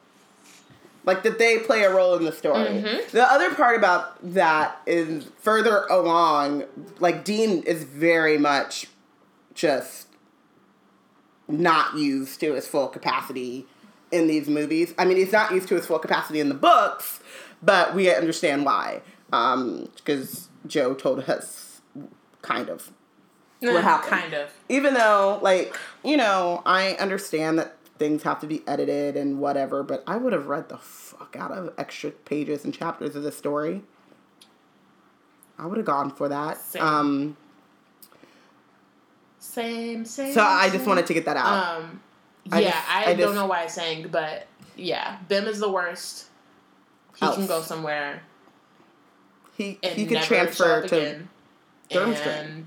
Like 1.04 1.24
that 1.24 1.40
they 1.40 1.58
play 1.60 1.84
a 1.84 1.94
role 1.94 2.16
in 2.16 2.26
the 2.26 2.32
story. 2.32 2.68
Mhm. 2.68 3.10
The 3.12 3.24
other 3.24 3.54
part 3.56 3.76
about 3.76 4.18
that 4.34 4.80
is 4.86 5.26
further 5.40 5.86
along, 5.90 6.64
like 7.00 7.24
Dean 7.24 7.64
is 7.64 7.84
very 7.84 8.38
much 8.38 8.88
just 9.54 10.08
not 11.48 11.98
used 11.98 12.40
to 12.40 12.54
his 12.54 12.68
full 12.68 12.88
capacity 12.88 13.66
in 14.12 14.28
these 14.28 14.48
movies. 14.48 14.94
I 14.98 15.06
mean, 15.06 15.18
he's 15.18 15.32
not 15.32 15.52
used 15.52 15.68
to 15.70 15.76
his 15.76 15.86
full 15.88 16.00
capacity 16.00 16.40
in 16.40 16.50
the 16.50 16.56
books, 16.56 17.20
but 17.64 17.96
we 17.96 18.14
understand 18.14 18.64
why. 18.66 19.02
Because 19.30 20.50
Jo 20.68 20.94
told 20.94 21.20
us, 21.30 21.82
kind 22.42 22.70
of. 22.70 22.92
Eh, 23.64 23.72
what 23.72 23.84
happened. 23.84 24.10
Kind 24.10 24.34
of. 24.34 24.52
Even 24.70 24.94
though, 24.96 25.40
like, 25.42 25.76
you 26.04 26.18
know, 26.18 26.62
I 26.66 26.94
understand 26.94 27.60
that 27.60 27.78
things 28.00 28.24
have 28.24 28.40
to 28.40 28.48
be 28.48 28.64
edited 28.68 29.16
and 29.16 29.40
whatever, 29.40 29.84
but 29.84 30.04
I 30.08 30.18
would 30.18 30.34
have 30.34 30.48
read 30.48 30.70
the 30.70 30.78
fuck 30.78 31.36
out 31.38 31.52
of 31.52 31.74
extra 31.78 32.10
pages 32.12 32.66
and 32.66 32.74
chapters 32.74 33.16
of 33.16 33.22
the 33.24 33.32
story. 33.32 33.84
I 35.60 35.68
would 35.68 35.78
have 35.78 35.86
gone 35.86 36.10
for 36.10 36.28
that. 36.30 36.58
Same. 36.60 36.82
Um, 36.84 37.38
Same, 39.38 40.06
same. 40.06 40.34
so 40.34 40.42
I 40.42 40.70
just 40.70 40.86
wanted 40.88 41.06
to 41.08 41.14
get 41.14 41.26
that 41.26 41.38
out. 41.38 41.78
Um, 41.82 42.02
I 42.52 42.62
yeah, 42.62 42.72
just- 42.72 42.90
I, 42.90 43.06
I 43.12 43.14
don't 43.16 43.36
know 43.36 43.46
why 43.48 43.64
I 43.64 43.68
sang, 43.68 44.08
but 44.08 44.48
yeah, 44.76 45.18
Bim 45.28 45.46
is 45.46 45.60
the 45.60 45.70
worst. 45.70 46.28
He 47.16 47.28
can 47.28 47.46
go 47.46 47.62
somewhere 47.62 48.24
he 49.62 49.80
and 49.84 49.94
he 49.96 50.06
could 50.06 50.22
transfer 50.24 50.88
to. 50.88 51.20
Durmstrang. 51.90 52.66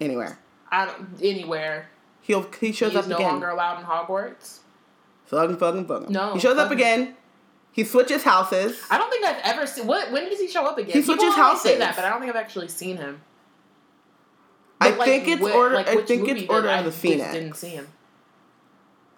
Anywhere. 0.00 0.38
I 0.70 0.84
don't 0.86 1.06
anywhere. 1.22 1.88
He'll 2.20 2.46
he 2.60 2.72
shows 2.72 2.90
He's 2.92 3.00
up 3.00 3.06
no 3.08 3.16
again. 3.16 3.28
longer 3.28 3.48
allowed 3.48 3.78
in 3.80 3.84
Hogwarts. 3.86 4.58
Fucking 5.26 5.56
fucking 5.56 5.86
fucking. 5.86 6.12
No, 6.12 6.34
He 6.34 6.40
shows 6.40 6.58
up 6.58 6.70
again. 6.70 7.16
He 7.72 7.84
switches 7.84 8.22
houses. 8.22 8.80
I 8.90 8.96
don't 8.98 9.10
think 9.10 9.24
I've 9.24 9.40
ever 9.44 9.66
seen. 9.66 9.86
What? 9.86 10.10
When 10.12 10.28
does 10.28 10.40
he 10.40 10.48
show 10.48 10.64
up 10.64 10.78
again? 10.78 10.92
He 10.94 11.02
switches 11.02 11.24
always 11.24 11.34
Say 11.62 11.70
houses. 11.72 11.78
that, 11.78 11.96
but 11.96 12.04
I 12.04 12.10
don't 12.10 12.20
think 12.20 12.30
I've 12.30 12.40
actually 12.40 12.68
seen 12.68 12.96
him. 12.96 13.20
I 14.80 14.90
like, 14.90 15.06
think 15.06 15.28
it's 15.28 15.42
whi- 15.42 15.52
order. 15.52 15.74
like, 15.74 15.88
I 15.88 15.96
think 16.02 16.28
it's 16.28 16.48
Order 16.50 16.68
I 16.68 16.78
of 16.78 16.84
the 16.84 16.90
just 16.90 17.02
Phoenix. 17.02 17.32
Didn't 17.32 17.54
see 17.56 17.68
him. 17.70 17.88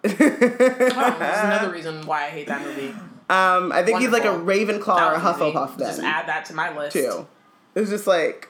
Oh, 0.05 1.15
that's 1.19 1.43
another 1.43 1.71
reason 1.73 2.05
why 2.05 2.25
I 2.25 2.29
hate 2.29 2.47
that 2.47 2.61
movie. 2.61 2.93
Um, 3.29 3.71
I 3.71 3.83
think 3.83 3.99
he's 3.99 4.09
like 4.09 4.25
a 4.25 4.31
Wonderful. 4.33 4.65
Ravenclaw 4.79 5.11
or 5.11 5.13
a 5.15 5.19
That 5.19 5.23
was 5.23 5.35
easy. 5.35 5.51
Hufflepuff 5.53 5.77
then 5.77 5.87
Just 5.87 5.99
add 6.01 6.27
that 6.27 6.45
to 6.45 6.53
my 6.55 6.75
list. 6.75 6.93
too. 6.93 7.27
It's 7.75 7.89
just 7.91 8.07
like 8.07 8.49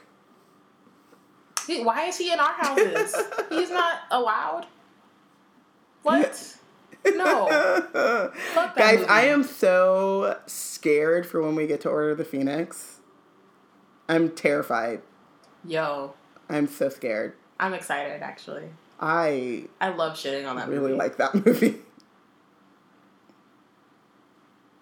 He- 1.66 1.82
Why 1.84 2.06
is 2.06 2.16
he 2.16 2.32
in 2.32 2.40
our 2.40 2.52
houses? 2.52 3.14
He's 3.50 3.70
not 3.70 4.00
allowed. 4.10 4.66
What? 6.02 6.56
No. 7.02 7.48
Guys, 8.76 8.98
movie. 8.98 9.08
I 9.08 9.22
am 9.28 9.42
so 9.42 10.38
scared 10.46 11.24
for 11.26 11.40
when 11.40 11.54
we 11.54 11.66
get 11.66 11.80
to 11.82 11.88
Order 11.88 12.10
of 12.10 12.18
the 12.18 12.26
Phoenix. 12.26 12.98
I'm 14.06 14.28
terrified. 14.30 15.00
Yo, 15.64 16.12
I'm 16.50 16.66
so 16.66 16.90
scared. 16.90 17.32
I'm 17.58 17.72
excited. 17.72 18.20
Actually, 18.22 18.64
I 19.00 19.64
I 19.80 19.88
love 19.90 20.12
shitting 20.14 20.46
on 20.46 20.56
that 20.56 20.68
really 20.68 20.88
movie. 20.88 20.94
like 20.94 21.16
that 21.16 21.34
movie. 21.46 21.76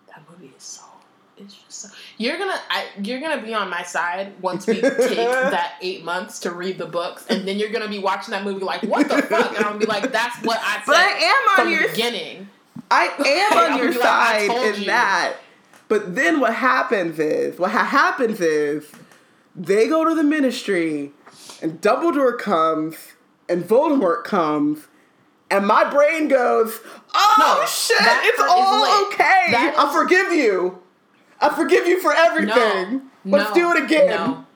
that 0.08 0.27
movie 0.40 0.52
is 0.56 0.62
so. 0.62 0.82
It's 1.36 1.54
just 1.54 1.70
so. 1.82 1.88
You're 2.16 2.36
gonna, 2.36 2.58
I, 2.68 2.86
you're 3.02 3.20
gonna 3.20 3.40
be 3.42 3.54
on 3.54 3.70
my 3.70 3.82
side 3.84 4.32
once 4.42 4.66
we 4.66 4.74
take 4.80 4.90
that 4.90 5.74
eight 5.80 6.04
months 6.04 6.40
to 6.40 6.50
read 6.50 6.78
the 6.78 6.86
books, 6.86 7.26
and 7.28 7.46
then 7.46 7.58
you're 7.58 7.70
gonna 7.70 7.88
be 7.88 7.98
watching 8.00 8.32
that 8.32 8.44
movie 8.44 8.64
like, 8.64 8.82
what 8.82 9.08
the 9.08 9.22
fuck? 9.22 9.48
And 9.56 9.58
I'm 9.58 9.62
gonna 9.74 9.78
be 9.78 9.86
like, 9.86 10.10
that's 10.10 10.42
what 10.44 10.58
I 10.60 10.76
said 10.78 10.86
But 10.86 10.96
I 10.96 11.56
am 11.60 11.66
on 11.66 11.72
your 11.72 11.88
beginning. 11.90 12.48
I 12.90 13.06
am 13.52 13.58
on 13.72 13.78
your 13.78 13.88
gonna 13.88 13.98
like, 14.00 14.50
side 14.50 14.74
in 14.74 14.80
you. 14.80 14.86
that. 14.86 15.36
But 15.86 16.14
then 16.16 16.40
what 16.40 16.54
happens 16.54 17.18
is 17.18 17.58
what 17.58 17.70
ha- 17.70 17.84
happens 17.84 18.40
is 18.40 18.90
they 19.54 19.88
go 19.88 20.04
to 20.08 20.14
the 20.14 20.24
ministry, 20.24 21.12
and 21.62 21.80
Dumbledore 21.80 22.36
comes, 22.36 22.96
and 23.48 23.62
Voldemort 23.64 24.24
comes, 24.24 24.86
and 25.50 25.66
my 25.66 25.88
brain 25.88 26.28
goes, 26.28 26.78
"Oh 27.14 27.34
No, 27.38 27.66
shit, 27.66 27.96
it's 28.00 28.40
all 28.40 29.06
okay. 29.06 29.46
That 29.50 29.74
I 29.78 29.92
forgive 29.92 30.32
you. 30.32 30.82
I 31.40 31.54
forgive 31.54 31.86
you 31.86 32.00
for 32.00 32.12
everything. 32.12 33.10
No. 33.24 33.38
Let's 33.38 33.50
no, 33.50 33.54
do 33.54 33.76
it 33.76 33.84
again. 33.84 34.08
No. 34.08 34.46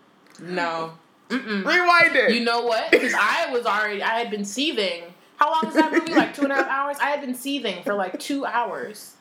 No. 0.40 0.93
Rewind 1.31 2.16
it. 2.16 2.35
You 2.35 2.44
know 2.44 2.62
what? 2.62 2.90
Because 2.90 3.14
I 3.14 3.51
was 3.52 3.64
already, 3.64 4.02
I 4.02 4.19
had 4.19 4.31
been 4.31 4.44
seething. 4.44 5.05
How 5.36 5.51
long 5.51 5.66
is 5.66 5.74
that 5.74 5.93
movie? 5.93 6.12
Like 6.14 6.35
two 6.35 6.43
and 6.43 6.52
a 6.52 6.56
half 6.56 6.69
hours? 6.69 6.97
I 7.01 7.10
had 7.10 7.20
been 7.20 7.35
seething 7.35 7.82
for 7.82 7.94
like 7.94 8.19
two 8.19 8.44
hours. 8.44 9.14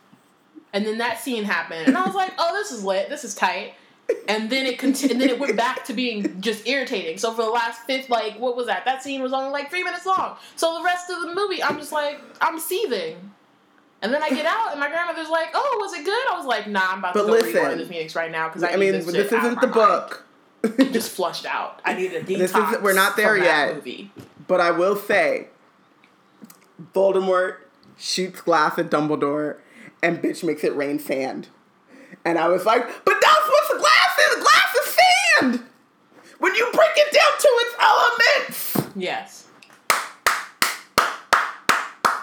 And 0.74 0.86
then 0.86 0.98
that 1.00 1.20
scene 1.20 1.44
happened. 1.44 1.88
And 1.88 1.98
I 1.98 2.06
was 2.06 2.16
like, 2.16 2.34
oh, 2.38 2.54
this 2.54 2.72
is 2.72 2.84
lit. 2.84 3.10
This 3.10 3.24
is 3.24 3.36
tight. 3.36 3.74
And 4.28 4.50
then 4.50 4.66
it 4.66 4.80
continued, 4.80 5.12
and 5.12 5.22
then 5.22 5.30
it 5.30 5.40
went 5.40 5.56
back 5.58 5.86
to 5.86 5.94
being 5.94 6.40
just 6.42 6.68
irritating. 6.68 7.18
So 7.18 7.34
for 7.34 7.44
the 7.44 7.50
last 7.50 7.82
fifth, 7.86 8.10
like, 8.10 8.40
what 8.40 8.56
was 8.56 8.68
that? 8.68 8.86
That 8.86 9.04
scene 9.04 9.22
was 9.22 9.34
only 9.34 9.52
like 9.52 9.70
three 9.70 9.84
minutes 9.84 10.06
long. 10.06 10.38
So 10.56 10.78
the 10.78 10.84
rest 10.84 11.10
of 11.10 11.22
the 11.22 11.36
movie, 11.36 11.62
I'm 11.62 11.78
just 11.78 11.92
like, 11.92 12.20
I'm 12.40 12.60
seething. 12.60 13.32
And 14.02 14.14
then 14.14 14.24
I 14.24 14.30
get 14.30 14.46
out, 14.46 14.72
and 14.72 14.80
my 14.80 14.90
grandmother's 14.90 15.30
like, 15.30 15.50
"Oh, 15.54 15.78
was 15.80 15.94
it 15.94 16.04
good?" 16.04 16.24
I 16.32 16.36
was 16.36 16.46
like, 16.48 16.68
"Nah, 16.68 16.94
I'm 16.94 17.00
about 17.00 17.14
But 17.14 17.22
to 17.22 17.28
go 17.28 17.34
listen, 17.34 17.54
reorder 17.54 17.78
this 17.78 17.88
Phoenix 17.88 18.16
right 18.16 18.32
now 18.32 18.48
because 18.48 18.64
I, 18.64 18.72
I 18.72 18.76
mean, 18.78 18.94
this, 18.94 19.06
this, 19.06 19.32
isn't 19.32 19.62
the 19.62 19.68
mind." 19.68 19.74
book. 19.74 20.26
just 20.92 21.12
flushed 21.12 21.46
out. 21.46 21.82
I 21.86 21.94
need 21.94 22.12
a 22.14 22.22
detox. 22.22 22.26
This 22.40 22.56
isn't- 22.56 22.82
we're 22.82 22.94
not 22.94 23.16
there 23.16 23.38
yet. 23.38 23.76
Movie. 23.76 24.12
But 24.48 24.60
I 24.60 24.72
will 24.72 24.96
say, 24.96 25.50
Voldemort 26.96 27.58
shoots 27.98 28.42
glass 28.42 28.78
at 28.80 28.90
Dumbledore, 28.90 29.58
and 30.02 30.18
bitch 30.20 30.44
makes 30.44 30.64
it 30.64 30.76
rain 30.76 30.98
sand. 31.00 31.50
And 32.26 32.38
I 32.38 32.48
was 32.48 32.66
like, 32.66 32.84
but 33.06 33.16
that's 33.22 33.48
what 33.48 33.64
the 33.70 33.80
glass 33.80 34.18
is. 34.20 34.36
The 34.36 34.42
glass 34.42 34.76
is 34.76 34.98
sand. 35.60 35.70
When 36.40 36.56
you 36.56 36.70
break 36.74 36.92
it 36.96 37.14
down 37.14 37.40
to 37.40 37.48
its 37.62 37.76
elements. 37.80 38.96
Yes, 38.96 39.48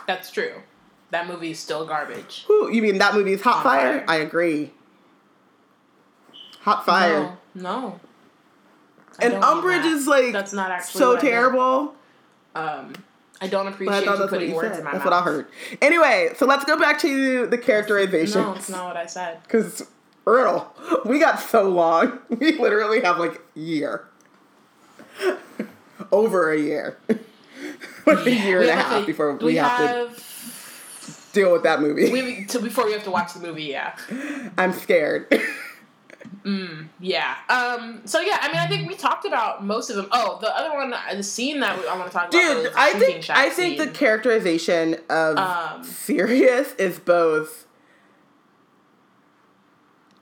that's 0.06 0.30
true. 0.30 0.52
That 1.10 1.26
movie 1.26 1.52
is 1.52 1.58
still 1.58 1.86
garbage. 1.86 2.44
Who? 2.48 2.70
You 2.70 2.82
mean 2.82 2.98
that 2.98 3.14
movie 3.14 3.32
is 3.32 3.42
Hot 3.42 3.54
Hot 3.54 3.62
Fire? 3.62 3.98
Fire. 4.00 4.04
I 4.08 4.16
agree. 4.16 4.72
Hot 6.60 6.84
Fire. 6.84 7.36
No, 7.54 7.62
no. 7.62 8.00
And 9.20 9.34
Umbridge 9.34 9.84
is 9.84 10.06
like 10.06 10.32
that's 10.32 10.52
not 10.52 10.70
actually 10.70 10.98
so 10.98 11.08
what 11.14 11.20
I 11.20 11.22
meant. 11.22 11.32
terrible. 11.32 11.94
Um, 12.54 12.92
I 13.40 13.46
don't 13.46 13.64
But 13.66 13.74
appreciate 13.74 13.94
I 13.94 14.04
thought 14.04 14.04
you 14.04 14.18
that's 14.18 14.20
what 14.20 14.30
putting 14.40 14.54
words 14.54 14.68
said. 14.70 14.78
in 14.80 14.84
my 14.84 14.92
That's 14.92 15.04
mouth. 15.04 15.12
what 15.12 15.20
I 15.20 15.22
heard. 15.24 15.46
Anyway, 15.80 16.30
so 16.36 16.46
let's 16.46 16.64
go 16.64 16.78
back 16.78 16.98
to 17.00 17.46
the 17.46 17.58
characterization. 17.58 18.40
No, 18.42 18.54
it's 18.54 18.68
not 18.68 18.86
what 18.86 18.96
I 18.96 19.06
said. 19.06 19.42
Because, 19.44 19.86
Earl, 20.26 20.74
we 21.04 21.18
got 21.20 21.38
so 21.40 21.68
long. 21.68 22.18
We 22.30 22.58
literally 22.58 23.00
have 23.02 23.18
like 23.18 23.40
a 23.56 23.58
year. 23.60 24.06
Over 26.12 26.52
a 26.52 26.58
year. 26.58 26.98
like 28.06 28.26
a 28.26 28.30
year 28.34 28.60
and 28.60 28.70
a 28.70 28.74
half 28.74 29.00
to- 29.00 29.06
before 29.06 29.34
we, 29.36 29.56
have, 29.56 30.16
to 30.16 31.32
deal 31.32 31.52
with 31.52 31.62
that 31.64 31.80
movie. 31.80 32.10
We 32.10 32.44
to 32.46 32.58
before 32.60 32.86
we 32.86 32.92
have 32.92 33.04
to 33.04 33.10
watch 33.10 33.34
the 33.34 33.40
movie. 33.40 33.64
Yeah. 33.64 33.96
I'm 34.56 34.72
scared. 34.72 35.26
Yeah. 37.00 37.36
Um. 37.48 38.02
So 38.04 38.20
yeah, 38.20 38.38
I 38.40 38.48
mean, 38.48 38.56
I 38.56 38.66
think 38.66 38.88
we 38.88 38.94
talked 38.94 39.24
about 39.24 39.64
most 39.64 39.90
of 39.90 39.96
them. 39.96 40.08
Oh, 40.12 40.38
the 40.40 40.54
other 40.56 40.74
one, 40.74 40.94
the 41.16 41.22
scene 41.22 41.60
that 41.60 41.78
I 41.78 41.96
want 41.96 42.10
to 42.10 42.16
talk 42.16 42.28
about. 42.28 42.32
Dude, 42.32 42.72
the 42.72 42.72
I 42.76 42.92
think 42.92 43.28
I 43.30 43.50
think 43.50 43.78
the 43.78 43.88
characterization 43.88 44.96
of 45.08 45.36
Um, 45.36 45.84
Sirius 45.84 46.74
is 46.74 46.98
both 46.98 47.66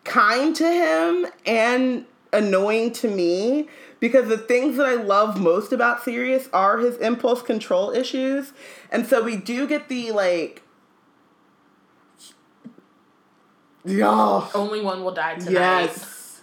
kind 0.04 0.54
to 0.56 0.68
him 0.68 1.26
and 1.44 2.06
annoying 2.32 2.92
to 2.92 3.08
me 3.08 3.68
because 3.98 4.28
the 4.28 4.38
things 4.38 4.76
that 4.76 4.86
I 4.86 4.94
love 4.94 5.40
most 5.40 5.72
about 5.72 6.04
Sirius 6.04 6.48
are 6.52 6.78
his 6.78 6.96
impulse 6.98 7.42
control 7.42 7.90
issues. 7.90 8.52
And 8.90 9.06
so 9.06 9.22
we 9.22 9.36
do 9.36 9.66
get 9.66 9.88
the 9.88 10.12
like 10.12 10.62
Yeah. 13.86 14.48
only 14.54 14.80
one 14.82 15.02
will 15.04 15.12
die 15.14 15.36
tonight. 15.36 15.52
Yes. 15.52 16.40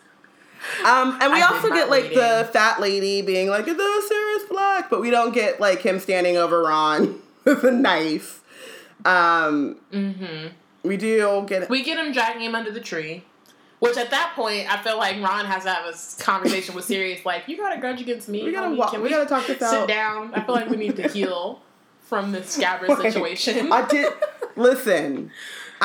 Um, 0.85 1.17
and 1.21 1.33
we 1.33 1.41
I 1.41 1.47
also 1.51 1.69
get 1.69 1.89
like 1.89 2.13
the 2.13 2.49
fat 2.53 2.79
lady 2.79 3.21
being 3.21 3.49
like, 3.49 3.65
"The 3.65 4.03
Sirius 4.07 4.43
Black," 4.49 4.89
but 4.89 5.01
we 5.01 5.09
don't 5.09 5.33
get 5.33 5.59
like 5.59 5.81
him 5.81 5.99
standing 5.99 6.37
over 6.37 6.61
Ron 6.63 7.19
with 7.45 7.63
a 7.65 7.71
knife. 7.71 8.41
Um, 9.05 9.75
Mm-hmm. 9.91 10.47
we 10.83 10.95
do 10.97 11.43
get 11.47 11.69
We 11.69 11.83
get 11.83 11.97
him 11.97 12.13
dragging 12.13 12.41
him 12.43 12.55
under 12.55 12.71
the 12.71 12.79
tree. 12.79 13.23
Which 13.79 13.97
at 13.97 14.11
that 14.11 14.31
point, 14.33 14.73
I 14.73 14.81
feel 14.81 14.97
like 14.97 15.17
Ron 15.21 15.43
has 15.45 15.63
to 15.63 15.69
have 15.71 15.83
a 15.93 16.23
conversation 16.23 16.73
with 16.73 16.85
Sirius, 16.85 17.25
like, 17.25 17.49
"You 17.49 17.57
got 17.57 17.75
a 17.77 17.81
grudge 17.81 17.99
against 17.99 18.29
me? 18.29 18.43
We 18.45 18.53
gotta 18.53 18.67
homie? 18.69 18.77
wa- 18.77 18.89
Can 18.89 19.01
we 19.01 19.09
gotta 19.09 19.27
talk 19.27 19.45
this 19.45 19.59
sit 19.59 19.63
out." 19.63 19.87
down? 19.89 20.33
I 20.33 20.41
feel 20.45 20.55
like 20.55 20.69
we 20.69 20.77
need 20.77 20.95
to 20.95 21.07
heal 21.09 21.61
from 22.03 22.31
this 22.31 22.57
Scabbers 22.57 22.87
Wait, 22.87 22.99
situation." 23.11 23.69
I 23.73 23.85
did 23.85 24.13
listen. 24.55 25.31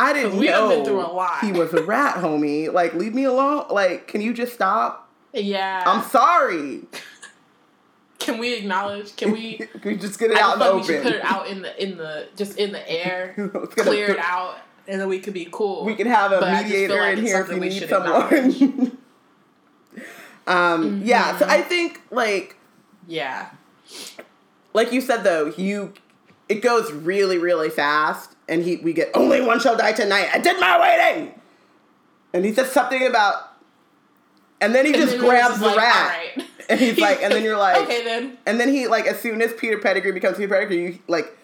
I 0.00 0.12
didn't 0.12 0.36
We 0.38 0.46
know 0.46 0.68
been 0.68 0.84
through 0.84 1.00
a 1.00 1.10
lot. 1.12 1.40
he 1.44 1.52
was 1.52 1.72
a 1.74 1.82
rat, 1.82 2.16
homie. 2.16 2.72
Like, 2.72 2.94
leave 2.94 3.14
me 3.14 3.24
alone. 3.24 3.66
Like, 3.70 4.06
can 4.08 4.20
you 4.20 4.32
just 4.32 4.52
stop? 4.54 5.08
yeah. 5.32 5.82
I'm 5.86 6.02
sorry. 6.08 6.82
Can 8.18 8.38
we 8.38 8.54
acknowledge? 8.54 9.14
Can 9.16 9.30
we? 9.30 9.56
Can 9.80 9.92
we 9.92 9.96
just 9.96 10.18
get 10.18 10.32
it 10.32 10.36
I 10.36 10.40
out 10.40 10.54
in 10.54 10.58
the 10.58 10.64
like 10.72 10.74
we 10.82 10.86
should 10.86 11.02
put 11.04 11.12
it 11.14 11.24
out 11.24 11.46
in 11.46 11.62
the 11.62 11.82
in 11.82 11.96
the 11.96 12.26
just 12.36 12.58
in 12.58 12.72
the 12.72 12.90
air, 12.90 13.32
Let's 13.54 13.74
get 13.74 13.86
a- 13.86 13.88
clear 13.88 14.10
it 14.10 14.18
out, 14.18 14.56
and 14.88 15.00
then 15.00 15.08
we 15.08 15.20
could 15.20 15.32
be 15.34 15.48
cool. 15.50 15.84
We 15.84 15.94
can 15.94 16.08
have 16.08 16.32
a 16.32 16.40
But 16.40 16.48
I 16.48 16.62
just 16.62 16.74
feel 16.74 16.80
mediator 16.88 17.00
like 17.00 17.18
in 17.18 17.24
here 17.24 17.40
if 17.42 17.48
you 17.48 17.58
we 17.60 17.68
need 17.68 17.88
someone. 17.88 18.98
um, 20.46 21.02
yeah, 21.04 21.30
Mm-hmm. 21.30 21.38
so 21.38 21.46
I 21.48 21.62
think 21.62 22.00
like 22.10 22.56
Yeah. 23.06 23.50
like 24.74 24.92
you 24.92 25.00
said 25.00 25.22
though, 25.22 25.52
you 25.56 25.94
it 26.48 26.56
goes 26.62 26.90
really 26.92 27.38
really 27.38 27.70
fast, 27.70 28.34
and 28.48 28.62
he 28.62 28.76
we 28.76 28.92
get 28.92 29.10
only 29.14 29.40
one 29.40 29.60
shall 29.60 29.76
die 29.76 29.92
tonight. 29.92 30.28
I 30.32 30.38
did 30.38 30.58
my 30.60 30.80
waiting, 30.80 31.34
and 32.32 32.44
he 32.44 32.52
says 32.52 32.70
something 32.72 33.06
about, 33.06 33.34
and 34.60 34.74
then 34.74 34.86
he 34.86 34.92
And 34.92 35.02
just 35.02 35.12
then 35.18 35.20
grabs 35.26 35.50
it's 35.54 35.60
the 35.60 35.66
like, 35.66 35.76
rat, 35.76 36.12
"Alright." 36.36 36.48
and 36.68 36.80
he's 36.80 36.98
like, 36.98 37.22
and 37.22 37.32
then 37.32 37.44
you're 37.44 37.56
like, 37.68 37.82
okay 37.82 38.04
then. 38.04 38.38
and 38.46 38.58
then 38.60 38.68
he 38.72 38.86
like 38.88 39.06
as 39.06 39.20
soon 39.20 39.40
as 39.42 39.52
Peter 39.54 39.78
Pettigrew 39.78 40.12
becomes 40.12 40.36
Peter 40.36 40.52
Pettigrew, 40.54 40.76
you 40.76 40.98
like. 41.08 41.34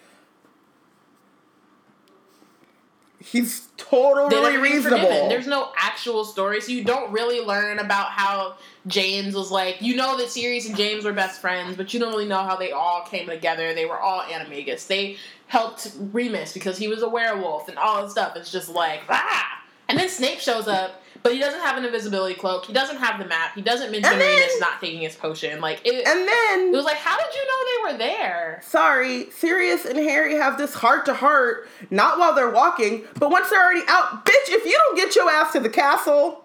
He's 3.19 3.69
totally 3.77 4.57
reasonable. 4.57 4.99
forgiven. 5.07 5.29
There's 5.29 5.47
no 5.47 5.71
actual 5.77 6.25
story, 6.25 6.61
so 6.61 6.71
you 6.71 6.83
don't 6.83 7.11
really 7.11 7.41
learn 7.43 7.79
about 7.79 8.09
how 8.11 8.55
James 8.85 9.33
was 9.33 9.49
like. 9.49 9.81
You 9.81 9.95
know 9.95 10.15
that 10.17 10.29
Sirius 10.29 10.67
and 10.67 10.77
James 10.77 11.05
were 11.05 11.11
best 11.13 11.41
friends, 11.41 11.75
but 11.75 11.91
you 11.91 11.99
don't 11.99 12.11
really 12.11 12.27
know 12.27 12.43
how 12.43 12.55
they 12.55 12.71
all 12.71 13.01
came 13.01 13.27
together. 13.27 13.73
They 13.73 13.85
were 13.85 13.99
all 13.99 14.21
animagus. 14.21 14.85
They 14.85 15.17
helped 15.47 15.91
Remus 16.11 16.53
because 16.53 16.77
he 16.77 16.87
was 16.87 17.01
a 17.01 17.09
werewolf 17.09 17.67
and 17.69 17.77
all 17.77 18.01
this 18.03 18.11
stuff. 18.11 18.35
It's 18.35 18.51
just 18.51 18.69
like 18.69 19.01
ah. 19.09 19.51
And 19.87 19.99
then 19.99 20.09
Snape 20.09 20.39
shows 20.39 20.67
up, 20.67 21.03
but 21.21 21.31
he 21.31 21.37
doesn't 21.37 21.59
have 21.61 21.77
an 21.77 21.85
invisibility 21.85 22.33
cloak. 22.33 22.65
He 22.65 22.73
doesn't 22.73 22.97
have 22.97 23.19
the 23.19 23.25
map. 23.25 23.53
He 23.53 23.61
doesn't 23.61 23.91
mention 23.91 24.17
then- 24.17 24.39
Remus 24.39 24.59
not 24.59 24.81
taking 24.81 25.01
his 25.01 25.15
potion. 25.15 25.61
Like 25.61 25.79
it, 25.85 26.07
and 26.07 26.27
then 26.27 26.69
it 26.73 26.75
was 26.75 26.85
like, 26.85 26.97
how 26.97 27.15
did 27.17 27.27
you 27.35 27.41
know 27.45 27.89
they 27.89 27.93
were 27.93 27.97
there? 27.99 28.61
sorry, 28.63 29.29
Sirius 29.29 29.85
and 29.85 29.97
Harry 29.99 30.33
have 30.35 30.57
this 30.57 30.73
heart 30.73 31.05
to 31.05 31.13
heart, 31.13 31.69
not 31.91 32.17
while 32.17 32.33
they're 32.33 32.49
walking, 32.49 33.03
but 33.19 33.29
once 33.29 33.51
they're 33.51 33.63
already 33.63 33.83
out. 33.87 34.25
Bitch, 34.25 34.49
if 34.49 34.65
you 34.65 34.71
don't 34.71 34.95
get 34.97 35.15
your 35.15 35.29
ass 35.29 35.53
to 35.53 35.59
the 35.59 35.69
castle, 35.69 36.41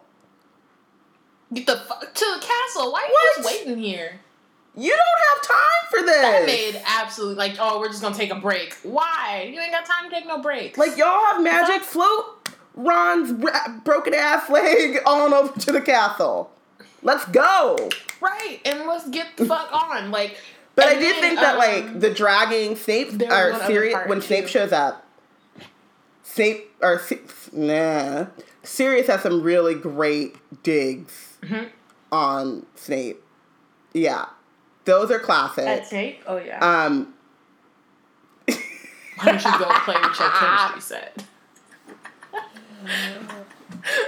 Get 1.53 1.67
the 1.67 1.77
fuck 1.79 2.01
to 2.15 2.25
the 2.39 2.47
castle. 2.47 2.93
Why 2.93 3.01
are 3.01 3.07
you 3.07 3.13
What? 3.13 3.37
just 3.43 3.49
waiting 3.67 3.83
here? 3.83 4.21
You 4.77 4.91
don't 4.97 5.21
have 5.29 5.49
time 5.49 5.91
for 5.91 6.07
this. 6.07 6.23
That 6.23 6.47
made 6.47 6.83
absolutely 6.87 7.37
like, 7.37 7.57
oh, 7.61 7.81
we're 7.81 7.89
just 7.89 8.03
gonna 8.03 8.15
take 8.15 8.31
a 8.31 8.37
break. 8.41 8.75
Why? 8.83 9.51
You 9.53 9.61
ain't 9.61 9.73
got 9.73 9.85
time 9.85 10.09
to 10.09 10.15
take 10.15 10.27
no 10.27 10.41
breaks. 10.41 10.79
like 10.79 10.97
y'all 10.97 11.25
have 11.27 11.43
magic 11.43 11.83
float 11.83 12.37
Ron's 12.75 13.33
ra- 13.33 13.79
broken 13.85 14.15
ass 14.15 14.49
leg 14.49 14.99
on 15.07 15.33
over 15.35 15.59
to 15.61 15.73
the 15.73 15.81
castle. 15.81 16.53
Let's 17.03 17.25
go. 17.27 17.89
right, 18.21 18.61
and 18.65 18.81
let's 18.87 19.09
get 19.09 19.37
the 19.37 19.47
fuck 19.47 19.71
on. 19.91 20.11
Like, 20.11 20.39
But 20.77 20.87
I 20.87 20.95
did 20.95 21.15
then, 21.17 21.21
think 21.21 21.41
that 21.41 21.53
um, 21.55 21.59
like 21.59 22.01
the 22.01 22.11
dragging 22.15 22.77
Snape 22.77 23.21
or 23.23 23.59
Sirius 23.67 23.99
when 24.07 24.21
Snape 24.23 24.47
shows 24.49 24.71
up, 24.73 25.05
Snape 26.23 26.71
or 26.81 27.01
nah, 27.53 28.27
Sirius 28.63 29.09
has 29.09 29.23
some 29.23 29.43
really 29.43 29.75
great 29.75 30.37
digs 30.63 31.27
Mm-hmm. 31.43 31.65
on 32.13 32.67
Snape. 32.77 33.23
Yeah, 33.95 34.27
those 34.85 35.11
are 35.11 35.19
classic. 35.19 35.67
at 35.67 35.87
Snape. 35.87 36.23
Oh 36.27 36.37
yeah. 36.39 36.59
Um, 36.59 37.15
Why 38.47 39.33
don't 39.33 39.45
you 39.45 39.59
go 39.59 39.67
play 39.85 39.95
with 40.03 40.19
your 40.19 40.31
chemistry 40.31 40.81
set? 40.81 41.25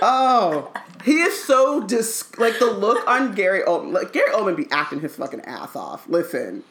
oh, 0.01 0.73
he 1.05 1.21
is 1.21 1.43
so 1.45 1.81
dis 1.81 2.37
like 2.39 2.59
the 2.59 2.67
look 2.71 3.07
on 3.09 3.35
Gary 3.35 3.63
Oldman. 3.63 3.93
Like 3.93 4.13
Gary 4.13 4.33
Oldman 4.33 4.57
be 4.57 4.67
acting 4.71 5.01
his 5.01 5.17
fucking 5.17 5.43
ass 5.43 5.77
off. 5.77 6.09
Listen. 6.09 6.65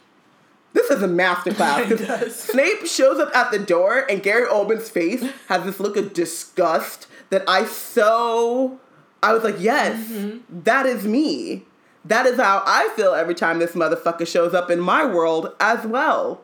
This 0.73 0.89
is 0.89 1.03
a 1.03 1.07
masterclass. 1.07 1.99
He. 2.23 2.29
Snape 2.29 2.85
shows 2.87 3.19
up 3.19 3.35
at 3.35 3.51
the 3.51 3.59
door, 3.59 4.05
and 4.09 4.23
Gary 4.23 4.47
Oldman's 4.47 4.89
face 4.89 5.21
has 5.49 5.65
this 5.65 5.81
look 5.81 5.97
of 5.97 6.13
disgust 6.13 7.07
that 7.29 7.43
I 7.47 7.65
so. 7.65 8.79
I 9.21 9.33
was 9.33 9.43
like, 9.43 9.57
yes, 9.59 9.99
Mm-hmm. 10.09 10.61
that 10.63 10.85
is 10.85 11.05
me. 11.05 11.65
That 12.05 12.25
is 12.25 12.37
how 12.37 12.63
I 12.65 12.89
feel 12.95 13.13
every 13.13 13.35
time 13.35 13.59
this 13.59 13.73
motherfucker 13.73 14.27
shows 14.27 14.53
up 14.53 14.71
in 14.71 14.79
my 14.79 15.05
world 15.05 15.55
as 15.59 15.85
well. 15.85 16.41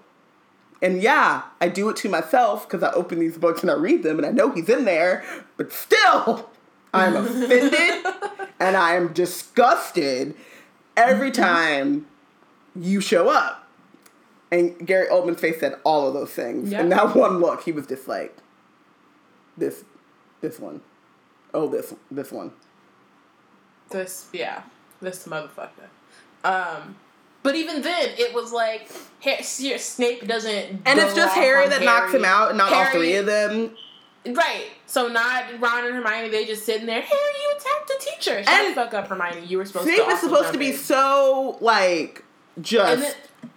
And 0.81 1.01
yeah, 1.01 1.43
I 1.59 1.69
do 1.69 1.89
it 1.89 1.95
to 1.97 2.09
myself 2.09 2.67
because 2.67 2.83
I 2.83 2.91
open 2.91 3.19
these 3.19 3.37
books 3.37 3.61
and 3.61 3.71
I 3.71 3.73
read 3.73 4.03
them 4.03 4.17
and 4.17 4.25
I 4.25 4.31
know 4.31 4.51
he's 4.51 4.69
in 4.69 4.85
there, 4.85 5.23
but 5.57 5.71
still, 5.71 6.49
I'm 6.93 7.15
offended 7.15 7.73
and 8.59 8.77
I 8.77 8.93
am 8.93 9.11
disgusted 9.13 10.35
every 10.95 11.31
mm-hmm. 11.31 11.41
time 11.41 12.07
you 12.75 13.01
show 13.01 13.29
up. 13.29 13.67
And 14.51 14.85
Gary 14.85 15.07
Oldman's 15.07 15.41
face 15.41 15.59
said 15.59 15.75
all 15.83 16.07
of 16.07 16.13
those 16.13 16.31
things. 16.31 16.71
Yep. 16.71 16.81
And 16.81 16.91
that 16.91 17.15
one 17.15 17.39
look, 17.39 17.63
he 17.63 17.71
was 17.71 17.87
just 17.87 18.07
like, 18.07 18.37
this, 19.57 19.83
this 20.41 20.59
one. 20.59 20.81
Oh, 21.53 21.67
this, 21.67 21.93
this 22.11 22.31
one. 22.31 22.53
This, 23.89 24.29
yeah, 24.31 24.61
this 25.01 25.27
motherfucker. 25.27 25.87
Um, 26.43 26.95
but 27.43 27.55
even 27.55 27.81
then, 27.81 28.09
it 28.17 28.33
was 28.33 28.51
like 28.51 28.89
Ha- 29.23 29.41
Snape 29.41 30.27
doesn't. 30.27 30.81
And 30.85 30.99
it's 30.99 31.13
just 31.15 31.33
Harry 31.35 31.67
that 31.69 31.83
knocks 31.83 32.13
him 32.13 32.25
out, 32.25 32.49
and 32.49 32.57
not 32.57 32.71
all 32.73 32.85
three 32.91 33.15
of 33.15 33.25
them. 33.25 33.71
Right. 34.25 34.65
So 34.87 35.07
not 35.07 35.45
Ron 35.61 35.85
and 35.85 35.95
Hermione. 35.95 36.29
They 36.29 36.45
just 36.45 36.65
sitting 36.65 36.85
there. 36.85 37.01
Harry, 37.01 37.11
you 37.41 37.53
attacked 37.57 37.89
a 37.89 37.99
teacher. 38.11 38.43
Shut 38.43 38.49
And 38.53 38.71
the 38.71 38.75
fuck 38.75 38.93
up, 38.93 39.07
Hermione. 39.07 39.45
You 39.45 39.57
were 39.57 39.65
supposed 39.65 39.85
Snape 39.87 40.03
to. 40.03 40.09
is 40.09 40.19
supposed 40.19 40.51
to 40.51 40.59
be 40.59 40.71
in. 40.71 40.75
so 40.77 41.57
like 41.61 42.25
just 42.59 43.15
then, 43.41 43.49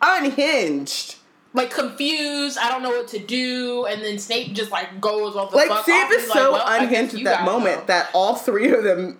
unhinged. 0.00 1.16
like 1.52 1.70
confused. 1.70 2.58
I 2.58 2.70
don't 2.70 2.82
know 2.82 2.90
what 2.90 3.08
to 3.08 3.18
do. 3.18 3.84
And 3.86 4.02
then 4.02 4.18
Snape 4.18 4.54
just 4.54 4.70
like 4.70 5.00
goes 5.00 5.36
off 5.36 5.50
the 5.50 5.56
Like 5.58 5.68
fuck 5.68 5.84
Snape 5.84 6.04
off. 6.06 6.12
is 6.12 6.26
so 6.32 6.52
like, 6.52 6.52
well, 6.52 6.62
I 6.66 6.78
guess 6.86 6.88
unhinged 7.12 7.14
at 7.16 7.24
that 7.24 7.44
moment 7.44 7.86
that 7.88 8.10
all 8.14 8.34
three 8.36 8.70
of 8.72 8.82
them 8.84 9.18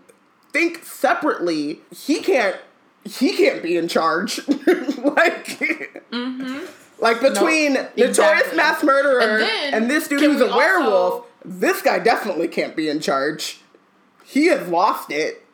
think 0.53 0.85
separately. 0.85 1.81
He 1.95 2.21
can't. 2.21 2.57
He 3.05 3.37
can't 3.37 3.63
be 3.63 3.77
in 3.77 3.89
charge. 3.89 4.41
like. 4.99 6.03
Like 6.99 7.21
between 7.23 7.73
notorious 7.75 7.89
Mm-hmm. 7.97 8.03
exactly. 8.03 8.57
mass 8.59 8.83
murderer 8.83 9.21
And 9.23 9.75
and, 9.75 9.91
this 9.91 10.07
dude 10.07 10.21
who's 10.21 10.41
a 10.43 10.45
also- 10.45 10.57
werewolf, 10.57 11.27
this 11.45 11.81
guy 11.81 11.99
definitely 11.99 12.47
can't 12.49 12.77
be 12.77 12.89
in 12.91 13.01
charge. 13.01 13.61
He 14.25 14.47
has 14.49 14.69
lost 14.69 15.11
it. 15.11 15.45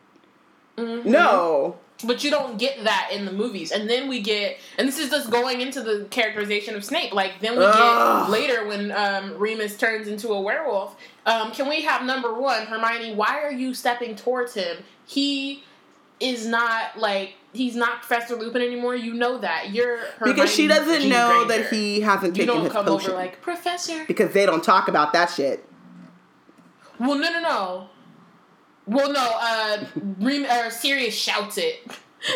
Mm-hmm. 0.76 1.08
No. 1.08 1.78
But 2.04 2.22
you 2.22 2.30
don't 2.30 2.58
get 2.58 2.84
that 2.84 3.08
in 3.10 3.24
the 3.24 3.32
movies. 3.32 3.72
And 3.72 3.88
then 3.88 4.06
we 4.06 4.20
get, 4.20 4.58
and 4.76 4.86
this 4.86 4.98
is 4.98 5.08
just 5.08 5.30
going 5.30 5.62
into 5.62 5.80
the 5.82 6.06
characterization 6.10 6.74
of 6.76 6.84
Snape. 6.84 7.14
Like, 7.14 7.40
then 7.40 7.58
we 7.58 7.64
Ugh. 7.64 8.26
get 8.26 8.30
later 8.30 8.66
when 8.66 8.92
um, 8.92 9.38
Remus 9.38 9.78
turns 9.78 10.06
into 10.06 10.28
a 10.28 10.40
werewolf. 10.40 10.94
Um, 11.24 11.52
can 11.52 11.68
we 11.70 11.82
have 11.82 12.04
number 12.04 12.34
one, 12.34 12.66
Hermione, 12.66 13.14
why 13.14 13.40
are 13.40 13.50
you 13.50 13.72
stepping 13.72 14.14
towards 14.14 14.52
him? 14.52 14.84
He 15.06 15.64
is 16.20 16.46
not, 16.46 16.98
like, 16.98 17.34
he's 17.54 17.74
not 17.74 18.02
Professor 18.02 18.36
Lupin 18.36 18.60
anymore. 18.60 18.94
You 18.94 19.14
know 19.14 19.38
that. 19.38 19.70
You're 19.70 19.96
Hermione 20.18 20.34
Because 20.34 20.54
she 20.54 20.66
doesn't 20.66 21.00
Jean 21.00 21.08
know 21.10 21.44
Granger. 21.46 21.62
that 21.62 21.72
he 21.74 22.00
hasn't 22.02 22.36
You 22.36 22.42
taken 22.42 22.54
don't 22.56 22.64
his 22.64 22.72
come 22.74 22.84
potion. 22.84 23.10
over 23.12 23.18
like, 23.18 23.40
Professor. 23.40 24.04
because 24.06 24.34
they 24.34 24.44
don't 24.44 24.62
talk 24.62 24.88
about 24.88 25.14
that 25.14 25.30
shit. 25.30 25.64
Well, 26.98 27.14
no, 27.14 27.30
no, 27.32 27.40
no. 27.40 27.88
Well, 28.86 29.12
no. 29.12 29.20
Uh, 29.40 29.84
Remus, 30.20 30.50
uh, 30.50 30.70
Sirius 30.70 31.14
shouts 31.14 31.58
it 31.58 31.86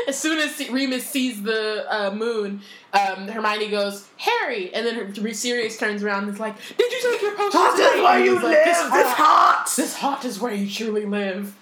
as 0.09 0.19
soon 0.19 0.39
as 0.39 0.59
Remus 0.71 1.05
sees 1.07 1.43
the 1.43 1.87
uh, 1.89 2.11
moon. 2.13 2.61
Um, 2.93 3.29
Hermione 3.29 3.69
goes, 3.69 4.09
"Harry," 4.17 4.73
and 4.75 4.85
then 4.85 4.95
her, 4.97 5.33
Sirius 5.35 5.79
turns 5.79 6.03
around 6.03 6.25
and 6.25 6.33
is 6.33 6.41
like, 6.41 6.57
"Did 6.77 6.91
you 6.93 7.11
take 7.13 7.23
your 7.23 7.37
potion 7.37 7.53
Hot 7.61 7.77
tonight?" 7.77 7.95
is 7.97 8.03
where 8.03 8.17
And 8.17 8.25
you 8.25 8.35
live. 8.35 8.43
like, 8.43 8.65
This 8.65 9.13
hot. 9.13 9.73
This 9.77 9.95
hot 9.95 10.25
is 10.25 10.41
where 10.41 10.53
you 10.53 10.69
truly 10.69 11.07
live. 11.07 11.55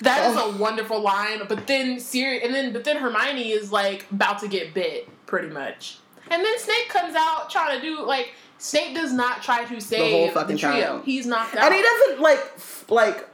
That 0.00 0.30
is 0.30 0.36
Oh. 0.36 0.52
a 0.54 0.56
wonderful 0.58 1.00
line, 1.00 1.40
but 1.48 1.66
then 1.66 1.98
Sirius, 1.98 2.44
and 2.44 2.54
then 2.54 2.72
but 2.72 2.84
then 2.84 2.96
Hermione 2.98 3.50
is 3.50 3.72
like 3.72 4.06
about 4.12 4.38
to 4.40 4.48
get 4.48 4.72
bit, 4.74 5.08
pretty 5.26 5.48
much, 5.48 5.98
and 6.30 6.44
then 6.44 6.58
Snape 6.58 6.88
comes 6.88 7.14
out 7.16 7.50
trying 7.50 7.80
to 7.80 7.82
do 7.84 8.02
like 8.04 8.32
Snape 8.58 8.94
does 8.94 9.12
not 9.12 9.42
try 9.42 9.64
to 9.64 9.80
save 9.80 9.98
the 10.00 10.10
whole 10.10 10.26
the, 10.26 10.32
fucking 10.32 10.56
trio. 10.58 10.96
time. 10.98 11.02
He's 11.04 11.26
knocked 11.26 11.56
out, 11.56 11.64
and 11.66 11.74
he 11.74 11.82
doesn't 11.82 12.20
like 12.20 12.38
f- 12.38 12.84
like 12.88 13.28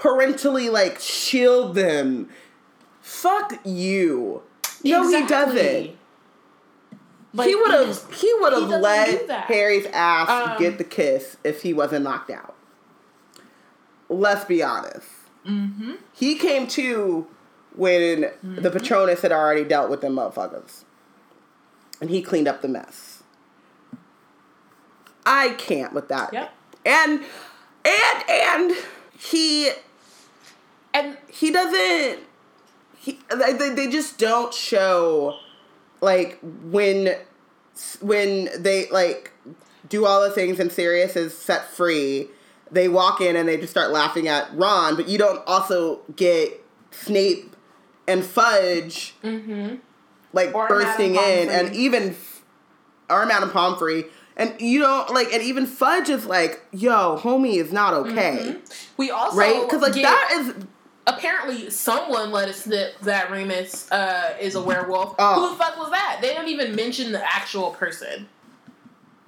parentally 0.00 0.68
like 0.70 0.98
shield 1.00 1.74
them. 1.74 2.28
Fuck 3.00 3.58
you. 3.64 4.42
No, 4.84 5.08
he 5.08 5.26
doesn't. 5.26 5.96
Like, 7.34 7.48
he 7.48 7.54
would 7.54 7.70
have. 7.70 8.14
He 8.14 8.32
would 8.40 8.52
have 8.52 8.68
let. 8.80 9.30
Harry's 9.30 9.86
ass 9.92 10.28
Um, 10.28 10.58
get 10.58 10.78
the 10.78 10.84
kiss 10.84 11.36
if 11.44 11.62
he 11.62 11.72
wasn't 11.72 12.04
knocked 12.04 12.30
out. 12.30 12.54
Let's 14.08 14.44
be 14.44 14.62
honest. 14.62 15.06
Mm-hmm. 15.46 15.92
He 16.12 16.36
came 16.36 16.66
to 16.68 17.26
when 17.74 18.30
the 18.42 18.70
Patronus 18.70 19.22
had 19.22 19.32
already 19.32 19.64
dealt 19.64 19.90
with 19.90 20.00
them 20.00 20.14
motherfuckers, 20.14 20.84
and 22.00 22.10
he 22.10 22.22
cleaned 22.22 22.48
up 22.48 22.62
the 22.62 22.68
mess. 22.68 23.22
I 25.24 25.50
can't 25.50 25.92
with 25.92 26.08
that. 26.08 26.32
Yep. 26.32 26.52
And 26.86 27.20
and 27.84 28.30
and 28.30 28.76
he 29.18 29.70
And 30.98 31.16
he 31.28 31.50
doesn't 31.50 32.20
he 32.98 33.18
like 33.34 33.58
they, 33.58 33.70
they 33.70 33.88
just 33.88 34.18
don't 34.18 34.52
show 34.52 35.38
like 36.00 36.38
when 36.42 37.16
when 38.00 38.48
they 38.60 38.88
like 38.90 39.32
do 39.88 40.04
all 40.04 40.22
the 40.22 40.30
things 40.30 40.58
and 40.58 40.70
Sirius 40.70 41.16
is 41.16 41.36
set 41.36 41.70
free 41.70 42.28
they 42.70 42.88
walk 42.88 43.20
in 43.20 43.36
and 43.36 43.48
they 43.48 43.56
just 43.56 43.70
start 43.70 43.90
laughing 43.90 44.28
at 44.28 44.54
Ron 44.54 44.96
but 44.96 45.08
you 45.08 45.16
don't 45.18 45.42
also 45.46 46.00
get 46.16 46.64
Snape 46.90 47.54
and 48.06 48.24
Fudge 48.24 49.14
mm-hmm. 49.22 49.76
like 50.32 50.54
Or 50.54 50.68
bursting 50.68 51.14
in 51.14 51.48
and 51.48 51.74
even 51.74 52.16
or 53.10 53.26
Madame 53.26 53.50
Pomfrey. 53.50 54.04
And 54.36 54.54
you 54.60 54.80
don't 54.80 55.12
like 55.12 55.32
and 55.32 55.42
even 55.42 55.66
Fudge 55.66 56.08
is 56.08 56.26
like 56.26 56.64
yo 56.72 57.18
homie 57.20 57.56
is 57.56 57.72
not 57.72 57.92
okay. 57.94 58.38
Mm-hmm. 58.40 58.58
We 58.96 59.10
also 59.10 59.36
right? 59.36 59.62
Because 59.62 59.82
like 59.82 59.94
get- 59.94 60.02
that 60.02 60.30
is 60.40 60.64
apparently 61.08 61.70
someone 61.70 62.30
let 62.30 62.48
us 62.48 62.62
slip 62.64 63.00
that 63.00 63.30
Remus 63.30 63.90
uh, 63.90 64.36
is 64.40 64.54
a 64.54 64.62
werewolf. 64.62 65.14
Oh. 65.18 65.40
Who 65.40 65.50
the 65.50 65.56
fuck 65.56 65.76
was 65.78 65.90
that? 65.90 66.18
They 66.20 66.34
don't 66.34 66.48
even 66.48 66.76
mention 66.76 67.12
the 67.12 67.24
actual 67.24 67.70
person. 67.70 68.28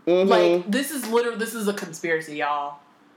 mhm. 0.06 0.28
Like 0.28 0.70
this 0.70 0.90
is 0.90 1.08
literally 1.08 1.38
this 1.38 1.54
is 1.54 1.66
a 1.66 1.72
conspiracy, 1.72 2.36
y'all. 2.36 2.78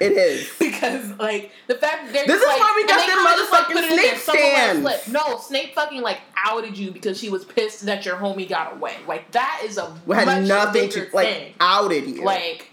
it 0.00 0.12
is 0.12 0.50
because 0.58 1.10
like 1.18 1.50
the 1.66 1.74
fact 1.74 2.12
they're 2.12 2.26
This 2.26 2.40
is 2.40 2.46
like, 2.46 2.60
why 2.60 2.72
we 2.76 2.86
got 2.86 3.06
them 3.06 3.24
like, 3.24 3.66
motherfucking 3.66 3.74
there, 3.74 3.90
Snape 3.90 4.12
it 4.12 4.84
stands. 4.84 5.12
No, 5.12 5.38
Snape 5.38 5.74
fucking 5.74 6.02
like 6.02 6.20
outed 6.36 6.76
you 6.76 6.90
because 6.92 7.18
she 7.18 7.30
was 7.30 7.44
pissed 7.44 7.86
that 7.86 8.04
your 8.04 8.16
homie 8.16 8.48
got 8.48 8.74
away. 8.74 8.96
Like 9.06 9.30
that 9.32 9.62
is 9.64 9.78
a 9.78 9.92
We 10.06 10.14
had 10.14 10.46
nothing 10.46 10.90
to 10.90 11.08
like 11.12 11.26
thing. 11.26 11.54
outed 11.60 12.06
you. 12.06 12.24
Like 12.24 12.70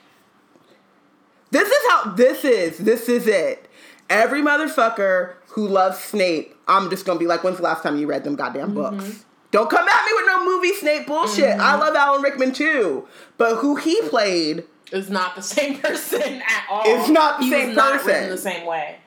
this 1.51 1.69
is 1.69 1.89
how 1.89 2.11
this 2.11 2.43
is. 2.43 2.77
This 2.79 3.07
is 3.07 3.27
it. 3.27 3.64
Every 4.09 4.41
motherfucker 4.41 5.33
who 5.49 5.67
loves 5.67 5.97
Snape, 5.99 6.55
I'm 6.67 6.89
just 6.89 7.05
gonna 7.05 7.19
be 7.19 7.27
like, 7.27 7.43
when's 7.43 7.57
the 7.57 7.63
last 7.63 7.81
time 7.83 7.97
you 7.97 8.07
read 8.07 8.23
them 8.23 8.35
goddamn 8.35 8.73
Mm-hmm. 8.73 8.97
books? 8.97 9.25
Don't 9.51 9.69
come 9.69 9.87
at 9.87 10.05
me 10.05 10.11
with 10.15 10.25
no 10.27 10.45
movie 10.45 10.73
Snape 10.73 11.07
bullshit. 11.07 11.57
I 11.59 11.75
love 11.77 11.95
Alan 11.95 12.21
Rickman 12.21 12.51
too, 12.53 13.07
but 13.37 13.55
who 13.57 13.77
he 13.77 14.01
played 14.09 14.65
is 14.91 15.09
not 15.09 15.35
the 15.35 15.41
same 15.55 15.79
person 15.79 16.21
at 16.21 16.65
all. 16.69 16.83
It's 16.85 17.09
not 17.09 17.39
the 17.39 17.45
He 17.45 17.51
same 17.51 17.75
person. 17.75 18.29
the 18.29 18.37
same 18.37 18.65
way. 18.65 18.97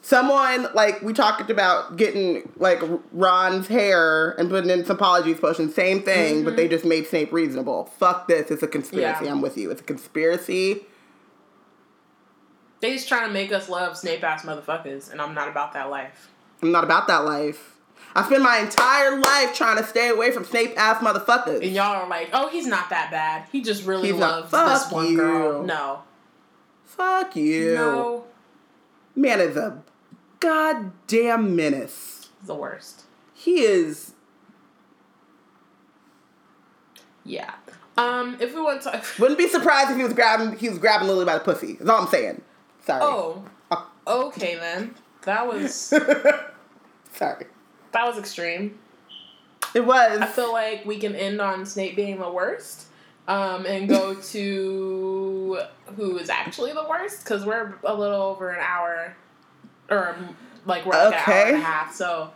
someone 0.00 0.68
like 0.74 1.02
we 1.02 1.12
talked 1.12 1.50
about 1.50 1.96
getting 1.96 2.48
like 2.56 2.80
Ron's 3.12 3.66
hair 3.66 4.30
and 4.38 4.48
putting 4.48 4.70
in 4.70 4.84
some 4.84 4.96
Polyjuice 4.96 5.40
potion, 5.40 5.70
same 5.72 6.02
thing, 6.02 6.44
but 6.44 6.56
they 6.56 6.68
just 6.68 6.84
made 6.84 7.06
Snape 7.08 7.32
reasonable. 7.32 7.86
Fuck 7.98 8.28
this, 8.28 8.50
it's 8.50 8.62
a 8.62 8.68
conspiracy. 8.68 9.14
Mm-hmm. 9.16 9.24
Yeah. 9.24 9.32
I'm 9.32 9.40
with 9.40 9.56
you. 9.58 9.70
It's 9.70 9.80
a 9.80 9.84
conspiracy. 9.84 10.86
They 12.84 12.92
just 12.92 13.08
trying 13.08 13.28
to 13.28 13.32
make 13.32 13.50
us 13.50 13.70
love 13.70 13.96
Snape 13.96 14.22
ass 14.22 14.44
motherfuckers, 14.44 15.10
and 15.10 15.18
I'm 15.18 15.32
not 15.32 15.48
about 15.48 15.72
that 15.72 15.88
life. 15.88 16.30
I'm 16.60 16.70
not 16.70 16.84
about 16.84 17.06
that 17.06 17.24
life. 17.24 17.78
I 18.14 18.22
spent 18.26 18.42
my 18.42 18.58
entire 18.58 19.18
life 19.18 19.54
trying 19.54 19.78
to 19.78 19.84
stay 19.84 20.10
away 20.10 20.32
from 20.32 20.44
Snape 20.44 20.74
ass 20.76 21.02
motherfuckers. 21.02 21.62
And 21.62 21.70
y'all 21.70 21.94
are 21.94 22.06
like, 22.06 22.28
oh, 22.34 22.50
he's 22.50 22.66
not 22.66 22.90
that 22.90 23.10
bad. 23.10 23.48
He 23.50 23.62
just 23.62 23.86
really 23.86 24.08
He's 24.08 24.20
loves 24.20 24.50
Fuck 24.50 24.82
this 24.82 24.92
one 24.92 25.08
you. 25.12 25.16
girl. 25.16 25.62
No. 25.62 26.02
Fuck 26.84 27.34
you. 27.36 27.74
No. 27.74 28.24
Man 29.16 29.40
is 29.40 29.56
a 29.56 29.82
goddamn 30.40 31.56
menace. 31.56 32.28
The 32.44 32.54
worst. 32.54 33.04
He 33.32 33.62
is. 33.62 34.12
Yeah. 37.24 37.54
Um, 37.96 38.36
if 38.40 38.54
we 38.54 38.60
want 38.60 38.82
to 38.82 38.90
talk. 38.90 39.06
Wouldn't 39.18 39.38
be 39.38 39.48
surprised 39.48 39.90
if 39.90 39.96
he 39.96 40.02
was 40.02 40.12
grabbing. 40.12 40.58
He 40.58 40.68
was 40.68 40.76
grabbing 40.76 41.08
Lily 41.08 41.24
by 41.24 41.38
the 41.38 41.44
pussy. 41.44 41.76
That's 41.76 41.88
all 41.88 42.02
I'm 42.02 42.08
saying. 42.08 42.42
Sorry. 42.84 43.02
Oh. 43.02 43.44
Okay 44.06 44.56
then. 44.56 44.94
That 45.22 45.46
was 45.46 45.74
Sorry. 47.12 47.46
that 47.92 48.06
was 48.06 48.18
extreme. 48.18 48.78
It 49.74 49.84
was. 49.84 50.20
I 50.20 50.26
feel 50.26 50.52
like 50.52 50.84
we 50.84 50.98
can 50.98 51.14
end 51.14 51.40
on 51.40 51.64
Snape 51.64 51.96
being 51.96 52.18
the 52.18 52.30
worst, 52.30 52.86
um, 53.26 53.64
and 53.66 53.88
go 53.88 54.14
to 54.32 55.60
who 55.96 56.18
is 56.18 56.28
actually 56.28 56.72
the 56.72 56.86
worst 56.88 57.24
because 57.24 57.44
we're 57.44 57.74
a 57.84 57.94
little 57.94 58.20
over 58.22 58.50
an 58.50 58.60
hour 58.62 59.16
or 59.90 60.16
like 60.66 60.84
we're 60.84 60.92
like 60.92 61.14
an 61.14 61.32
hour 61.32 61.46
and 61.46 61.56
a 61.56 61.60
half. 61.60 61.94
So 61.94 62.30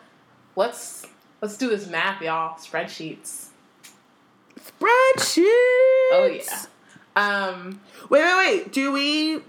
let's 0.56 1.06
let's 1.42 1.58
do 1.58 1.68
this 1.68 1.86
math, 1.86 2.22
y'all. 2.22 2.56
Spreadsheets. 2.56 3.48
Spreadsheets. 4.58 5.44
Oh 6.12 6.40
yeah. 6.40 6.64
Um. 7.16 7.80
Wait, 8.08 8.22
wait, 8.22 8.36
wait. 8.38 8.72
Do 8.72 8.92
we 8.92 9.42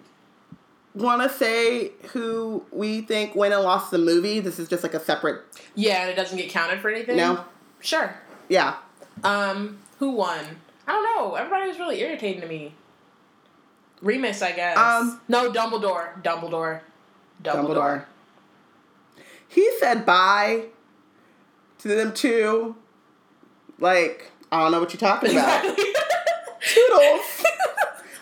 want 1.00 1.22
to 1.22 1.30
say 1.30 1.92
who 2.14 2.64
we 2.72 3.02
think 3.02 3.36
win 3.36 3.52
and 3.52 3.64
lost 3.64 3.92
the 3.92 3.98
movie? 3.98 4.40
This 4.40 4.60
is 4.60 4.68
just 4.68 4.84
like 4.84 4.94
a 4.94 5.00
separate. 5.00 5.42
Yeah, 5.76 6.02
and 6.02 6.10
it 6.10 6.16
doesn't 6.16 6.38
get 6.38 6.50
counted 6.50 6.80
for 6.80 6.90
anything. 6.90 7.18
No. 7.18 7.44
Sure. 7.82 8.14
Yeah. 8.48 8.76
Um. 9.24 9.80
Who 10.00 10.12
won? 10.12 10.40
I 10.88 10.92
don't 10.94 11.04
know. 11.04 11.36
Everybody 11.36 11.68
was 11.68 11.78
really 11.78 12.00
irritating 12.02 12.42
to 12.42 12.48
me. 12.48 12.74
Remus, 14.02 14.42
I 14.42 14.54
guess. 14.54 14.78
Um, 14.78 15.22
no, 15.28 15.52
Dumbledore. 15.52 16.24
Dumbledore. 16.24 16.82
Dumbledore. 17.44 17.66
Dumbledore. 17.66 18.06
He 19.48 19.70
said 19.80 20.06
bye 20.06 20.66
to 21.80 21.88
them 21.88 22.14
too. 22.14 22.76
Like, 23.80 24.32
I 24.52 24.62
don't 24.62 24.72
know 24.72 24.80
what 24.80 24.94
you're 24.94 25.00
talking 25.00 25.32
about. 25.32 25.64
Toodles. 26.62 27.44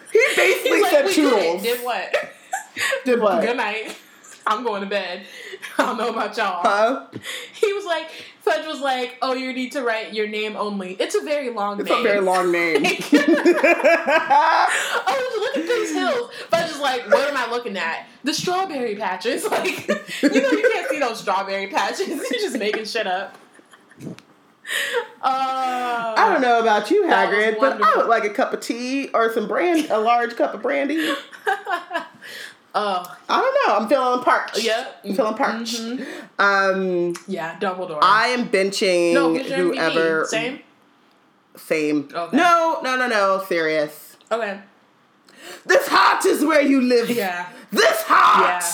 He 0.09 0.23
basically 0.35 0.81
like, 0.81 0.91
said 0.91 1.05
did, 1.05 1.15
toodles. 1.15 1.61
did 1.61 1.85
what? 1.85 2.31
Did 3.05 3.19
what? 3.19 3.41
Good 3.41 3.57
night. 3.57 3.95
I'm 4.45 4.63
going 4.63 4.81
to 4.81 4.87
bed. 4.87 5.25
I 5.77 5.85
don't 5.85 5.97
know 5.97 6.09
about 6.09 6.37
y'all. 6.37 6.61
Huh? 6.63 7.07
He 7.53 7.73
was 7.73 7.83
like, 7.85 8.09
Fudge 8.41 8.65
was 8.65 8.79
like, 8.79 9.17
oh, 9.21 9.33
you 9.33 9.51
need 9.51 9.73
to 9.73 9.81
write 9.83 10.13
your 10.13 10.25
name 10.27 10.55
only. 10.55 10.93
It's 10.93 11.15
a 11.15 11.21
very 11.21 11.49
long 11.49 11.81
It's 11.81 11.89
name. 11.89 11.97
It's 11.99 12.05
a 12.05 12.13
very 12.13 12.21
long 12.21 12.51
name. 12.53 12.81
oh, 15.07 15.51
look 15.53 15.57
at 15.57 15.67
these 15.67 15.93
hills. 15.93 16.31
Fudge 16.49 16.69
is 16.71 16.79
like, 16.79 17.09
what 17.11 17.29
am 17.29 17.35
I 17.35 17.51
looking 17.51 17.77
at? 17.77 18.07
The 18.23 18.33
strawberry 18.33 18.95
patches. 18.95 19.45
Like, 19.57 19.87
you 19.87 20.41
know, 20.41 20.51
you 20.51 20.69
can't 20.73 20.89
see 20.89 20.99
those 20.99 21.19
strawberry 21.19 21.67
patches. 21.67 22.07
You're 22.07 22.39
just 22.39 22.57
making 22.57 22.85
shit 22.85 23.05
up. 23.07 23.37
Uh, 25.21 25.23
I 25.23 26.29
don't 26.31 26.41
know 26.41 26.59
about 26.59 26.91
you, 26.91 27.03
Hagrid, 27.03 27.59
but 27.59 27.81
I 27.81 27.97
would 27.97 28.07
like 28.07 28.23
a 28.23 28.29
cup 28.29 28.53
of 28.53 28.61
tea 28.61 29.09
or 29.13 29.33
some 29.33 29.47
brand, 29.47 29.89
a 29.89 29.97
large 29.97 30.35
cup 30.35 30.53
of 30.53 30.61
brandy. 30.61 31.13
Oh, 32.79 33.17
I 33.27 33.41
don't 33.41 33.67
know. 33.67 33.75
I'm 33.75 33.89
feeling 33.89 34.23
parched. 34.23 34.63
yeah. 34.63 34.85
I'm 35.03 35.15
feeling 35.15 35.33
parched. 35.33 35.81
Mhm. 35.81 36.05
Um, 36.37 37.15
Yeah, 37.27 37.57
Dumbledore. 37.59 37.99
I 38.03 38.27
am 38.27 38.49
benching 38.49 39.13
no, 39.13 39.33
whoever. 39.33 40.23
MVP? 40.25 40.27
Same? 40.27 40.59
Same. 41.55 42.09
Okay. 42.13 42.37
No, 42.37 42.79
no, 42.83 42.95
no, 42.95 43.07
no. 43.07 43.43
Sirius. 43.47 44.15
Okay. 44.31 44.59
This 45.65 45.87
heart 45.87 46.23
is 46.25 46.45
where 46.45 46.61
you 46.61 46.81
live. 46.81 47.09
Yeah. 47.09 47.47
This 47.71 48.03
heart. 48.03 48.61
Yeah. 48.63 48.71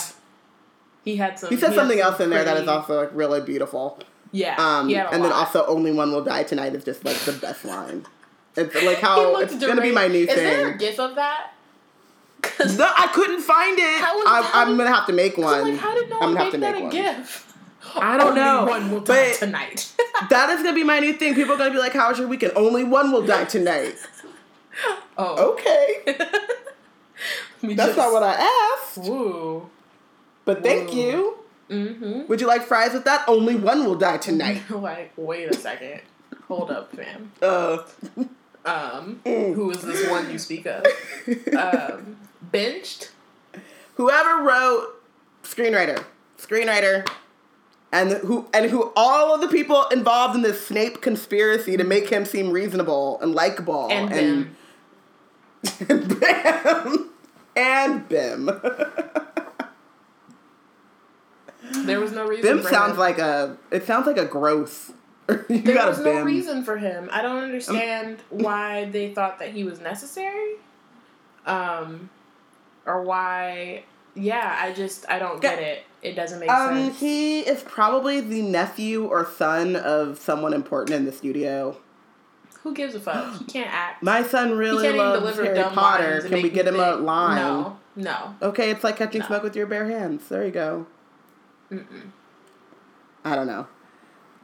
He 1.04 1.16
had 1.16 1.38
some. 1.38 1.48
He 1.50 1.56
said 1.56 1.70
had 1.70 1.76
something 1.76 1.98
some 1.98 2.06
else 2.12 2.20
in 2.20 2.28
there 2.30 2.44
that 2.44 2.58
is 2.58 2.68
also 2.68 3.00
like 3.00 3.10
really 3.14 3.40
beautiful. 3.40 3.98
Yeah. 4.32 4.56
Um, 4.58 4.88
he 4.88 4.96
and 4.96 5.24
then 5.24 5.32
also 5.32 5.64
only 5.66 5.92
one 5.92 6.12
will 6.12 6.24
die 6.24 6.42
tonight 6.42 6.74
is 6.74 6.84
just 6.84 7.04
like 7.06 7.16
the 7.18 7.32
best 7.32 7.64
line. 7.64 8.04
It's 8.56 8.74
like 8.74 8.98
how 9.08 9.38
it's 9.38 9.54
gonna 9.54 9.80
be 9.80 9.92
my 9.92 10.08
new 10.08 10.26
thing. 10.26 10.36
Is 10.36 10.42
there 10.42 10.68
a 10.74 10.76
gif 10.76 11.00
of 11.00 11.14
that? 11.14 11.53
'Cause- 12.44 12.78
No, 12.78 12.90
I 12.96 13.06
couldn't 13.08 13.40
find 13.40 13.78
it. 13.78 14.00
Was- 14.00 14.24
I, 14.26 14.50
I'm 14.62 14.76
gonna 14.76 14.92
have 14.94 15.06
to 15.06 15.12
make 15.12 15.36
one. 15.38 15.54
I'm 15.60 15.68
like, 15.70 15.78
how 15.78 15.94
did 15.94 16.08
no 16.10 16.16
I'm 16.20 16.34
gonna 16.34 16.44
have 16.44 16.52
make 16.52 16.52
to 16.52 16.58
make 16.58 16.76
a 16.76 16.80
one. 16.80 16.90
gif? 16.90 17.52
I 17.96 18.16
don't 18.16 18.28
Only 18.30 18.40
know, 18.40 18.64
One 18.64 18.90
will 18.90 19.00
die 19.00 19.30
but- 19.30 19.38
tonight. 19.38 19.92
That 20.30 20.48
is 20.50 20.62
gonna 20.62 20.74
be 20.74 20.84
my 20.84 21.00
new 21.00 21.12
thing. 21.14 21.34
People 21.34 21.54
are 21.54 21.58
gonna 21.58 21.70
be 21.72 21.78
like, 21.78 21.92
"How 21.92 22.08
was 22.08 22.18
your 22.18 22.28
weekend?" 22.28 22.52
Only 22.56 22.84
one 22.84 23.10
will 23.12 23.22
die 23.26 23.44
tonight. 23.44 23.96
oh. 25.18 25.52
Okay, 25.52 26.02
that's 26.06 27.76
just- 27.76 27.96
not 27.96 28.12
what 28.12 28.22
I 28.22 28.34
asked. 28.78 28.98
Woo. 28.98 29.68
But 30.44 30.62
thank 30.62 30.90
Whoa. 30.90 30.96
you. 30.96 31.38
Mm-hmm. 31.70 32.26
Would 32.28 32.40
you 32.40 32.46
like 32.46 32.62
fries 32.62 32.92
with 32.92 33.04
that? 33.06 33.24
Only 33.26 33.56
one 33.56 33.84
will 33.86 33.94
die 33.96 34.18
tonight. 34.18 34.62
like, 34.70 35.12
wait 35.16 35.50
a 35.50 35.54
second. 35.54 36.00
Hold 36.48 36.70
up, 36.70 36.94
fam. 36.94 37.32
Uh, 37.42 37.78
Um, 38.66 39.20
Mm. 39.26 39.54
who 39.54 39.70
is 39.72 39.82
this 39.82 40.08
one 40.08 40.30
you 40.32 40.38
speak 40.38 40.64
of? 40.66 40.84
Um, 41.54 42.16
benched. 42.54 43.10
whoever 43.96 44.42
wrote 44.42 45.02
screenwriter, 45.42 46.04
screenwriter, 46.38 47.06
and 47.92 48.12
who 48.12 48.48
and 48.54 48.70
who 48.70 48.92
all 48.96 49.34
of 49.34 49.40
the 49.40 49.48
people 49.48 49.84
involved 49.92 50.34
in 50.36 50.42
this 50.42 50.66
Snape 50.66 51.00
conspiracy 51.02 51.76
to 51.76 51.84
make 51.84 52.08
him 52.10 52.24
seem 52.24 52.50
reasonable 52.50 53.20
and 53.20 53.34
likable 53.34 53.88
And 53.90 54.12
and 54.12 54.56
Bim. 55.88 56.18
Bim 56.18 57.10
and 57.56 58.08
Bim. 58.08 58.50
There 61.86 61.98
was 62.00 62.12
no 62.12 62.26
reason. 62.26 62.42
Bim 62.44 62.62
for 62.62 62.68
sounds 62.68 62.92
him. 62.92 62.98
like 62.98 63.18
a. 63.18 63.56
It 63.70 63.86
sounds 63.86 64.06
like 64.06 64.18
a 64.18 64.26
gross. 64.26 64.92
you 65.48 65.62
There 65.62 65.74
got 65.74 65.88
was 65.88 65.98
no 65.98 66.04
Bim. 66.04 66.24
reason 66.26 66.62
for 66.62 66.76
him. 66.76 67.08
I 67.10 67.22
don't 67.22 67.42
understand 67.42 68.18
why 68.30 68.84
they 68.86 69.12
thought 69.14 69.38
that 69.38 69.50
he 69.50 69.64
was 69.64 69.80
necessary. 69.80 70.56
Um, 71.46 72.10
or 72.86 73.02
why? 73.02 73.84
Yeah, 74.14 74.56
I 74.60 74.72
just 74.72 75.04
I 75.08 75.18
don't 75.18 75.40
get 75.40 75.58
it. 75.58 75.82
It 76.02 76.14
doesn't 76.14 76.38
make 76.38 76.50
Um, 76.50 76.76
sense. 76.76 77.00
he 77.00 77.40
is 77.40 77.62
probably 77.62 78.20
the 78.20 78.42
nephew 78.42 79.06
or 79.06 79.24
son 79.26 79.74
of 79.76 80.18
someone 80.18 80.52
important 80.52 80.94
in 80.94 81.04
the 81.04 81.12
studio. 81.12 81.76
Who 82.62 82.74
gives 82.74 82.94
a 82.94 83.00
fuck? 83.00 83.34
He 83.38 83.44
can't 83.46 83.72
act. 83.72 84.02
My 84.02 84.22
son 84.22 84.56
really 84.56 84.90
loves 84.96 85.36
Harry 85.38 85.62
Potter. 85.64 86.20
Can 86.22 86.42
we 86.42 86.50
get 86.50 86.66
him 86.68 86.76
a 86.78 86.96
line? 86.96 87.36
No, 87.36 87.78
no. 87.96 88.34
Okay, 88.42 88.70
it's 88.70 88.84
like 88.84 88.96
catching 88.96 89.20
No. 89.20 89.26
smoke 89.26 89.42
with 89.42 89.56
your 89.56 89.66
bare 89.66 89.86
hands. 89.86 90.28
There 90.28 90.44
you 90.44 90.50
go. 90.50 90.86
Mm-mm. 91.70 92.10
I 93.24 93.34
don't 93.34 93.46
know. 93.46 93.66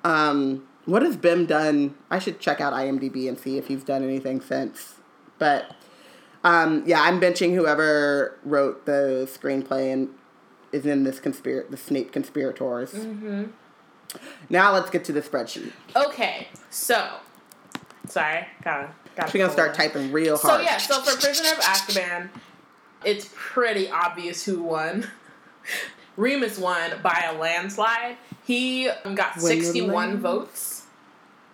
Um, 0.05 0.67
what 0.87 1.03
has 1.03 1.17
Bim 1.17 1.47
done? 1.47 1.95
I 2.11 2.19
should 2.19 2.41
check 2.41 2.61
out 2.61 2.73
IMDb 2.73 3.29
and 3.29 3.39
see 3.39 3.59
if 3.59 3.69
he's 3.69 3.85
done 3.85 4.03
anything 4.03 4.41
since. 4.41 4.95
But 5.39 5.75
um, 6.45 6.83
yeah, 6.87 7.03
I'm 7.03 7.21
benching 7.21 7.55
whoever 7.55 8.39
wrote 8.45 8.87
the 8.87 9.29
screenplay 9.31 9.93
and 9.93 10.09
is 10.73 10.87
in 10.87 11.05
this 11.05 11.21
conspir 11.21 11.69
the 11.69 11.77
Snape 11.77 12.13
conspirators. 12.13 12.93
Mm-hmm. 12.93 13.45
Now 14.49 14.73
let's 14.73 14.91
get 14.91 15.05
to 15.05 15.13
the 15.13 15.23
spreadsheet. 15.23 15.73
Okay, 15.95 16.49
so 16.71 17.17
sorry, 18.09 18.47
gotta 18.65 18.91
gotta. 19.17 19.31
She's 19.31 19.41
gonna 19.41 19.53
start 19.53 19.75
typing 19.75 20.13
real 20.13 20.37
hard. 20.37 20.61
So 20.61 20.65
yeah, 20.65 20.79
so 20.79 21.01
for 21.03 21.21
Prisoner 21.21 21.51
of 21.51 21.59
Azkaban, 21.59 22.31
it's 23.05 23.31
pretty 23.35 23.91
obvious 23.91 24.45
who 24.45 24.63
won. 24.63 25.07
Remus 26.17 26.59
won 26.59 27.01
by 27.03 27.31
a 27.33 27.39
landslide. 27.39 28.17
He 28.45 28.91
got 29.15 29.41
61 29.41 29.95
land. 29.95 30.19
votes, 30.19 30.87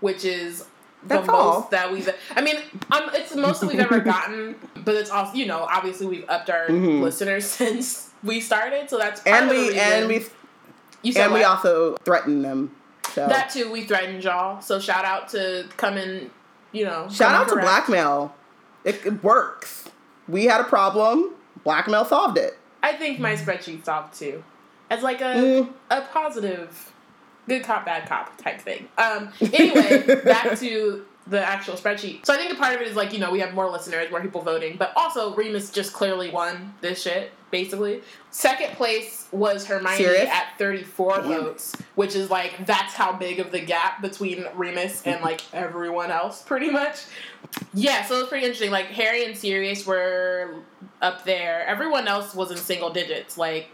which 0.01 0.25
is 0.25 0.65
the 1.09 1.15
That's 1.17 1.27
most 1.29 1.71
that 1.71 1.93
we've. 1.93 2.09
I 2.35 2.41
mean, 2.41 2.57
um, 2.91 3.11
it's 3.15 3.31
the 3.31 3.41
most 3.41 3.61
that 3.61 3.69
we've 3.69 3.81
ever 3.81 4.01
gotten, 4.01 4.57
but 4.85 4.95
it's 4.95 5.11
also 5.11 5.35
you 5.35 5.47
know 5.47 5.61
obviously 5.71 6.07
we've 6.07 6.25
upped 6.29 6.51
our 6.51 6.69
Mhm. 6.69 7.01
listeners 7.03 7.45
since 7.61 8.11
we 8.25 8.41
started, 8.41 8.91
so 8.91 8.99
that's 8.99 9.23
and 9.25 9.49
we 9.51 9.79
and 9.79 10.09
we 10.09 10.25
you 11.03 11.13
said 11.13 11.27
and 11.27 11.35
we 11.35 11.45
also 11.45 11.97
threaten 12.05 12.43
them. 12.43 12.75
So 13.13 13.27
that 13.29 13.51
too. 13.51 13.71
We 13.71 13.85
threatened 13.85 14.25
y'all, 14.25 14.61
so 14.61 14.79
shout 14.81 15.05
out 15.05 15.29
to 15.31 15.67
come 15.77 15.97
and 15.97 16.31
you 16.73 16.85
know 16.85 17.09
shout 17.11 17.33
out 17.35 17.49
to 17.49 17.57
blackmail. 17.57 18.35
It, 18.85 19.05
it 19.07 19.23
works. 19.25 19.89
We 20.29 20.45
had 20.47 20.61
a 20.61 20.65
problem. 20.65 21.33
Blackmail 21.65 22.05
solved 22.05 22.39
it. 22.39 22.57
I 22.83 22.93
think 22.93 23.19
my 23.19 23.35
spreadsheet 23.35 23.85
solved 23.85 24.19
too, 24.19 24.43
as 24.91 25.03
like 25.03 25.21
a 25.21 25.25
Mm. 25.35 25.73
a 25.91 26.01
positive, 26.03 26.93
good 27.49 27.65
cop 27.65 27.85
bad 27.85 28.09
cop 28.09 28.37
type 28.39 28.61
thing. 28.61 28.89
Um. 28.99 29.31
Anyway, 29.41 30.21
back 30.25 30.59
to 30.59 31.05
the 31.29 31.45
actual 31.45 31.75
spreadsheet. 31.75 32.25
So 32.25 32.33
I 32.33 32.37
think 32.37 32.53
a 32.53 32.55
part 32.55 32.75
of 32.75 32.81
it 32.81 32.87
is 32.89 32.97
like 32.97 33.13
you 33.13 33.19
know 33.19 33.31
we 33.33 33.41
have 33.41 33.55
more 33.55 33.71
listeners, 33.71 34.11
more 34.11 34.21
people 34.21 34.43
voting, 34.43 34.77
but 34.77 34.93
also 34.97 35.35
Remus 35.35 35.71
just 35.71 35.93
clearly 35.93 36.31
won 36.31 36.75
this 36.81 37.03
shit 37.03 37.33
basically. 37.51 38.03
Second 38.31 38.73
place 38.77 39.29
was 39.33 39.65
Hermione 39.67 39.97
Serious? 39.97 40.29
at 40.29 40.49
thirty 40.59 40.83
four 40.83 41.17
Damn. 41.17 41.29
votes, 41.29 41.75
which 41.95 42.15
is 42.15 42.31
like 42.31 42.67
that's 42.67 42.95
how 42.95 43.13
big 43.13 43.41
of 43.41 43.51
the 43.51 43.61
gap 43.61 44.03
between 44.03 44.45
Remus 44.55 45.03
and 45.07 45.23
like 45.23 45.43
everyone 45.55 46.11
else, 46.11 46.43
pretty 46.43 46.71
much. 46.71 47.05
Yeah, 47.73 48.05
so 48.05 48.17
it 48.17 48.21
was 48.21 48.29
pretty 48.29 48.45
interesting. 48.45 48.71
Like 48.71 48.87
Harry 48.87 49.25
and 49.25 49.37
Sirius 49.37 49.87
were 49.87 50.57
up 51.01 51.25
there. 51.25 51.65
Everyone 51.67 52.09
else 52.09 52.35
was 52.35 52.51
in 52.51 52.57
single 52.57 52.91
digits. 52.91 53.39
Like 53.39 53.69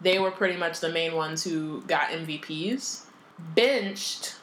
they 0.00 0.18
were 0.18 0.30
pretty 0.30 0.56
much 0.56 0.80
the 0.80 0.88
main 0.88 1.14
ones 1.14 1.44
who 1.44 1.82
got 1.82 2.10
MVPs. 2.10 3.04
Benched. 3.54 4.36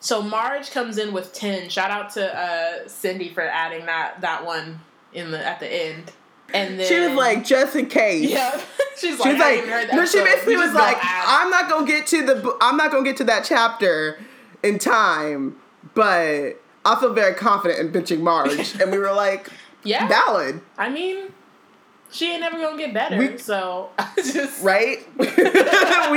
So 0.00 0.22
Marge 0.22 0.70
comes 0.70 0.96
in 0.98 1.12
with 1.12 1.32
ten. 1.32 1.68
Shout 1.68 1.90
out 1.90 2.10
to 2.14 2.38
uh, 2.38 2.88
Cindy 2.88 3.28
for 3.28 3.42
adding 3.42 3.86
that 3.86 4.20
that 4.20 4.44
one 4.44 4.80
in 5.12 5.30
the 5.30 5.46
at 5.46 5.60
the 5.60 5.66
end. 5.66 6.12
And 6.52 6.80
then 6.80 6.88
She 6.88 6.98
was 6.98 7.12
like, 7.12 7.44
just 7.44 7.76
in 7.76 7.86
case. 7.86 8.28
yeah. 8.28 8.60
She's 8.98 9.18
like, 9.20 9.36
She 9.36 9.42
I 9.42 9.50
didn't 9.50 9.58
even 9.58 9.70
heard 9.70 9.88
that. 9.88 9.96
But 9.96 10.08
she 10.08 10.18
basically 10.18 10.56
was 10.56 10.72
like. 10.72 10.96
I'm 11.02 11.50
not 11.50 11.70
gonna 11.70 11.86
get 11.86 12.06
to 12.08 12.26
the, 12.26 12.56
I'm 12.60 12.76
not 12.76 12.90
gonna 12.90 13.04
get 13.04 13.16
to 13.18 13.24
that 13.24 13.44
chapter 13.44 14.18
in 14.62 14.78
time, 14.78 15.56
but 15.94 16.54
I 16.84 16.98
feel 16.98 17.12
very 17.12 17.34
confident 17.34 17.80
in 17.80 17.92
benching 17.92 18.20
Marge, 18.20 18.80
and 18.80 18.90
we 18.90 18.98
were 18.98 19.12
like, 19.12 19.48
yeah. 19.84 20.08
valid. 20.08 20.60
I 20.76 20.88
mean, 20.88 21.28
she 22.12 22.32
ain't 22.32 22.40
never 22.40 22.58
gonna 22.58 22.76
get 22.76 22.92
better. 22.94 23.16
We- 23.16 23.38
so 23.38 23.90
I 23.98 24.08
just 24.16 24.62
Right? 24.62 24.98
we 25.18 25.26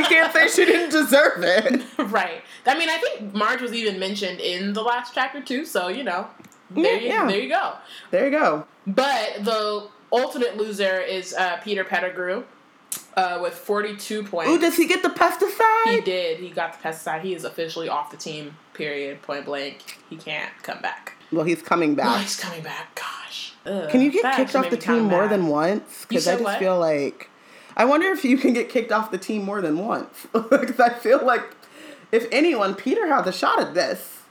can't 0.03 0.33
say 0.33 0.47
she 0.47 0.65
didn't 0.65 0.89
deserve 0.91 1.43
it. 1.43 1.81
right. 2.11 2.41
I 2.65 2.77
mean, 2.77 2.89
I 2.89 2.97
think 2.97 3.33
Marge 3.33 3.61
was 3.61 3.73
even 3.73 3.99
mentioned 3.99 4.39
in 4.39 4.73
the 4.73 4.81
last 4.81 5.13
chapter 5.13 5.41
too. 5.41 5.65
So 5.65 5.87
you 5.87 6.03
know, 6.03 6.27
there 6.71 6.97
you 6.99 7.07
Yeah. 7.07 7.27
there 7.27 7.39
you 7.39 7.49
go. 7.49 7.73
There 8.11 8.25
you 8.25 8.31
go. 8.31 8.65
But 8.87 9.37
the 9.45 9.87
ultimate 10.11 10.57
loser 10.57 10.99
is 10.99 11.33
uh, 11.33 11.57
Peter 11.63 11.83
Pettigrew 11.83 12.43
uh, 13.15 13.39
with 13.41 13.53
42 13.53 14.23
points. 14.23 14.51
Ooh, 14.51 14.59
does 14.59 14.75
he 14.75 14.87
get 14.87 15.01
the 15.03 15.09
pesticide? 15.09 15.95
He 15.95 16.01
did. 16.01 16.39
He 16.39 16.49
got 16.49 16.73
the 16.79 16.87
pesticide. 16.89 17.21
He 17.21 17.33
is 17.33 17.43
officially 17.45 17.89
off 17.89 18.11
the 18.11 18.17
team. 18.17 18.57
Period. 18.73 19.21
Point 19.21 19.45
blank. 19.45 19.99
He 20.09 20.17
can't 20.17 20.51
come 20.63 20.81
back. 20.81 21.13
Well, 21.31 21.45
he's 21.45 21.61
coming 21.61 21.93
Oh, 21.93 21.95
back. 21.95 22.21
he's 22.21 22.35
coming 22.35 22.61
back. 22.61 22.93
Gosh. 22.95 23.52
Ugh. 23.65 23.89
Can 23.89 24.01
you 24.01 24.11
get 24.11 24.35
kicked 24.35 24.55
off 24.55 24.69
the 24.69 24.77
team 24.77 25.03
more 25.03 25.27
than 25.27 25.47
once? 25.47 26.05
Because 26.07 26.27
I 26.27 26.33
just 26.33 26.43
what? 26.43 26.59
feel 26.59 26.79
like 26.79 27.29
I 27.75 27.85
wonder 27.85 28.07
if 28.07 28.23
you 28.23 28.37
can 28.37 28.53
get 28.53 28.69
kicked 28.69 28.91
off 28.91 29.11
the 29.11 29.17
team 29.17 29.43
more 29.43 29.61
than 29.61 29.77
once. 29.77 30.27
Because 30.33 30.79
I 30.79 30.89
feel 30.89 31.25
like 31.25 31.43
if 32.11 32.27
anyone, 32.31 32.75
Peter 32.75 33.07
has 33.07 33.25
a 33.25 33.31
shot 33.31 33.59
at 33.59 33.73
this. 33.73 34.21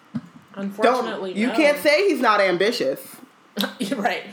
Unfortunately, 0.54 1.30
Don't 1.30 1.40
you 1.40 1.46
no. 1.48 1.56
can't 1.56 1.78
say 1.78 2.09
he's 2.09 2.20
not 2.20 2.40
ambitious. 2.40 3.16
Right. 3.96 4.24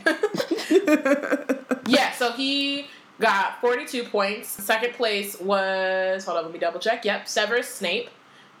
yeah. 1.86 2.12
So 2.12 2.32
he 2.32 2.86
got 3.20 3.60
42 3.60 4.04
points. 4.04 4.48
Second 4.48 4.94
place 4.94 5.38
was 5.38 6.24
hold 6.24 6.38
on, 6.38 6.44
let 6.44 6.52
me 6.52 6.58
double 6.58 6.80
check. 6.80 7.04
Yep, 7.04 7.28
Severus 7.28 7.68
Snape 7.68 8.08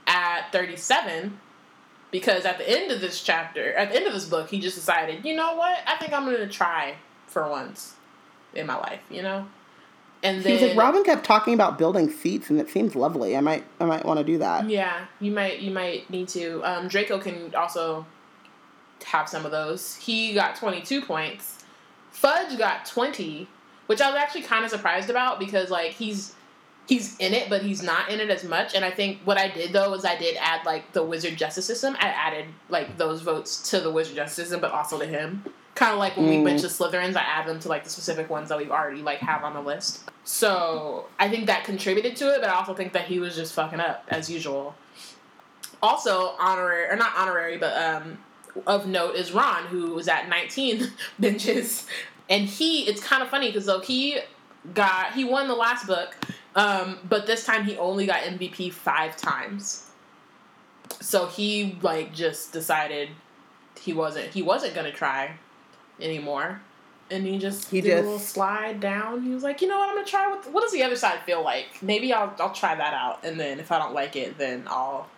at 0.06 0.52
37. 0.52 1.38
Because 2.10 2.44
at 2.44 2.58
the 2.58 2.68
end 2.68 2.90
of 2.90 3.00
this 3.00 3.22
chapter, 3.22 3.72
at 3.74 3.90
the 3.90 3.96
end 3.96 4.06
of 4.06 4.12
this 4.12 4.24
book, 4.24 4.50
he 4.50 4.58
just 4.58 4.76
decided, 4.76 5.24
you 5.24 5.36
know 5.36 5.54
what? 5.54 5.78
I 5.86 5.96
think 5.96 6.12
I'm 6.12 6.24
gonna 6.24 6.48
try 6.48 6.96
for 7.26 7.48
once 7.48 7.94
in 8.54 8.66
my 8.66 8.76
life. 8.76 9.00
You 9.10 9.22
know. 9.22 9.46
And 10.22 10.38
He 10.38 10.42
then 10.42 10.52
was 10.52 10.62
like, 10.62 10.76
Robyn 10.76 11.02
kept 11.04 11.24
talking 11.24 11.54
about 11.54 11.78
building 11.78 12.10
seats, 12.10 12.50
and 12.50 12.60
it 12.60 12.68
seems 12.68 12.94
lovely. 12.94 13.36
I 13.36 13.40
might, 13.40 13.64
I 13.80 13.86
might 13.86 14.04
want 14.04 14.18
to 14.18 14.24
do 14.24 14.38
that. 14.38 14.68
Yeah, 14.68 15.06
you 15.18 15.30
might 15.30 15.60
you 15.60 15.70
might 15.70 16.10
need 16.10 16.28
to. 16.28 16.62
Um, 16.62 16.88
Draco 16.88 17.18
can 17.18 17.54
also 17.54 18.04
have 19.06 19.28
some 19.28 19.46
of 19.46 19.50
those. 19.50 19.96
He 19.96 20.34
got 20.34 20.56
twenty 20.56 20.82
two 20.82 21.00
points. 21.00 21.64
Fudge 22.10 22.58
got 22.58 22.84
twenty, 22.84 23.48
which 23.86 24.00
I 24.00 24.10
was 24.10 24.18
actually 24.18 24.42
kind 24.42 24.64
of 24.64 24.70
surprised 24.70 25.08
about 25.08 25.38
because 25.38 25.70
like 25.70 25.92
he's 25.92 26.34
he's 26.90 27.16
in 27.18 27.32
it, 27.34 27.48
but 27.48 27.62
he's 27.62 27.82
not 27.84 28.10
in 28.10 28.18
it 28.18 28.30
as 28.30 28.42
much. 28.42 28.74
And 28.74 28.84
I 28.84 28.90
think 28.90 29.20
what 29.24 29.38
I 29.38 29.46
did 29.48 29.72
though 29.72 29.94
is 29.94 30.04
I 30.04 30.16
did 30.18 30.36
add 30.40 30.66
like 30.66 30.92
the 30.92 31.04
wizard 31.04 31.36
justice 31.36 31.64
system. 31.64 31.96
I 32.00 32.08
added 32.08 32.46
like 32.68 32.98
those 32.98 33.22
votes 33.22 33.70
to 33.70 33.80
the 33.80 33.90
wizard 33.92 34.16
justice 34.16 34.34
system, 34.34 34.60
but 34.60 34.72
also 34.72 34.98
to 34.98 35.06
him. 35.06 35.44
Kind 35.76 35.92
of 35.92 35.98
like 36.00 36.16
when 36.16 36.26
we 36.28 36.36
Mm. 36.38 36.44
bench 36.44 36.62
the 36.62 36.68
Slytherins, 36.68 37.14
I 37.16 37.20
add 37.22 37.46
them 37.46 37.60
to 37.60 37.68
like 37.68 37.84
the 37.84 37.90
specific 37.90 38.28
ones 38.28 38.48
that 38.48 38.58
we've 38.58 38.72
already 38.72 39.02
like 39.02 39.20
have 39.20 39.44
on 39.44 39.54
the 39.54 39.60
list. 39.62 40.00
So 40.24 41.06
I 41.18 41.28
think 41.28 41.46
that 41.46 41.62
contributed 41.64 42.16
to 42.16 42.34
it, 42.34 42.40
but 42.40 42.50
I 42.50 42.54
also 42.54 42.74
think 42.74 42.92
that 42.94 43.04
he 43.06 43.20
was 43.20 43.36
just 43.36 43.54
fucking 43.54 43.78
up 43.80 44.04
as 44.08 44.28
usual. 44.28 44.74
Also 45.82 46.34
honorary 46.40 46.86
or 46.90 46.96
not 46.96 47.12
honorary, 47.16 47.56
but 47.56 47.74
um 47.80 48.18
of 48.66 48.88
note 48.88 49.14
is 49.14 49.30
Ron, 49.30 49.66
who 49.66 49.94
was 49.94 50.08
at 50.08 50.28
19 50.28 50.88
benches, 51.20 51.86
and 52.28 52.46
he. 52.46 52.82
It's 52.88 53.00
kind 53.00 53.22
of 53.22 53.28
funny 53.28 53.46
because 53.46 53.64
though 53.66 53.80
he 53.80 54.18
got 54.74 55.12
he 55.14 55.24
won 55.24 55.46
the 55.46 55.54
last 55.54 55.86
book, 55.86 56.16
um, 56.56 56.98
but 57.08 57.26
this 57.26 57.44
time 57.44 57.64
he 57.64 57.76
only 57.76 58.06
got 58.06 58.20
MVP 58.22 58.72
five 58.72 59.16
times. 59.16 59.86
So 61.00 61.26
he 61.26 61.78
like 61.82 62.12
just 62.14 62.52
decided 62.52 63.10
he 63.80 63.92
wasn't 63.92 64.26
he 64.34 64.42
wasn't 64.42 64.74
gonna 64.74 64.92
try 64.92 65.32
anymore. 66.00 66.60
And 67.12 67.26
he 67.26 67.38
just 67.38 67.70
He 67.70 67.80
did 67.80 67.90
a 67.90 67.94
just- 67.96 68.04
little 68.04 68.18
slide 68.18 68.80
down. 68.80 69.22
He 69.22 69.30
was 69.30 69.42
like, 69.42 69.60
you 69.62 69.68
know 69.68 69.78
what, 69.78 69.88
I'm 69.88 69.94
gonna 69.96 70.06
try 70.06 70.28
what 70.28 70.50
what 70.52 70.62
does 70.62 70.72
the 70.72 70.82
other 70.82 70.96
side 70.96 71.20
feel 71.20 71.42
like? 71.42 71.82
Maybe 71.82 72.12
I'll 72.12 72.34
I'll 72.40 72.52
try 72.52 72.74
that 72.74 72.94
out 72.94 73.24
and 73.24 73.38
then 73.38 73.60
if 73.60 73.70
I 73.72 73.78
don't 73.78 73.94
like 73.94 74.16
it, 74.16 74.36
then 74.38 74.64
I'll 74.66 75.08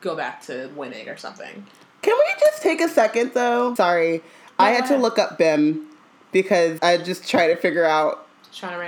go 0.00 0.16
back 0.16 0.42
to 0.46 0.68
winning 0.74 1.08
or 1.08 1.16
something. 1.16 1.66
Can 2.02 2.16
we 2.16 2.40
just 2.40 2.62
take 2.62 2.80
a 2.80 2.88
second 2.88 3.32
though? 3.34 3.74
Sorry, 3.74 4.22
I 4.58 4.70
had 4.70 4.86
to 4.86 4.96
look 4.96 5.18
up 5.18 5.38
Bim 5.38 5.86
because 6.32 6.78
I 6.82 6.96
just 6.96 7.28
tried 7.28 7.48
to 7.48 7.56
figure 7.56 7.84
out 7.84 8.18
Trying 8.18 8.20
to 8.20 8.20
random 8.20 8.31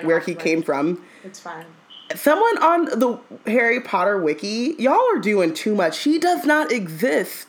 where 0.03 0.21
he 0.21 0.35
the 0.35 0.41
came 0.41 0.59
list. 0.59 0.67
from. 0.67 1.05
It's 1.23 1.41
fine. 1.41 1.67
Someone 2.15 2.63
on 2.63 2.85
the 2.85 3.19
Harry 3.47 3.81
Potter 3.81 4.21
wiki, 4.21 4.75
y'all 4.79 5.01
are 5.15 5.19
doing 5.19 5.55
too 5.55 5.75
much. 5.75 6.01
He 6.01 6.19
does 6.19 6.45
not 6.45 6.71
exist. 6.71 7.47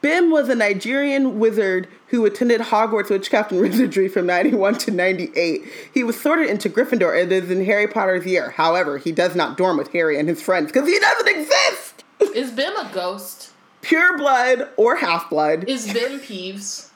Bim 0.00 0.30
was 0.30 0.48
a 0.48 0.54
Nigerian 0.54 1.38
wizard 1.38 1.88
who 2.08 2.24
attended 2.24 2.60
Hogwarts 2.60 3.10
Witchcraft 3.10 3.52
and 3.52 3.60
Wizardry 3.62 4.08
from 4.08 4.26
91 4.26 4.74
to 4.78 4.90
98. 4.90 5.62
He 5.92 6.04
was 6.04 6.20
sorted 6.20 6.48
into 6.48 6.68
Gryffindor 6.68 7.20
and 7.20 7.30
is 7.32 7.50
in 7.50 7.64
Harry 7.64 7.86
Potter's 7.86 8.26
year. 8.26 8.50
However, 8.50 8.98
he 8.98 9.12
does 9.12 9.34
not 9.34 9.56
dorm 9.56 9.76
with 9.76 9.92
Harry 9.92 10.18
and 10.18 10.28
his 10.28 10.42
friends 10.42 10.72
because 10.72 10.88
he 10.88 10.98
doesn't 10.98 11.28
exist! 11.28 12.04
Is 12.34 12.50
Bim 12.50 12.74
a 12.76 12.90
ghost? 12.92 13.50
Pure 13.82 14.18
blood 14.18 14.68
or 14.76 14.96
half 14.96 15.28
blood. 15.28 15.68
Is 15.68 15.92
Bim 15.92 16.18
Peeves? 16.18 16.88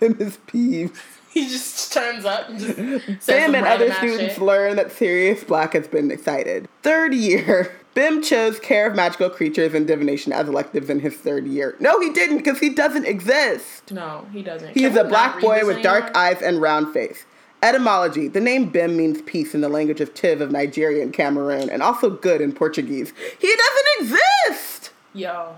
Bim 0.00 0.16
is 0.20 0.36
peeved. 0.46 0.96
He 1.34 1.48
just 1.48 1.92
turns 1.92 2.26
up 2.26 2.50
and 2.50 2.58
just 2.58 2.76
says 3.24 3.26
Bim 3.26 3.54
and 3.54 3.66
other 3.66 3.90
students 3.94 4.34
shit. 4.34 4.42
learn 4.42 4.76
that 4.76 4.92
Sirius 4.92 5.42
Black 5.44 5.72
has 5.72 5.88
been 5.88 6.10
excited. 6.10 6.68
Third 6.82 7.14
year. 7.14 7.74
Bim 7.94 8.22
chose 8.22 8.58
care 8.58 8.86
of 8.88 8.94
magical 8.94 9.28
creatures 9.30 9.72
and 9.74 9.86
divination 9.86 10.32
as 10.32 10.48
electives 10.48 10.88
in 10.90 11.00
his 11.00 11.14
third 11.14 11.46
year. 11.46 11.76
No, 11.80 12.00
he 12.00 12.10
didn't, 12.10 12.38
because 12.38 12.58
he 12.58 12.70
doesn't 12.70 13.06
exist. 13.06 13.90
No, 13.92 14.26
he 14.32 14.42
doesn't. 14.42 14.74
He 14.74 14.80
Can 14.80 14.92
is 14.92 14.96
a 14.96 15.04
black 15.04 15.40
boy 15.40 15.66
with 15.66 15.82
dark 15.82 16.14
eyes 16.16 16.40
and 16.42 16.60
round 16.60 16.92
face. 16.92 17.24
Etymology. 17.62 18.28
The 18.28 18.40
name 18.40 18.70
Bim 18.70 18.96
means 18.96 19.22
peace 19.22 19.54
in 19.54 19.60
the 19.60 19.68
language 19.68 20.00
of 20.00 20.14
Tiv 20.14 20.40
of 20.40 20.50
Nigeria 20.50 21.02
and 21.02 21.12
Cameroon, 21.12 21.70
and 21.70 21.82
also 21.82 22.10
good 22.10 22.40
in 22.40 22.52
Portuguese. 22.52 23.12
He 23.38 23.54
doesn't 23.56 24.18
exist! 24.48 24.90
Yo, 25.14 25.56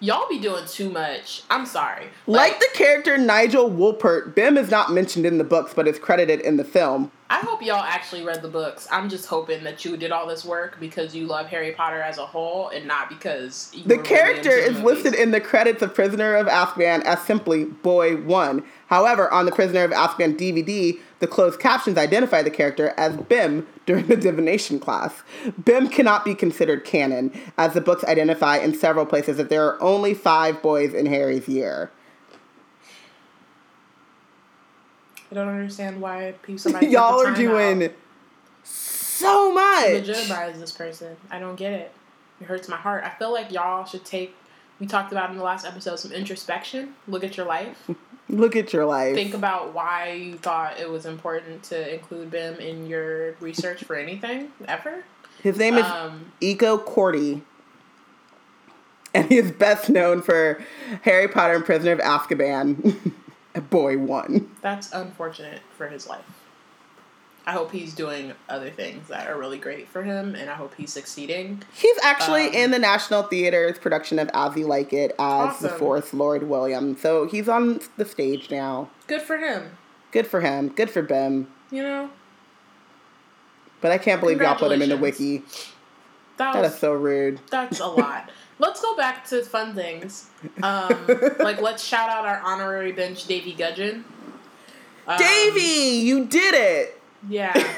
y'all 0.00 0.28
be 0.28 0.38
doing 0.38 0.64
too 0.66 0.90
much. 0.90 1.42
I'm 1.50 1.66
sorry. 1.66 2.08
Like 2.26 2.58
the 2.58 2.68
character 2.74 3.18
Nigel 3.18 3.70
Wolpert, 3.70 4.34
Bim 4.34 4.56
is 4.56 4.70
not 4.70 4.92
mentioned 4.92 5.26
in 5.26 5.38
the 5.38 5.44
books 5.44 5.74
but 5.74 5.88
is 5.88 5.98
credited 5.98 6.40
in 6.40 6.56
the 6.56 6.64
film. 6.64 7.10
I 7.30 7.40
hope 7.40 7.62
y'all 7.62 7.84
actually 7.84 8.24
read 8.24 8.40
the 8.40 8.48
books. 8.48 8.88
I'm 8.90 9.10
just 9.10 9.26
hoping 9.26 9.62
that 9.64 9.84
you 9.84 9.98
did 9.98 10.12
all 10.12 10.26
this 10.26 10.46
work 10.46 10.80
because 10.80 11.14
you 11.14 11.26
love 11.26 11.46
Harry 11.48 11.72
Potter 11.72 12.00
as 12.00 12.16
a 12.16 12.24
whole 12.24 12.70
and 12.70 12.86
not 12.86 13.10
because 13.10 13.70
you 13.74 13.82
The 13.82 13.96
really 13.96 14.08
character 14.08 14.50
into 14.50 14.70
is 14.70 14.76
the 14.78 14.84
listed 14.84 15.14
in 15.14 15.30
the 15.30 15.40
credits 15.40 15.82
of 15.82 15.94
Prisoner 15.94 16.36
of 16.36 16.46
Azkaban 16.46 17.02
as 17.02 17.20
simply 17.22 17.66
Boy 17.66 18.16
1. 18.16 18.64
However, 18.88 19.32
on 19.32 19.44
the 19.44 19.52
Prisoner 19.52 19.84
of 19.84 19.90
Azkaban 19.90 20.36
DVD, 20.36 20.98
the 21.20 21.26
closed 21.26 21.60
captions 21.60 21.98
identify 21.98 22.42
the 22.42 22.50
character 22.50 22.94
as 22.96 23.16
Bim 23.16 23.66
during 23.84 24.06
the 24.06 24.16
divination 24.16 24.80
class. 24.80 25.22
Bim 25.62 25.88
cannot 25.88 26.24
be 26.24 26.34
considered 26.34 26.84
canon, 26.84 27.38
as 27.58 27.74
the 27.74 27.82
books 27.82 28.02
identify 28.04 28.56
in 28.56 28.74
several 28.74 29.04
places 29.04 29.36
that 29.36 29.50
there 29.50 29.64
are 29.64 29.82
only 29.82 30.14
five 30.14 30.62
boys 30.62 30.94
in 30.94 31.06
Harry's 31.06 31.48
year. 31.48 31.90
I 35.30 35.34
don't 35.34 35.48
understand 35.48 36.00
why 36.00 36.34
people 36.42 36.72
Y'all 36.82 37.20
are 37.20 37.34
doing 37.34 37.84
out 37.84 37.92
so 38.64 39.52
much. 39.52 39.90
legitimize 39.90 40.58
this 40.58 40.72
person. 40.72 41.16
I 41.30 41.38
don't 41.38 41.56
get 41.56 41.72
it. 41.72 41.92
It 42.40 42.44
hurts 42.44 42.68
my 42.68 42.76
heart. 42.76 43.04
I 43.04 43.10
feel 43.10 43.32
like 43.32 43.52
y'all 43.52 43.84
should 43.84 44.04
take. 44.04 44.34
We 44.80 44.86
talked 44.86 45.12
about 45.12 45.30
in 45.30 45.36
the 45.36 45.42
last 45.42 45.66
episode 45.66 45.98
some 45.98 46.12
introspection. 46.12 46.94
Look 47.06 47.24
at 47.24 47.36
your 47.36 47.44
life. 47.44 47.90
Look 48.30 48.56
at 48.56 48.72
your 48.72 48.84
life. 48.84 49.14
Think 49.14 49.34
about 49.34 49.72
why 49.74 50.12
you 50.12 50.34
thought 50.36 50.78
it 50.78 50.88
was 50.88 51.06
important 51.06 51.62
to 51.64 51.94
include 51.94 52.30
Bim 52.30 52.56
in 52.56 52.86
your 52.86 53.32
research 53.40 53.84
for 53.84 53.96
anything 53.96 54.52
ever. 54.66 55.04
His 55.42 55.56
name 55.56 55.78
is 55.78 55.86
Um, 55.86 56.32
Ekow 56.42 56.84
Quartey. 56.84 57.42
And 59.14 59.26
he 59.28 59.38
is 59.38 59.50
best 59.52 59.88
known 59.88 60.20
for 60.20 60.62
Harry 61.02 61.28
Potter 61.28 61.54
and 61.54 61.64
Prisoner 61.64 61.92
of 61.92 61.98
Azkaban. 62.00 63.12
Boy 63.70 63.96
one. 63.98 64.50
that's 64.60 64.92
unfortunate 64.92 65.60
for 65.76 65.88
his 65.88 66.06
life. 66.06 66.24
I 67.48 67.52
hope 67.52 67.72
he's 67.72 67.94
doing 67.94 68.34
other 68.50 68.68
things 68.68 69.08
that 69.08 69.26
are 69.26 69.38
really 69.38 69.56
great 69.56 69.88
for 69.88 70.02
him, 70.02 70.34
and 70.34 70.50
I 70.50 70.54
hope 70.54 70.74
he's 70.76 70.92
succeeding. 70.92 71.62
He's 71.72 71.96
actually 72.02 72.48
Um, 72.48 72.52
in 72.54 72.70
the 72.72 72.78
National 72.78 73.22
Theater's 73.22 73.78
production 73.78 74.18
of 74.18 74.28
As 74.34 74.54
You 74.54 74.66
Like 74.66 74.92
It 74.92 75.14
as 75.18 75.58
the 75.60 75.70
fourth 75.70 76.12
Lord 76.12 76.42
William. 76.42 76.94
So 76.98 77.26
he's 77.26 77.48
on 77.48 77.80
the 77.96 78.04
stage 78.04 78.50
now. 78.50 78.90
Good 79.06 79.22
for 79.22 79.38
him. 79.38 79.78
Good 80.12 80.26
for 80.26 80.42
him. 80.42 80.68
Good 80.68 80.90
for 80.90 81.00
Bim. 81.00 81.48
You 81.70 81.84
know 81.84 82.10
But 83.80 83.92
I 83.92 83.98
can't 83.98 84.20
believe 84.20 84.42
y'all 84.42 84.54
put 84.54 84.70
him 84.70 84.82
in 84.82 84.90
the 84.90 84.98
wiki. 84.98 85.38
that 86.36 86.52
That 86.52 86.60
was 86.60 86.74
is 86.74 86.78
so 86.78 86.92
rude. 86.92 87.40
That's 87.50 87.80
a 87.80 87.86
lot. 87.86 88.28
let's 88.58 88.82
go 88.82 88.94
back 88.94 89.26
to 89.28 89.42
fun 89.42 89.74
things. 89.74 90.28
Um, 90.62 91.06
like, 91.38 91.62
let's 91.62 91.82
shout 91.82 92.10
out 92.10 92.26
our 92.26 92.40
honorary 92.40 92.92
bench, 92.92 93.26
Davy 93.26 93.54
Gudgeon. 93.54 94.04
Um, 95.06 95.16
Davy, 95.16 95.96
you 96.00 96.26
did 96.26 96.52
it. 96.52 96.97
Yeah. 97.26 97.74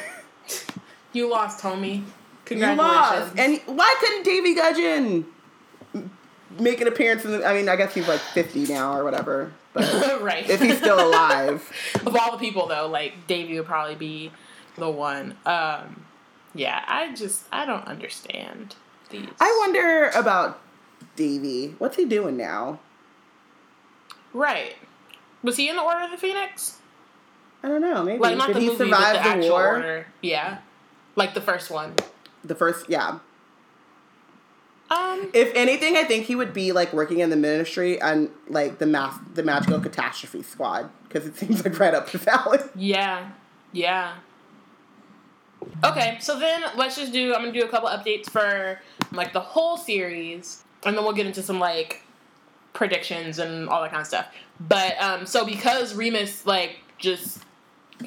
you 1.12 1.30
lost, 1.30 1.62
homie. 1.62 1.98
You 1.98 2.04
Congratulations. 2.44 3.36
lost. 3.36 3.38
And 3.38 3.60
why 3.66 3.94
couldn't 4.00 4.24
Davy 4.24 4.54
Gudgeon? 4.54 5.26
make 6.58 6.80
an 6.80 6.88
appearance 6.88 7.24
in 7.24 7.32
the. 7.32 7.44
I 7.44 7.54
mean, 7.54 7.68
I 7.68 7.76
guess 7.76 7.94
he's 7.94 8.08
like 8.08 8.20
fifty 8.20 8.66
now 8.66 8.96
or 8.96 9.04
whatever. 9.04 9.52
But 9.72 10.20
right. 10.22 10.48
if 10.48 10.60
he's 10.60 10.78
still 10.78 11.08
alive, 11.08 11.70
of 12.06 12.16
all 12.16 12.32
the 12.32 12.38
people 12.38 12.66
though, 12.66 12.88
like 12.88 13.26
Davy 13.26 13.56
would 13.56 13.66
probably 13.66 13.94
be 13.94 14.32
the 14.76 14.90
one. 14.90 15.36
Um, 15.46 16.04
yeah, 16.54 16.84
I 16.86 17.14
just 17.14 17.44
I 17.52 17.64
don't 17.64 17.86
understand 17.86 18.76
these. 19.10 19.28
I 19.38 19.56
wonder 19.60 20.08
about 20.10 20.60
Davy. 21.16 21.74
What's 21.78 21.96
he 21.96 22.04
doing 22.04 22.36
now? 22.36 22.80
Right. 24.32 24.76
Was 25.42 25.56
he 25.56 25.68
in 25.68 25.76
the 25.76 25.82
Order 25.82 26.04
of 26.04 26.10
the 26.10 26.18
Phoenix? 26.18 26.79
I 27.62 27.68
don't 27.68 27.80
know. 27.80 28.02
Maybe 28.02 28.18
Like 28.18 28.36
not 28.38 28.48
did 28.48 28.56
the 28.56 28.60
he 28.60 28.66
movie, 28.68 28.78
but 28.90 28.96
survive 28.96 29.12
the, 29.16 29.22
the, 29.22 29.28
actual 29.28 29.50
war? 29.50 29.66
order. 29.76 30.06
Yeah. 30.22 30.58
Like 31.16 31.34
the 31.34 31.40
first 31.40 31.70
one. 31.70 31.94
The 32.44 32.54
first, 32.54 32.88
yeah. 32.88 33.18
Um. 34.90 35.30
If 35.34 35.54
anything, 35.54 35.96
I 35.96 36.04
think 36.04 36.24
he 36.26 36.34
would 36.34 36.52
be 36.52 36.72
like 36.72 36.92
working 36.92 37.20
in 37.20 37.30
the 37.30 37.36
ministry 37.36 38.00
and 38.00 38.30
like 38.48 38.78
the 38.78 38.86
math, 38.86 39.20
the 39.34 39.42
magical 39.42 39.78
catastrophe 39.78 40.42
squad, 40.42 40.90
because 41.06 41.26
it 41.26 41.36
seems 41.38 41.64
like 41.64 41.78
right 41.78 41.94
up 41.94 42.08
his 42.08 42.26
alley. 42.26 42.58
Yeah. 42.74 43.30
Yeah. 43.72 44.14
Okay, 45.84 46.16
so 46.20 46.38
then 46.38 46.62
let's 46.76 46.96
just 46.96 47.12
do. 47.12 47.34
I'm 47.34 47.42
gonna 47.42 47.52
do 47.52 47.64
a 47.64 47.68
couple 47.68 47.88
updates 47.88 48.28
for 48.30 48.80
like 49.12 49.32
the 49.32 49.40
whole 49.40 49.76
series, 49.76 50.64
and 50.84 50.96
then 50.96 51.04
we'll 51.04 51.12
get 51.12 51.26
into 51.26 51.42
some 51.42 51.60
like 51.60 52.02
predictions 52.72 53.38
and 53.38 53.68
all 53.68 53.82
that 53.82 53.90
kind 53.90 54.00
of 54.00 54.06
stuff. 54.06 54.26
But 54.58 55.00
um, 55.00 55.26
so 55.26 55.44
because 55.44 55.94
Remus 55.94 56.46
like 56.46 56.78
just 56.98 57.40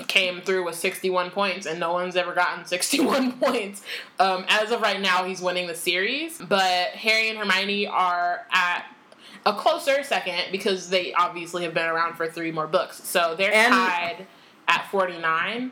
came 0.07 0.41
through 0.41 0.65
with 0.65 0.75
61 0.75 1.31
points 1.31 1.65
and 1.65 1.79
no 1.79 1.93
one's 1.93 2.15
ever 2.15 2.33
gotten 2.33 2.65
61 2.65 3.33
points. 3.33 3.81
Um, 4.19 4.45
as 4.49 4.71
of 4.71 4.81
right 4.81 4.99
now, 5.01 5.23
he's 5.23 5.41
winning 5.41 5.67
the 5.67 5.75
series, 5.75 6.37
but 6.39 6.89
Harry 6.89 7.29
and 7.29 7.37
Hermione 7.37 7.87
are 7.87 8.45
at 8.51 8.85
a 9.45 9.53
closer 9.53 10.03
second 10.03 10.41
because 10.51 10.89
they 10.89 11.13
obviously 11.13 11.63
have 11.63 11.73
been 11.73 11.87
around 11.87 12.15
for 12.15 12.27
three 12.27 12.51
more 12.51 12.67
books. 12.67 13.03
So 13.03 13.35
they're 13.37 13.53
And- 13.53 13.73
tied 13.73 14.27
at 14.67 14.89
49. 14.91 15.71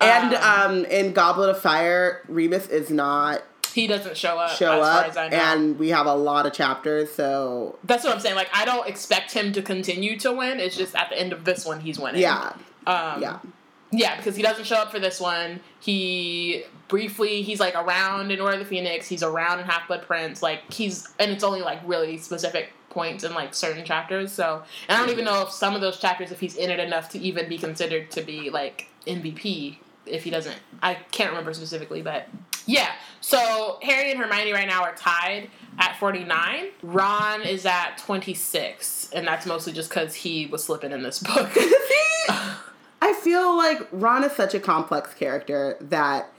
And 0.00 0.34
Um, 0.34 0.42
um, 0.70 0.84
in 0.86 1.12
Goblet 1.14 1.48
of 1.50 1.60
Fire, 1.62 2.22
Remus 2.28 2.66
is 2.68 2.90
not 2.90 3.42
he 3.72 3.86
doesn't 3.86 4.16
show 4.16 4.38
up 4.38 4.50
show 4.56 4.72
as 4.72 4.80
far 4.88 5.00
up, 5.02 5.08
as 5.10 5.16
I 5.18 5.28
know. 5.28 5.36
and 5.36 5.78
we 5.78 5.90
have 5.90 6.06
a 6.06 6.14
lot 6.14 6.46
of 6.46 6.52
chapters. 6.54 7.12
So 7.12 7.78
That's 7.84 8.04
what 8.04 8.14
I'm 8.14 8.20
saying. 8.20 8.34
Like, 8.34 8.48
I 8.54 8.64
don't 8.64 8.86
expect 8.88 9.32
him 9.32 9.52
to 9.52 9.60
continue 9.62 10.18
to 10.20 10.32
win. 10.32 10.60
It's 10.60 10.76
just 10.76 10.94
at 10.96 11.10
the 11.10 11.18
end 11.20 11.32
of 11.34 11.44
this 11.44 11.64
one, 11.66 11.80
he's 11.80 11.98
winning. 11.98 12.20
yeah, 12.22 12.52
Um, 12.86 13.22
yeah, 13.22 13.38
Yeah, 13.90 14.16
because 14.16 14.36
he 14.36 14.42
doesn't 14.42 14.64
show 14.64 14.76
up 14.76 14.90
for 14.90 14.98
this 14.98 15.20
one. 15.20 15.60
He 15.80 16.64
briefly, 16.88 17.42
he's 17.42 17.60
like 17.60 17.74
around 17.74 18.30
in 18.30 18.40
Order 18.40 18.54
of 18.54 18.60
the 18.60 18.66
Phoenix. 18.66 19.08
He's 19.08 19.22
around 19.22 19.60
in 19.60 19.66
Half 19.66 19.88
Blood 19.88 20.02
Prince. 20.02 20.42
Like 20.42 20.72
he's, 20.72 21.08
and 21.18 21.30
it's 21.30 21.44
only 21.44 21.62
like 21.62 21.80
really 21.84 22.18
specific 22.18 22.70
points 22.90 23.24
in 23.24 23.34
like 23.34 23.54
certain 23.54 23.84
chapters. 23.84 24.32
So, 24.32 24.62
and 24.88 24.96
I 24.96 25.00
don't 25.00 25.10
even 25.10 25.24
know 25.24 25.42
if 25.42 25.50
some 25.50 25.74
of 25.74 25.80
those 25.80 25.98
chapters, 25.98 26.32
if 26.32 26.40
he's 26.40 26.56
in 26.56 26.70
it 26.70 26.80
enough 26.80 27.10
to 27.10 27.18
even 27.18 27.48
be 27.48 27.58
considered 27.58 28.10
to 28.12 28.22
be 28.22 28.50
like 28.50 28.88
MVP. 29.06 29.76
If 30.06 30.22
he 30.22 30.30
doesn't, 30.30 30.56
I 30.82 30.94
can't 31.10 31.30
remember 31.30 31.52
specifically, 31.52 32.00
but 32.00 32.28
yeah. 32.64 32.92
So 33.20 33.78
Harry 33.82 34.12
and 34.12 34.20
Hermione 34.20 34.52
right 34.52 34.68
now 34.68 34.82
are 34.82 34.94
tied 34.94 35.50
at 35.78 35.96
49. 35.98 36.66
Ron 36.82 37.42
is 37.42 37.66
at 37.66 37.98
26, 37.98 39.10
and 39.12 39.26
that's 39.26 39.46
mostly 39.46 39.72
just 39.72 39.90
because 39.90 40.14
he 40.14 40.46
was 40.46 40.62
slipping 40.62 40.92
in 40.92 41.02
this 41.02 41.18
book. 41.18 41.50
I 43.06 43.12
feel 43.12 43.56
like 43.56 43.86
Ron 43.92 44.24
is 44.24 44.32
such 44.32 44.52
a 44.52 44.58
complex 44.58 45.14
character 45.14 45.76
that 45.80 46.32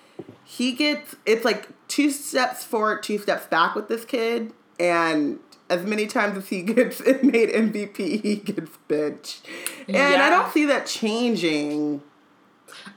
he 0.44 0.74
gets 0.74 1.16
it's 1.26 1.46
like 1.46 1.70
two 1.88 2.12
steps 2.12 2.66
forward, 2.66 3.04
two 3.04 3.18
steps 3.18 3.46
back 3.46 3.74
with 3.74 3.88
this 3.88 4.04
kid, 4.04 4.52
and 4.78 5.40
as 5.70 5.86
many 5.86 6.08
times 6.08 6.38
as 6.38 6.50
he 6.50 6.62
gets 6.74 7.00
made 7.24 7.50
MVP, 7.50 8.22
he 8.22 8.36
gets 8.36 8.72
bitch. 8.90 9.40
And 9.88 10.22
I 10.22 10.30
don't 10.30 10.52
see 10.52 10.66
that 10.66 10.86
changing, 10.88 12.02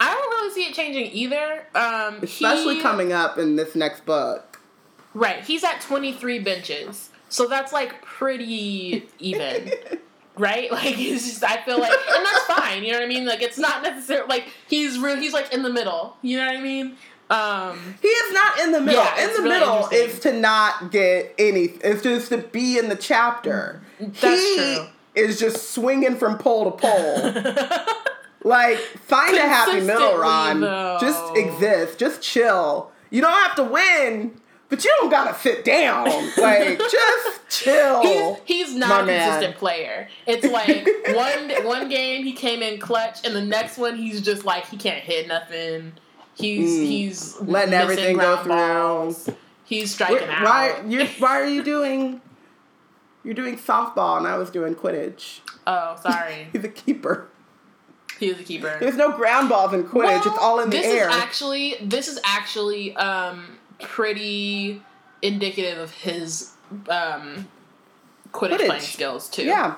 I 0.00 0.12
don't 0.14 0.30
really 0.30 0.52
see 0.52 0.64
it 0.68 0.74
changing 0.74 1.06
either. 1.12 1.66
Um, 1.76 2.18
especially 2.22 2.76
he- 2.76 2.82
coming 2.82 3.12
up 3.12 3.38
in 3.38 3.54
this 3.54 3.76
next 3.76 4.04
book. 4.04 4.60
right. 5.14 5.44
He's 5.44 5.62
at 5.62 5.80
twenty 5.80 6.12
three 6.12 6.40
benches, 6.40 7.10
so 7.28 7.46
that's 7.46 7.72
like 7.72 8.02
pretty 8.02 9.08
even, 9.20 9.70
right? 10.36 10.70
Like 10.80 10.98
it's 10.98 11.26
just 11.28 11.44
I 11.44 11.62
feel 11.62 11.78
like, 11.78 11.92
and 11.92 12.26
that's 12.26 12.44
fine. 12.44 12.82
You 12.84 12.92
know 12.92 12.98
what 12.98 13.04
I 13.04 13.08
mean? 13.08 13.26
Like 13.26 13.42
it's 13.42 13.58
not 13.58 13.82
necessarily 13.82 14.28
like 14.28 14.48
he's 14.68 14.98
real. 14.98 15.16
He's 15.16 15.32
like 15.32 15.52
in 15.52 15.62
the 15.62 15.70
middle. 15.70 16.16
You 16.22 16.38
know 16.38 16.46
what 16.46 16.56
I 16.56 16.60
mean? 16.60 16.96
Um, 17.28 17.94
He 18.02 18.08
is 18.08 18.32
not 18.32 18.58
in 18.60 18.72
the 18.72 18.80
middle. 18.80 19.04
Yeah, 19.04 19.24
in 19.24 19.32
the 19.36 19.42
really 19.42 19.60
middle 19.60 19.88
is 19.92 20.18
to 20.20 20.32
not 20.32 20.90
get 20.90 21.34
any. 21.38 21.64
It's 21.82 22.02
just 22.02 22.28
to 22.30 22.38
be 22.38 22.78
in 22.78 22.88
the 22.88 22.96
chapter. 22.96 23.80
That's 24.00 24.20
he 24.20 24.56
true. 24.56 24.86
is 25.14 25.38
just 25.38 25.70
swinging 25.72 26.16
from 26.16 26.38
pole 26.38 26.70
to 26.72 26.76
pole. 26.76 27.84
Like, 28.42 28.78
find 28.78 29.36
a 29.36 29.42
happy 29.42 29.80
middle, 29.82 30.16
Ron. 30.16 30.60
Consistently, 30.98 31.06
Just 31.06 31.36
exist. 31.36 31.98
Just 31.98 32.22
chill. 32.22 32.90
You 33.10 33.20
don't 33.20 33.32
have 33.32 33.54
to 33.56 33.64
win, 33.64 34.39
but 34.70 34.82
you 34.84 34.90
don't 35.00 35.10
gotta 35.10 35.38
sit 35.38 35.64
down. 35.64 36.04
Like, 36.38 36.78
just 36.90 37.48
chill. 37.48 38.02
He's, 38.46 38.68
he's 38.68 38.74
not 38.76 39.02
a 39.02 39.06
man. 39.06 39.28
consistent 39.30 39.56
player. 39.58 40.08
It's 40.26 40.46
like 40.46 40.88
one 41.14 41.64
one 41.66 41.88
game 41.88 42.24
he 42.24 42.32
came 42.32 42.62
in 42.62 42.78
clutch, 42.80 43.18
and 43.26 43.34
the 43.36 43.42
next 43.44 43.76
one 43.76 43.96
he's 43.96 44.22
just 44.22 44.44
like 44.44 44.66
he 44.66 44.76
can't 44.76 45.02
hit 45.02 45.28
nothing. 45.28 45.92
He's 46.34 46.70
Mm. 46.78 46.86
he's 46.86 47.40
Letting 47.40 47.74
everything 47.74 48.16
go 48.16 48.36
through. 48.38 48.52
balls. 48.52 49.28
He's 49.64 49.92
striking 49.94 50.26
Wh- 50.26 50.40
out. 50.40 50.44
why, 50.44 50.82
you, 50.88 51.06
why 51.18 51.40
are 51.40 51.46
you 51.46 51.62
doing? 51.74 52.20
You're 53.22 53.34
doing 53.34 53.58
softball, 53.58 54.16
and 54.16 54.26
I 54.26 54.38
was 54.38 54.48
doing 54.50 54.74
Quidditch. 54.74 55.40
Oh, 55.66 55.96
sorry. 56.02 56.48
He's 56.52 56.64
a 56.64 56.68
keeper. 56.68 57.28
he 58.18 58.28
is 58.30 58.40
a 58.40 58.42
keeper. 58.42 58.78
There's 58.80 58.96
no 58.96 59.12
ground 59.12 59.50
balls 59.50 59.74
in 59.74 59.84
Quidditch. 59.84 60.24
it's 60.26 60.38
all 60.40 60.60
in 60.60 60.70
the 60.70 60.76
this 60.78 60.86
air. 60.86 61.08
is 61.10 61.14
actually 61.16 61.76
this 61.82 62.08
is 62.08 62.18
actually 62.24 62.96
um 62.96 63.58
pretty 63.82 64.82
indicative 65.22 65.78
of 65.78 65.92
his 65.92 66.52
um 66.88 67.48
Quidditch, 68.32 68.50
Quidditch. 68.58 68.66
playing 68.66 68.80
skills 68.82 69.28
too. 69.28 69.44
yeah. 69.44 69.74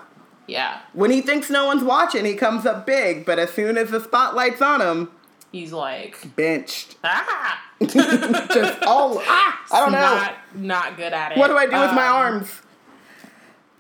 Yeah. 0.49 0.81
When 0.93 1.11
he 1.11 1.21
thinks 1.23 1.49
no 1.51 1.65
one's 1.67 1.85
watching, 1.85 2.25
he 2.25 2.35
comes 2.35 2.67
up 2.67 2.85
big. 2.85 3.25
But 3.25 3.39
as 3.39 3.51
soon 3.53 3.79
as 3.79 3.91
the 3.91 4.01
spotlight's 4.01 4.61
on 4.61 4.81
him, 4.81 5.11
He's 5.53 5.73
like 5.73 6.19
benched. 6.37 6.97
ah 7.05 7.63
Just 7.83 8.83
all 8.85 9.21
ah. 9.25 9.61
I 9.73 9.81
don't 9.81 9.93
know. 9.93 10.01
Not 10.01 10.35
not 10.55 10.97
good 10.97 11.13
at 11.13 11.33
it. 11.33 11.39
What 11.39 11.49
do 11.49 11.57
I 11.57 11.67
do 11.67 11.73
with 11.73 11.93
my 11.95 12.07
Um, 12.09 12.15
arms? 12.17 12.61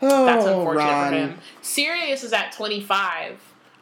Oh, 0.05 0.27
That's 0.27 0.44
unfortunate 0.47 0.82
Ron. 0.85 1.11
for 1.11 1.16
him. 1.16 1.39
Sirius 1.62 2.24
is 2.24 2.32
at 2.32 2.51
25, 2.53 3.39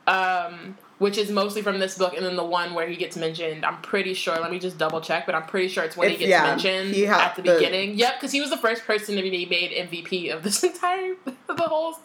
um, 0.06 0.76
which 1.00 1.16
is 1.18 1.30
mostly 1.30 1.62
from 1.62 1.78
this 1.80 1.96
book, 1.98 2.14
and 2.14 2.24
then 2.24 2.36
the 2.36 2.44
one 2.44 2.74
where 2.74 2.86
he 2.86 2.94
gets 2.94 3.16
mentioned. 3.16 3.64
I'm 3.64 3.80
pretty 3.80 4.12
sure. 4.14 4.38
Let 4.38 4.50
me 4.52 4.58
just 4.58 4.76
double 4.78 5.00
check, 5.00 5.24
but 5.26 5.34
I'm 5.34 5.44
pretty 5.46 5.68
sure 5.68 5.82
it's 5.82 5.96
when 5.96 6.08
It's- 6.10 6.20
he 6.20 6.26
gets 6.26 6.38
yeah, 6.38 6.46
mentioned 6.50 6.94
he 6.94 7.06
at 7.06 7.34
the 7.36 7.42
the- 7.42 7.54
beginning. 7.54 7.98
Yep, 7.98 8.14
because 8.20 8.30
he 8.32 8.40
was 8.40 8.50
the 8.50 8.58
first 8.58 8.84
person 8.84 9.16
to 9.16 9.22
be 9.22 9.46
made 9.46 9.72
MVP 9.72 10.28
of 10.30 10.42
this 10.42 10.62
entire 10.70 11.14
the 11.24 11.54
whole 11.56 11.96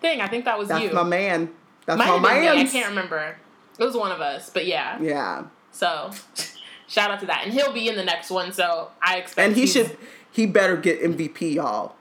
thing. 0.00 0.20
I 0.22 0.28
think 0.28 0.46
that 0.46 0.58
was 0.58 0.68
That's 0.68 0.82
you. 0.82 0.92
my 0.92 1.02
man. 1.04 1.50
That's 1.86 1.98
Might 1.98 2.18
my 2.20 2.40
man. 2.40 2.56
I 2.58 2.64
can't 2.64 2.88
remember. 2.88 3.36
It 3.78 3.84
was 3.84 3.94
one 3.96 4.10
of 4.12 4.20
us, 4.20 4.50
but 4.50 4.66
yeah. 4.66 4.98
Yeah, 5.00 5.44
So 5.70 6.10
shout 6.88 7.10
out 7.10 7.20
to 7.20 7.26
that, 7.26 7.42
and 7.44 7.52
he'll 7.52 7.72
be 7.72 7.88
in 7.88 7.96
the 7.96 8.04
next 8.04 8.30
one. 8.30 8.52
So 8.52 8.90
I 9.02 9.16
expect. 9.18 9.46
and 9.46 9.56
he 9.56 9.66
should. 9.66 9.96
He 10.30 10.46
better 10.46 10.76
get 10.78 11.02
MVP, 11.02 11.54
y'all. 11.56 11.94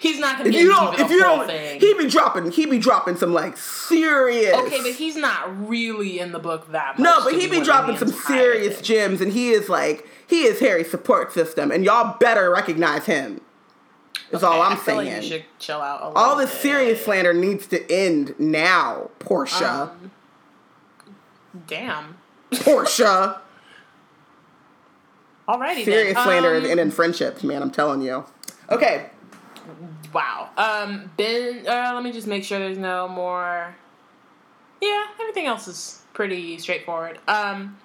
He's 0.00 0.18
not 0.18 0.38
gonna 0.38 0.48
If 0.48 0.54
be 0.54 0.60
you 0.62 0.70
don't, 0.70 0.98
if 0.98 1.10
you 1.10 1.20
don't, 1.20 1.46
thing. 1.46 1.78
he 1.78 1.92
be 1.92 2.08
dropping. 2.08 2.50
He 2.52 2.64
be 2.64 2.78
dropping 2.78 3.16
some 3.16 3.34
like 3.34 3.58
serious. 3.58 4.54
Okay, 4.54 4.80
but 4.82 4.92
he's 4.92 5.14
not 5.14 5.68
really 5.68 6.18
in 6.18 6.32
the 6.32 6.38
book 6.38 6.72
that 6.72 6.98
much. 6.98 7.04
No, 7.04 7.22
but 7.22 7.34
he 7.34 7.40
be 7.40 7.48
winning 7.50 7.64
dropping 7.64 7.98
some 7.98 8.08
Sirius 8.08 8.80
gems, 8.80 9.20
and 9.20 9.30
he 9.30 9.50
is 9.50 9.68
like 9.68 10.08
he 10.26 10.44
is 10.44 10.58
Harry's 10.60 10.90
support 10.90 11.34
system, 11.34 11.70
and 11.70 11.84
y'all 11.84 12.16
better 12.18 12.50
recognize 12.50 13.04
him. 13.04 13.42
Is 14.32 14.42
all 14.42 14.62
I'm 14.62 14.78
saying. 14.78 14.96
Like 15.12 15.22
you 15.22 15.28
should 15.28 15.44
chill 15.58 15.82
out. 15.82 16.00
A 16.00 16.04
all 16.16 16.34
this 16.36 16.50
bit. 16.50 16.62
serious 16.62 17.04
slander 17.04 17.34
needs 17.34 17.66
to 17.66 17.92
end 17.92 18.34
now, 18.38 19.10
Portia. 19.18 19.90
Um, 19.92 20.10
damn. 21.66 22.16
Portia. 22.52 23.42
Alrighty 25.48 25.84
Sirius 25.84 26.14
then. 26.14 26.24
slander 26.24 26.56
Um, 26.56 26.64
is 26.64 26.70
ending 26.70 26.90
friendships, 26.90 27.42
man. 27.42 27.60
I'm 27.60 27.70
telling 27.70 28.00
you. 28.02 28.24
Okay, 28.70 29.10
Wow. 30.12 30.50
Um. 30.56 31.10
Ben. 31.16 31.66
Uh, 31.66 31.92
let 31.94 32.02
me 32.02 32.12
just 32.12 32.26
make 32.26 32.44
sure 32.44 32.58
there's 32.58 32.78
no 32.78 33.06
more. 33.08 33.74
Yeah, 34.80 35.06
everything 35.20 35.46
else 35.46 35.68
is 35.68 36.02
pretty 36.12 36.58
straightforward. 36.58 37.18
Um. 37.28 37.78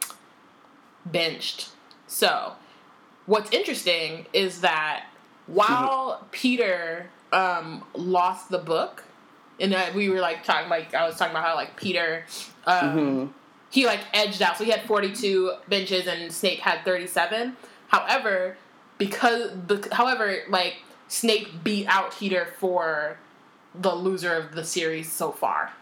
Benched. 1.06 1.70
So, 2.08 2.54
what's 3.26 3.52
interesting 3.52 4.26
is 4.34 4.62
that 4.62 5.06
while 5.48 6.26
Peter 6.32 7.10
um 7.32 7.84
lost 7.94 8.50
the 8.50 8.58
book, 8.58 9.04
and 9.60 9.74
uh, 9.74 9.88
we 9.94 10.10
were 10.10 10.20
like 10.20 10.44
talking 10.44 10.70
like 10.70 10.94
I 10.96 11.06
was 11.06 11.16
talking 11.18 11.32
about 11.32 11.44
how 11.46 11.56
like 11.56 11.76
Peter 11.76 12.26
um 12.66 12.98
Mhm. 12.98 13.34
he 13.70 13.86
like 13.86 14.00
edged 14.14 14.42
out. 14.42 14.58
So 14.58 14.64
he 14.64 14.72
had 14.72 14.82
42 14.84 15.54
benches 15.68 16.08
and 16.08 16.32
Snape 16.32 16.60
had 16.60 16.84
37. 16.86 17.56
However, 17.90 18.58
because 18.98 19.52
the 19.68 19.88
however 19.92 20.40
like 20.50 20.78
Snape 21.08 21.64
beat 21.64 21.88
out 21.88 22.16
Peter 22.18 22.48
for 22.60 23.18
the 23.74 23.94
loser 23.94 24.34
of 24.34 24.56
the 24.56 24.64
series 24.64 25.12
so 25.12 25.32
far. 25.32 25.74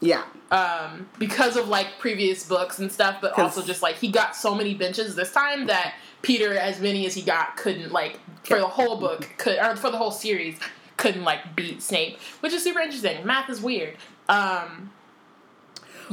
Yeah. 0.00 0.24
Um, 0.50 1.08
because 1.18 1.56
of 1.56 1.68
like 1.68 1.98
previous 1.98 2.44
books 2.44 2.78
and 2.80 2.90
stuff, 2.90 3.18
but 3.20 3.38
also 3.38 3.62
just 3.62 3.82
like 3.82 3.96
he 3.96 4.08
got 4.08 4.34
so 4.34 4.54
many 4.54 4.74
benches 4.74 5.14
this 5.14 5.32
time 5.32 5.66
that 5.66 5.94
Peter, 6.22 6.58
as 6.58 6.80
many 6.80 7.06
as 7.06 7.14
he 7.14 7.22
got, 7.22 7.56
couldn't 7.56 7.92
like 7.92 8.18
for 8.44 8.58
the 8.58 8.66
whole 8.66 8.96
book 8.96 9.28
could 9.38 9.58
or 9.58 9.76
for 9.76 9.90
the 9.90 9.96
whole 9.98 10.10
series 10.10 10.58
couldn't 10.96 11.24
like 11.24 11.54
beat 11.54 11.80
Snape, 11.82 12.18
which 12.40 12.52
is 12.52 12.64
super 12.64 12.80
interesting. 12.80 13.24
Math 13.24 13.48
is 13.48 13.60
weird. 13.60 13.96
Um, 14.28 14.90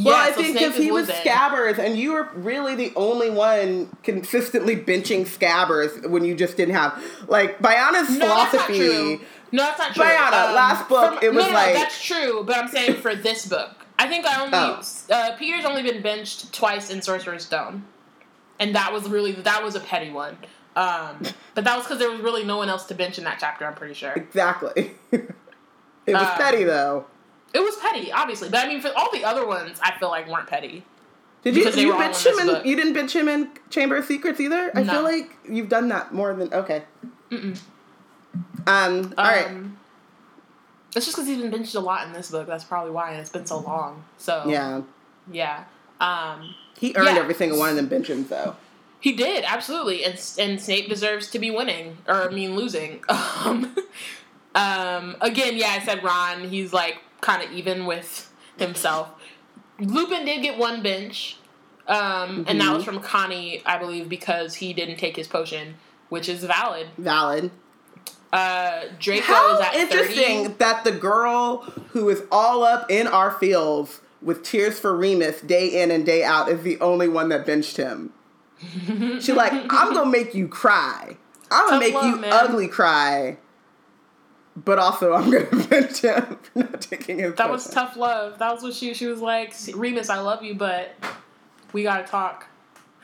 Well, 0.03 0.15
yeah, 0.15 0.29
I 0.29 0.31
so 0.31 0.41
think 0.41 0.57
because 0.57 0.75
he 0.77 0.91
was. 0.91 1.09
Scabbers, 1.09 1.77
and 1.79 1.97
you 1.97 2.13
were 2.13 2.29
really 2.35 2.75
the 2.75 2.93
only 2.95 3.29
one 3.29 3.89
consistently 4.03 4.75
benching 4.75 5.25
Scabbers 5.27 6.07
when 6.09 6.23
you 6.23 6.35
just 6.35 6.57
didn't 6.57 6.75
have 6.75 7.03
like 7.27 7.59
Bayana's 7.59 8.09
No, 8.17 8.25
philosophy. 8.25 9.21
No, 9.51 9.63
that's 9.63 9.79
not 9.79 9.93
true. 9.95 10.03
Brianna, 10.03 10.53
last 10.55 10.87
book, 10.87 11.15
from- 11.15 11.23
it 11.23 11.33
was 11.33 11.43
no, 11.45 11.49
no, 11.49 11.55
like- 11.55 11.73
no, 11.73 11.79
that's 11.79 12.03
true. 12.03 12.43
But 12.45 12.57
I'm 12.57 12.67
saying 12.67 12.95
for 13.01 13.15
this 13.15 13.47
book, 13.47 13.71
I 13.97 14.07
think 14.07 14.25
I 14.25 14.39
only 14.41 14.57
Oh. 14.57 14.81
uh, 15.09 15.35
Peter's 15.37 15.65
only 15.65 15.81
been 15.83 16.01
benched 16.01 16.53
twice 16.53 16.89
in 16.91 17.01
Sorcerer's 17.01 17.45
Stone, 17.45 17.83
and 18.59 18.75
that 18.75 18.93
was 18.93 19.09
really 19.09 19.31
that 19.33 19.63
was 19.63 19.75
a 19.75 19.79
petty 19.79 20.11
one. 20.11 20.37
Um, 20.75 21.23
but 21.55 21.63
that 21.65 21.75
was 21.75 21.85
because 21.85 21.99
there 21.99 22.11
was 22.11 22.21
really 22.21 22.43
no 22.45 22.57
one 22.57 22.69
else 22.69 22.85
to 22.85 22.93
bench 22.93 23.17
in 23.17 23.23
that 23.25 23.37
chapter. 23.39 23.65
I'm 23.65 23.73
pretty 23.73 23.95
sure 23.95 24.13
Exactly. 24.13 24.91
it 25.11 25.33
was 26.07 26.21
Um, 26.21 26.37
petty 26.37 26.63
though. 26.63 27.05
It 27.53 27.59
was 27.59 27.75
petty, 27.77 28.11
obviously. 28.11 28.49
But 28.49 28.65
I 28.65 28.67
mean, 28.67 28.81
for 28.81 28.91
all 28.97 29.11
the 29.11 29.23
other 29.23 29.45
ones, 29.47 29.79
I 29.81 29.97
feel 29.99 30.09
like 30.09 30.27
weren't 30.27 30.47
petty. 30.47 30.83
Did 31.41 31.55
you 31.55 31.69
you 31.71 31.93
bench 31.97 32.25
him 32.25 32.37
in 32.39 32.47
book. 32.47 32.65
you 32.65 32.75
didn't 32.75 32.93
bench 32.93 33.15
him 33.15 33.29
in 33.29 33.49
Chamber 33.69 33.95
of 33.95 34.05
Secrets 34.05 34.39
either? 34.41 34.71
I 34.75 34.83
No. 34.83 34.93
feel 34.93 35.03
like 35.03 35.37
you've 35.49 35.69
done 35.69 35.87
that 35.89 36.13
more 36.13 36.33
than 36.33 36.53
okay. 36.53 36.83
Um 38.67 39.13
all 39.17 39.23
right. 39.25 39.47
Um, 39.47 39.77
It's 40.95 41.05
just 41.05 41.15
because 41.15 41.27
he's 41.27 41.41
been 41.41 41.51
benched 41.51 41.75
a 41.75 41.79
lot 41.79 42.05
in 42.07 42.13
this 42.13 42.29
book. 42.31 42.47
That's 42.47 42.63
probably 42.63 42.91
why, 42.91 43.11
and 43.11 43.21
it's 43.21 43.29
been 43.29 43.45
so 43.45 43.59
long. 43.59 44.03
So 44.17 44.43
Yeah. 44.47 44.81
yeah. 45.31 45.63
Um, 46.01 46.55
He 46.77 46.93
earned 46.95 47.07
Yeah. 47.15 47.21
every 47.21 47.33
single 47.35 47.57
one 47.59 47.69
of 47.69 47.75
them 47.75 47.87
benches 47.87 48.27
though. 48.27 48.55
He 48.99 49.13
did 49.13 49.45
absolutely, 49.47 50.03
and 50.03 50.19
and 50.37 50.61
Snape 50.61 50.89
deserves 50.89 51.27
to 51.31 51.39
be 51.39 51.49
winning, 51.51 51.99
or 52.07 52.29
I 52.29 52.33
mean 52.33 52.55
losing. 52.55 53.03
Um, 53.45 53.75
um, 54.55 55.15
again, 55.21 55.55
yeah, 55.55 55.77
I 55.79 55.85
said 55.85 56.03
Ron. 56.03 56.49
He's 56.49 56.73
like 56.73 56.97
kind 57.21 57.43
of 57.43 57.51
even 57.51 57.85
with 57.85 58.31
himself. 58.57 59.09
Lupin 59.79 60.25
did 60.25 60.41
get 60.41 60.57
one 60.57 60.81
bench, 60.83 61.37
um, 61.87 62.45
and 62.47 62.59
that 62.59 62.73
was 62.75 62.83
from 62.83 62.99
Connie, 62.99 63.61
I 63.65 63.77
believe, 63.77 64.09
because 64.09 64.55
he 64.55 64.73
didn't 64.73 64.97
take 64.97 65.15
his 65.15 65.27
potion, 65.27 65.75
which 66.09 66.27
is 66.27 66.43
valid. 66.43 66.87
Valid. 66.97 67.51
Uh, 68.31 68.83
Draco 68.99 69.23
How 69.23 69.55
is 69.55 69.61
at 69.61 69.73
interesting 69.75 70.43
30. 70.43 70.53
that 70.59 70.83
the 70.83 70.91
girl 70.91 71.61
who 71.91 72.09
is 72.09 72.21
all 72.31 72.63
up 72.63 72.91
in 72.91 73.07
our 73.07 73.31
fields 73.31 74.01
with 74.21 74.43
Tears 74.43 74.77
for 74.79 74.95
Remus 74.95 75.41
day 75.41 75.81
in 75.81 75.89
and 75.89 76.05
day 76.05 76.23
out 76.23 76.49
is 76.49 76.61
the 76.61 76.79
only 76.79 77.07
one 77.07 77.29
that 77.29 77.45
benched 77.45 77.77
him. 77.77 78.13
She's 78.85 79.29
like, 79.29 79.53
I'm 79.53 79.93
gonna 79.93 80.05
make 80.09 80.35
you 80.35 80.47
cry. 80.47 81.15
I'm 81.49 81.69
gonna 81.69 81.71
Tough 81.71 81.79
make 81.79 81.93
love, 81.95 82.05
you 82.05 82.15
man. 82.17 82.33
ugly 82.33 82.67
cry. 82.67 83.37
But 84.65 84.79
also, 84.79 85.13
I'm 85.13 85.29
gonna 85.29 85.65
bench 85.67 86.01
him 86.01 86.37
for 86.41 86.59
not 86.59 86.81
taking 86.81 87.19
his. 87.19 87.35
That 87.35 87.49
was 87.49 87.67
tough 87.69 87.95
love. 87.95 88.39
That 88.39 88.53
was 88.53 88.63
what 88.63 88.73
she 88.73 88.93
she 88.93 89.05
was 89.05 89.21
like. 89.21 89.53
Remus, 89.73 90.09
I 90.09 90.19
love 90.19 90.43
you, 90.43 90.55
but 90.55 90.95
we 91.71 91.83
gotta 91.83 92.05
talk 92.07 92.47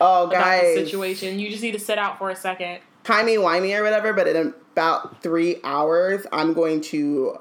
Oh, 0.02 0.28
guys, 0.28 0.76
situation. 0.76 1.40
You 1.40 1.50
just 1.50 1.64
need 1.64 1.72
to 1.72 1.80
sit 1.80 1.98
out 1.98 2.18
for 2.18 2.30
a 2.30 2.36
second. 2.36 2.80
timey 3.04 3.38
wimey 3.38 3.78
or 3.78 3.84
whatever. 3.84 4.12
But 4.14 4.28
in 4.28 4.54
about 4.74 5.22
three 5.22 5.58
hours, 5.64 6.26
I'm 6.34 6.54
going 6.54 6.82
to 6.82 7.40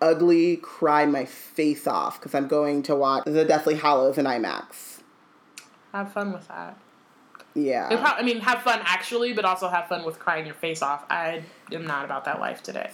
ugly 0.00 0.56
cry 0.56 1.06
my 1.06 1.24
face 1.24 1.86
off 1.86 2.18
because 2.18 2.34
I'm 2.34 2.48
going 2.48 2.82
to 2.84 2.96
watch 2.96 3.24
The 3.26 3.44
Deathly 3.44 3.76
Hallows 3.76 4.18
in 4.18 4.24
IMAX. 4.24 5.02
Have 5.92 6.12
fun 6.12 6.32
with 6.32 6.48
that. 6.48 6.76
Yeah. 7.54 7.88
I 8.18 8.22
mean, 8.22 8.40
have 8.40 8.62
fun 8.62 8.80
actually, 8.82 9.32
but 9.34 9.44
also 9.44 9.68
have 9.68 9.86
fun 9.86 10.04
with 10.04 10.18
crying 10.18 10.46
your 10.46 10.54
face 10.54 10.82
off. 10.82 11.04
I 11.10 11.42
am 11.74 11.86
not 11.86 12.04
about 12.04 12.24
that 12.24 12.40
life 12.40 12.62
today. 12.62 12.90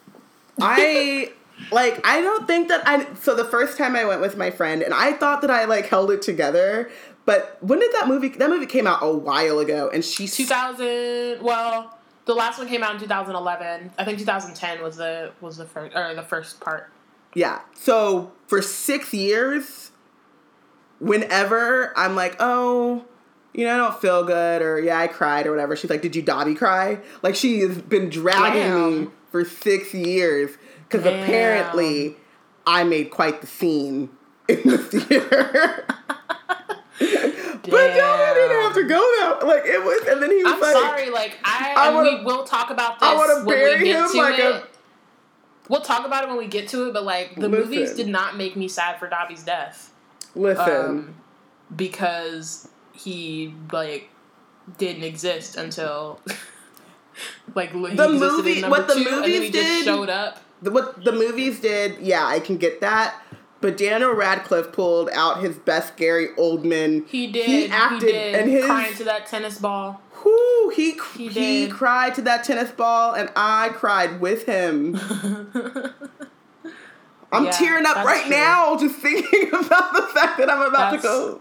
I 0.60 1.32
like 1.70 2.04
I 2.06 2.20
don't 2.20 2.46
think 2.46 2.68
that 2.68 2.86
I 2.86 3.12
so 3.14 3.34
the 3.34 3.44
first 3.44 3.78
time 3.78 3.96
I 3.96 4.04
went 4.04 4.20
with 4.20 4.36
my 4.36 4.50
friend 4.50 4.82
and 4.82 4.92
I 4.92 5.12
thought 5.12 5.40
that 5.42 5.50
I 5.50 5.64
like 5.64 5.86
held 5.86 6.10
it 6.10 6.22
together, 6.22 6.90
but 7.24 7.58
when 7.62 7.78
did 7.78 7.92
that 7.92 8.08
movie 8.08 8.28
that 8.28 8.50
movie 8.50 8.66
came 8.66 8.86
out 8.86 8.98
a 9.02 9.12
while 9.12 9.58
ago 9.58 9.90
and 9.92 10.04
she 10.04 10.26
2000. 10.26 11.42
Well, 11.42 11.96
the 12.24 12.34
last 12.34 12.58
one 12.58 12.68
came 12.68 12.82
out 12.82 12.94
in 12.94 13.00
2011. 13.00 13.92
I 13.98 14.04
think 14.04 14.18
2010 14.18 14.82
was 14.82 14.96
the 14.96 15.32
was 15.40 15.56
the 15.56 15.66
first 15.66 15.96
or 15.96 16.14
the 16.14 16.22
first 16.22 16.60
part. 16.60 16.90
Yeah. 17.34 17.60
So 17.74 18.32
for 18.46 18.62
6 18.62 19.14
years 19.14 19.90
whenever 21.00 21.92
I'm 21.96 22.14
like, 22.14 22.36
"Oh, 22.40 23.04
you 23.54 23.64
know, 23.64 23.74
I 23.74 23.76
don't 23.78 24.00
feel 24.00 24.24
good 24.24 24.60
or 24.62 24.80
yeah, 24.80 24.98
I 24.98 25.06
cried 25.06 25.46
or 25.46 25.50
whatever." 25.52 25.76
She's 25.76 25.90
like, 25.90 26.02
"Did 26.02 26.14
you 26.16 26.22
Dobby 26.22 26.54
cry?" 26.54 26.98
Like 27.22 27.34
she 27.36 27.60
has 27.60 27.78
been 27.80 28.10
dragging 28.10 29.04
me 29.04 29.10
for 29.30 29.44
6 29.44 29.94
years 29.94 30.50
cuz 30.90 31.00
apparently 31.06 32.16
I 32.66 32.84
made 32.84 33.10
quite 33.10 33.40
the 33.40 33.46
scene 33.46 34.10
in 34.48 34.60
the 34.64 34.78
theater. 34.90 35.84
But 37.66 37.96
y'all 37.96 38.34
didn't 38.34 38.60
have 38.62 38.74
to 38.74 38.84
go 38.84 39.00
there. 39.18 39.48
Like 39.48 39.64
it 39.64 39.82
was, 39.82 40.06
and 40.06 40.22
then 40.22 40.30
he 40.30 40.44
was 40.44 40.52
I'm 40.52 40.60
like, 40.60 40.72
sorry, 40.72 41.10
like 41.10 41.38
I, 41.44 41.74
I 41.76 41.90
wanna- 41.94 42.18
we 42.18 42.24
will 42.24 42.44
talk 42.44 42.70
about 42.70 43.00
this 43.00 43.08
I 43.08 43.14
wanna 43.14 43.36
when 43.44 43.56
bury 43.56 43.78
we 43.78 43.84
get 43.86 44.04
him 44.04 44.10
to 44.10 44.16
like 44.18 44.38
it. 44.38 44.44
a- 44.44 44.62
We'll 45.70 45.80
talk 45.80 46.04
about 46.06 46.24
it 46.24 46.28
when 46.28 46.36
we 46.36 46.46
get 46.46 46.68
to 46.68 46.88
it, 46.88 46.92
but 46.92 47.04
like 47.04 47.36
the 47.36 47.48
Listen. 47.48 47.64
movies 47.70 47.94
did 47.94 48.06
not 48.08 48.36
make 48.36 48.54
me 48.54 48.68
sad 48.68 48.98
for 48.98 49.08
Dobby's 49.08 49.42
death. 49.42 49.90
"Listen, 50.34 50.76
um, 50.86 51.14
because 51.74 52.68
he 52.94 53.54
like 53.72 54.08
didn't 54.78 55.04
exist 55.04 55.56
until 55.56 56.20
like 57.54 57.72
he 57.72 57.94
The 57.94 58.08
movie- 58.08 58.62
what 58.62 58.86
the 58.88 58.94
two, 58.94 58.98
and 59.00 59.06
then 59.06 59.20
movies 59.20 59.40
he 59.42 59.50
did- 59.50 59.84
showed 59.84 60.08
up. 60.08 60.40
the, 60.62 60.70
what 60.70 61.04
the 61.04 61.12
movies 61.12 61.60
did, 61.60 61.98
yeah, 62.00 62.26
I 62.26 62.40
can 62.40 62.56
get 62.56 62.80
that." 62.80 63.20
But 63.60 63.78
Daniel 63.78 64.12
Radcliffe 64.12 64.72
pulled 64.72 65.08
out 65.14 65.40
his 65.40 65.56
best 65.56 65.96
Gary 65.96 66.28
Oldman. 66.36 67.06
He 67.08 67.26
did. 67.28 67.46
He 67.46 67.60
He, 67.62 67.68
acted, 67.70 68.00
did. 68.12 68.34
and 68.34 68.50
his- 68.50 68.64
crying 68.66 68.94
to 68.96 69.04
that 69.04 69.26
tennis 69.26 69.58
ball. 69.58 70.02
Whoo, 70.22 70.68
he 70.74 70.98
He 71.16 71.28
he, 71.28 71.68
cried 71.68 72.14
to 72.16 72.22
that 72.22 72.44
tennis 72.44 72.70
ball, 72.70 73.14
and 73.14 73.30
I 73.36 73.70
cried 73.70 74.20
with 74.20 74.44
him. 74.46 74.98
I'm 77.32 77.46
Yeah, 77.46 77.50
tearing 77.50 77.84
up 77.86 77.96
right 78.04 78.22
true. 78.22 78.30
now 78.30 78.76
just 78.76 78.96
thinking 78.96 79.48
about 79.52 79.92
the 79.94 80.02
fact 80.14 80.38
that 80.38 80.48
I'm 80.50 80.62
about 80.62 80.92
That's- 80.92 81.02
to 81.02 81.08
go 81.08 81.40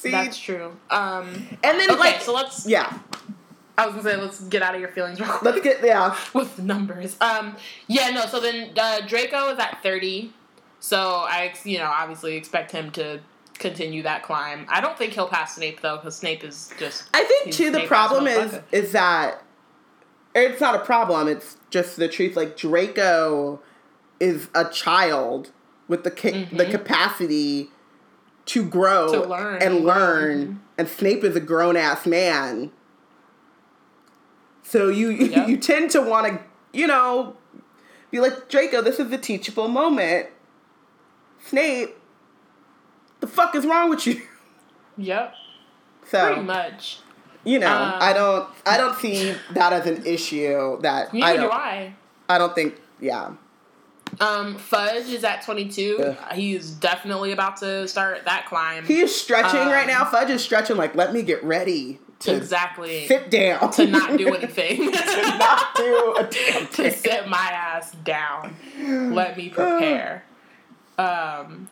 see. 0.00 0.10
That's 0.10 0.38
true. 0.38 0.76
Um, 0.90 1.26
and 1.62 1.78
then 1.78 1.90
okay, 1.90 1.98
like, 1.98 2.20
so 2.20 2.34
let's. 2.34 2.66
yeah, 2.66 2.98
I 3.76 3.86
was 3.86 3.94
gonna 3.94 4.10
say 4.10 4.16
let's 4.16 4.40
get 4.44 4.62
out 4.62 4.74
of 4.74 4.80
your 4.80 4.90
feelings 4.90 5.20
real 5.20 5.28
quick. 5.28 5.54
let's 5.54 5.64
get 5.64 5.84
yeah. 5.84 6.16
with 6.34 6.56
the 6.56 6.62
numbers. 6.62 7.16
Um, 7.20 7.56
yeah, 7.86 8.10
no. 8.10 8.26
So 8.26 8.40
then 8.40 8.72
uh, 8.78 9.00
Draco 9.06 9.50
is 9.50 9.58
at 9.58 9.82
thirty. 9.82 10.32
So 10.80 10.98
I, 10.98 11.52
you 11.64 11.78
know, 11.78 11.84
obviously 11.84 12.36
expect 12.36 12.72
him 12.72 12.90
to 12.92 13.20
continue 13.54 14.02
that 14.02 14.22
climb. 14.22 14.66
I 14.68 14.80
don't 14.80 14.96
think 14.96 15.12
he'll 15.12 15.28
pass 15.28 15.56
Snape 15.56 15.82
though, 15.82 15.96
because 15.96 16.16
Snape 16.16 16.42
is 16.42 16.72
just. 16.78 17.08
I 17.14 17.24
think 17.24 17.54
too 17.54 17.70
the 17.70 17.86
problem 17.86 18.26
is 18.26 18.58
is 18.72 18.92
that 18.92 19.42
it's 20.34 20.60
not 20.60 20.74
a 20.74 20.80
problem. 20.80 21.28
It's 21.28 21.56
just 21.70 21.96
the 21.96 22.08
truth. 22.08 22.36
Like 22.36 22.56
Draco 22.56 23.60
is 24.18 24.48
a 24.54 24.68
child 24.68 25.50
with 25.88 26.04
the 26.04 26.10
ca- 26.10 26.46
the 26.52 26.66
capacity 26.66 27.70
to 28.46 28.64
grow 28.64 29.08
Mm-hmm. 29.12 29.22
To 29.22 29.28
learn 29.28 29.62
and 29.62 29.84
learn, 29.84 30.60
and 30.78 30.88
Snape 30.88 31.22
is 31.24 31.36
a 31.36 31.40
grown 31.40 31.76
ass 31.76 32.06
man. 32.06 32.70
So 34.62 34.88
you 34.88 35.08
Yep. 35.10 35.48
you 35.48 35.56
tend 35.56 35.90
to 35.92 36.00
want 36.02 36.26
to 36.28 36.40
you 36.72 36.86
know 36.86 37.36
be 38.10 38.20
like 38.20 38.48
Draco. 38.48 38.82
This 38.82 38.98
is 38.98 39.10
a 39.12 39.18
teachable 39.18 39.68
moment. 39.68 40.28
Snape, 41.46 41.96
the 43.20 43.26
fuck 43.26 43.54
is 43.54 43.64
wrong 43.66 43.90
with 43.90 44.06
you? 44.06 44.22
Yep. 44.98 45.34
So 46.10 46.26
Pretty 46.26 46.42
much. 46.42 46.98
you 47.44 47.58
know, 47.58 47.68
Um, 47.72 47.94
I 48.00 48.12
don't 48.12 48.46
I 48.66 48.76
don't 48.76 48.94
see 48.98 49.34
that 49.52 49.72
as 49.72 49.86
an 49.86 50.04
issue 50.04 50.78
that 50.82 51.08
I 51.14 51.16
Neither 51.16 51.36
don't 51.38 51.50
do 51.50 51.52
I. 51.56 51.94
I 52.28 52.36
don't 52.36 52.54
think 52.54 52.78
yeah. 53.00 53.30
Um, 54.18 54.56
Fudge 54.56 55.08
is 55.08 55.24
at 55.24 55.42
twenty 55.42 55.68
two. 55.68 55.98
Ugh. 56.02 56.32
He's 56.34 56.70
definitely 56.72 57.32
about 57.32 57.58
to 57.58 57.86
start 57.88 58.24
that 58.24 58.46
climb. 58.46 58.84
He 58.84 59.00
is 59.00 59.14
stretching 59.14 59.60
right 59.60 59.82
Um, 59.82 59.88
now. 59.88 60.04
Fudge 60.04 60.30
is 60.30 60.42
stretching 60.42 60.76
like 60.76 60.94
let 60.94 61.12
me 61.12 61.22
get 61.22 61.42
ready 61.44 61.98
to 62.20 62.34
exactly. 62.36 63.06
sit 63.06 63.30
down. 63.30 63.70
to 63.72 63.86
not 63.86 64.18
do 64.18 64.28
anything. 64.34 64.92
to 64.92 65.38
not 65.38 65.74
do 65.76 66.14
a 66.18 66.24
damn 66.30 66.66
to 66.68 66.90
sit 66.90 67.28
my 67.28 67.36
ass 67.52 67.92
down. 68.04 68.56
Let 69.14 69.36
me 69.36 69.48
prepare. 69.48 70.24
Um 70.98 71.68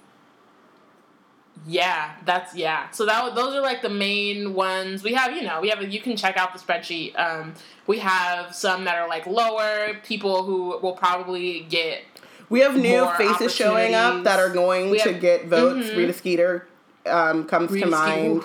Yeah, 1.66 2.15
that's 2.24 2.55
yeah. 2.55 2.89
So 2.90 3.05
that 3.06 3.35
those 3.35 3.55
are 3.55 3.60
like 3.60 3.82
the 3.82 3.90
main 3.90 4.55
ones. 4.55 5.02
We 5.02 5.12
have, 5.15 5.35
you 5.36 5.43
know, 5.43 5.60
we 5.60 5.69
have. 5.69 5.82
You 5.82 6.01
can 6.01 6.16
check 6.16 6.36
out 6.39 6.55
the 6.55 6.59
spreadsheet. 6.59 7.19
Um, 7.19 7.52
we 7.86 7.98
have 7.98 8.55
some 8.55 8.85
that 8.85 8.97
are 8.97 9.09
like 9.09 9.27
lower 9.27 9.94
people 10.05 10.44
who 10.44 10.78
will 10.81 10.94
probably 10.97 11.60
get. 11.69 12.05
We 12.48 12.60
have 12.60 12.76
new 12.76 13.08
faces 13.16 13.54
showing 13.54 13.94
up 13.94 14.24
that 14.24 14.38
are 14.40 14.48
going 14.50 14.90
We 14.90 15.00
to 15.00 15.12
get 15.12 15.46
votes. 15.46 15.88
Mhm. 15.88 15.96
Rita 15.96 16.12
Skeeter 16.12 16.66
um, 17.06 17.44
comes 17.44 17.70
Rita 17.70 17.86
to 17.86 17.90
mind. 17.90 18.42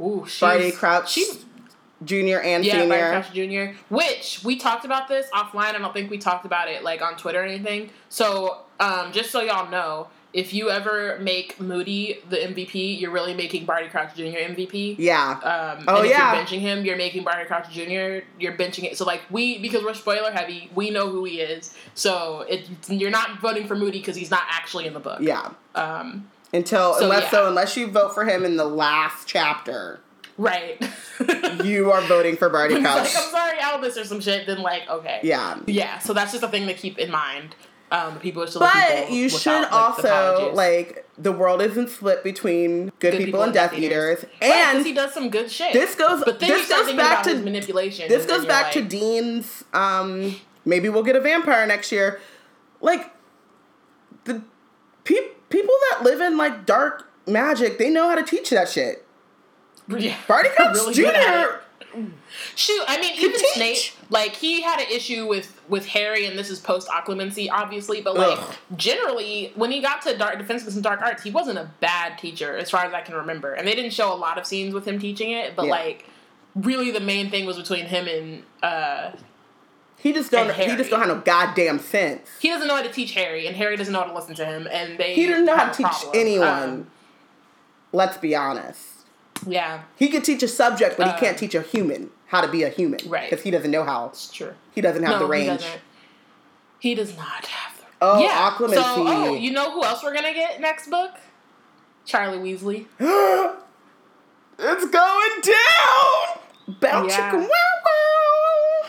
Ooh, 0.00 0.24
she's, 0.26 0.40
Barty 0.40 0.72
Crouch 0.72 1.10
She's 1.12 1.44
Junior 2.04 2.40
and 2.40 2.64
yeah, 2.64 2.80
Senior. 2.80 3.22
Crouch 3.22 3.32
Jr. 3.32 3.78
Which 3.94 4.40
we 4.44 4.56
talked 4.56 4.84
about 4.84 5.08
this 5.08 5.28
offline. 5.30 5.74
I 5.74 5.78
don't 5.78 5.92
think 5.94 6.10
we 6.10 6.18
talked 6.18 6.44
about 6.44 6.68
it 6.68 6.82
like 6.82 7.00
on 7.00 7.16
Twitter 7.16 7.40
or 7.40 7.44
anything. 7.44 7.90
So 8.08 8.62
um, 8.80 9.12
just 9.12 9.30
so 9.30 9.40
y'all 9.40 9.70
know, 9.70 10.08
if 10.34 10.52
you 10.52 10.68
ever 10.68 11.16
make 11.20 11.60
Moody 11.60 12.18
the 12.28 12.36
MVP, 12.36 13.00
you're 13.00 13.12
really 13.12 13.34
making 13.34 13.64
Barty 13.66 13.86
Crouch 13.88 14.16
Jr. 14.16 14.22
MVP. 14.24 14.96
Yeah. 14.98 15.30
Um, 15.78 15.84
Oh, 15.86 15.98
and 15.98 16.06
if 16.06 16.10
yeah. 16.10 16.34
you're 16.34 16.44
benching 16.44 16.58
him, 16.60 16.84
you're 16.84 16.96
making 16.96 17.22
Barty 17.22 17.44
Crouch 17.46 17.70
Jr. 17.72 18.26
You're 18.40 18.56
benching 18.58 18.82
it. 18.82 18.98
So 18.98 19.04
like 19.04 19.22
we, 19.30 19.58
because 19.58 19.84
we're 19.84 19.94
spoiler 19.94 20.32
heavy, 20.32 20.70
we 20.74 20.90
know 20.90 21.08
who 21.08 21.24
he 21.24 21.40
is. 21.40 21.72
So 21.94 22.44
it, 22.48 22.68
you're 22.88 23.12
not 23.12 23.38
voting 23.40 23.68
for 23.68 23.76
Moody 23.76 24.00
because 24.00 24.16
he's 24.16 24.30
not 24.30 24.42
actually 24.50 24.86
in 24.86 24.92
the 24.92 25.00
book. 25.00 25.20
Yeah. 25.20 25.52
Um, 25.76 26.28
Until 26.52 26.94
So, 26.94 27.04
unless 27.04 27.22
yeah. 27.24 27.30
so 27.30 27.48
unless 27.48 27.76
you 27.76 27.86
vote 27.86 28.12
for 28.12 28.24
him 28.24 28.44
in 28.44 28.56
the 28.56 28.64
last 28.64 29.28
chapter, 29.28 30.00
right. 30.36 30.84
you 31.64 31.92
are 31.92 32.00
voting 32.02 32.36
for 32.36 32.48
Barty 32.48 32.74
Crouch. 32.80 32.84
like, 33.14 33.16
I'm 33.16 33.30
sorry, 33.30 33.58
Albus 33.60 33.96
or 33.96 34.04
some 34.04 34.20
shit. 34.20 34.48
Then 34.48 34.62
like, 34.62 34.88
okay. 34.90 35.20
yeah. 35.22 35.60
Yeah. 35.66 36.00
So 36.00 36.12
that's 36.12 36.32
just 36.32 36.42
a 36.42 36.48
thing 36.48 36.66
to 36.66 36.74
keep 36.74 36.98
in 36.98 37.12
mind. 37.12 37.54
Um, 37.90 38.18
people 38.18 38.42
are 38.42 38.46
still. 38.46 38.60
But 38.60 38.72
people 38.98 39.14
you 39.16 39.24
without, 39.24 39.40
should 39.40 39.60
like, 39.62 39.72
also 39.72 40.08
apologies. 40.08 40.56
like 40.56 41.08
the 41.16 41.30
world 41.32 41.62
isn't 41.62 41.90
split 41.90 42.24
between 42.24 42.90
good, 42.98 43.16
people, 43.16 43.42
and 43.42 43.52
Death 43.54 43.72
Eaters, 43.74 44.24
Right, 44.24 44.40
'cause 44.40 44.74
and 44.76 44.86
he 44.86 44.92
does 44.92 45.14
some 45.14 45.30
good 45.30 45.50
shit. 45.50 45.72
this 45.72 45.94
goes 45.94 46.24
but 46.24 46.40
this 46.40 46.68
goes 46.68 46.92
back 46.94 47.22
to 47.24 47.34
manipulation. 47.36 48.08
this 48.08 48.26
goes 48.26 48.44
back 48.46 48.72
to 48.72 48.82
Dean's. 48.82 49.64
Um, 49.72 50.36
maybe 50.64 50.88
we'll 50.88 51.04
get 51.04 51.14
a 51.14 51.20
vampire 51.20 51.66
next 51.66 51.92
year. 51.92 52.20
Like 52.80 53.10
the 54.24 54.42
pe- 55.04 55.28
people 55.48 55.74
that 55.90 56.02
live 56.02 56.20
in 56.20 56.36
like 56.36 56.66
dark 56.66 57.08
magic, 57.26 57.78
they 57.78 57.90
know 57.90 58.08
how 58.08 58.16
to 58.16 58.24
teach 58.24 58.50
that 58.50 58.68
shit. 58.68 59.04
Yeah. 59.88 60.16
Barty 60.26 60.48
Crouch 60.56 60.74
Really 60.74 60.94
Jr. 60.94 61.60
Shoot, 62.56 62.82
I 62.88 63.00
mean, 63.00 63.14
even. 63.16 63.38
Snape, 63.54 63.92
like 64.10 64.34
he 64.34 64.62
had 64.62 64.80
an 64.80 64.86
issue 64.90 65.28
with 65.28 65.60
with 65.68 65.86
Harry, 65.86 66.26
and 66.26 66.36
this 66.36 66.50
is 66.50 66.58
post 66.58 66.88
occlumency, 66.88 67.48
obviously. 67.50 68.00
But 68.00 68.16
like 68.16 68.36
Ugh. 68.38 68.54
generally, 68.76 69.52
when 69.54 69.70
he 69.70 69.80
got 69.80 70.02
to 70.02 70.16
dark 70.18 70.38
defenseless 70.38 70.74
and 70.74 70.82
dark 70.82 71.00
arts, 71.02 71.22
he 71.22 71.30
wasn't 71.30 71.58
a 71.58 71.70
bad 71.80 72.18
teacher, 72.18 72.56
as 72.56 72.68
far 72.70 72.84
as 72.84 72.92
I 72.92 73.00
can 73.00 73.14
remember. 73.14 73.52
And 73.52 73.66
they 73.66 73.76
didn't 73.76 73.92
show 73.92 74.12
a 74.12 74.16
lot 74.16 74.38
of 74.38 74.46
scenes 74.46 74.74
with 74.74 74.84
him 74.86 74.98
teaching 74.98 75.30
it, 75.30 75.54
but 75.54 75.66
Yeah. 75.66 75.70
like 75.70 76.08
really, 76.56 76.90
the 76.90 77.00
main 77.00 77.30
thing 77.30 77.46
was 77.46 77.56
between 77.56 77.86
him 77.86 78.08
and 78.08 78.42
uh, 78.62 79.12
He 79.98 80.12
just 80.12 80.32
don't. 80.32 80.48
He 80.52 80.64
Harry. 80.64 80.76
just 80.76 80.90
don't 80.90 80.98
have 81.00 81.08
no 81.08 81.20
goddamn 81.20 81.78
sense. 81.78 82.28
he 82.40 82.48
doesn't 82.48 82.66
know 82.66 82.74
how 82.76 82.82
to 82.82 82.92
teach 82.92 83.12
Harry, 83.14 83.46
and 83.46 83.54
Harry 83.56 83.76
doesn't 83.76 83.92
know 83.92 84.00
how 84.00 84.06
to 84.08 84.14
listen 84.14 84.34
to 84.34 84.44
him, 84.44 84.66
and 84.70 84.98
they 84.98 85.14
He 85.14 85.26
doesn't 85.28 85.44
know 85.44 85.54
how 85.56 85.70
to 85.70 85.76
teach 85.76 85.86
problem. 85.86 86.10
anyone. 86.14 86.48
Um, 86.48 86.86
Let's 87.92 88.16
be 88.16 88.34
honest. 88.34 88.82
Yeah, 89.46 89.82
He 89.96 90.08
could 90.08 90.24
teach 90.24 90.42
a 90.42 90.48
subject, 90.48 90.96
but 90.96 91.06
he 91.06 91.12
Uh, 91.12 91.18
can't 91.18 91.38
teach 91.38 91.54
a 91.54 91.62
human 91.62 92.10
how 92.26 92.40
to 92.40 92.48
be 92.48 92.62
a 92.62 92.68
human. 92.68 93.00
Right. 93.06 93.28
Because 93.30 93.44
he 93.44 93.50
doesn't 93.50 93.70
know 93.70 93.84
how. 93.84 94.06
it's 94.06 94.30
true. 94.30 94.54
He 94.74 94.80
doesn't 94.80 95.02
have 95.02 95.12
no, 95.14 95.18
the 95.20 95.26
range. 95.26 95.60
doesn't. 95.60 95.80
He 96.80 96.94
does 96.94 97.16
not 97.16 97.46
have 97.46 97.78
the. 97.78 97.84
Oh, 98.02 98.20
yeah. 98.22 98.56
So, 98.58 98.68
oh, 99.06 99.34
you 99.34 99.50
know 99.52 99.70
who 99.70 99.84
else 99.84 100.02
we're 100.02 100.14
gonna 100.14 100.34
get 100.34 100.60
next 100.60 100.90
book? 100.90 101.12
Charlie 102.04 102.38
Weasley. 102.38 102.86
it's 104.58 104.84
going 104.86 105.30
down. 105.42 106.78
Bow 106.80 107.06
Yeah. 107.06 107.34
wow 107.36 107.40
wow. 107.40 108.88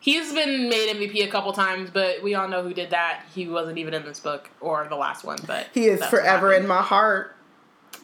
He's 0.00 0.32
been 0.34 0.68
made 0.68 0.94
MVP 0.94 1.24
a 1.24 1.28
couple 1.28 1.52
times, 1.54 1.88
but 1.90 2.22
we 2.22 2.34
all 2.34 2.46
know 2.46 2.62
who 2.62 2.74
did 2.74 2.90
that. 2.90 3.24
He 3.34 3.48
wasn't 3.48 3.78
even 3.78 3.94
in 3.94 4.04
this 4.04 4.20
book 4.20 4.50
or 4.60 4.86
the 4.88 4.96
last 4.96 5.24
one, 5.24 5.38
but 5.46 5.68
He 5.72 5.86
is 5.86 6.04
forever 6.04 6.52
in 6.52 6.66
my 6.66 6.82
heart. 6.82 7.33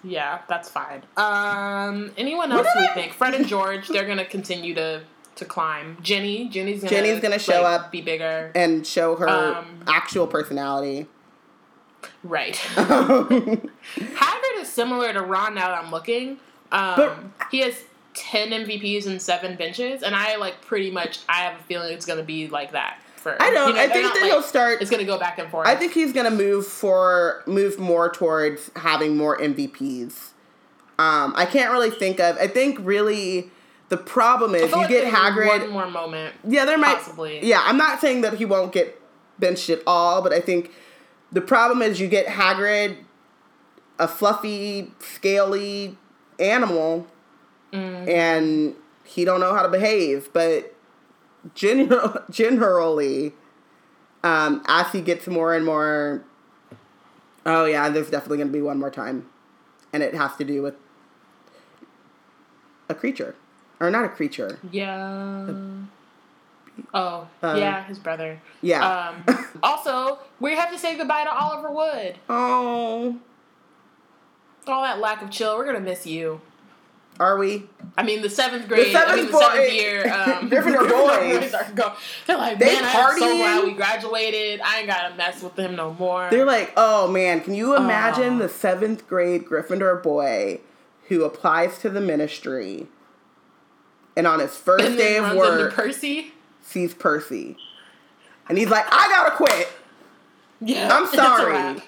Yeah, 0.03 0.41
that's 0.49 0.69
fine. 0.69 1.03
Um, 1.17 2.13
anyone 2.17 2.51
else 2.53 2.67
we 2.79 2.87
think? 2.95 3.13
Fred 3.13 3.35
and 3.35 3.47
George, 3.55 3.89
they're 3.89 4.07
gonna 4.07 4.25
continue 4.25 4.75
to 4.75 5.03
to 5.37 5.45
climb. 5.45 5.97
Ginny, 6.03 6.49
Ginny's 6.49 6.81
gonna 6.83 6.91
Ginny's 6.91 7.21
gonna 7.21 7.39
show 7.39 7.63
like, 7.63 7.81
up. 7.81 7.93
be 7.93 8.01
bigger. 8.03 8.51
And 8.55 8.87
show 8.87 9.17
her 9.17 9.29
Um, 9.29 9.85
actual 9.87 10.27
personality. 10.27 11.07
Right. 12.23 12.55
Hagrid 12.75 14.61
is 14.61 14.69
similar 14.73 15.13
to 15.13 15.21
Ron 15.23 15.55
now 15.55 15.69
that 15.69 15.83
I'm 15.85 15.91
looking. 15.91 16.39
Um, 16.73 16.95
But- 16.97 17.19
he 17.51 17.61
has 17.61 17.85
ten 18.15 18.51
MVPs 18.51 19.07
and 19.07 19.21
seven 19.21 19.57
benches, 19.57 20.03
and 20.03 20.15
I 20.15 20.37
like 20.37 20.61
pretty 20.63 20.91
much. 20.91 21.21
I 21.29 21.39
have 21.43 21.59
a 21.61 21.63
feeling 21.65 21.93
it's 21.93 22.07
gonna 22.07 22.23
be 22.23 22.49
like 22.49 22.73
that 22.73 22.99
for. 23.21 23.41
I 23.41 23.51
don't. 23.51 23.69
you 23.69 23.75
know, 23.75 23.81
I 23.81 23.89
think 23.89 24.13
that 24.13 24.23
like- 24.23 24.31
he'll 24.31 24.43
start. 24.43 24.81
It's 24.83 24.91
gonna 24.91 25.05
go 25.05 25.19
back 25.19 25.39
and 25.39 25.51
forth. 25.51 25.69
I 25.69 25.77
think 25.77 25.93
he's 25.93 26.13
gonna 26.13 26.31
move 26.31 26.67
for 26.67 27.43
move 27.47 27.79
more 27.79 28.11
towards 28.11 28.71
having 28.77 29.17
more 29.17 29.39
MVPs. 29.39 30.31
Um, 30.99 31.33
I 31.37 31.47
can't 31.47 31.71
really 31.73 31.91
think 31.91 32.21
of. 32.21 32.37
I 32.39 32.47
think 32.47 32.79
really 32.81 33.51
the 33.89 33.97
problem 33.97 34.55
is 34.55 34.71
you 34.71 34.77
like 34.77 34.89
get 34.89 35.13
Hagrid. 35.13 35.47
One 35.63 35.71
more 35.71 35.87
moment. 35.91 36.35
Yeah, 36.47 36.65
there 36.65 36.79
might. 36.79 36.97
Possibly. 36.97 37.45
Yeah, 37.45 37.63
I'm 37.65 37.77
not 37.79 38.01
saying 38.01 38.21
that 38.23 38.35
he 38.35 38.45
won't 38.45 38.73
get 38.73 39.01
benched 39.39 39.71
at 39.71 39.83
all, 39.87 40.21
but 40.23 40.33
I 40.33 40.41
think 40.41 40.73
the 41.33 41.41
problem 41.41 41.81
is 41.83 42.01
you 42.01 42.09
get 42.09 42.27
Hagrid, 42.27 42.97
a 43.99 44.07
fluffy, 44.09 44.93
scaly 44.99 45.97
animal, 46.39 47.07
Mm. 47.73 48.09
and 48.09 48.75
he 49.05 49.25
don't 49.25 49.41
know 49.41 49.55
how 49.55 49.63
to 49.63 49.69
behave. 49.69 50.29
But 50.33 50.75
general, 51.55 52.23
generally, 52.31 53.33
um, 54.23 54.63
as 54.69 54.91
he 54.93 55.01
gets 55.01 55.27
more 55.27 55.55
and 55.55 55.65
more, 55.65 56.23
oh 57.47 57.65
yeah, 57.65 57.89
there's 57.89 58.11
definitely 58.11 58.39
going 58.39 58.49
to 58.49 58.53
be 58.53 58.63
one 58.63 58.79
more 58.79 58.91
time, 58.91 59.29
and 59.93 60.03
it 60.03 60.15
has 60.15 60.37
to 60.37 60.45
do 60.45 60.63
with 60.63 60.75
a 62.89 62.95
creature, 62.95 63.35
or 63.79 63.91
not 63.91 64.05
a 64.05 64.09
creature. 64.09 64.59
Yeah. 64.71 65.49
Oh, 66.95 67.29
Uh, 67.43 67.57
yeah, 67.59 67.85
his 67.85 67.99
brother. 67.99 68.41
Yeah. 68.63 69.13
Um, 69.29 69.47
also, 69.63 70.19
we 70.41 70.55
have 70.57 70.71
to 70.73 70.79
say 70.79 70.97
goodbye 70.97 71.25
to 71.25 71.33
Oliver 71.33 71.71
Wood. 71.71 72.17
oh, 72.29 73.19
All 74.67 74.83
that 74.83 74.99
lack 74.99 75.21
of 75.23 75.31
chill. 75.31 75.57
We're 75.57 75.67
gonna 75.67 75.81
miss 75.81 76.07
you. 76.07 76.41
Are 77.21 77.37
we? 77.37 77.65
I 77.97 78.03
mean, 78.03 78.23
the 78.23 78.31
seventh 78.31 78.67
grade, 78.67 78.91
seventh 78.93 79.13
I 79.13 79.17
mean, 79.17 79.27
the 79.27 79.33
boy- 79.33 79.41
seventh 79.41 79.73
year, 79.73 80.05
um, 80.13 80.51
Gryffindor 80.51 80.89
boys. 81.43 81.55
are 81.55 81.71
go- 81.75 81.93
They're 82.27 82.37
like, 82.39 82.59
They 82.59 82.67
man, 82.75 82.85
I'm 82.85 83.19
so 83.19 83.25
partying." 83.27 83.37
glad 83.39 83.65
we 83.65 83.73
graduated. 83.75 84.61
I 84.63 84.79
ain't 84.79 84.87
gotta 84.89 85.15
mess 85.17 85.43
with 85.43 85.55
them 85.55 85.77
no 85.77 85.93
more. 85.95 86.29
They're 86.31 86.45
like, 86.47 86.73
oh 86.77 87.07
man, 87.09 87.41
can 87.43 87.55
you 87.55 87.77
imagine 87.77 88.39
the 88.39 88.49
seventh 88.49 89.07
grade 89.07 89.45
Gryffindor 89.45 90.03
boy 90.03 90.61
who 91.09 91.25
applies 91.25 91.79
to 91.79 91.91
the 91.91 92.01
ministry 92.01 92.87
and 94.17 94.27
on 94.27 94.41
his 94.41 94.57
first 94.57 94.85
and 94.85 94.97
day 94.97 95.17
of 95.19 95.37
work 95.37 95.73
Percy. 95.75 96.33
sees 96.63 96.95
Percy. 96.95 97.57
And 98.49 98.57
he's 98.59 98.69
like, 98.71 98.87
I 98.91 99.09
gotta 99.09 99.37
quit. 99.37 99.69
Yeah, 100.61 100.89
I'm 100.93 101.07
sorry. 101.15 101.83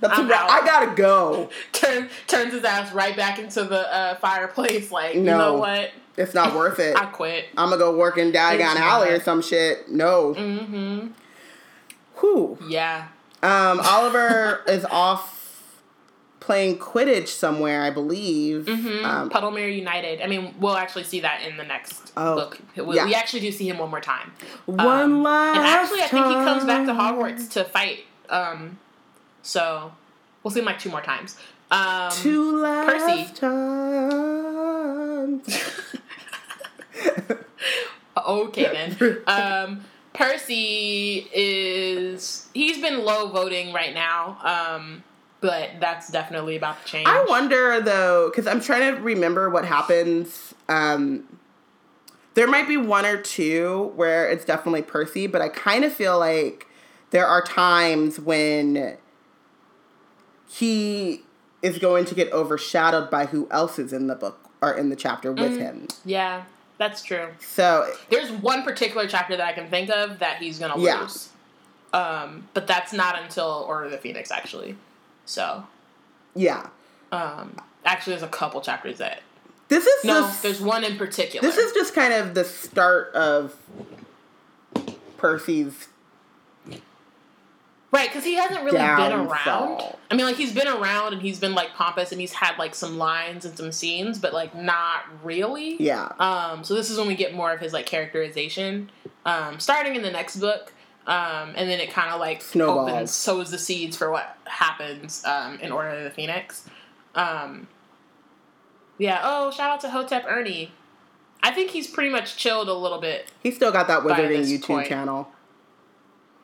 That's 0.00 0.18
a 0.18 0.22
I'm 0.22 0.28
wrap. 0.28 0.48
I 0.50 0.64
gotta 0.64 0.94
go. 0.94 1.50
Turn, 1.72 2.08
turns 2.26 2.52
his 2.54 2.64
ass 2.64 2.92
right 2.92 3.16
back 3.16 3.38
into 3.38 3.64
the 3.64 3.92
uh, 3.94 4.14
fireplace. 4.16 4.90
Like, 4.90 5.14
you 5.14 5.20
No. 5.22 5.38
know 5.38 5.54
what? 5.58 5.90
It's 6.16 6.34
not 6.34 6.54
worth 6.54 6.78
it. 6.78 6.96
I 7.00 7.06
quit. 7.06 7.46
I'm 7.56 7.68
gonna 7.70 7.78
go 7.78 7.96
work 7.96 8.18
in 8.18 8.32
Diagon 8.32 8.76
Alley 8.76 9.10
or 9.10 9.20
some 9.20 9.42
shit. 9.42 9.88
No. 9.90 10.34
Mm-hmm. 10.34 11.08
Whew. 12.20 12.58
Yeah. 12.68 13.08
Um, 13.42 13.80
Oliver 13.84 14.62
is 14.68 14.84
off 14.86 15.38
playing 16.40 16.78
Quidditch 16.78 17.28
somewhere, 17.28 17.82
I 17.82 17.90
believe. 17.90 18.64
Mm-hmm. 18.66 19.04
Um, 19.04 19.30
Puddlemere 19.30 19.74
United. 19.74 20.20
I 20.22 20.26
mean, 20.26 20.54
we'll 20.58 20.76
actually 20.76 21.04
see 21.04 21.20
that 21.20 21.42
in 21.46 21.56
the 21.56 21.64
next 21.64 22.12
Oh, 22.16 22.34
book. 22.34 22.58
We, 22.76 22.96
yeah. 22.96 23.04
we 23.04 23.14
actually 23.14 23.40
do 23.40 23.52
see 23.52 23.68
him 23.68 23.78
one 23.78 23.90
more 23.90 24.00
time. 24.00 24.32
one 24.66 24.80
Um, 24.80 25.22
last 25.22 25.56
And 25.58 25.66
actually, 25.66 26.00
I 26.02 26.08
think 26.08 26.26
he 26.26 26.32
comes 26.32 26.64
back 26.64 26.86
to. 26.86 26.92
Hogwarts 26.92 27.50
to 27.52 27.64
fight. 27.64 28.00
Um, 28.28 28.78
so 29.42 29.92
we'll 30.42 30.50
see 30.50 30.60
him 30.60 30.66
like 30.66 30.78
two 30.78 30.90
more 30.90 31.02
times. 31.02 31.36
Um, 31.70 32.10
Two 32.10 32.60
last 32.60 32.86
Percy. 32.86 33.32
times. 33.34 34.60
okay 38.26 38.90
then. 38.96 39.22
Um, 39.26 39.84
Percy 40.12 41.28
is 41.32 42.48
he's 42.54 42.80
been 42.80 43.04
low 43.04 43.28
voting 43.28 43.72
right 43.72 43.94
now. 43.94 44.38
Um, 44.42 45.04
but 45.40 45.70
that's 45.80 46.10
definitely 46.10 46.56
about 46.56 46.84
to 46.84 46.90
change. 46.90 47.08
I 47.08 47.24
wonder 47.24 47.80
though, 47.80 48.28
because 48.30 48.46
I'm 48.46 48.60
trying 48.60 48.94
to 48.94 49.00
remember 49.00 49.48
what 49.48 49.64
happens. 49.64 50.54
Um, 50.68 51.38
there 52.34 52.46
might 52.46 52.68
be 52.68 52.76
one 52.76 53.06
or 53.06 53.16
two 53.20 53.92
where 53.96 54.28
it's 54.28 54.44
definitely 54.44 54.82
Percy, 54.82 55.26
but 55.26 55.40
I 55.40 55.48
kind 55.48 55.84
of 55.84 55.92
feel 55.92 56.18
like 56.18 56.66
there 57.10 57.26
are 57.26 57.42
times 57.42 58.20
when 58.20 58.96
he 60.50 61.22
is 61.62 61.78
going 61.78 62.04
to 62.06 62.14
get 62.14 62.32
overshadowed 62.32 63.10
by 63.10 63.26
who 63.26 63.46
else 63.50 63.78
is 63.78 63.92
in 63.92 64.06
the 64.06 64.14
book 64.14 64.38
or 64.62 64.72
in 64.72 64.88
the 64.90 64.96
chapter 64.96 65.30
with 65.32 65.52
Mm. 65.52 65.58
him. 65.58 65.88
Yeah, 66.04 66.42
that's 66.78 67.02
true. 67.02 67.28
So 67.40 67.92
There's 68.10 68.30
one 68.30 68.62
particular 68.62 69.06
chapter 69.06 69.36
that 69.36 69.46
I 69.46 69.52
can 69.52 69.68
think 69.68 69.90
of 69.90 70.18
that 70.18 70.38
he's 70.38 70.58
gonna 70.58 70.78
Yeah. 70.78 71.02
lose. 71.02 71.28
Um, 71.92 72.48
but 72.54 72.66
that's 72.66 72.92
not 72.92 73.20
until 73.20 73.64
Order 73.68 73.86
of 73.86 73.90
the 73.92 73.98
Phoenix 73.98 74.30
actually. 74.30 74.76
So, 75.26 75.64
yeah, 76.34 76.68
um, 77.12 77.56
actually, 77.84 78.12
there's 78.14 78.22
a 78.22 78.28
couple 78.28 78.60
chapters 78.60 78.98
that. 78.98 79.22
this 79.68 79.86
is 79.86 80.04
No, 80.04 80.20
just, 80.22 80.42
there's 80.42 80.60
one 80.60 80.82
in 80.82 80.96
particular. 80.96 81.46
this 81.46 81.56
is 81.56 81.72
just 81.72 81.94
kind 81.94 82.12
of 82.12 82.34
the 82.34 82.42
start 82.44 83.12
of 83.14 83.54
Percy's 85.16 85.88
right 87.92 88.08
because 88.08 88.24
he 88.24 88.34
hasn't 88.34 88.64
really 88.64 88.78
been 88.78 89.12
around. 89.12 89.82
I 90.10 90.14
mean, 90.16 90.26
like 90.26 90.36
he's 90.36 90.52
been 90.54 90.68
around 90.68 91.12
and 91.12 91.22
he's 91.22 91.38
been 91.38 91.54
like 91.54 91.74
pompous 91.74 92.12
and 92.12 92.20
he's 92.20 92.32
had 92.32 92.58
like 92.58 92.74
some 92.74 92.98
lines 92.98 93.44
and 93.44 93.56
some 93.56 93.72
scenes, 93.72 94.18
but 94.18 94.32
like 94.32 94.54
not 94.54 95.04
really. 95.24 95.76
yeah. 95.82 96.12
Um, 96.18 96.64
so 96.64 96.74
this 96.74 96.90
is 96.90 96.98
when 96.98 97.06
we 97.08 97.14
get 97.14 97.34
more 97.34 97.52
of 97.52 97.60
his 97.60 97.72
like 97.72 97.86
characterization, 97.86 98.90
um, 99.24 99.58
starting 99.58 99.96
in 99.96 100.02
the 100.02 100.10
next 100.10 100.36
book, 100.36 100.72
um, 101.06 101.52
and 101.56 101.68
then 101.68 101.80
it 101.80 101.90
kind 101.90 102.10
of 102.12 102.20
like 102.20 102.42
Snowballs. 102.42 102.90
opens, 102.90 103.10
sows 103.10 103.50
the 103.50 103.58
seeds 103.58 103.96
for 103.96 104.10
what 104.10 104.36
happens 104.44 105.24
um, 105.24 105.58
in 105.60 105.72
Order 105.72 105.90
of 105.90 106.04
the 106.04 106.10
Phoenix. 106.10 106.68
Um, 107.14 107.66
yeah. 108.98 109.20
Oh, 109.22 109.50
shout 109.50 109.70
out 109.70 109.80
to 109.80 109.90
Hotep 109.90 110.24
Ernie. 110.28 110.72
I 111.42 111.52
think 111.52 111.70
he's 111.70 111.86
pretty 111.86 112.10
much 112.10 112.36
chilled 112.36 112.68
a 112.68 112.74
little 112.74 113.00
bit. 113.00 113.30
He's 113.42 113.56
still 113.56 113.72
got 113.72 113.88
that 113.88 114.02
Wizarding 114.02 114.44
YouTube 114.44 114.62
point. 114.62 114.88
channel. 114.88 115.28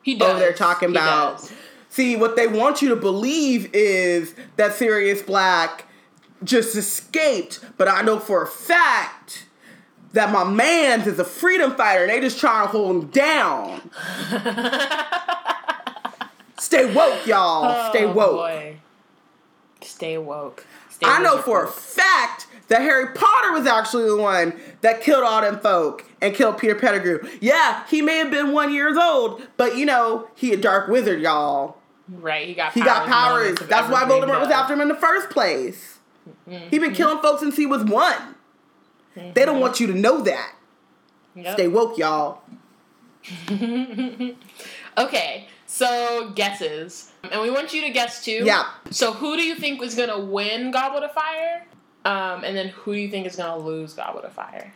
He 0.06 0.14
does. 0.14 0.36
Oh, 0.36 0.38
they're 0.38 0.52
talking 0.52 0.90
He 0.90 0.94
about. 0.94 1.38
does. 1.38 1.52
See, 1.88 2.14
what 2.14 2.36
they 2.36 2.46
want 2.46 2.80
you 2.80 2.88
to 2.90 2.96
believe 2.96 3.68
is 3.74 4.36
that 4.54 4.72
Sirius 4.72 5.20
Black 5.20 5.84
just 6.44 6.76
escaped, 6.76 7.58
but 7.76 7.88
I 7.88 8.02
know 8.02 8.20
for 8.20 8.40
a 8.42 8.46
fact 8.46 9.46
that 10.12 10.30
my 10.32 10.44
man's 10.44 11.08
is 11.08 11.18
a 11.18 11.24
freedom 11.24 11.74
fighter 11.74 12.02
and 12.04 12.10
they 12.12 12.20
just 12.20 12.38
trying 12.38 12.66
to 12.66 12.70
hold 12.70 13.04
him 13.04 13.10
down. 13.10 13.90
Stay 16.58 16.92
woke, 16.94 17.26
y'all. 17.26 17.90
Stay 17.90 18.04
Oh, 18.04 18.12
woke. 18.12 18.36
boy. 18.36 18.76
Stay 19.82 20.16
woke. 20.18 20.64
Stay 20.88 21.04
I 21.06 21.20
know 21.20 21.38
for 21.38 21.64
a 21.64 21.68
fact 21.68 22.46
that 22.68 22.80
Harry 22.80 23.08
Potter 23.12 23.52
was 23.52 23.66
actually 23.66 24.04
the 24.08 24.16
one 24.16 24.58
that 24.82 25.00
killed 25.02 25.24
all 25.24 25.40
them 25.42 25.58
folk 25.58 26.05
and 26.22 26.34
killed 26.34 26.58
Peter 26.58 26.74
Pettigrew. 26.74 27.20
Yeah, 27.40 27.84
he 27.88 28.02
may 28.02 28.16
have 28.18 28.30
been 28.30 28.52
one 28.52 28.72
years 28.72 28.96
old, 28.96 29.42
but 29.56 29.76
you 29.76 29.86
know, 29.86 30.28
he 30.34 30.52
a 30.52 30.56
dark 30.56 30.88
wizard, 30.88 31.20
y'all. 31.20 31.76
right. 32.08 32.46
He 32.46 32.54
got 32.54 32.72
He 32.72 32.80
powers 32.82 32.92
got 32.92 33.08
powers. 33.08 33.58
That's 33.68 33.90
why 33.90 34.04
Voldemort 34.04 34.40
was 34.40 34.50
after 34.50 34.74
him 34.74 34.80
in 34.80 34.88
the 34.88 34.94
first 34.94 35.30
place. 35.30 35.98
He 36.48 36.52
Mm-hmm. 36.56 36.70
been 36.80 36.92
killing 36.94 37.18
folks 37.22 37.40
since 37.40 37.56
he 37.56 37.66
was 37.66 37.84
one. 37.84 38.34
They 39.14 39.44
don't 39.46 39.60
want 39.60 39.78
you 39.80 39.86
to 39.88 39.94
know 39.94 40.20
that. 40.22 40.54
Yep. 41.36 41.54
Stay 41.54 41.68
woke, 41.68 41.96
y'all. 41.98 42.40
Okay, 44.98 45.46
so 45.66 46.32
guesses. 46.34 47.12
And 47.30 47.42
we 47.42 47.50
want 47.50 47.74
you 47.74 47.82
to 47.82 47.90
guess 47.90 48.24
too. 48.24 48.42
Yeah. 48.44 48.64
So 48.90 49.12
who 49.12 49.36
do 49.36 49.42
you 49.42 49.54
think 49.54 49.78
was 49.78 49.94
gonna 49.94 50.18
win 50.18 50.70
Goblet 50.70 51.02
of 51.02 51.12
Fire? 51.12 51.66
Um, 52.06 52.44
and 52.44 52.56
then 52.56 52.68
who 52.68 52.94
do 52.94 52.98
you 53.00 53.10
think 53.10 53.26
is 53.26 53.36
gonna 53.36 53.58
lose 53.62 53.92
Goblet 53.92 54.24
of 54.24 54.32
Fire? 54.32 54.72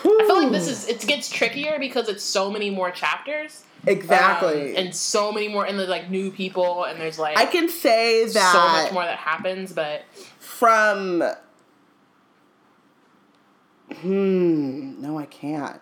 I 0.00 0.24
feel 0.26 0.42
like 0.42 0.52
this 0.52 0.68
is 0.68 0.88
it 0.88 1.00
gets 1.06 1.28
trickier 1.28 1.78
because 1.78 2.08
it's 2.08 2.24
so 2.24 2.50
many 2.50 2.70
more 2.70 2.90
chapters. 2.90 3.64
exactly. 3.86 4.76
Um, 4.76 4.84
and 4.86 4.94
so 4.94 5.32
many 5.32 5.48
more 5.48 5.64
and 5.66 5.78
there's 5.78 5.88
like 5.88 6.10
new 6.10 6.30
people 6.30 6.84
and 6.84 7.00
there's 7.00 7.18
like 7.18 7.36
I 7.36 7.46
can 7.46 7.68
say 7.68 8.26
that 8.26 8.52
so 8.52 8.82
much 8.82 8.92
more 8.92 9.04
that 9.04 9.18
happens, 9.18 9.72
but 9.72 10.02
from. 10.38 11.22
Hmm. 14.00 15.00
No, 15.00 15.18
I 15.18 15.26
can't. 15.26 15.80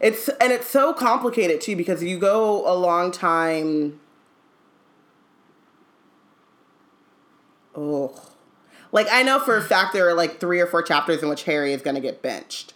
It's 0.00 0.28
and 0.28 0.52
it's 0.52 0.66
so 0.66 0.92
complicated 0.94 1.60
too 1.60 1.76
because 1.76 2.02
you 2.02 2.18
go 2.18 2.70
a 2.70 2.74
long 2.74 3.12
time. 3.12 4.00
Oh, 7.74 8.29
like 8.92 9.06
I 9.10 9.22
know 9.22 9.38
for 9.38 9.56
a 9.56 9.62
fact 9.62 9.92
there 9.92 10.08
are 10.08 10.14
like 10.14 10.40
three 10.40 10.60
or 10.60 10.66
four 10.66 10.82
chapters 10.82 11.22
in 11.22 11.28
which 11.28 11.44
Harry 11.44 11.72
is 11.72 11.82
gonna 11.82 12.00
get 12.00 12.22
benched. 12.22 12.74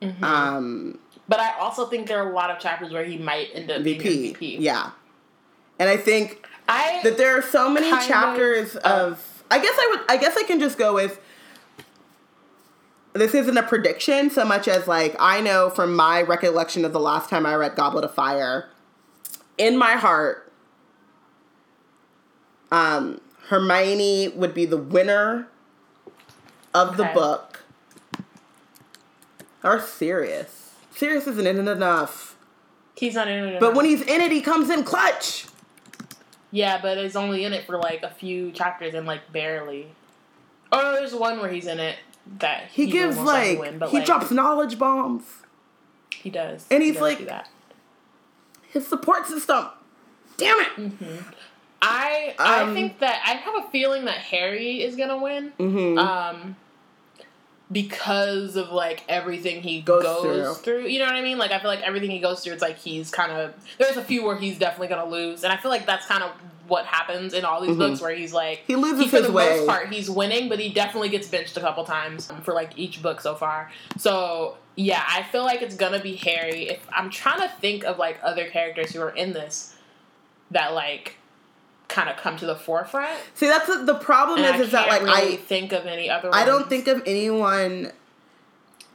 Mm-hmm. 0.00 0.22
Um, 0.22 0.98
but 1.28 1.40
I 1.40 1.58
also 1.58 1.86
think 1.86 2.08
there 2.08 2.22
are 2.22 2.30
a 2.30 2.34
lot 2.34 2.50
of 2.50 2.58
chapters 2.58 2.92
where 2.92 3.04
he 3.04 3.16
might 3.16 3.48
end 3.54 3.70
up 3.70 3.82
being 3.82 4.00
VP, 4.00 4.58
yeah, 4.58 4.90
and 5.78 5.88
I 5.88 5.96
think 5.96 6.46
I 6.68 7.00
that 7.02 7.16
there 7.16 7.36
are 7.36 7.42
so 7.42 7.68
many 7.68 7.90
of, 7.90 8.06
chapters 8.06 8.76
uh, 8.76 8.80
of 8.84 9.44
I 9.50 9.58
guess 9.58 9.74
I 9.78 9.88
would 9.90 10.10
I 10.10 10.16
guess 10.16 10.36
I 10.36 10.42
can 10.44 10.60
just 10.60 10.78
go 10.78 10.94
with 10.94 11.20
this 13.14 13.34
isn't 13.34 13.56
a 13.56 13.62
prediction 13.62 14.28
so 14.28 14.44
much 14.44 14.68
as 14.68 14.86
like 14.86 15.14
I 15.18 15.40
know 15.40 15.70
from 15.70 15.94
my 15.94 16.22
recollection 16.22 16.84
of 16.84 16.92
the 16.92 17.00
last 17.00 17.30
time 17.30 17.46
I 17.46 17.54
read 17.54 17.76
Goblet 17.76 18.04
of 18.04 18.14
Fire 18.14 18.68
in 19.56 19.76
my 19.76 19.92
heart 19.92 20.52
um 22.72 23.20
Hermione 23.48 24.28
would 24.28 24.54
be 24.54 24.64
the 24.66 24.76
winner 24.76 25.48
of 26.72 26.96
the 26.96 27.04
book 27.14 27.62
or 29.62 29.80
Sirius 29.80 30.74
Sirius 30.90 31.26
isn't 31.26 31.46
in 31.46 31.66
it 31.66 31.70
enough 31.70 32.36
he's 32.96 33.14
not 33.14 33.28
in 33.28 33.44
it. 33.44 33.60
but 33.60 33.74
when 33.74 33.84
he's 33.84 34.02
in 34.02 34.20
it 34.20 34.32
he 34.32 34.40
comes 34.40 34.70
in 34.70 34.82
clutch 34.84 35.46
Yeah, 36.50 36.80
but 36.80 36.98
he's 36.98 37.16
only 37.16 37.44
in 37.44 37.52
it 37.52 37.66
for 37.66 37.76
like 37.78 38.02
a 38.02 38.10
few 38.10 38.50
chapters 38.52 38.94
and 38.94 39.06
like 39.06 39.30
barely. 39.32 39.88
Oh, 40.72 40.92
there's 40.92 41.14
one 41.14 41.40
where 41.40 41.50
he's 41.50 41.66
in 41.66 41.78
it 41.80 41.96
that 42.38 42.68
He, 42.72 42.86
gives 42.86 43.16
most 43.16 43.26
likely 43.26 43.56
like 43.56 43.80
win, 43.80 43.90
he 43.90 43.96
like, 43.98 44.06
drops 44.06 44.30
knowledge 44.30 44.78
bombs. 44.78 45.24
He 46.14 46.30
does, 46.30 46.66
and 46.70 46.82
He 46.82 46.88
he's 46.90 46.98
does 46.98 47.20
like-. 47.20 47.44
His 48.70 48.86
support 48.86 49.26
system. 49.26 49.66
Damn 50.36 50.58
it. 50.60 50.68
I 50.78 51.32
I 51.86 52.60
Um, 52.62 52.74
think 52.74 52.98
that 53.00 53.22
I 53.24 53.32
have 53.32 53.64
a 53.64 53.68
feeling 53.70 54.04
that 54.06 54.16
Harry 54.18 54.82
is 54.82 54.96
gonna 54.96 55.18
win. 55.18 55.52
Mm-hmm. 55.58 55.98
Um, 55.98 56.56
because 57.72 58.56
of 58.56 58.70
like 58.70 59.02
everything 59.08 59.62
he 59.62 59.80
Goes 59.80 60.02
goes, 60.02 60.22
through. 60.22 60.54
through. 60.82 60.86
You 60.88 60.98
know 61.00 61.06
what 61.06 61.14
I 61.14 61.22
mean? 61.22 61.38
Like 61.38 61.50
I 61.50 61.58
feel 61.58 61.68
like 61.70 61.82
everything 61.82 62.10
he 62.10 62.18
goes 62.20 62.40
through, 62.44 62.52
it's 62.52 62.62
like 62.62 62.78
he's 62.78 63.10
kind 63.10 63.32
of. 63.32 63.54
There's 63.78 63.96
a 63.96 64.04
few 64.04 64.24
where 64.24 64.36
he's 64.36 64.58
definitely 64.58 64.88
gonna 64.88 65.08
lose, 65.08 65.44
and 65.44 65.52
I 65.52 65.56
feel 65.56 65.70
like 65.70 65.86
that's 65.86 66.06
kind 66.06 66.22
of 66.22 66.30
what 66.66 66.86
happens 66.86 67.34
in 67.34 67.44
all 67.44 67.60
these 67.60 67.76
books 67.76 68.00
where 68.00 68.14
he's 68.14 68.32
like 68.32 68.60
Mm-hmm. 68.60 68.66
He 68.68 68.76
loses 68.76 69.10
for 69.10 69.16
his 69.18 69.26
the 69.26 69.32
way. 69.32 69.56
most 69.58 69.66
part 69.68 69.88
he's 69.92 70.08
winning, 70.10 70.48
but 70.48 70.58
he 70.58 70.72
definitely 70.72 71.10
gets 71.10 71.28
benched 71.28 71.56
a 71.56 71.60
couple 71.60 71.84
times 71.84 72.30
um, 72.30 72.40
for 72.42 72.54
like 72.54 72.72
each 72.76 73.02
book 73.02 73.20
so 73.20 73.34
far. 73.34 73.70
So 73.98 74.56
yeah, 74.76 75.02
I 75.06 75.24
feel 75.24 75.42
like 75.44 75.60
it's 75.62 75.76
gonna 75.76 76.00
be 76.00 76.16
Harry. 76.16 76.68
If 76.68 76.86
I'm 76.92 77.10
trying 77.10 77.40
to 77.40 77.48
think 77.48 77.84
of 77.84 77.98
like 77.98 78.18
other 78.22 78.48
characters 78.48 78.92
who 78.94 79.00
are 79.02 79.10
in 79.14 79.32
this 79.34 79.74
that 80.52 80.72
like 80.74 81.16
kind 81.88 82.08
of 82.08 82.16
come 82.16 82.36
to 82.38 82.46
the 82.46 82.56
forefront. 82.56 83.18
See, 83.34 83.46
that's 83.46 83.66
the, 83.66 83.84
the 83.84 83.94
problem 83.94 84.38
And 84.42 84.54
is, 84.56 84.60
I 84.60 84.64
is 84.64 84.70
that 84.72 84.88
like 84.88 85.02
really 85.02 85.34
I 85.34 85.36
think 85.36 85.72
of 85.72 85.86
any 85.86 86.08
other. 86.10 86.30
I 86.32 86.44
don't 86.44 86.68
think 86.68 86.88
of 86.88 87.02
anyone 87.06 87.92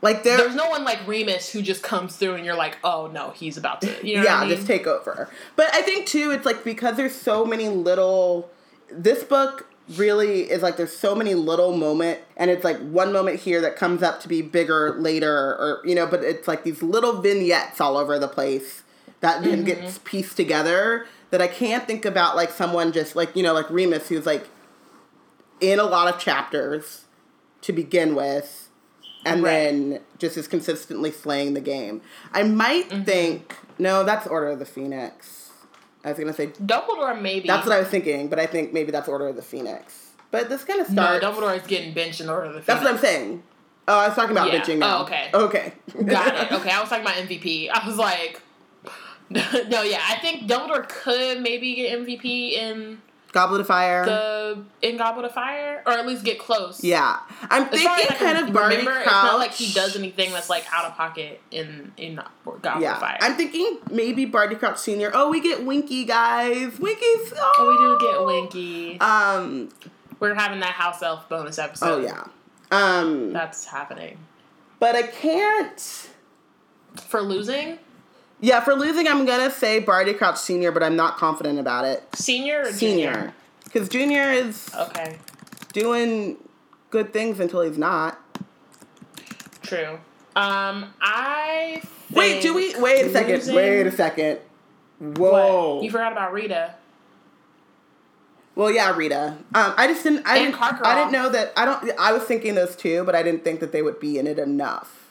like 0.02 0.24
there. 0.24 0.38
there's 0.38 0.56
no 0.56 0.70
one 0.70 0.84
like 0.86 1.06
Remus 1.08 1.52
who 1.52 1.62
just 1.62 1.84
comes 1.84 2.16
through 2.16 2.36
and 2.36 2.46
you're 2.46 2.56
like, 2.56 2.78
oh 2.84 3.08
no, 3.08 3.32
he's 3.32 3.58
about 3.58 3.82
to. 3.82 4.08
You 4.08 4.18
know 4.18 4.24
yeah, 4.24 4.38
I 4.38 4.46
mean? 4.48 4.56
just 4.56 4.66
take 4.68 4.88
over. 4.88 5.30
But 5.56 5.74
I 5.74 5.82
think 5.82 6.06
too, 6.06 6.32
it's 6.32 6.46
like 6.46 6.64
because 6.64 6.96
there's 6.98 7.16
so 7.16 7.46
many 7.46 7.68
little. 7.70 8.50
This 8.92 9.24
book 9.24 9.68
really 9.98 10.50
is 10.50 10.62
like 10.62 10.78
there's 10.78 10.96
so 10.96 11.16
many 11.16 11.34
little 11.36 11.76
moment, 11.76 12.20
and 12.38 12.50
it's 12.50 12.64
like 12.64 12.80
one 12.80 13.12
moment 13.12 13.42
here 13.42 13.60
that 13.62 13.76
comes 13.76 14.02
up 14.02 14.22
to 14.22 14.28
be 14.28 14.42
bigger 14.42 14.96
later, 14.98 15.32
or 15.36 15.82
you 15.84 15.96
know. 15.96 16.08
But 16.08 16.24
it's 16.24 16.48
like 16.48 16.64
these 16.64 16.82
little 16.82 17.22
vignettes 17.22 17.82
all 17.82 17.98
over 17.98 18.18
the 18.18 18.28
place 18.28 18.84
that 19.20 19.44
then 19.44 19.66
Mm-hmm. 19.66 19.82
gets 19.82 20.00
pieced 20.00 20.38
together. 20.38 21.08
That 21.32 21.42
I 21.42 21.48
can't 21.48 21.86
think 21.86 22.06
about 22.06 22.36
like 22.36 22.50
someone 22.52 22.92
just 22.92 23.16
like 23.16 23.36
you 23.36 23.44
know 23.44 23.54
like 23.54 23.70
Remus 23.70 24.10
who's 24.10 24.26
like 24.26 24.48
in 25.62 25.80
a 25.80 25.84
lot 25.84 26.14
of 26.14 26.20
chapters 26.20 27.06
to 27.62 27.74
begin 27.74 28.16
with, 28.16 28.70
and 29.26 29.44
Right. 29.44 29.52
then 29.52 30.00
just 30.18 30.38
is 30.38 30.48
consistently 30.48 31.12
slaying 31.12 31.54
the 31.54 31.62
game. 31.62 32.02
I 32.34 32.44
might 32.44 32.90
Mm-hmm. 32.90 33.04
think 33.04 33.56
no, 33.78 34.04
that's 34.04 34.26
Order 34.28 34.48
of 34.50 34.60
the 34.60 34.66
Phoenix. 34.66 35.52
I 36.04 36.10
was 36.10 36.18
gonna 36.20 36.34
say 36.34 36.48
Dumbledore 36.48 37.20
maybe. 37.22 37.48
that's 37.48 37.66
what 37.68 37.76
I 37.76 37.80
was 37.80 37.90
thinking, 37.90 38.28
but 38.30 38.40
I 38.40 38.46
think 38.48 38.74
maybe 38.74 38.92
that's 38.92 39.08
Order 39.10 39.28
of 39.28 39.36
the 39.36 39.42
Phoenix. 39.42 40.08
But 40.32 40.48
this 40.50 40.64
kind 40.64 40.80
of 40.82 40.90
no, 40.90 41.04
starts. 41.20 41.26
Dumbledore 41.26 41.58
is 41.60 41.68
getting 41.68 41.94
benched 41.94 42.22
in 42.22 42.30
order 42.30 42.46
of 42.48 42.54
the. 42.54 42.62
That's 42.62 42.84
what 42.84 42.92
I'm 42.92 43.00
saying. 43.00 43.44
Oh, 43.88 43.98
I 43.98 44.08
was 44.08 44.16
talking 44.16 44.32
about 44.36 44.52
Yeah. 44.54 44.62
bitching 44.62 44.78
now. 44.78 45.00
Oh, 45.00 45.04
okay. 45.04 45.30
Okay. 45.34 45.74
Got 46.06 46.36
it. 46.36 46.52
Okay, 46.60 46.72
I 46.72 46.80
was 46.80 46.90
talking 46.90 47.04
about 47.04 47.16
MVP. 47.16 47.70
I 47.70 47.86
was 47.88 47.98
like, 47.98 48.40
no, 49.70 49.82
yeah, 49.84 50.02
I 50.08 50.18
think 50.22 50.48
Dumbledore 50.50 50.88
could 50.90 51.42
maybe 51.42 51.76
get 51.76 52.00
MVP 52.00 52.54
in 52.54 53.00
Goblet 53.32 53.62
of 53.62 53.68
Fire. 53.68 54.06
the 54.06 54.64
in 54.82 54.98
Goblet 54.98 55.26
of 55.26 55.34
Fire, 55.34 55.84
or 55.86 55.92
at 55.94 56.08
least 56.08 56.24
get 56.24 56.40
close. 56.40 56.84
yeah, 56.84 57.20
I'm 57.44 57.64
As 57.72 57.82
far 57.84 57.96
as 57.96 58.08
thinking 58.08 58.18
kind 58.18 58.38
of 58.48 58.54
Barty 58.54 58.78
remember, 58.78 58.92
Crouch. 59.04 59.06
it's 59.06 59.12
not 59.32 59.38
like 59.38 59.52
he 59.52 59.72
does 59.72 59.96
anything 59.96 60.32
that's 60.32 60.50
like 60.50 60.66
out 60.74 60.86
of 60.86 60.96
pocket 60.96 61.40
in 61.52 61.92
in 61.98 62.16
Goblet 62.46 62.82
Yeah, 62.82 62.94
of 62.96 63.00
Fire. 63.02 63.18
I'm 63.22 63.36
thinking 63.36 63.78
maybe 63.92 64.26
Barty 64.26 64.56
Crouch 64.56 64.80
Senior. 64.80 65.12
Oh, 65.14 65.30
we 65.30 65.42
get 65.42 65.64
Winky, 65.64 66.06
guys. 66.06 66.80
Winky's. 66.80 67.34
Oh, 67.38 67.54
oh, 67.60 67.68
we 67.68 67.78
do 67.78 68.12
get 68.12 68.26
Winky. 68.26 69.00
Um. 69.00 69.70
We're 70.20 70.34
having 70.36 70.60
that 70.62 70.74
house 70.74 71.02
elf 71.04 71.30
bonus 71.30 71.60
episode. 71.60 71.86
Oh 71.86 72.00
yeah. 72.02 72.26
Um. 72.72 73.32
that's 73.32 73.66
happening 73.66 74.18
But 74.80 74.96
I 74.96 75.04
can't. 75.04 76.10
for 76.98 77.22
losing 77.22 77.78
Yeah, 78.42 78.62
for 78.62 78.74
losing, 78.74 79.08
I'm 79.08 79.26
gonna 79.26 79.52
say 79.52 79.80
Barty 79.80 80.14
Crouch 80.14 80.38
Senior, 80.38 80.72
but 80.72 80.82
I'm 80.84 80.96
not 80.96 81.18
confident 81.18 81.60
about 81.60 81.86
it. 81.86 82.04
senior 82.16 82.62
or 82.62 82.72
Senior, 82.72 83.12
junior. 83.14 83.34
because 83.66 83.90
Junior 83.90 84.32
is 84.32 84.70
Okay, 84.74 85.18
doing 85.74 86.38
good 86.90 87.12
things 87.12 87.40
until 87.40 87.62
he's 87.62 87.78
not. 87.78 88.18
true. 89.62 90.00
Um, 90.36 90.94
I 91.02 91.82
Wait, 92.12 92.42
do 92.42 92.54
we? 92.54 92.74
Wait 92.80 93.06
a 93.06 93.12
second. 93.12 93.36
losing- 93.36 93.56
Wait 93.56 93.86
a 93.88 93.92
second. 93.92 94.40
Whoa. 95.00 95.76
What? 95.76 95.84
You 95.84 95.92
forgot 95.92 96.12
about 96.14 96.32
Rita. 96.34 96.76
Well, 98.56 98.72
yeah, 98.72 98.96
Rita. 98.96 99.38
Um, 99.54 99.74
I 99.78 99.88
just 99.88 100.04
didn't. 100.04 100.26
I 100.26 100.38
And 100.38 100.48
didn't. 100.54 100.60
Karkaroff. 100.62 100.86
I 100.86 100.96
didn't 100.96 101.12
know 101.12 101.30
that. 101.30 101.54
I 101.58 101.66
don't. 101.66 101.92
I 102.00 102.12
was 102.14 102.24
thinking 102.24 102.56
those 102.56 102.76
two, 102.76 103.04
but 103.04 103.16
I 103.16 103.24
didn't 103.24 103.44
think 103.44 103.60
that 103.60 103.72
they 103.72 103.82
would 103.82 104.00
be 104.00 104.18
in 104.18 104.28
it 104.28 104.40
enough 104.40 105.09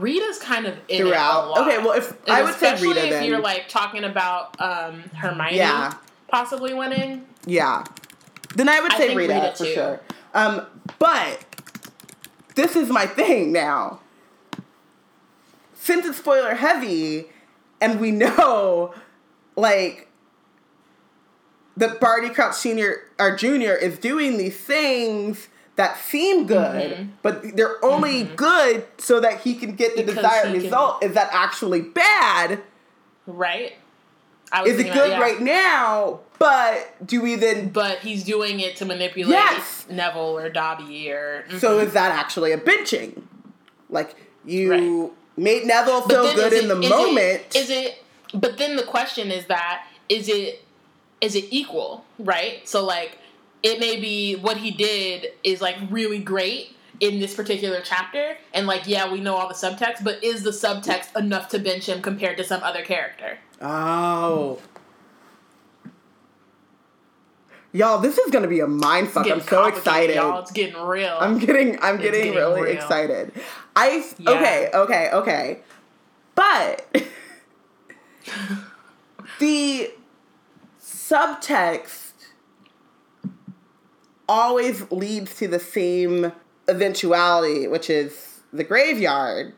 Rita's 0.00 0.38
kind 0.38 0.66
of 0.66 0.74
in 0.88 0.96
it 0.96 1.00
a 1.00 1.08
throughout. 1.08 1.50
lot. 1.50 1.58
Okay, 1.66 1.78
well, 1.78 1.92
if 1.92 2.10
And 2.10 2.20
I 2.30 2.42
would 2.42 2.54
say 2.54 2.66
especially 2.72 2.88
Rita, 2.88 3.04
if 3.04 3.10
then 3.10 3.24
you're 3.24 3.40
like 3.40 3.68
talking 3.68 4.04
about 4.04 4.60
um, 4.60 5.02
Hermione 5.14 5.56
Yeah. 5.56 5.94
possibly 6.28 6.74
winning. 6.74 7.26
yeah, 7.46 7.84
then 8.54 8.68
I 8.68 8.80
would 8.80 8.92
I 8.92 8.96
say 8.98 9.14
Rita, 9.16 9.34
Rita, 9.34 9.54
for 9.56 9.64
sure. 9.64 10.00
Um, 10.34 10.66
but 10.98 11.44
this 12.54 12.76
is 12.76 12.88
my 12.90 13.06
thing 13.06 13.52
now. 13.52 14.00
Since 15.74 16.06
it's 16.06 16.18
spoiler 16.18 16.54
heavy, 16.54 17.26
and 17.80 17.98
we 18.00 18.10
know, 18.10 18.92
like, 19.56 20.08
that 21.76 22.00
Barty 22.00 22.28
Crouch 22.28 22.56
Senior 22.56 23.02
or 23.18 23.36
Junior 23.36 23.74
is 23.74 23.98
doing 23.98 24.36
these 24.36 24.56
things 24.58 25.48
that 25.78 25.96
seem 25.98 26.46
good, 26.46 26.92
Mm-hmm. 26.92 27.10
but 27.22 27.56
they're 27.56 27.82
only 27.84 28.24
good 28.24 28.84
so 28.98 29.20
that 29.20 29.40
he 29.40 29.54
can 29.54 29.74
get 29.74 29.96
the 29.96 30.02
Because 30.02 30.16
desired 30.16 30.48
he 30.48 30.54
can- 30.54 30.62
result. 30.64 31.02
Is 31.02 31.14
that 31.14 31.30
actually 31.32 31.80
bad? 31.80 32.60
Right? 33.26 33.74
I 34.52 34.62
was 34.62 34.72
Is 34.72 34.80
it 34.80 34.84
good 34.84 34.96
about- 34.96 35.08
yeah. 35.10 35.20
right 35.20 35.40
now? 35.40 36.20
But 36.38 37.06
do 37.06 37.20
we 37.20 37.34
then? 37.36 37.68
But 37.70 37.98
he's 38.00 38.24
doing 38.24 38.60
it 38.60 38.76
to 38.76 38.84
manipulate 38.84 39.32
Yes. 39.32 39.86
Neville 39.90 40.38
or 40.38 40.48
Dobby 40.50 41.10
or. 41.10 41.44
mm-hmm. 41.48 41.58
So 41.58 41.78
is 41.78 41.92
that 41.94 42.12
actually 42.12 42.52
a 42.52 42.58
benching? 42.58 43.22
Like 43.90 44.14
you 44.44 44.70
Right. 44.70 45.10
made 45.36 45.64
Neville 45.66 46.02
feel 46.02 46.34
good 46.34 46.52
in 46.52 46.64
it- 46.64 46.68
the 46.68 46.80
is 46.80 46.90
moment. 46.90 47.56
Is 47.56 47.70
it? 47.70 48.02
But 48.34 48.58
then 48.58 48.76
the 48.76 48.82
question 48.84 49.30
is 49.30 49.46
that 49.46 49.86
is 50.08 50.28
it 50.28 50.62
is 51.20 51.34
it 51.34 51.46
equal? 51.50 52.04
Right. 52.18 52.66
So 52.68 52.84
like 52.84 53.18
it 53.62 53.80
may 53.80 54.00
be 54.00 54.36
what 54.36 54.56
he 54.56 54.70
did 54.70 55.28
is 55.42 55.60
like 55.60 55.76
really 55.90 56.18
great 56.18 56.74
in 57.00 57.20
this 57.20 57.34
particular 57.34 57.80
chapter, 57.82 58.36
and 58.52 58.66
like 58.66 58.86
yeah, 58.86 59.10
we 59.10 59.20
know 59.20 59.36
all 59.36 59.48
the 59.48 59.54
subtext, 59.54 60.02
but 60.02 60.22
is 60.22 60.42
the 60.42 60.50
subtext 60.50 61.16
enough 61.16 61.48
to 61.48 61.58
bench 61.58 61.86
him 61.86 62.02
compared 62.02 62.36
to 62.38 62.44
some 62.44 62.62
other 62.62 62.82
character? 62.82 63.38
oh. 63.60 64.60
Y'all, 67.70 67.98
this 67.98 68.16
is 68.16 68.30
gonna 68.30 68.48
be 68.48 68.60
a 68.60 68.66
mind 68.66 69.10
fuck. 69.10 69.30
I'm 69.30 69.42
so 69.42 69.66
excited. 69.66 70.16
y'all. 70.16 70.40
It's 70.40 70.50
getting 70.50 70.80
real. 70.80 71.18
I'm 71.20 71.38
getting 71.38 71.78
I'm 71.82 71.98
getting, 71.98 72.22
getting 72.22 72.34
really 72.34 72.62
real. 72.62 72.72
excited. 72.72 73.30
I 73.76 74.04
Yeah. 74.16 74.30
okay, 74.30 74.70
okay, 74.72 75.10
okay. 75.12 75.58
But 76.34 76.86
the 79.38 79.90
subtext 80.82 82.07
always 84.28 84.90
leads 84.90 85.36
to 85.36 85.48
the 85.48 85.58
same 85.58 86.32
eventuality, 86.68 87.66
which 87.66 87.88
is 87.88 88.40
the 88.52 88.64
graveyard. 88.64 89.54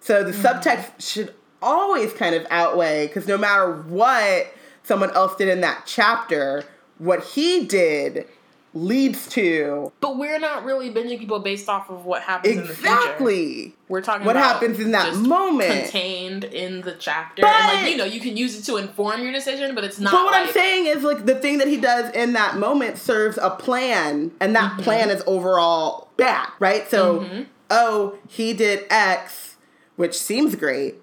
So 0.00 0.24
the 0.24 0.32
mm-hmm. 0.32 0.46
subtext 0.46 1.00
should 1.00 1.34
always 1.60 2.12
kind 2.12 2.34
of 2.34 2.46
outweigh 2.50 3.06
because 3.06 3.28
no 3.28 3.38
matter 3.38 3.72
what 3.82 4.52
someone 4.82 5.10
else 5.12 5.36
did 5.36 5.48
in 5.48 5.60
that 5.60 5.84
chapter, 5.86 6.64
what 6.98 7.24
he 7.24 7.64
did 7.66 8.26
leads 8.74 9.26
to 9.28 9.92
but 10.00 10.16
we're 10.16 10.38
not 10.38 10.64
really 10.64 10.90
binging 10.90 11.18
people 11.18 11.38
based 11.38 11.68
off 11.68 11.90
of 11.90 12.06
what 12.06 12.22
happens 12.22 12.56
in 12.56 12.66
the 12.66 12.72
future. 12.74 12.88
exactly 12.94 13.74
We're 13.88 14.00
talking 14.00 14.24
what 14.26 14.34
about 14.36 14.54
happens 14.54 14.80
in 14.80 14.92
that 14.92 15.14
moment. 15.16 15.70
contained 15.84 16.44
in 16.44 16.80
the 16.80 16.92
chapter, 16.92 17.42
But- 17.42 17.50
and 17.50 17.80
like 17.82 17.90
you 17.90 17.98
know, 17.98 18.04
you 18.04 18.20
can 18.20 18.36
use 18.36 18.58
it 18.58 18.62
to 18.70 18.78
inform 18.78 19.22
your 19.22 19.32
decision, 19.32 19.74
but 19.74 19.84
it's 19.84 19.98
not. 20.00 20.12
But 20.12 20.24
what 20.24 20.34
I'm 20.34 20.48
saying 20.52 20.86
is, 20.86 21.02
like, 21.02 21.26
the 21.26 21.34
thing 21.34 21.58
that 21.58 21.68
he 21.68 21.76
does 21.76 22.10
in 22.14 22.32
that 22.32 22.56
moment 22.56 22.96
serves 22.96 23.36
a 23.38 23.50
plan, 23.50 24.30
and 24.40 24.56
that 24.56 24.72
Mm-hmm. 24.72 24.82
plan 24.82 25.10
is 25.10 25.22
overall 25.26 26.08
bad, 26.16 26.48
right? 26.58 26.88
So, 26.90 27.20
Mm-hmm. 27.20 27.42
oh, 27.70 28.16
he 28.28 28.54
did 28.54 28.86
X, 28.88 29.56
which 29.96 30.18
seems 30.18 30.54
great, 30.56 30.94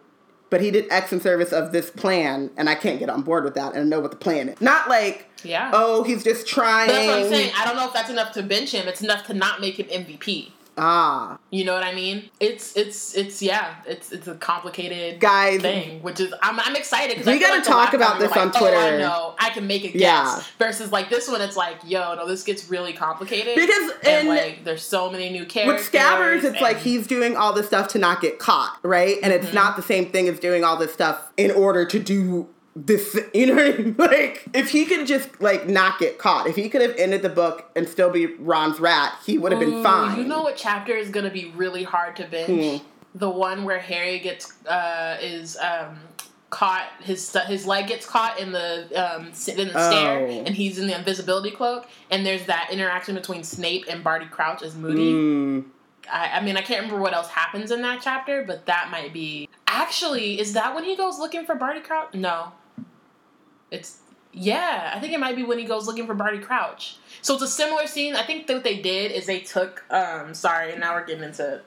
but 0.49 0.61
he 0.61 0.71
did 0.71 0.87
X 0.89 1.13
in 1.13 1.21
service 1.21 1.53
of 1.53 1.71
this 1.71 1.91
plan, 1.91 2.49
and 2.57 2.67
I 2.67 2.73
can't 2.73 2.97
get 2.97 3.09
on 3.11 3.21
board 3.21 3.43
with 3.43 3.53
that 3.53 3.75
and 3.75 3.87
know 3.89 3.99
what 3.99 4.09
the 4.09 4.17
plan 4.17 4.49
is. 4.49 4.59
Not 4.59 4.89
like, 4.89 5.28
Yeah. 5.43 5.71
oh, 5.73 6.03
he's 6.03 6.23
just 6.23 6.47
trying. 6.47 6.87
But 6.87 6.93
that's 6.93 7.07
what 7.07 7.17
I'm 7.19 7.29
saying. 7.29 7.51
I 7.57 7.65
don't 7.65 7.75
know 7.75 7.87
if 7.87 7.93
that's 7.93 8.09
enough 8.09 8.31
to 8.33 8.43
bench 8.43 8.71
him. 8.73 8.87
It's 8.87 9.01
enough 9.01 9.25
to 9.27 9.33
not 9.33 9.61
make 9.61 9.79
him 9.79 9.87
MVP. 9.87 10.51
Ah, 10.81 11.37
You 11.49 11.65
know 11.65 11.73
what 11.73 11.83
I 11.83 11.93
mean? 11.93 12.29
It's 12.39 12.73
it's 12.77 13.13
it's 13.13 13.41
yeah. 13.41 13.75
It's 13.85 14.13
it's 14.13 14.29
a 14.29 14.35
complicated 14.35 15.19
Guys, 15.19 15.59
thing, 15.61 16.01
which 16.01 16.21
is 16.21 16.33
I'm, 16.41 16.57
I'm 16.57 16.73
excited 16.77 17.17
because 17.17 17.25
we 17.33 17.37
gotta 17.37 17.55
like 17.55 17.63
talk 17.65 17.93
about 17.93 18.17
this 18.19 18.31
on 18.31 18.47
like, 18.47 18.55
Oh, 18.55 18.59
Twitter. 18.59 18.77
I 18.77 18.97
know. 18.97 19.35
I 19.37 19.49
can 19.49 19.67
make 19.67 19.83
a 19.83 19.89
guess. 19.89 19.99
Yeah. 19.99 20.41
Versus 20.57 20.93
like 20.93 21.09
this 21.09 21.27
one, 21.27 21.41
it's 21.41 21.57
like, 21.57 21.79
yo, 21.83 22.15
no, 22.15 22.25
this 22.25 22.43
gets 22.45 22.69
really 22.69 22.93
complicated 22.93 23.55
Because 23.55 23.91
and 24.05 24.29
in- 24.29 24.33
like 24.33 24.63
there's 24.63 24.81
so 24.81 25.11
many 25.11 25.29
new 25.29 25.45
characters. 25.45 25.85
with 25.85 25.91
Scabbers, 26.01 26.45
it's 26.45 26.61
like 26.61 26.77
he's 26.77 27.07
doing 27.07 27.35
all 27.35 27.51
this 27.51 27.67
stuff 27.67 27.89
to 27.89 27.99
not 27.99 28.21
get 28.21 28.39
caught, 28.39 28.79
right? 28.81 29.17
And 29.21 29.33
Mm-hmm. 29.33 29.43
it's 29.47 29.53
not 29.53 29.75
the 29.75 29.83
same 29.83 30.09
thing 30.11 30.29
as 30.29 30.39
doing 30.39 30.63
all 30.63 30.77
this 30.77 30.93
stuff 30.93 31.29
in 31.35 31.51
order 31.51 31.85
to 31.87 31.99
do 31.99 32.47
this. 32.85 33.17
You 33.33 33.47
know, 33.47 33.63
I 33.63 33.77
mean? 33.77 33.95
like 33.97 34.45
if 34.53 34.69
he 34.71 34.85
could 34.85 35.05
just 35.07 35.39
like 35.41 35.67
not 35.67 35.99
get 35.99 36.17
caught, 36.17 36.47
if 36.47 36.55
he 36.55 36.69
could 36.69 36.81
have 36.81 36.95
ended 36.97 37.21
the 37.21 37.29
book 37.29 37.69
and 37.75 37.87
still 37.87 38.09
be 38.09 38.25
Ron's 38.25 38.79
rat, 38.79 39.13
he 39.25 39.37
would 39.37 39.51
have 39.51 39.61
been 39.61 39.83
fine. 39.83 40.17
You 40.17 40.23
know 40.25 40.43
what 40.43 40.57
chapter 40.57 40.93
is 40.93 41.09
gonna 41.09 41.29
be 41.29 41.51
really 41.55 41.83
hard 41.83 42.15
to 42.17 42.25
binge? 42.25 42.81
Hmm. 42.81 42.87
The 43.15 43.29
one 43.29 43.63
where 43.63 43.79
Harry 43.79 44.19
gets 44.19 44.53
uh, 44.65 45.17
is 45.21 45.57
um, 45.57 45.97
caught. 46.49 46.87
His 47.01 47.35
his 47.47 47.65
leg 47.65 47.87
gets 47.87 48.05
caught 48.05 48.39
in 48.39 48.51
the 48.51 48.87
um, 48.95 49.25
in 49.27 49.67
the 49.69 49.89
stair, 49.89 50.27
Oh. 50.27 50.43
and 50.45 50.49
he's 50.49 50.77
in 50.77 50.87
the 50.87 50.97
invisibility 50.97 51.51
cloak. 51.51 51.87
And 52.11 52.25
there's 52.25 52.45
that 52.45 52.69
interaction 52.71 53.15
between 53.15 53.43
Snape 53.43 53.85
and 53.89 54.03
Barty 54.03 54.25
Crouch 54.27 54.61
as 54.61 54.75
Moody. 54.75 55.11
Mm, 55.13 55.65
I, 56.11 56.37
I 56.37 56.41
mean, 56.41 56.55
I 56.57 56.61
can't 56.61 56.81
remember 56.81 57.01
what 57.01 57.13
else 57.13 57.27
happens 57.29 57.71
in 57.71 57.81
that 57.81 58.01
chapter, 58.03 58.43
but 58.45 58.65
that 58.67 58.89
might 58.91 59.11
be. 59.13 59.49
Actually, 59.67 60.39
is 60.39 60.53
that 60.53 60.73
when 60.75 60.83
he 60.83 60.95
goes 60.95 61.19
looking 61.19 61.45
for 61.45 61.55
Barty 61.55 61.79
Crouch? 61.79 62.13
No. 62.13 62.51
It's 63.71 63.97
yeah, 64.31 64.91
I 64.95 64.99
think 64.99 65.13
it 65.13 65.19
might 65.19 65.35
be 65.35 65.43
when 65.43 65.57
he 65.57 65.65
goes 65.65 65.87
looking 65.87 66.05
for 66.05 66.13
Barty 66.13 66.39
Crouch. 66.39 66.97
So 67.21 67.33
it's 67.33 67.43
a 67.43 67.47
similar 67.47 67.87
scene. 67.87 68.15
I 68.15 68.23
think 68.23 68.47
that 68.47 68.53
what 68.53 68.63
they 68.63 68.77
did 68.79 69.11
is 69.11 69.25
they 69.25 69.39
took. 69.39 69.83
Um, 69.91 70.33
sorry, 70.33 70.71
and 70.71 70.79
now 70.79 70.93
we're 70.93 71.05
getting 71.05 71.23
into 71.23 71.61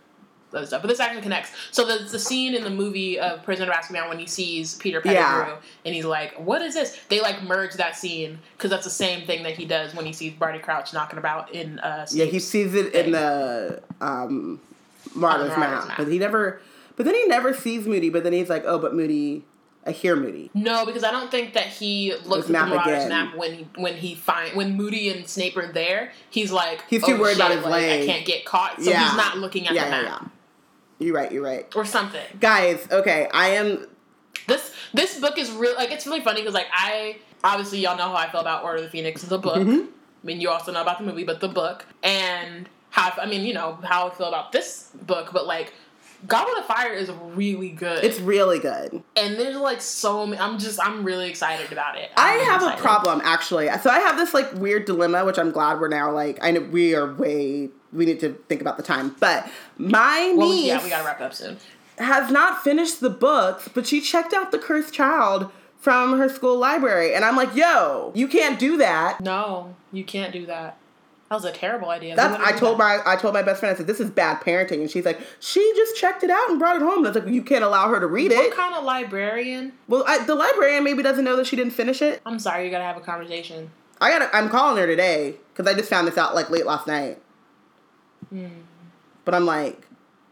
other 0.54 0.66
stuff, 0.66 0.82
but 0.82 0.88
this 0.88 1.00
actually 1.00 1.22
connects. 1.22 1.50
So 1.70 1.84
the 1.86 2.04
the 2.04 2.18
scene 2.18 2.54
in 2.54 2.62
the 2.62 2.70
movie 2.70 3.18
of 3.18 3.42
Prisoner 3.42 3.70
of 3.70 3.76
Azkaban 3.76 4.08
when 4.08 4.18
he 4.18 4.26
sees 4.26 4.74
Peter 4.76 5.00
Pettigrew 5.00 5.22
Yeah. 5.52 5.56
and 5.84 5.94
he's 5.94 6.04
like, 6.04 6.34
"What 6.38 6.62
is 6.62 6.74
this?" 6.74 6.98
They 7.08 7.20
like 7.20 7.42
merge 7.42 7.74
that 7.74 7.96
scene 7.96 8.38
because 8.56 8.70
that's 8.70 8.84
the 8.84 8.90
same 8.90 9.26
thing 9.26 9.42
that 9.44 9.56
he 9.56 9.64
does 9.64 9.94
when 9.94 10.04
he 10.06 10.12
sees 10.12 10.32
Barty 10.34 10.58
Crouch 10.58 10.92
knocking 10.92 11.18
about 11.18 11.52
in. 11.52 11.78
Uh, 11.80 12.06
yeah, 12.12 12.26
he 12.26 12.38
sees 12.38 12.74
it 12.74 12.94
in 12.94 13.12
the 13.12 13.82
um, 14.00 14.60
Marauder's 15.14 15.56
map, 15.58 15.88
Map. 15.88 15.98
but 15.98 16.08
he 16.08 16.18
never. 16.18 16.60
But 16.96 17.06
then 17.06 17.14
he 17.14 17.26
never 17.26 17.54
sees 17.54 17.86
Moody. 17.86 18.10
But 18.10 18.22
then 18.22 18.32
he's 18.34 18.50
like, 18.50 18.64
oh, 18.66 18.78
but 18.78 18.94
Moody, 18.94 19.42
I 19.84 19.90
hear 19.90 20.14
Moody. 20.14 20.50
No, 20.54 20.86
because 20.86 21.02
I 21.02 21.10
don't 21.10 21.30
think 21.30 21.54
that 21.54 21.66
he 21.66 22.14
looks 22.24 22.48
at 22.48 22.52
the 22.52 22.66
Marauder's 22.66 23.08
map 23.08 23.36
when 23.36 23.52
he 23.54 23.66
when 23.76 23.94
he 23.96 24.14
find 24.14 24.54
when 24.56 24.76
Moody 24.76 25.08
and 25.10 25.26
Snape 25.28 25.56
are 25.56 25.72
there. 25.72 26.12
He's 26.30 26.52
like 26.52 26.84
He's 26.88 27.04
too 27.04 27.14
"Oh, 27.14 27.20
worried 27.20 27.36
about 27.36 27.50
his 27.50 27.62
like, 27.64 27.72
leg." 27.72 28.02
I 28.02 28.06
can't 28.06 28.24
get 28.26 28.44
caught, 28.44 28.80
so 28.80 28.90
Yeah. 28.90 29.04
he's 29.08 29.16
not 29.16 29.38
looking 29.38 29.66
at 29.66 29.74
yeah, 29.74 29.84
the 29.84 29.90
yeah, 29.96 30.02
map 30.02 30.20
yeah. 30.22 30.28
You're 31.06 31.16
right. 31.16 31.32
You're 31.32 31.42
right. 31.42 31.66
or 31.74 31.84
something. 31.84 32.24
Guys, 32.40 32.86
okay, 32.92 33.28
I 33.34 33.48
am 33.48 33.86
This 34.46 34.72
this 34.94 35.18
book 35.18 35.36
is 35.36 35.50
real. 35.50 35.74
Like 35.74 35.90
it's 35.90 36.06
really 36.06 36.20
funny 36.20 36.40
because 36.42 36.54
like 36.54 36.68
I 36.72 37.16
obviously 37.42 37.80
y'all 37.80 37.96
know 37.96 38.04
how 38.08 38.14
I 38.16 38.30
feel 38.30 38.40
about 38.40 38.62
Order 38.62 38.78
of 38.78 38.84
the 38.84 38.90
Phoenix, 38.90 39.22
the 39.22 39.38
book. 39.38 39.56
Mhm. 39.56 39.86
I 39.88 40.26
mean, 40.26 40.40
you 40.40 40.48
also 40.50 40.70
know 40.70 40.80
about 40.82 40.98
the 40.98 41.04
movie, 41.04 41.24
but 41.24 41.40
the 41.40 41.48
book 41.48 41.86
and 42.04 42.68
how 42.90 43.12
I 43.20 43.26
mean, 43.26 43.44
you 43.44 43.52
know 43.52 43.78
how 43.82 44.06
I 44.08 44.14
feel 44.14 44.28
about 44.28 44.52
this 44.52 44.90
book, 45.02 45.30
but 45.32 45.44
like 45.46 45.72
Goblet 46.26 46.58
of 46.58 46.66
Fire 46.66 46.92
is 46.92 47.10
really 47.34 47.70
good. 47.70 48.04
It's 48.04 48.20
really 48.20 48.58
good. 48.58 49.02
and 49.16 49.34
there's 49.38 49.56
like 49.56 49.80
so 49.80 50.26
many. 50.26 50.40
I'm 50.40 50.58
just 50.58 50.78
I'm 50.80 51.04
really 51.04 51.28
excited 51.28 51.72
about 51.72 51.98
it. 51.98 52.10
I 52.16 52.32
I'm 52.32 52.38
really 52.38 52.50
have 52.50 52.78
a 52.78 52.80
problem 52.80 53.20
actually. 53.24 53.68
So 53.82 53.90
I 53.90 53.98
have 54.00 54.16
this 54.16 54.32
like 54.34 54.52
weird 54.54 54.84
dilemma, 54.84 55.24
which 55.24 55.38
I'm 55.38 55.50
glad 55.50 55.80
we're 55.80 55.88
now 55.88 56.12
like 56.12 56.38
I 56.42 56.50
know 56.52 56.60
we 56.60 56.94
are 56.94 57.12
way 57.12 57.70
we 57.92 58.06
need 58.06 58.20
to 58.20 58.34
think 58.48 58.60
about 58.60 58.76
the 58.76 58.82
time. 58.82 59.14
But 59.20 59.50
my 59.78 60.34
Well, 60.36 60.48
niece 60.48 60.66
yeah, 60.66 60.82
we 60.82 60.88
gotta 60.90 61.04
wrap 61.04 61.20
up 61.20 61.34
soon. 61.34 61.58
has 61.98 62.30
not 62.30 62.62
finished 62.62 63.00
the 63.00 63.10
books, 63.10 63.68
but 63.68 63.86
she 63.86 64.00
checked 64.00 64.32
out 64.32 64.50
the 64.52 64.58
Cursed 64.58 64.94
Child 64.94 65.50
from 65.76 66.16
her 66.18 66.28
school 66.28 66.56
library, 66.56 67.12
and 67.12 67.24
I'm 67.24 67.34
like, 67.36 67.56
yo, 67.56 68.12
you 68.14 68.28
can't 68.28 68.56
do 68.58 68.76
that. 68.76 69.20
No, 69.20 69.74
you 69.92 70.04
can't 70.04 70.32
do 70.32 70.46
that. 70.46 70.76
That 71.32 71.36
was 71.36 71.44
a 71.46 71.52
terrible 71.52 71.88
idea. 71.88 72.14
That's 72.14 72.38
I 72.42 72.52
told 72.52 72.76
my 72.76 73.00
I 73.06 73.16
told 73.16 73.32
my 73.32 73.40
best 73.40 73.60
friend 73.60 73.74
I 73.74 73.78
said 73.78 73.86
this 73.86 74.00
is 74.00 74.10
bad 74.10 74.42
parenting, 74.42 74.82
and 74.82 74.90
she's 74.90 75.06
like, 75.06 75.18
she 75.40 75.60
just 75.74 75.96
checked 75.96 76.22
it 76.22 76.28
out 76.28 76.50
and 76.50 76.58
brought 76.58 76.76
it 76.76 76.82
home. 76.82 76.98
And 76.98 77.06
I 77.06 77.10
was 77.10 77.24
like, 77.24 77.32
you 77.32 77.42
can't 77.42 77.64
allow 77.64 77.88
her 77.88 77.98
to 77.98 78.06
read 78.06 78.32
What 78.32 78.44
it. 78.44 78.48
What 78.50 78.54
kind 78.58 78.74
of 78.74 78.84
librarian? 78.84 79.72
Well, 79.88 80.04
I, 80.06 80.22
the 80.26 80.34
librarian 80.34 80.84
maybe 80.84 81.02
doesn't 81.02 81.24
know 81.24 81.36
that 81.36 81.46
she 81.46 81.56
didn't 81.56 81.72
finish 81.72 82.02
it. 82.02 82.20
I'm 82.26 82.38
sorry, 82.38 82.66
you 82.66 82.70
gotta 82.70 82.84
have 82.84 82.98
a 82.98 83.00
conversation. 83.00 83.70
I 83.98 84.10
got 84.10 84.30
to 84.30 84.36
I'm 84.36 84.50
calling 84.50 84.76
her 84.76 84.86
today 84.86 85.36
because 85.54 85.66
I 85.66 85.74
just 85.74 85.88
found 85.88 86.06
this 86.06 86.18
out 86.18 86.34
like 86.34 86.50
late 86.50 86.66
last 86.66 86.86
night. 86.86 87.18
Hmm. 88.28 88.48
But 89.24 89.34
I'm 89.34 89.46
like, 89.46 89.86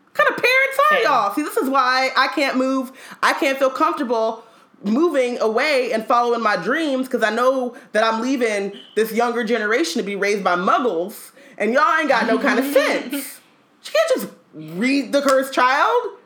what 0.05 0.13
kind 0.13 0.29
of 0.29 0.37
parents 0.37 0.81
are 0.91 1.01
y'all? 1.01 1.33
See, 1.33 1.41
this 1.41 1.57
is 1.57 1.71
why 1.71 2.11
I 2.15 2.29
can't 2.29 2.59
move. 2.59 2.93
I 3.23 3.33
can't 3.33 3.59
feel 3.59 3.71
comfortable 3.71 4.45
moving 4.83 5.39
away 5.41 5.93
and 5.93 6.05
following 6.07 6.43
my 6.43 6.57
dreams 6.57 7.07
because 7.07 7.23
I 7.23 7.31
know 7.35 7.77
that 7.93 8.03
I'm 8.05 8.21
leaving 8.23 8.73
this 8.97 9.13
younger 9.13 9.45
generation 9.45 10.01
to 10.01 10.07
be 10.07 10.17
raised 10.17 10.43
by 10.45 10.57
muggles, 10.57 11.33
and 11.59 11.73
y'all 11.73 11.99
ain't 11.99 12.09
got 12.09 12.27
no 12.27 12.39
kind 12.39 12.59
of 12.59 12.67
sense. 12.73 13.37
She 13.83 13.93
can't 13.93 14.11
just 14.21 14.33
read 14.53 15.11
The 15.11 15.23
Cursed 15.23 15.55
Child. 15.55 16.19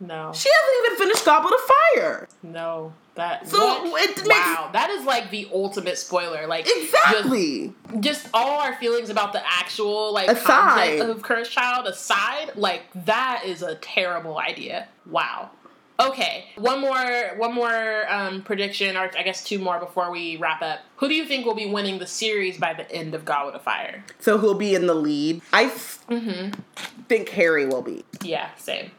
No, 0.00 0.32
She 0.34 0.48
hasn't 0.52 0.86
even 0.86 0.98
finished 0.98 1.24
Goblet 1.24 1.54
of 1.54 1.60
Fire. 1.94 2.28
no, 2.42 2.92
that. 3.14 3.48
So 3.48 3.58
what? 3.88 4.02
it 4.10 4.16
makes- 4.26 4.28
wow, 4.28 4.68
that 4.72 4.90
is 4.90 5.04
like 5.04 5.30
the 5.30 5.48
ultimate 5.54 5.96
spoiler. 5.96 6.46
Like 6.48 6.66
Exactly. 6.68 7.72
Just, 8.00 8.02
just 8.24 8.28
all 8.34 8.60
our 8.60 8.74
feelings 8.74 9.08
about 9.10 9.32
the 9.32 9.40
actual 9.46 10.12
like 10.12 10.28
Aside. 10.28 10.98
content 10.98 11.10
of 11.10 11.22
Cursed 11.22 11.52
Child 11.52 11.86
aside, 11.86 12.50
like 12.56 12.82
that 13.06 13.44
is 13.46 13.62
a 13.62 13.76
terrible 13.76 14.38
idea. 14.38 14.88
Wow. 15.08 15.50
Okay, 15.98 16.44
one 16.58 16.80
more, 16.82 17.32
one 17.36 17.54
more 17.54 18.04
um, 18.12 18.42
prediction, 18.42 18.96
or 18.98 19.10
I 19.16 19.22
guess 19.22 19.42
two 19.42 19.58
more 19.58 19.78
before 19.80 20.10
we 20.10 20.36
wrap 20.36 20.60
up. 20.60 20.80
Who 20.96 21.08
do 21.08 21.14
you 21.14 21.24
think 21.24 21.46
will 21.46 21.54
be 21.54 21.64
winning 21.66 21.98
the 21.98 22.06
series 22.06 22.58
by 22.58 22.74
the 22.74 22.90
end 22.92 23.14
of 23.14 23.24
Goblet 23.24 23.54
of 23.54 23.62
Fire? 23.62 24.04
So 24.20 24.36
who'll 24.36 24.54
be 24.54 24.74
in 24.74 24.86
the 24.86 24.94
lead? 24.94 25.40
I 25.52 25.66
Mm-hmm. 25.66 26.60
think 27.08 27.30
Harry 27.30 27.64
will 27.66 27.82
be. 27.82 28.04
Yeah, 28.22 28.50
same. 28.56 28.90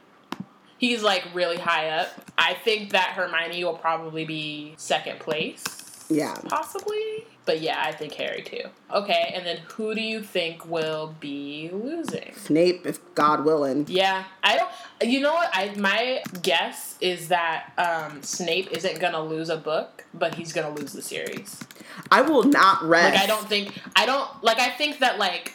He's 0.80 1.04
like 1.04 1.24
really 1.34 1.58
high 1.58 1.90
up. 1.90 2.10
I 2.38 2.54
think 2.56 2.92
that 2.92 3.10
Hermione 3.12 3.64
will 3.64 3.76
probably 3.78 4.26
be 4.26 4.74
second 4.78 5.20
place. 5.20 5.64
Yeah. 6.10 6.36
Possibly. 6.48 7.26
But 7.46 7.62
yeah, 7.62 7.82
I 7.84 7.94
think 7.94 8.14
Harry 8.14 8.42
too. 8.42 8.64
Okay, 8.94 9.32
and 9.34 9.46
then 9.46 9.58
who 9.70 9.96
do 9.96 10.02
you 10.02 10.22
think 10.22 10.66
will 10.66 11.16
be 11.20 11.70
losing? 11.72 12.34
Snape, 12.36 12.86
if 12.86 13.00
God 13.16 13.46
willing. 13.46 13.86
Yeah, 13.88 14.26
I 14.44 14.58
don't. 14.58 14.70
You 15.10 15.22
know 15.22 15.34
what? 15.34 15.50
I 15.54 15.74
my 15.78 16.22
guess 16.42 16.87
is 17.02 17.28
that 17.30 17.72
um, 17.78 18.22
Snape 18.24 18.72
isn't 18.72 19.00
gonna 19.00 19.22
lose 19.24 19.50
a 19.50 19.58
book, 19.58 20.06
but 20.14 20.36
he's 20.36 20.54
gonna 20.54 20.74
lose 20.74 20.94
the 20.94 21.02
series. 21.02 21.64
I 22.12 22.22
will 22.22 22.44
not 22.44 22.84
rest. 22.84 23.16
Like 23.16 23.24
I 23.24 23.28
don't 23.28 23.48
think 23.48 23.74
I 23.96 24.06
don't 24.06 24.30
like 24.44 24.60
I 24.60 24.70
think 24.70 25.00
that 25.00 25.18
like 25.20 25.54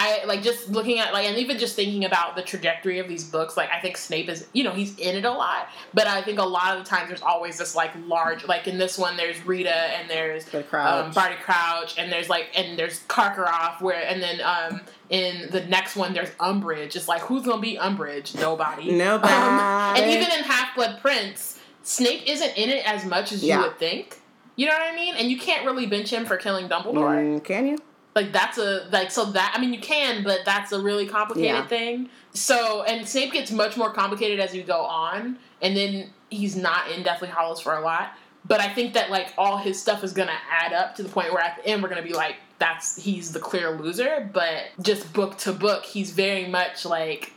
I 0.00 0.24
like 0.26 0.42
just 0.42 0.68
looking 0.70 1.00
at 1.00 1.12
like 1.12 1.26
and 1.26 1.36
even 1.38 1.58
just 1.58 1.74
thinking 1.74 2.04
about 2.04 2.36
the 2.36 2.42
trajectory 2.42 3.00
of 3.00 3.08
these 3.08 3.24
books, 3.24 3.56
like 3.56 3.68
I 3.72 3.80
think 3.80 3.96
Snape 3.96 4.28
is 4.28 4.46
you 4.52 4.62
know, 4.62 4.70
he's 4.70 4.96
in 4.96 5.16
it 5.16 5.24
a 5.24 5.30
lot. 5.32 5.68
But 5.92 6.06
I 6.06 6.22
think 6.22 6.38
a 6.38 6.44
lot 6.44 6.76
of 6.76 6.84
the 6.84 6.88
times 6.88 7.08
there's 7.08 7.20
always 7.22 7.58
this 7.58 7.74
like 7.74 7.90
large 8.06 8.46
like 8.46 8.68
in 8.68 8.78
this 8.78 8.96
one 8.96 9.16
there's 9.16 9.44
Rita 9.44 9.74
and 9.74 10.08
there's 10.08 10.44
Crouch. 10.44 11.06
um, 11.06 11.12
Barty 11.12 11.34
Crouch 11.42 11.98
and 11.98 12.12
there's 12.12 12.28
like 12.28 12.46
and 12.54 12.78
there's 12.78 13.00
Karkaroff 13.08 13.80
where 13.80 14.00
and 14.06 14.22
then 14.22 14.40
um 14.40 14.82
in 15.10 15.50
the 15.50 15.62
next 15.66 15.96
one 15.96 16.14
there's 16.14 16.30
Umbridge. 16.36 16.94
It's 16.94 17.08
like 17.08 17.22
who's 17.22 17.44
gonna 17.44 17.60
be 17.60 17.76
Umbridge? 17.76 18.38
Nobody. 18.40 18.92
Nobody. 18.96 19.32
Um, 19.34 19.96
and 19.96 20.10
even 20.12 20.30
in 20.30 20.44
Half 20.44 20.76
Blood 20.76 21.00
Prince, 21.00 21.58
Snape 21.82 22.22
isn't 22.24 22.56
in 22.56 22.68
it 22.70 22.88
as 22.88 23.04
much 23.04 23.32
as 23.32 23.42
Yeah. 23.42 23.56
you 23.56 23.62
would 23.64 23.78
think. 23.80 24.20
You 24.54 24.66
know 24.66 24.74
what 24.74 24.92
I 24.92 24.94
mean? 24.94 25.14
And 25.16 25.28
you 25.28 25.38
can't 25.38 25.66
really 25.66 25.86
bench 25.86 26.12
him 26.12 26.24
for 26.24 26.36
killing 26.36 26.68
Dumbledore. 26.68 27.16
Mm, 27.16 27.42
can 27.44 27.66
you? 27.66 27.78
Like 28.14 28.32
that's 28.32 28.58
a 28.58 28.88
like 28.90 29.10
so 29.10 29.26
that 29.26 29.52
I 29.56 29.60
mean 29.60 29.72
you 29.72 29.80
can, 29.80 30.24
but 30.24 30.40
that's 30.44 30.72
a 30.72 30.80
really 30.80 31.06
complicated 31.06 31.50
Yeah. 31.54 31.66
thing. 31.66 32.08
So 32.34 32.82
and 32.82 33.06
Snape 33.08 33.32
gets 33.32 33.50
much 33.50 33.76
more 33.76 33.92
complicated 33.92 34.40
as 34.40 34.54
you 34.54 34.62
go 34.62 34.80
on, 34.80 35.38
and 35.62 35.76
then 35.76 36.10
he's 36.30 36.56
not 36.56 36.90
in 36.90 37.02
Deathly 37.02 37.28
Hallows 37.28 37.60
for 37.60 37.74
a 37.74 37.80
lot. 37.80 38.12
But 38.44 38.60
I 38.60 38.68
think 38.72 38.94
that 38.94 39.10
like 39.10 39.32
all 39.38 39.58
his 39.58 39.80
stuff 39.80 40.02
is 40.02 40.12
gonna 40.12 40.36
add 40.50 40.72
up 40.72 40.94
to 40.96 41.02
the 41.02 41.08
point 41.08 41.32
where 41.32 41.42
at 41.42 41.56
the 41.58 41.66
end 41.68 41.82
we're 41.82 41.88
gonna 41.90 42.02
be 42.02 42.14
like, 42.14 42.36
that's 42.58 42.96
he's 43.02 43.32
the 43.32 43.40
clear 43.40 43.70
loser. 43.78 44.28
But 44.32 44.64
just 44.82 45.12
book 45.12 45.36
to 45.38 45.52
book, 45.52 45.84
he's 45.84 46.10
very 46.12 46.46
much 46.48 46.84
like 46.84 47.32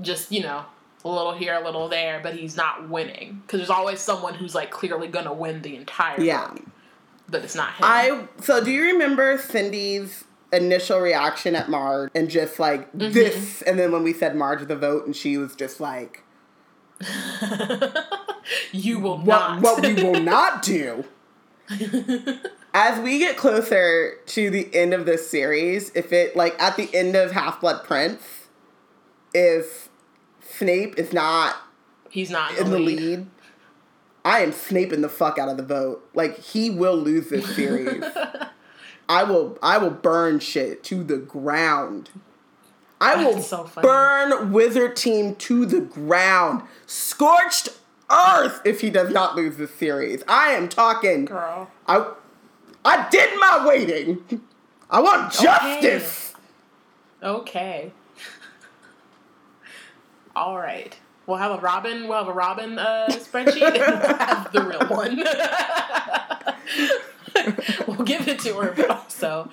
just 0.00 0.30
you 0.30 0.42
know 0.42 0.64
a 1.04 1.08
little 1.08 1.32
here, 1.32 1.54
a 1.54 1.64
little 1.64 1.88
there, 1.88 2.20
but 2.22 2.34
he's 2.34 2.56
not 2.56 2.88
winning 2.88 3.40
because 3.46 3.58
there's 3.58 3.70
always 3.70 4.00
someone 4.00 4.34
who's 4.34 4.54
like 4.54 4.70
clearly 4.70 5.08
gonna 5.08 5.32
win 5.32 5.62
the 5.62 5.74
entire 5.76 6.20
Yeah. 6.20 6.48
book, 6.48 6.60
but 7.30 7.44
it's 7.44 7.54
not 7.54 7.70
him. 7.74 7.78
I 7.82 8.28
so 8.40 8.62
do 8.62 8.70
you 8.70 8.82
remember 8.84 9.38
Cindy's 9.38 10.24
initial 10.52 10.98
reaction 10.98 11.54
at 11.54 11.68
Marge 11.70 12.10
and 12.14 12.28
just 12.28 12.58
like 12.58 12.90
Mm-hmm. 12.92 13.12
this 13.12 13.62
and 13.62 13.78
then 13.78 13.92
when 13.92 14.02
we 14.02 14.12
said 14.12 14.34
Marge 14.34 14.66
the 14.66 14.76
vote 14.76 15.06
and 15.06 15.14
she 15.14 15.36
was 15.36 15.54
just 15.54 15.80
like 15.80 16.24
you 18.72 18.98
will 18.98 19.18
what 19.18 19.26
not. 19.26 19.62
what 19.62 19.82
we 19.82 19.94
will 19.94 20.20
not 20.22 20.62
do. 20.62 21.04
As 22.72 23.00
we 23.00 23.18
get 23.18 23.36
closer 23.36 24.14
to 24.26 24.50
the 24.50 24.72
end 24.74 24.92
of 24.94 25.06
this 25.06 25.28
series, 25.30 25.90
if 25.94 26.12
it 26.12 26.36
like 26.36 26.60
at 26.60 26.76
the 26.76 26.92
end 26.94 27.16
of 27.16 27.32
Half 27.32 27.60
Blood 27.60 27.84
Prince, 27.84 28.48
if 29.34 29.88
Snape 30.42 30.98
is 30.98 31.12
not 31.12 31.56
He's 32.10 32.30
not 32.30 32.56
in 32.58 32.70
the 32.70 32.78
lead. 32.78 33.26
I 34.24 34.40
am 34.40 34.52
snaping 34.52 35.02
the 35.02 35.08
fuck 35.08 35.38
out 35.38 35.48
of 35.48 35.56
the 35.56 35.62
vote. 35.62 36.08
Like 36.14 36.38
he 36.38 36.70
will 36.70 36.96
lose 36.96 37.28
this 37.28 37.54
series. 37.54 38.04
I 39.08 39.24
will 39.24 39.58
I 39.62 39.78
will 39.78 39.90
burn 39.90 40.38
shit 40.40 40.84
to 40.84 41.02
the 41.02 41.16
ground. 41.16 42.10
I 43.00 43.24
will 43.24 43.40
so 43.40 43.68
burn 43.80 44.52
Wizard 44.52 44.94
Team 44.94 45.34
to 45.36 45.64
the 45.64 45.80
ground. 45.80 46.62
Scorched 46.86 47.70
earth 48.10 48.60
if 48.64 48.82
he 48.82 48.90
does 48.90 49.10
not 49.10 49.36
lose 49.36 49.56
this 49.56 49.74
series. 49.74 50.22
I 50.28 50.50
am 50.50 50.68
talking 50.68 51.24
Girl. 51.24 51.70
I 51.88 52.12
I 52.84 53.08
did 53.10 53.30
my 53.38 53.66
waiting. 53.66 54.42
I 54.90 55.00
want 55.00 55.32
justice. 55.32 56.34
Okay. 57.22 57.92
All 60.36 60.58
right. 60.58 60.96
We'll 61.26 61.36
have 61.38 61.52
a 61.52 61.58
Robyn. 61.60 62.08
We'll 62.08 62.18
have 62.18 62.28
a 62.28 62.32
Robyn 62.32 62.78
uh, 62.78 63.06
spreadsheet. 63.10 63.62
and 63.62 63.74
we'll 63.74 64.16
have 64.18 64.52
the 64.52 64.62
real 64.62 64.86
one. 64.88 65.22
we'll 67.86 68.04
give 68.06 68.26
it 68.28 68.38
to 68.40 68.54
her, 68.54 68.72
but 68.72 68.90
also, 68.90 69.50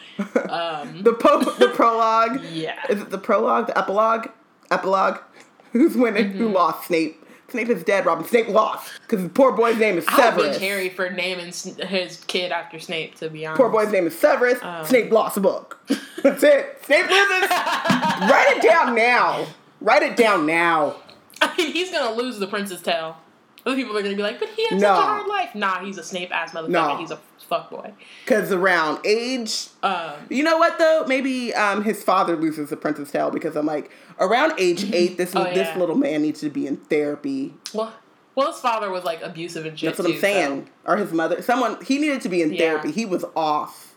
um, 0.49 1.03
The 1.03 1.13
po- 1.13 1.43
the 1.59 1.69
prologue. 1.69 2.41
yeah. 2.51 2.79
Is 2.89 3.01
it 3.01 3.09
the 3.09 3.17
prologue? 3.17 3.67
The 3.67 3.77
epilogue? 3.77 4.27
Epilogue? 4.71 5.19
Who's 5.73 5.95
winning? 5.95 6.29
Mm-hmm. 6.29 6.37
Who 6.39 6.49
lost? 6.49 6.87
Snape. 6.87 7.23
Snape 7.49 7.69
is 7.69 7.83
dead, 7.83 8.05
Robyn. 8.05 8.25
Snape 8.25 8.49
lost. 8.49 8.91
Because 9.01 9.23
the 9.23 9.29
poor 9.29 9.53
boy's 9.53 9.77
name 9.77 9.97
is 9.97 10.05
Severus. 10.05 10.19
I'll 10.25 10.33
Severus. 10.33 10.57
Harry 10.57 10.89
for 10.89 11.09
naming 11.09 11.45
his 11.87 12.23
kid 12.27 12.51
after 12.51 12.77
Snape. 12.79 13.15
To 13.19 13.29
be 13.29 13.45
honest, 13.45 13.61
Poor 13.61 13.69
boy's 13.69 13.91
name 13.91 14.05
is 14.07 14.17
Severus. 14.17 14.59
Um. 14.61 14.83
Snape 14.85 15.11
lost 15.11 15.37
a 15.37 15.39
book. 15.39 15.79
That's 16.23 16.43
it. 16.43 16.79
Snape 16.85 17.09
loses. 17.09 17.49
Write 17.49 18.53
it 18.57 18.61
down 18.63 18.95
now. 18.95 19.45
Write 19.79 20.03
it 20.03 20.17
down 20.17 20.45
now. 20.45 20.95
I 21.41 21.53
mean, 21.57 21.71
he's 21.73 21.91
gonna 21.91 22.15
lose 22.15 22.39
the 22.39 22.47
Prince's 22.47 22.81
Tale. 22.81 23.17
Other 23.65 23.75
people 23.75 23.97
are 23.97 24.01
gonna 24.01 24.15
be 24.15 24.21
like, 24.21 24.39
"But 24.39 24.49
he 24.49 24.63
had 24.69 24.79
No. 24.79 24.87
such 24.87 24.97
a 24.99 25.01
hard 25.07 25.27
life." 25.27 25.53
Nah, 25.55 25.83
he's 25.83 25.97
a 25.97 26.03
Snape 26.03 26.33
ass 26.33 26.51
motherfucker. 26.53 26.69
No. 26.69 26.97
He's 26.97 27.11
a 27.11 27.19
fuckboy. 27.51 27.91
Because 28.23 28.51
around 28.51 28.99
age. 29.05 29.67
Um, 29.83 30.13
You 30.29 30.43
know 30.43 30.57
what 30.57 30.77
though? 30.79 31.03
Maybe 31.07 31.53
um, 31.53 31.83
his 31.83 32.01
father 32.03 32.35
loses 32.37 32.69
the 32.69 32.77
Prince's 32.77 33.11
Tale 33.11 33.29
because 33.31 33.55
I'm 33.55 33.65
like 33.65 33.91
around 34.19 34.53
age 34.57 34.91
eight. 34.93 35.17
This 35.17 35.35
Oh, 35.35 35.43
this 35.45 35.67
yeah. 35.67 35.77
little 35.77 35.95
man 35.95 36.21
needs 36.21 36.39
to 36.41 36.49
be 36.49 36.65
in 36.65 36.77
therapy. 36.77 37.53
well, 37.73 37.93
well, 38.35 38.51
his 38.51 38.61
father 38.61 38.89
was 38.89 39.03
like 39.03 39.21
abusive 39.21 39.65
and 39.65 39.77
shit. 39.77 39.87
That's 39.87 39.99
what 39.99 40.07
I'm 40.07 40.13
too, 40.13 40.19
saying. 40.19 40.69
Or 40.85 40.95
his 40.97 41.11
mother. 41.11 41.41
Someone 41.41 41.83
he 41.83 41.97
needed 41.97 42.21
to 42.21 42.29
be 42.29 42.41
in 42.41 42.53
Yeah. 42.53 42.59
therapy. 42.59 42.91
He 42.91 43.05
was 43.05 43.25
off 43.35 43.95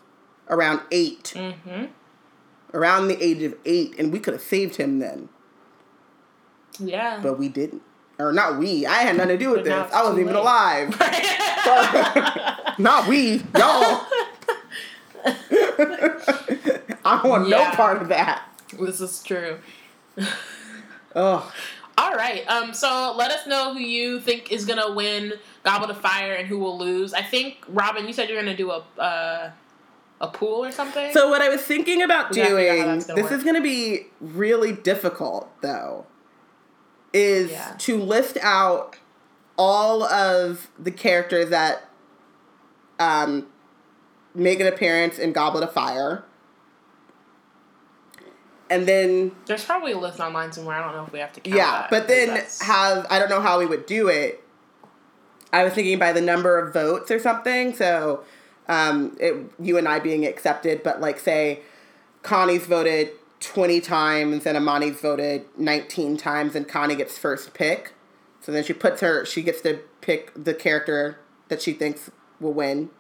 around 0.49 0.81
eight. 0.91 1.29
So. 1.29 1.53
hmm 1.53 1.85
Around 2.73 3.09
the 3.09 3.23
age 3.23 3.43
of 3.43 3.55
eight, 3.65 3.97
and 3.99 4.13
we 4.13 4.21
could 4.21 4.33
have 4.33 4.43
saved 4.43 4.77
him 4.77 5.01
then, 5.01 5.29
Yeah. 6.79 7.21
but 7.23 7.39
we 7.39 7.49
didn't. 7.49 7.83
Or 8.19 8.33
not 8.33 8.59
we. 8.59 8.85
I 8.85 8.97
had 9.03 9.17
nothing 9.17 9.39
to 9.39 9.45
do 9.45 9.51
with 9.53 9.65
this. 9.65 9.93
I 9.93 10.03
wasn't 10.03 10.21
even 10.21 10.35
late. 10.35 10.41
alive. 10.41 10.91
not 12.79 13.09
we. 13.09 13.37
Y'all. 13.57 14.07
I 17.05 17.21
want 17.25 17.49
no 17.49 17.71
part 17.71 18.03
of 18.03 18.09
that. 18.09 18.43
this 18.79 19.01
is 19.01 19.23
true. 19.23 19.59
oh. 21.17 21.53
All 21.97 22.15
right. 22.15 22.47
Um. 22.49 22.75
So 22.75 23.15
let 23.17 23.31
us 23.31 23.47
know 23.47 23.73
who 23.75 23.81
you 23.81 24.21
think 24.21 24.53
is 24.53 24.67
gonna 24.67 24.93
win 24.93 25.35
Goblet 25.65 25.91
of 25.91 26.01
Fire 26.01 26.35
and 26.35 26.47
who 26.47 26.59
will 26.59 26.79
lose. 26.79 27.15
I 27.15 27.23
think 27.23 27.65
Robyn, 27.69 28.07
you 28.07 28.13
said 28.13 28.29
you're 28.29 28.41
gonna 28.41 28.57
do 28.57 28.71
a 28.71 28.83
uh, 28.99 29.51
a 30.21 30.29
pool 30.29 30.65
or 30.65 30.73
something. 30.73 31.13
So 31.13 31.29
what 31.31 31.41
I 31.43 31.49
was 31.49 31.63
thinking 31.63 32.03
about 32.03 32.31
We 32.31 32.37
gotta 32.37 32.55
figure 32.55 32.73
out 32.73 32.79
how 32.79 32.85
doing, 32.85 32.99
this 32.99 33.17
work. 33.17 33.33
is 33.33 33.43
going 33.43 33.57
to 33.57 33.63
be 33.63 34.07
really 34.21 34.73
difficult 34.73 35.49
though, 35.63 36.05
is 37.13 37.51
Yeah. 37.51 37.75
to 37.79 37.97
list 37.99 38.39
out 38.43 38.97
all 39.57 40.03
of 40.05 40.69
the 40.79 40.91
characters 40.91 41.51
that 41.51 41.85
um, 42.99 43.47
make 44.35 44.61
an 44.61 44.67
appearance 44.67 45.19
in 45.19 45.33
Goblet 45.33 45.65
of 45.65 45.73
Fire. 45.73 46.25
And 48.69 48.87
then 48.87 49.33
There's 49.47 49.65
probably 49.65 49.93
a 49.93 49.99
list 49.99 50.21
online 50.21 50.53
somewhere. 50.53 50.77
I 50.77 50.85
don't 50.87 50.95
know 50.95 51.05
if 51.05 51.13
we 51.13 51.19
have 51.19 51.33
to. 51.33 51.41
Count 51.41 51.57
yeah, 51.57 51.71
that, 51.83 51.91
but 51.91 52.07
then 52.09 52.29
that's- 52.29 52.61
have 52.63 53.07
I 53.11 53.19
don't 53.19 53.29
know 53.29 53.41
how 53.41 53.59
we 53.59 53.67
would 53.67 53.87
do 53.87 54.09
it. 54.09 54.43
I 55.53 55.65
was 55.65 55.73
thinking 55.73 55.99
by 55.99 56.13
the 56.13 56.21
number 56.21 56.59
of 56.59 56.73
votes 56.73 57.11
or 57.11 57.19
something. 57.19 57.75
So, 57.75 58.23
um, 58.69 59.17
it, 59.19 59.35
you 59.59 59.77
and 59.79 59.89
I 59.89 59.99
being 59.99 60.25
accepted, 60.25 60.85
but 60.85 61.01
like 61.01 61.19
say, 61.19 61.63
Connie's 62.23 62.67
voted 62.67 63.11
twenty 63.41 63.81
times 63.81 64.47
and 64.47 64.57
Amani's 64.57 65.01
voted 65.01 65.47
nineteen 65.57 66.17
times, 66.17 66.55
and 66.55 66.69
Connie 66.69 66.95
gets 66.97 67.19
first 67.19 67.53
pick. 67.55 67.93
So 68.41 68.53
then 68.53 68.65
she 68.65 68.73
puts 68.73 69.01
her. 69.01 69.25
She 69.25 69.43
gets 69.43 69.61
to 69.63 69.81
pick 70.01 70.33
the 70.35 70.55
character 70.55 71.19
that 71.49 71.61
she 71.61 71.73
thinks 71.73 72.11
will 72.39 72.53
win, 72.53 72.91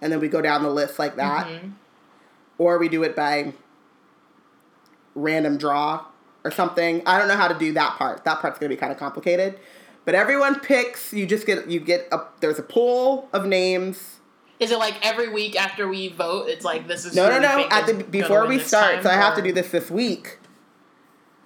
and 0.00 0.12
then 0.12 0.20
we 0.20 0.28
go 0.28 0.40
down 0.40 0.62
the 0.62 0.70
list 0.70 0.98
like 0.98 1.16
that, 1.16 1.46
Mhm. 1.46 1.72
or 2.58 2.78
we 2.78 2.88
do 2.88 3.02
it 3.02 3.14
by 3.16 3.52
random 5.14 5.58
draw 5.58 6.06
or 6.44 6.50
something. 6.50 7.02
I 7.06 7.18
don't 7.18 7.28
know 7.28 7.36
how 7.36 7.48
to 7.48 7.58
do 7.58 7.72
that 7.74 7.96
part. 7.98 8.24
That 8.24 8.40
part's 8.40 8.58
gonna 8.58 8.70
be 8.70 8.76
kind 8.76 8.92
of 8.92 8.98
complicated. 8.98 9.58
But 10.04 10.14
everyone 10.14 10.58
picks. 10.60 11.12
You 11.12 11.26
just 11.26 11.46
get 11.46 11.68
you 11.68 11.78
get 11.80 12.08
a 12.10 12.20
there's 12.40 12.58
a 12.58 12.62
pool 12.62 13.28
of 13.32 13.46
names. 13.46 14.18
Is 14.62 14.70
it 14.70 14.78
like 14.78 14.94
every 15.04 15.28
week 15.28 15.60
after 15.60 15.88
we 15.88 16.08
vote? 16.08 16.48
It's 16.48 16.64
like 16.64 16.86
this 16.86 17.04
is 17.04 17.16
No, 17.16 17.28
no, 17.28 17.40
no. 17.40 17.66
At 17.68 17.86
the 17.86 17.94
before 18.04 18.46
we 18.46 18.60
start, 18.60 18.94
time, 18.94 19.02
so 19.02 19.10
I 19.10 19.14
have 19.14 19.34
to 19.34 19.42
do 19.42 19.52
this 19.52 19.70
this 19.70 19.90
week. 19.90 20.38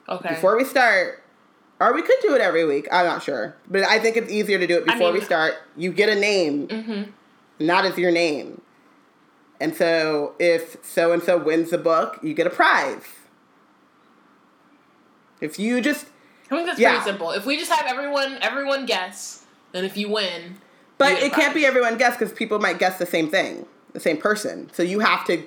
Okay. 0.07 0.29
Before 0.29 0.55
we 0.55 0.65
start, 0.65 1.25
or 1.81 1.95
we 1.95 2.03
could 2.03 2.19
do 2.21 2.35
it 2.35 2.43
every 2.43 2.67
week. 2.67 2.87
I'm 2.93 3.07
not 3.07 3.23
sure, 3.23 3.57
but 3.71 3.85
I 3.85 3.99
think 4.01 4.19
it's 4.19 4.31
easier 4.31 4.59
to 4.59 4.67
do 4.67 4.77
it 4.77 4.85
I 4.87 4.93
before 4.93 5.13
we 5.13 5.23
start. 5.23 5.55
You 5.79 5.93
get 5.93 6.11
a 6.11 6.15
name, 6.15 6.69
hmm 6.69 7.03
and 7.59 7.71
that 7.71 7.87
is 7.87 7.97
your 7.97 8.11
name. 8.13 8.61
And 9.59 9.75
so, 9.75 10.35
if 10.39 10.77
so 10.85 11.13
and 11.13 11.23
so 11.23 11.39
wins 11.39 11.71
the 11.71 11.79
book, 11.79 12.21
you 12.23 12.35
get 12.35 12.47
a 12.47 12.51
prize. 12.51 13.07
If 15.41 15.59
you 15.59 15.81
just 15.81 16.07
I 16.51 16.57
think 16.57 16.67
that's 16.67 16.79
Yeah. 16.79 16.91
pretty 16.91 17.05
simple. 17.05 17.31
If 17.31 17.47
we 17.47 17.57
just 17.57 17.73
have 17.73 17.87
everyone 17.87 18.37
everyone 18.43 18.85
guess, 18.85 19.47
and 19.73 19.87
if 19.87 19.97
you 19.97 20.11
win, 20.11 20.59
But 20.99 21.13
it 21.23 21.33
can't 21.33 21.55
be 21.55 21.67
everyone 21.67 21.99
guess 21.99 22.17
because 22.17 22.33
people 22.33 22.59
might 22.59 22.79
guess 22.79 22.99
the 22.99 23.07
same 23.07 23.29
thing, 23.29 23.67
the 23.93 24.01
same 24.01 24.17
person. 24.17 24.71
So 24.73 24.83
you 24.83 25.01
have 25.01 25.27
to, 25.27 25.43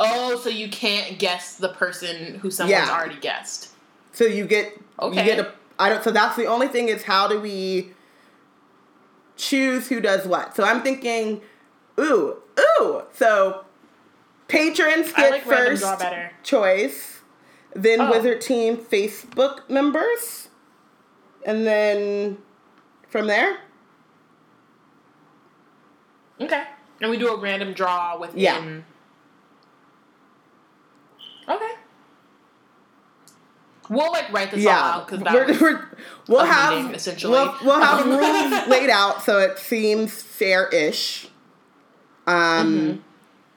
oh, 0.00 0.36
so 0.42 0.48
you 0.48 0.68
can't 0.68 1.18
guess 1.18 1.54
the 1.56 1.68
person 1.68 2.36
who 2.40 2.50
someone's 2.50 2.72
Yeah. 2.88 2.92
already 2.96 3.18
guessed. 3.20 3.70
so 4.12 4.24
you 4.24 4.44
get, 4.46 4.76
Okay. 5.00 5.18
you 5.20 5.24
get 5.24 5.38
a. 5.40 5.52
I 5.78 5.88
don't. 5.88 6.02
So 6.04 6.10
that's 6.12 6.36
the 6.36 6.46
only 6.46 6.68
thing 6.68 6.88
is 6.88 7.02
how 7.04 7.26
do 7.28 7.40
we 7.40 7.90
choose 9.36 9.88
who 9.88 10.00
does 10.00 10.26
what? 10.26 10.54
So 10.56 10.64
I'm 10.64 10.82
thinking, 10.82 11.40
ooh, 11.98 12.36
ooh. 12.80 13.02
So 13.14 13.64
patrons 14.48 15.12
get 15.12 15.30
like 15.32 15.42
first 15.44 15.84
choice, 16.44 17.20
then 17.74 18.00
Oh. 18.00 18.10
Wizard 18.10 18.40
Team 18.40 18.76
Facebook 18.76 19.68
members, 19.68 20.48
and 21.44 21.66
then 21.66 22.38
from 23.08 23.26
there, 23.26 23.58
Okay. 26.40 26.64
And 27.00 27.10
we 27.10 27.18
do 27.18 27.28
a 27.28 27.38
random 27.38 27.72
draw 27.72 28.18
within. 28.18 28.38
Yeah. 28.38 28.80
Okay. 31.48 31.72
We'll 33.90 34.12
like 34.12 34.32
write 34.32 34.50
this 34.50 34.66
all 34.66 34.72
out 34.72 35.06
because 35.06 35.22
that 35.24 35.34
we're, 35.34 35.60
we're, 35.60 35.88
we'll 36.26 36.44
have 36.44 36.94
essentially. 36.94 37.32
We'll, 37.32 37.54
we'll 37.62 37.80
have 37.80 38.06
rules 38.06 38.68
laid 38.68 38.88
out 38.88 39.22
so 39.22 39.38
it 39.38 39.58
seems 39.58 40.22
fair-ish. 40.22 41.28
Um, 42.26 43.04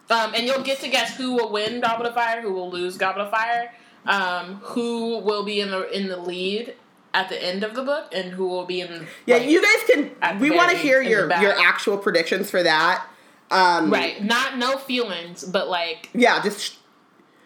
um, 0.10 0.34
and 0.36 0.46
you'll 0.46 0.64
get 0.64 0.80
to 0.82 0.90
guess 0.90 1.16
who 1.16 1.34
will 1.34 1.52
win 1.52 1.80
Goblet 1.80 2.10
of 2.10 2.14
Fire, 2.14 2.42
who 2.42 2.52
will 2.52 2.70
lose 2.70 2.98
Goblet 2.98 3.28
of 3.28 3.32
Fire, 3.32 3.74
um, 4.06 4.56
who 4.56 5.20
will 5.20 5.46
be 5.46 5.62
in 5.62 5.72
the 5.72 5.90
in 5.96 6.08
the 6.08 6.18
lead 6.18 6.76
at 7.18 7.30
the 7.30 7.44
end 7.44 7.64
of 7.64 7.74
the 7.74 7.82
book, 7.82 8.14
and 8.14 8.32
who 8.34 8.48
will 8.48 8.66
be 8.66 8.80
in. 8.82 9.08
Yeah, 9.26 9.38
like- 9.38 9.50
you 9.50 9.60
guys 9.62 9.84
can. 9.90 10.40
We 10.40 10.52
want 10.52 10.70
to 10.72 10.78
hear 10.78 11.02
your 11.02 11.28
your 11.42 11.54
actual 11.60 11.98
predictions 11.98 12.50
for 12.52 12.62
that. 12.62 13.06
Um, 13.50 13.92
right. 13.92 14.24
Not 14.24 14.58
no 14.58 14.78
feelings, 14.78 15.44
but 15.44 15.68
like 15.68 16.10
Yeah, 16.14 16.42
just 16.44 16.78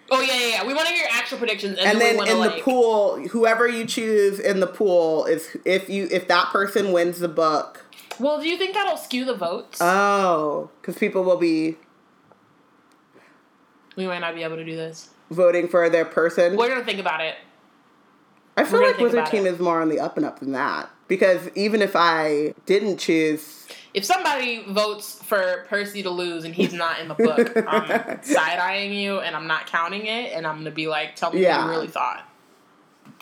oh 0.10 0.20
yeah 0.20 0.34
yeah, 0.34 0.48
yeah. 0.48 0.68
we 0.68 0.74
want 0.74 0.88
to 0.88 0.94
hear 0.94 1.04
your 1.04 1.12
actual 1.14 1.38
predictions, 1.38 1.78
and, 1.78 1.88
and 1.88 2.02
then, 2.02 2.18
then 2.18 2.28
in 2.28 2.38
want 2.40 2.56
the 2.56 2.62
pool, 2.62 3.28
whoever 3.30 3.68
you 3.68 3.86
choose 3.86 4.40
in 4.40 4.60
the 4.60 4.68
pool 4.68 5.26
is 5.26 5.56
if 5.64 5.90
you 5.90 6.08
if 6.12 6.28
that 6.28 6.48
person 6.48 6.92
wins 6.92 7.20
the 7.20 7.28
book. 7.30 7.86
Well, 8.20 8.42
do 8.42 8.48
you 8.48 8.58
think 8.58 8.74
that'll 8.74 8.98
skew 8.98 9.26
the 9.26 9.36
votes? 9.36 9.80
Oh, 9.80 10.70
because 10.82 10.98
people 10.98 11.24
will 11.24 11.38
be 11.38 11.78
we 13.96 14.06
might 14.08 14.20
not 14.20 14.36
be 14.36 14.44
able 14.44 14.58
to 14.58 14.66
do 14.66 14.76
this. 14.76 15.10
voting 15.30 15.68
for 15.68 15.90
their 15.90 16.06
person. 16.06 16.58
We're 16.58 16.68
gonna 16.70 16.84
think 16.84 17.00
about 17.00 17.22
it. 17.22 17.36
I 18.62 18.70
feel 18.70 18.82
like 18.82 18.98
Wizard 18.98 19.26
Team 19.28 19.46
it. 19.46 19.54
is 19.54 19.60
more 19.60 19.82
on 19.82 19.90
the 19.90 20.00
up 20.00 20.18
and 20.18 20.26
up 20.26 20.40
than 20.40 20.52
that 20.54 20.90
because 21.08 21.50
even 21.56 21.82
if 21.82 21.96
I 21.96 22.54
didn't 22.66 22.98
choose 22.98 23.68
If 23.94 24.06
somebody 24.06 24.64
votes 24.70 25.22
for 25.24 25.66
Percy 25.70 26.02
to 26.04 26.10
lose 26.10 26.44
and 26.46 26.56
he's 26.56 26.74
not 26.74 27.00
in 27.00 27.08
the 27.10 27.14
book, 27.16 27.52
I'm 27.68 28.24
side 28.24 28.60
eyeing 28.60 28.94
you 28.94 29.20
and 29.20 29.36
I'm 29.36 29.48
not 29.48 29.68
counting 29.68 30.06
it, 30.06 30.32
and 30.34 30.48
I'm 30.48 30.58
gonna 30.58 30.72
be 30.72 30.88
like, 30.88 31.16
tell 31.16 31.34
me 31.34 31.42
Yeah. 31.42 31.58
what 31.58 31.66
you 31.66 31.72
really 31.72 31.88
thought. 31.88 32.24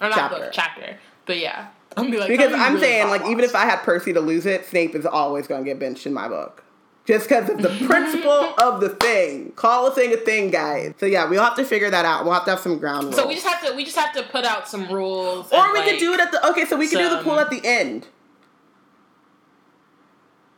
Or 0.02 0.10
not 0.10 0.16
Chapter. 0.16 0.38
book, 0.38 0.50
chapter. 0.54 0.98
But 1.26 1.40
yeah. 1.40 1.68
I'm 1.98 2.04
gonna 2.06 2.12
be 2.12 2.20
like, 2.20 2.30
Because 2.30 2.50
tell 2.50 2.58
me 2.58 2.60
what 2.60 2.60
you 2.60 2.66
I'm 2.68 2.74
really 2.76 2.86
saying, 2.86 3.08
like, 3.10 3.26
even 3.26 3.44
if. 3.44 3.56
I 3.56 3.66
had 3.66 3.80
Percy 3.80 4.14
to 4.14 4.22
lose 4.22 4.46
it, 4.46 4.66
Snape 4.66 4.94
is 4.96 5.06
always 5.08 5.48
going 5.48 5.64
to 5.64 5.70
get 5.70 5.80
benched 5.80 6.06
in 6.06 6.14
my 6.14 6.28
book. 6.28 6.64
Just 7.10 7.28
because 7.28 7.50
of 7.50 7.60
the 7.60 7.70
principle 7.88 8.54
of 8.62 8.82
the 8.82 8.90
thing. 8.90 9.52
Call 9.54 9.88
a 9.88 9.92
thing 9.92 10.14
a 10.14 10.18
thing, 10.18 10.52
guys. 10.52 10.94
So 11.00 11.08
yeah, 11.08 11.28
we'll 11.28 11.44
have 11.44 11.56
to 11.56 11.66
figure 11.66 11.90
that 11.90 12.06
out. 12.06 12.24
We'll 12.24 12.36
have 12.36 12.46
to 12.46 12.52
have 12.52 12.60
some 12.60 12.78
ground 12.78 13.06
rules. 13.06 13.16
So 13.16 13.28
we 13.28 13.34
just 13.34 13.48
have 13.48 13.66
to 13.66 13.74
we 13.76 13.84
just 13.84 13.98
have 13.98 14.14
to 14.14 14.22
put 14.22 14.46
out 14.46 14.70
some 14.70 14.88
rules. 14.94 15.52
or 15.52 15.74
we 15.74 15.80
like, 15.80 15.90
could 15.90 16.00
do 16.00 16.14
it 16.14 16.20
at 16.20 16.32
the 16.32 16.48
okay. 16.52 16.66
So 16.66 16.78
we 16.78 16.88
could 16.88 17.00
do 17.00 17.10
the 17.10 17.24
pool 17.24 17.40
at 17.40 17.50
the 17.50 17.62
end. 17.64 18.06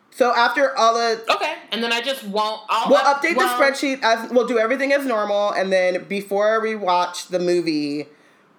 So 0.09 0.35
after 0.35 0.77
all 0.77 0.93
the 0.93 1.23
Okay, 1.33 1.55
and 1.71 1.81
then 1.81 1.93
I 1.93 2.01
just 2.01 2.25
won't. 2.25 2.63
I'll 2.67 2.89
We'll 2.89 2.97
up- 2.99 3.21
update 3.23 3.37
well, 3.37 3.57
the 3.57 3.63
spreadsheet 3.63 4.03
as 4.03 4.29
we'll 4.29 4.45
do 4.45 4.59
everything 4.59 4.91
as 4.91 5.05
normal, 5.05 5.51
and 5.51 5.71
then 5.71 6.03
before 6.09 6.59
we 6.59 6.75
watch 6.75 7.29
the 7.29 7.39
movie, 7.39 8.07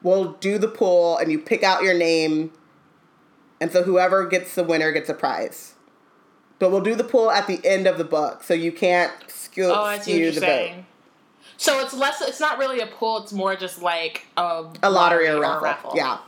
we'll 0.02 0.32
do 0.32 0.56
the 0.56 0.66
pool, 0.66 1.18
and 1.18 1.30
you 1.30 1.38
pick 1.38 1.62
out 1.62 1.82
your 1.82 1.92
name, 1.92 2.52
and 3.60 3.70
so 3.70 3.82
whoever 3.82 4.26
gets 4.26 4.54
the 4.54 4.64
winner 4.64 4.92
gets 4.92 5.10
a 5.10 5.14
prize. 5.14 5.71
But 6.62 6.70
we'll 6.70 6.80
do 6.80 6.94
the 6.94 7.02
poll 7.02 7.28
at 7.28 7.48
the 7.48 7.60
end 7.66 7.88
of 7.88 7.98
the 7.98 8.04
book, 8.04 8.44
so 8.44 8.54
you 8.54 8.70
can't 8.70 9.10
skew, 9.26 9.64
Oh, 9.64 9.82
I 9.82 9.94
see 9.98 9.98
what 9.98 10.02
skew 10.04 10.16
you're 10.18 10.30
the 10.30 10.38
saying. 10.40 10.74
vote. 10.76 10.84
So 11.56 11.80
it's 11.80 11.92
less. 11.92 12.20
It's 12.22 12.38
not 12.38 12.56
really 12.58 12.78
a 12.78 12.86
pool. 12.86 13.18
It's 13.24 13.32
more 13.32 13.56
just 13.56 13.82
like 13.82 14.24
a 14.36 14.66
A 14.80 14.88
lottery 14.88 15.28
or 15.28 15.40
raffle. 15.40 15.94
Yeah, 15.96 16.18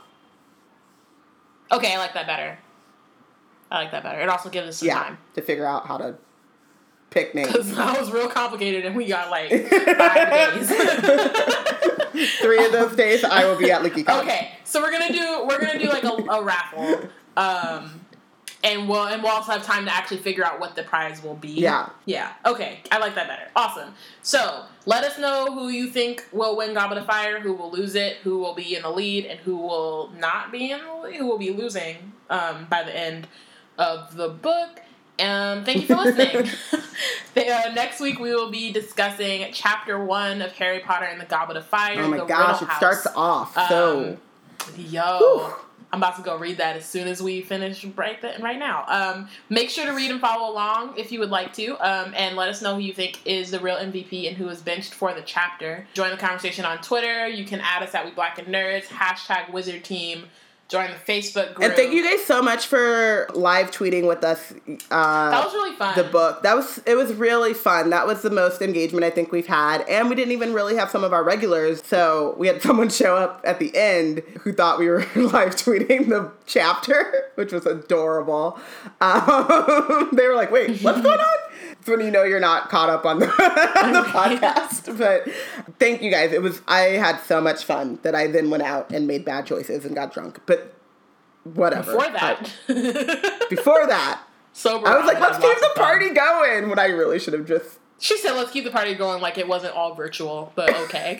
Okay, 1.71 1.93
I 1.95 1.97
like 1.99 2.13
that 2.15 2.27
better. 2.27 2.57
I 3.71 3.77
like 3.83 3.91
that 3.91 4.03
better. 4.03 4.19
It 4.19 4.27
also 4.27 4.49
gives 4.49 4.67
us 4.67 4.77
some 4.79 4.89
yeah, 4.89 5.03
time. 5.03 5.17
to 5.35 5.41
figure 5.41 5.65
out 5.65 5.87
how 5.87 5.97
to 5.99 6.15
pick 7.11 7.33
names. 7.33 7.47
Because 7.53 7.73
that 7.73 7.97
was 7.97 8.11
real 8.11 8.27
complicated 8.27 8.85
and 8.85 8.93
we 8.93 9.05
got 9.05 9.31
like 9.31 9.49
five 9.69 10.53
days. 10.53 10.69
Three 12.41 12.65
of 12.65 12.73
those 12.73 12.93
days, 12.97 13.23
I 13.23 13.45
will 13.45 13.57
be 13.57 13.71
at 13.71 13.81
LeakyCon. 13.83 14.21
okay, 14.23 14.51
so 14.65 14.81
we're 14.81 14.91
gonna 14.91 15.13
do 15.13 15.45
we're 15.47 15.61
gonna 15.61 15.79
do 15.79 15.87
like 15.87 16.03
a, 16.03 16.09
a 16.09 16.43
raffle. 16.43 17.07
Um 17.37 18.01
and 18.65 18.89
we'll 18.89 19.05
and 19.05 19.21
we'll 19.21 19.31
also 19.31 19.51
have 19.53 19.63
time 19.63 19.85
to 19.85 19.93
actually 19.95 20.17
figure 20.17 20.43
out 20.43 20.59
what 20.59 20.75
the 20.75 20.81
prize 20.83 21.23
will 21.23 21.35
be. 21.35 21.49
Yeah. 21.51 21.89
Yeah. 22.05 22.33
Okay. 22.45 22.79
I 22.91 22.97
like 22.97 23.13
that 23.15 23.27
better. 23.27 23.47
Awesome. 23.55 23.93
So 24.23 24.63
let 24.87 25.03
us 25.03 25.19
know 25.19 25.53
who 25.53 25.69
you 25.69 25.87
think 25.87 26.25
will 26.31 26.57
win 26.57 26.73
Goblet 26.73 26.97
of 26.97 27.05
Fire, 27.05 27.39
who 27.39 27.53
will 27.53 27.71
lose 27.71 27.93
it, 27.95 28.17
who 28.23 28.39
will 28.39 28.55
be 28.55 28.75
in 28.75 28.81
the 28.81 28.89
lead, 28.89 29.25
and 29.25 29.39
who 29.41 29.55
will 29.55 30.11
not 30.17 30.51
be 30.51 30.71
in 30.71 30.79
the 30.83 30.93
lead, 31.03 31.15
who 31.17 31.27
will 31.27 31.37
be 31.37 31.51
losing 31.51 32.11
um, 32.29 32.65
by 32.69 32.81
the 32.83 32.95
end 32.97 33.27
of 33.77 34.15
the 34.15 34.29
book. 34.29 34.81
Um, 35.19 35.63
thank 35.63 35.81
you 35.81 35.87
for 35.87 35.95
listening. 35.95 36.49
The- 37.35 37.49
uh, 37.51 37.73
next 37.73 37.99
week 37.99 38.17
we 38.19 38.33
will 38.33 38.49
be 38.49 38.71
discussing 38.71 39.45
chapter 39.51 40.03
one 40.03 40.41
of 40.41 40.53
Harry 40.53 40.79
Potter 40.79 41.05
and 41.05 41.19
the 41.19 41.25
Goblet 41.25 41.57
of 41.57 41.65
Fire. 41.65 42.01
Oh 42.01 42.07
my 42.07 42.25
gosh, 42.25 42.61
it 42.61 42.71
starts 42.77 43.05
off 43.15 43.53
so. 43.67 44.17
Um, 44.67 44.77
Yo. 44.77 45.17
Whew. 45.17 45.53
I'm 45.91 45.99
about 45.99 46.17
to 46.17 46.21
go 46.21 46.37
read 46.37 46.57
that 46.57 46.75
as 46.75 46.85
soon 46.85 47.07
as 47.07 47.21
we 47.21 47.41
finish 47.41 47.85
right 47.85 48.19
th- 48.19 48.39
right 48.39 48.59
now. 48.59 48.85
Um, 48.87 49.29
make 49.49 49.69
sure 49.69 49.85
to 49.85 49.93
read 49.93 50.11
and 50.11 50.19
follow 50.19 50.51
along 50.51 50.97
if 50.97 51.11
you 51.11 51.19
would 51.19 51.29
like 51.29 51.53
to, 51.53 51.77
um, 51.79 52.13
and 52.15 52.35
let 52.35 52.49
us 52.49 52.61
know 52.61 52.75
who 52.75 52.81
you 52.81 52.93
think 52.93 53.25
is 53.25 53.51
the 53.51 53.59
real 53.59 53.77
MVP 53.77 54.27
and 54.27 54.35
who 54.35 54.49
is 54.49 54.61
benched 54.61 54.93
for 54.93 55.13
the 55.13 55.21
chapter. 55.21 55.87
Join 55.93 56.11
the 56.11 56.17
conversation 56.17 56.65
on 56.65 56.79
Twitter. 56.79 57.27
You 57.27 57.45
can 57.45 57.61
add 57.61 57.83
us 57.83 57.95
at 57.95 58.05
We 58.05 58.11
Black 58.11 58.37
and 58.39 58.47
Nerds 58.47 58.85
hashtag 58.85 59.51
Wizard 59.51 59.83
Team 59.83 60.25
join 60.67 60.89
the 60.89 61.11
Facebook 61.11 61.53
group. 61.53 61.67
And 61.67 61.73
thank 61.73 61.93
you 61.93 62.03
guys 62.03 62.25
so 62.25 62.41
much 62.41 62.65
for 62.65 63.27
live 63.33 63.71
tweeting 63.71 64.07
with 64.07 64.23
us. 64.23 64.51
Uh, 64.89 65.29
that 65.29 65.45
was 65.45 65.53
really 65.53 65.75
fun. 65.75 65.95
The 65.95 66.03
book 66.03 66.41
that 66.43 66.55
was 66.55 66.81
it 66.85 66.95
was 66.95 67.13
really 67.13 67.53
fun. 67.53 67.91
That 67.91 68.07
was 68.07 68.21
the 68.21 68.29
most 68.29 68.61
engagement 68.61 69.03
I 69.03 69.09
think 69.09 69.31
we've 69.31 69.47
had, 69.47 69.81
and 69.87 70.09
we 70.09 70.15
didn't 70.15 70.31
even 70.31 70.53
really 70.53 70.75
have 70.75 70.89
some 70.89 71.03
of 71.03 71.13
our 71.13 71.23
regulars. 71.23 71.83
So 71.83 72.35
we 72.37 72.47
had 72.47 72.61
someone 72.61 72.89
show 72.89 73.15
up 73.15 73.41
at 73.43 73.59
the 73.59 73.75
end 73.75 74.23
who 74.41 74.53
thought 74.53 74.79
we 74.79 74.87
were 74.87 74.99
live 75.15 75.55
tweeting 75.55 76.09
the 76.09 76.31
chapter, 76.45 77.31
which 77.35 77.51
was 77.51 77.65
adorable. 77.65 78.59
Um, 79.01 80.09
they 80.13 80.27
were 80.27 80.35
like, 80.35 80.51
"Wait, 80.51 80.81
what's 80.81 81.01
going 81.01 81.19
on?" 81.19 81.35
It's 81.85 81.89
when 81.91 81.99
you 82.03 82.09
know 82.09 82.23
you're 82.23 82.39
not 82.39 82.69
caught 82.69 82.89
up 82.89 83.05
on 83.05 83.19
the, 83.19 83.27
on 83.83 83.93
the 83.93 83.99
podcast. 84.09 84.97
But 84.97 85.31
thank 85.77 86.01
you 86.01 86.09
guys. 86.09 86.33
It 86.33 86.41
was 86.41 86.63
I 86.67 86.79
had 86.79 87.19
so 87.19 87.39
much 87.39 87.63
fun 87.63 87.99
that 88.01 88.15
I 88.15 88.25
then 88.25 88.49
went 88.49 88.63
out 88.63 88.89
and 88.89 89.05
made 89.05 89.23
bad 89.23 89.45
choices 89.45 89.85
and 89.85 89.93
got 89.93 90.11
drunk. 90.11 90.39
But 90.47 90.73
whatever. 91.43 91.95
Before 91.95 92.11
that. 92.11 92.51
I, 92.67 93.45
before 93.51 93.85
that. 93.85 94.19
Sober. 94.51 94.87
I 94.87 94.97
was 94.97 95.05
like, 95.05 95.19
let's 95.19 95.37
keep 95.37 95.59
the 95.59 95.73
party 95.75 96.09
going. 96.09 96.69
When 96.69 96.79
I 96.79 96.87
really 96.87 97.19
should 97.19 97.33
have 97.33 97.45
just. 97.45 97.77
She 97.99 98.17
said, 98.17 98.31
let's 98.31 98.49
keep 98.49 98.63
the 98.63 98.71
party 98.71 98.95
going 98.95 99.21
like 99.21 99.37
it 99.37 99.47
wasn't 99.47 99.75
all 99.75 99.93
virtual, 99.93 100.53
but 100.55 100.75
okay. 100.85 101.19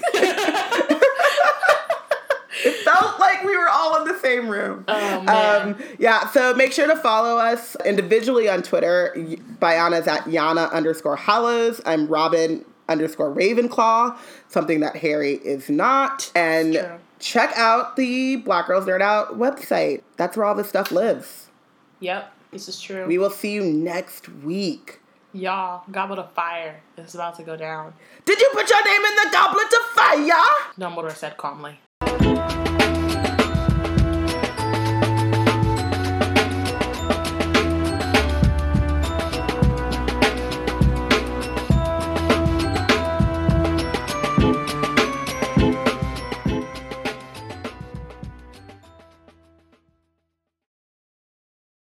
It 2.64 2.76
felt 2.84 3.20
like 3.20 3.44
we 3.44 3.58
were 3.58 3.68
all 3.68 4.02
in 4.02 4.08
the 4.08 4.18
same 4.20 4.48
room. 4.48 4.86
Oh, 4.88 5.22
man. 5.22 5.74
Um, 5.74 5.84
yeah, 6.00 6.30
so 6.30 6.54
make 6.54 6.72
sure 6.72 6.88
to 6.88 6.96
follow 6.96 7.38
us 7.38 7.76
individually 7.86 8.48
on 8.48 8.64
Twitter. 8.64 9.14
Bayana's 9.60 10.08
at 10.08 10.22
Yana 10.24 10.72
underscore 10.72 11.16
Hallows. 11.18 11.82
I'm 11.86 12.08
Robyn 12.08 12.64
underscore 12.88 13.34
Ravenclaw, 13.34 14.18
something 14.48 14.80
that 14.82 14.96
Harry 14.98 15.34
is 15.34 15.70
not. 15.70 16.32
And 16.36 17.00
check 17.20 17.52
out 17.56 17.96
the 17.96 18.38
Black 18.38 18.68
Girls 18.68 18.86
Nerd 18.86 19.02
Out 19.02 19.38
website. 19.38 20.04
That's 20.18 20.38
where 20.38 20.46
all 20.46 20.56
this 20.56 20.70
stuff 20.70 20.92
lives. 20.92 21.50
Yep, 22.00 22.32
this 22.52 22.70
is 22.70 22.80
true. 22.80 23.06
We 23.08 23.18
will 23.18 23.30
see 23.30 23.54
you 23.54 23.64
next 23.64 24.30
week. 24.30 25.00
Y'all, 25.34 25.84
Goblet 25.92 26.20
of 26.20 26.32
Fire 26.32 26.80
is 26.98 27.16
about 27.16 27.36
to 27.36 27.44
go 27.44 27.58
down. 27.58 27.94
Did 28.24 28.40
you 28.40 28.50
put 28.54 28.70
your 28.70 28.86
name 28.86 29.02
in 29.04 29.16
the 29.16 29.30
Goblet 29.34 29.66
of 29.66 29.86
Fire? 29.94 30.44
Dumbledore 30.80 31.16
said 31.16 31.36
calmly. 31.36 31.80